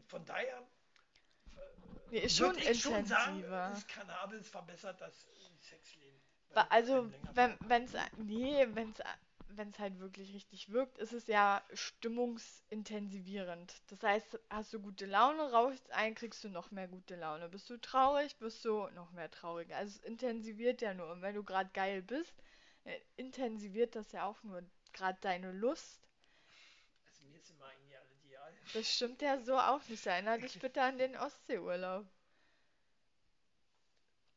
von 0.06 0.24
daher 0.26 0.68
Nee, 2.10 2.18
ist 2.20 2.36
schon 2.36 2.56
ich 2.58 2.80
schon 2.80 3.04
sagen, 3.06 3.36
intensiver. 3.38 3.68
das 3.70 3.86
Cannabis 3.86 4.48
verbessert 4.48 5.00
das 5.00 5.26
Sexleben. 5.60 6.20
es 6.50 6.56
Also, 6.70 7.10
wenn, 7.34 7.50
vorkommt. 7.52 7.58
wenn's, 7.60 7.92
nee, 8.16 8.66
wenn's, 8.72 8.98
wenn's 9.48 9.78
halt 9.78 9.98
wirklich 9.98 10.32
richtig 10.34 10.70
wirkt, 10.72 10.98
ist 10.98 11.12
es 11.12 11.26
ja 11.26 11.62
stimmungsintensivierend. 11.72 13.74
Das 13.88 14.02
heißt, 14.02 14.38
hast 14.50 14.72
du 14.72 14.80
gute 14.80 15.06
Laune, 15.06 15.50
rauchst 15.52 15.90
ein, 15.92 16.14
kriegst 16.14 16.44
du 16.44 16.48
noch 16.48 16.70
mehr 16.70 16.88
gute 16.88 17.16
Laune. 17.16 17.48
Bist 17.48 17.68
du 17.70 17.78
traurig, 17.80 18.36
bist 18.38 18.64
du 18.64 18.88
noch 18.90 19.10
mehr 19.12 19.30
traurig. 19.30 19.74
Also 19.74 19.98
es 19.98 20.04
intensiviert 20.04 20.80
ja 20.82 20.94
nur. 20.94 21.10
Und 21.10 21.22
wenn 21.22 21.34
du 21.34 21.42
gerade 21.44 21.70
geil 21.72 22.02
bist, 22.02 22.34
äh, 22.84 22.98
intensiviert 23.16 23.94
das 23.96 24.12
ja 24.12 24.24
auch 24.26 24.42
nur 24.42 24.62
gerade 24.92 25.18
deine 25.20 25.52
Lust. 25.52 26.00
Also 27.06 27.22
mir 27.24 27.38
ist 27.38 27.50
immer 27.50 27.66
eigentlich 27.66 27.96
alles 27.98 28.12
ideal. 28.24 28.52
Das 28.74 28.94
stimmt 28.94 29.22
ja 29.22 29.40
so 29.42 29.56
auch 29.58 29.82
nicht. 29.88 30.06
Erinner 30.06 30.38
dich 30.38 30.58
bitte 30.58 30.82
an 30.82 30.98
den 30.98 31.16
Ostseeurlaub. 31.16 32.06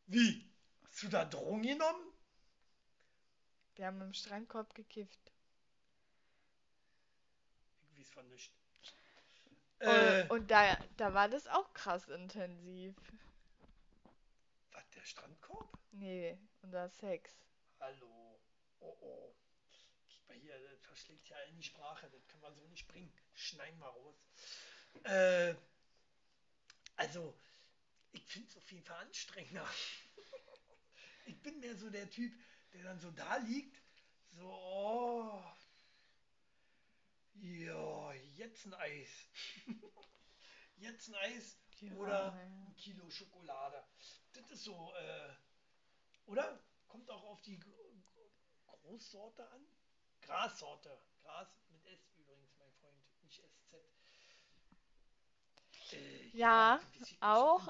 Wie? 0.08 0.50
Hast 0.86 1.04
du 1.04 1.08
da 1.10 1.26
Drogen 1.26 1.62
genommen? 1.64 2.08
Wir 3.76 3.88
haben 3.88 4.02
im 4.02 4.14
Strandkorb 4.14 4.74
gekifft. 4.76 5.32
Ich 7.84 8.00
weiß 8.00 8.10
von 8.10 8.28
nichts. 8.30 8.54
Und- 9.80 9.88
Äh, 9.88 10.28
Und 10.30 10.52
da, 10.52 10.78
da 10.98 11.14
war 11.14 11.28
das 11.28 11.48
auch 11.48 11.74
krass 11.74 12.08
intensiv. 12.08 12.96
was, 14.72 14.90
der 14.92 15.04
Strandkorb? 15.06 15.68
Nee, 15.92 16.38
unser 16.62 16.90
Sex. 16.90 17.32
Hallo. 17.80 18.40
Oh 18.80 18.96
oh. 19.02 19.34
Guck 20.14 20.28
mal 20.28 20.38
hier, 20.38 20.58
das 20.70 20.82
verschlägt 20.84 21.28
ja 21.30 21.38
in 21.50 21.56
die 21.58 21.64
Sprache. 21.64 22.10
Das 22.12 22.28
können 22.28 22.44
wir 22.44 22.52
so 22.54 22.68
nicht 22.68 22.88
bringen. 22.88 23.12
Schneiden 23.42 23.80
wir 23.80 23.88
raus. 23.88 24.16
Äh, 25.04 25.56
also, 26.96 27.36
ich 28.12 28.24
finde 28.26 28.50
es 28.50 28.58
auf 28.58 28.72
jeden 28.72 28.86
Fall 28.86 29.06
anstrengender. 29.06 29.68
ich 31.26 31.42
bin 31.42 31.60
mehr 31.60 31.76
so 31.76 31.90
der 31.90 32.10
Typ, 32.10 32.34
der 32.74 32.84
dann 32.84 33.00
so 33.00 33.12
da 33.12 33.38
liegt. 33.38 33.82
So, 34.30 34.48
oh. 34.48 35.44
Ja, 37.34 38.14
jetzt 38.36 38.66
ein 38.66 38.74
Eis. 38.76 39.10
jetzt 40.78 41.08
ein 41.10 41.16
Eis 41.16 41.58
Ja, 41.80 41.94
oder 41.96 42.34
ein 42.34 42.76
Kilo 42.78 43.10
Schokolade. 43.10 43.84
Das 44.34 44.52
ist 44.52 44.64
so, 44.64 44.94
äh, 44.96 45.34
oder? 46.28 46.64
Kommt 46.88 47.10
auch 47.10 47.24
auf 47.24 47.42
die 47.42 47.60
Großsorte 48.68 49.50
an? 49.50 49.66
Grassorte. 50.22 51.02
Gras 51.24 51.48
mit 51.70 51.86
S 51.86 52.12
übrigens, 52.18 52.56
mein 52.58 52.72
Freund, 52.74 53.02
nicht 53.24 53.42
SZ. 53.42 53.74
Äh, 53.74 53.88
Ja, 56.34 56.80
auch. 57.20 57.68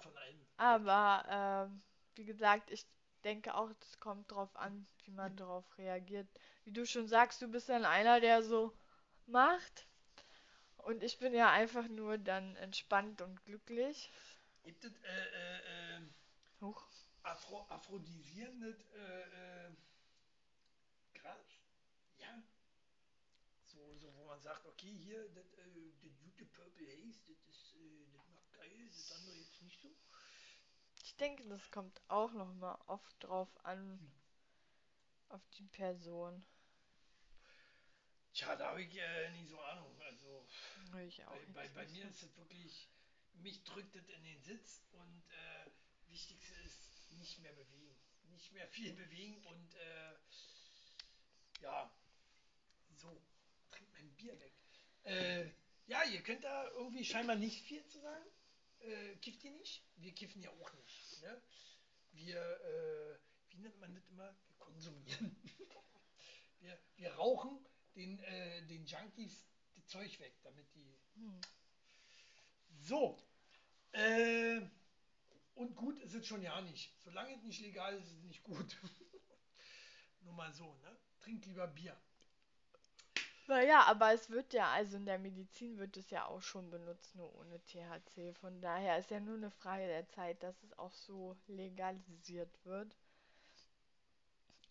Aber 0.58 1.26
ähm, 1.30 1.82
wie 2.16 2.26
gesagt, 2.26 2.70
ich 2.72 2.86
denke 3.24 3.56
auch, 3.56 3.70
es 3.82 4.00
kommt 4.00 4.32
drauf 4.32 4.56
an, 4.56 4.88
wie 5.06 5.12
man 5.12 5.36
darauf 5.36 5.66
reagiert. 5.78 6.28
Wie 6.64 6.72
du 6.72 6.86
schon 6.86 7.08
sagst, 7.08 7.42
du 7.42 7.48
bist 7.48 7.70
dann 7.70 7.86
einer, 7.86 8.20
der 8.20 8.44
so 8.44 8.74
macht. 9.28 9.88
Und 10.78 11.04
ich 11.04 11.20
bin 11.20 11.34
ja 11.34 11.52
einfach 11.52 11.88
nur 11.88 12.18
dann 12.18 12.56
entspannt 12.58 13.22
und 13.22 13.44
glücklich. 13.46 14.12
Gibt 14.64 14.84
es 14.84 14.94
äh, 15.04 15.08
äh, 15.08 15.98
äh, 15.98 16.02
Huch. 16.62 16.84
Afro 17.24 17.66
aphrodisierendes 17.70 18.82
äh, 18.96 19.68
äh, 19.68 19.72
Gras? 21.14 21.48
Ja. 22.18 22.44
So, 23.64 23.96
so, 23.96 24.14
wo 24.18 24.26
man 24.26 24.40
sagt, 24.42 24.66
okay, 24.66 24.94
hier, 24.94 25.30
das 25.30 25.54
äh, 25.54 25.92
das 26.04 26.12
gute 26.20 26.46
Purple 26.46 26.88
Haze, 26.88 27.20
das 27.28 27.40
ist, 27.48 27.74
äh, 27.76 28.06
das 28.14 28.28
macht 28.30 28.52
geil, 28.54 28.72
das 28.94 29.12
andere 29.14 29.36
jetzt 29.36 29.62
nicht 29.62 29.82
so. 29.82 29.90
Ich 31.04 31.16
denke, 31.16 31.48
das 31.48 31.72
kommt 31.72 32.02
auch 32.08 32.32
nochmal 32.34 32.78
oft 32.88 33.24
drauf 33.24 33.50
an, 33.66 34.00
auf 35.30 35.42
die 35.58 35.68
Person. 35.68 36.46
Tja, 38.34 38.56
da 38.56 38.70
habe 38.70 38.84
ich 38.84 38.96
äh, 38.98 39.30
nicht 39.32 39.50
so 39.50 39.60
Ahnung. 39.60 40.00
Also 40.02 40.48
ich 41.06 41.26
auch 41.26 41.36
bei, 41.54 41.68
bei, 41.68 41.70
bei 41.70 41.88
mir 41.88 42.08
ist 42.08 42.24
es 42.24 42.38
wirklich, 42.38 42.90
mich 43.34 43.64
drückt 43.64 43.96
es 43.96 44.08
in 44.10 44.24
den 44.24 44.42
Sitz 44.42 44.82
und 44.92 45.24
äh, 45.30 46.10
wichtigste 46.10 46.54
ist, 46.62 47.12
nicht 47.12 47.40
mehr 47.40 47.54
bewegen. 47.54 47.96
Nicht 48.30 48.54
mehr 48.54 48.68
viel 48.68 48.94
bewegen 48.94 49.46
und 49.46 49.76
äh, 49.76 50.14
ja, 51.62 51.92
so, 52.96 53.22
trink 53.70 53.92
mein 53.92 54.10
Bier 54.16 54.40
weg. 54.40 54.54
Äh, 55.04 55.52
ja, 55.88 56.04
ihr 56.06 56.22
könnt 56.24 56.44
da 56.44 56.70
irgendwie 56.70 57.04
scheinbar 57.04 57.36
nicht 57.36 57.64
viel 57.66 57.86
zu 57.88 58.00
sagen. 58.00 58.26
Äh, 58.84 59.16
kifft 59.18 59.44
ihr 59.44 59.52
nicht? 59.52 59.84
Wir 59.98 60.14
kiffen 60.14 60.42
ja 60.42 60.50
auch 60.50 60.74
nicht. 60.74 61.22
Ne? 61.22 61.42
Wir, 62.14 62.40
äh, 62.40 63.20
wie 63.50 63.58
nennt 63.58 63.80
man 63.80 63.94
das 63.94 64.08
immer? 64.10 64.36
Wir 64.48 64.56
konsumieren. 64.58 65.36
wir, 66.60 66.80
wir 66.96 67.14
rauchen 67.14 67.66
den, 67.96 68.20
äh, 68.20 68.66
den 68.68 68.86
Junkies 68.86 69.46
das 69.76 69.88
Zeug 69.88 70.20
weg, 70.20 70.34
damit 70.44 70.74
die. 70.74 71.00
Hm. 71.16 71.42
So. 72.80 73.22
Äh, 73.92 74.62
und 75.54 75.76
gut 75.76 76.00
ist 76.00 76.14
es 76.14 76.26
schon 76.26 76.42
ja 76.42 76.60
nicht. 76.62 76.94
Solange 77.02 77.36
es 77.36 77.44
nicht 77.44 77.62
legal 77.62 77.96
ist, 77.96 78.08
ist 78.08 78.18
es 78.18 78.24
nicht 78.24 78.44
gut. 78.44 78.78
Nur 80.22 80.34
mal 80.34 80.52
so, 80.54 80.76
ne? 80.76 80.98
Trink 81.20 81.46
lieber 81.46 81.68
Bier. 81.68 82.00
Naja, 83.46 83.84
aber 83.84 84.14
es 84.14 84.32
wird 84.32 84.52
ja, 84.54 84.72
also 84.72 84.98
in 84.98 85.06
der 85.06 85.20
Medizin 85.20 85.78
wird 85.78 85.96
es 85.96 86.10
ja 86.10 86.26
auch 86.26 86.42
schon 86.42 86.72
benutzt, 86.72 87.14
nur 87.16 87.36
ohne 87.36 87.60
THC. 87.66 88.34
Von 88.34 88.62
daher 88.62 88.98
ist 88.98 89.12
ja 89.12 89.20
nur 89.20 89.36
eine 89.36 89.52
Frage 89.52 89.86
der 89.86 90.08
Zeit, 90.08 90.42
dass 90.42 90.64
es 90.64 90.74
auch 90.80 90.92
so 90.94 91.36
legalisiert 91.48 92.58
wird. 92.66 92.96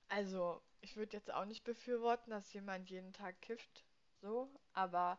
Also, 0.09 0.61
ich 0.83 0.97
würde 0.97 1.17
jetzt 1.17 1.33
auch 1.33 1.47
nicht 1.47 1.65
befürworten, 1.65 2.31
dass 2.31 2.53
jemand 2.53 2.91
jeden 2.91 3.13
Tag 3.15 3.41
kifft, 3.41 3.85
so, 4.21 4.51
aber 4.75 5.19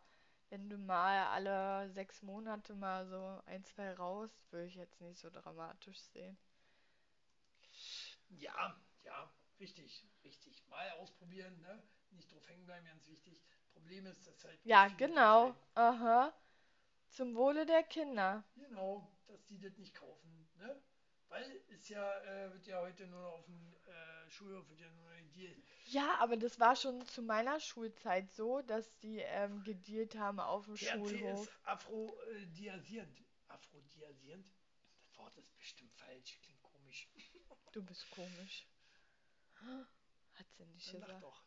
wenn 0.49 0.69
du 0.69 0.77
mal 0.77 1.27
alle 1.29 1.89
sechs 1.91 2.21
Monate 2.21 2.75
mal 2.75 3.07
so 3.07 3.41
ein, 3.47 3.63
zwei 3.65 3.91
raus, 3.93 4.29
würde 4.51 4.67
ich 4.67 4.75
jetzt 4.75 5.01
nicht 5.01 5.19
so 5.19 5.29
dramatisch 5.31 5.99
sehen. 5.99 6.37
Ja, 8.29 8.75
ja, 9.03 9.31
richtig, 9.59 10.07
richtig. 10.23 10.67
Mal 10.69 10.89
ausprobieren, 10.99 11.59
ne? 11.61 11.83
Nicht 12.11 12.31
drauf 12.31 12.47
hängen 12.47 12.65
bleiben, 12.65 12.85
ganz 12.85 13.05
wichtig. 13.07 13.41
Problem 13.73 14.05
ist, 14.05 14.25
dass 14.27 14.43
halt 14.45 14.59
Ja, 14.63 14.87
genau. 14.89 15.55
Aha. 15.75 16.33
Zum 17.09 17.35
Wohle 17.35 17.65
der 17.65 17.83
Kinder. 17.83 18.43
Genau, 18.55 19.07
dass 19.27 19.43
die 19.45 19.59
das 19.59 19.77
nicht 19.77 19.93
kaufen, 19.93 20.49
ne? 20.57 20.81
Weil 21.27 21.61
es 21.69 21.87
ja, 21.89 22.19
äh, 22.23 22.51
wird 22.53 22.67
ja 22.67 22.81
heute 22.81 23.07
nur 23.07 23.21
noch 23.21 23.33
auf 23.33 23.45
dem 23.45 23.73
äh, 23.85 24.29
Schulhof 24.29 24.67
wird 24.69 24.81
ja 24.81 24.89
nur 24.91 25.09
gedealt. 25.15 25.63
Ja, 25.85 26.15
aber 26.19 26.37
das 26.37 26.59
war 26.59 26.75
schon 26.75 27.05
zu 27.07 27.21
meiner 27.21 27.59
Schulzeit 27.59 28.31
so, 28.31 28.61
dass 28.61 28.97
die 28.99 29.19
ähm, 29.19 29.63
gedealt 29.63 30.15
haben 30.15 30.39
auf 30.39 30.65
dem 30.65 30.75
THC 30.75 30.81
ist 30.81 30.89
Schulhof. 30.89 31.59
aphrodisiasierend. 31.63 33.21
Aphrodisiasierend? 33.47 34.45
Das 35.07 35.17
Wort 35.17 35.35
ist 35.37 35.57
bestimmt 35.57 35.93
falsch, 35.95 36.39
klingt 36.41 36.61
komisch. 36.63 37.09
Du 37.71 37.83
bist 37.83 38.09
komisch. 38.11 38.67
Hat 40.33 40.45
sie 40.57 40.65
nicht 40.65 40.87
Dann 40.93 41.01
gesagt. 41.01 41.23
doch. 41.23 41.43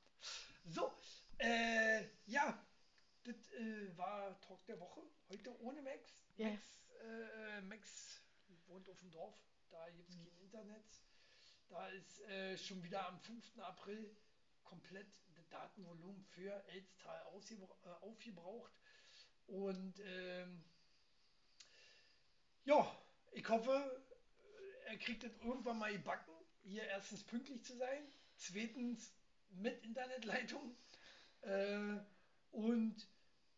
So, 0.66 0.92
äh, 1.38 2.04
ja, 2.26 2.58
das 3.24 3.52
äh, 3.52 3.96
war 3.98 4.40
Talk 4.40 4.64
der 4.66 4.80
Woche. 4.80 5.02
Heute 5.28 5.60
ohne 5.60 5.82
Max. 5.82 6.24
Ja. 6.36 6.48
Max, 6.48 6.62
äh, 7.02 7.60
Max 7.62 8.22
wohnt 8.66 8.88
auf 8.88 8.98
dem 9.00 9.10
Dorf. 9.10 9.34
Da 9.70 9.88
gibt 9.90 10.08
es 10.08 10.16
kein 10.16 10.40
Internet. 10.40 10.84
Da 11.68 11.88
ist 11.88 12.20
äh, 12.22 12.56
schon 12.56 12.82
wieder 12.82 13.06
am 13.06 13.20
5. 13.20 13.58
April 13.58 14.16
komplett 14.62 15.06
das 15.34 15.48
Datenvolumen 15.48 16.24
für 16.24 16.64
Elstal 16.68 17.22
äh, 17.84 17.88
aufgebraucht. 18.00 18.72
Und 19.46 20.00
ähm, 20.00 20.64
ja, 22.64 22.98
ich 23.32 23.46
hoffe, 23.48 24.02
er 24.86 24.96
kriegt 24.96 25.24
das 25.24 25.36
irgendwann 25.42 25.78
mal 25.78 25.92
gebacken, 25.92 26.32
hier 26.62 26.84
erstens 26.84 27.22
pünktlich 27.22 27.62
zu 27.64 27.76
sein, 27.76 28.06
zweitens 28.36 29.12
mit 29.56 29.82
Internetleitung 29.84 30.76
äh, 31.42 31.96
und 32.52 32.96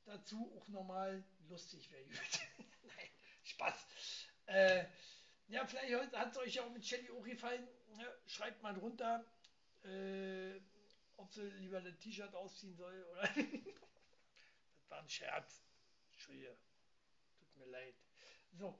dazu 0.04 0.52
auch 0.56 0.68
nochmal 0.68 1.22
lustig 1.48 1.90
wäre 1.90 2.04
gut. 2.04 2.40
Nein, 2.82 3.08
Spaß. 3.44 3.86
Äh, 4.46 4.84
ja, 5.48 5.64
vielleicht 5.66 6.14
hat 6.14 6.32
es 6.32 6.38
euch 6.38 6.54
ja 6.54 6.62
auch 6.62 6.70
mit 6.70 6.84
Shelly 6.84 7.10
auch 7.10 7.22
gefallen. 7.22 7.66
Ja, 7.98 8.06
schreibt 8.26 8.62
mal 8.62 8.74
drunter, 8.74 9.24
äh, 9.84 10.60
ob 11.16 11.32
sie 11.32 11.48
lieber 11.58 11.80
das 11.80 11.98
T-Shirt 11.98 12.34
ausziehen 12.34 12.76
soll 12.76 13.06
oder. 13.12 13.22
das 13.28 14.90
war 14.90 14.98
ein 14.98 15.08
Scherz. 15.08 15.62
Entschuldige. 16.12 16.56
Tut 17.38 17.56
mir 17.56 17.66
leid. 17.66 17.94
So, 18.52 18.78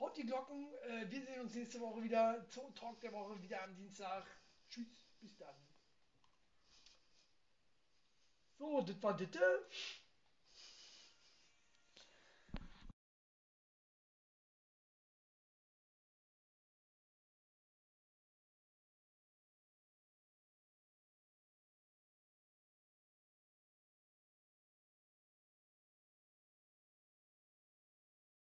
haut 0.00 0.16
die 0.16 0.24
Glocken. 0.26 0.72
Äh, 0.82 1.10
wir 1.10 1.22
sehen 1.22 1.40
uns 1.40 1.54
nächste 1.54 1.80
Woche 1.80 2.02
wieder 2.02 2.46
zum 2.48 2.74
Talk 2.74 3.00
der 3.00 3.12
Woche, 3.12 3.40
wieder 3.42 3.62
am 3.62 3.74
Dienstag. 3.74 4.26
Tschüss, 4.68 5.06
bis 5.20 5.36
dann. 5.36 5.65
So, 8.58 8.80
das 8.82 9.02
war 9.02 9.16
das. 9.16 9.30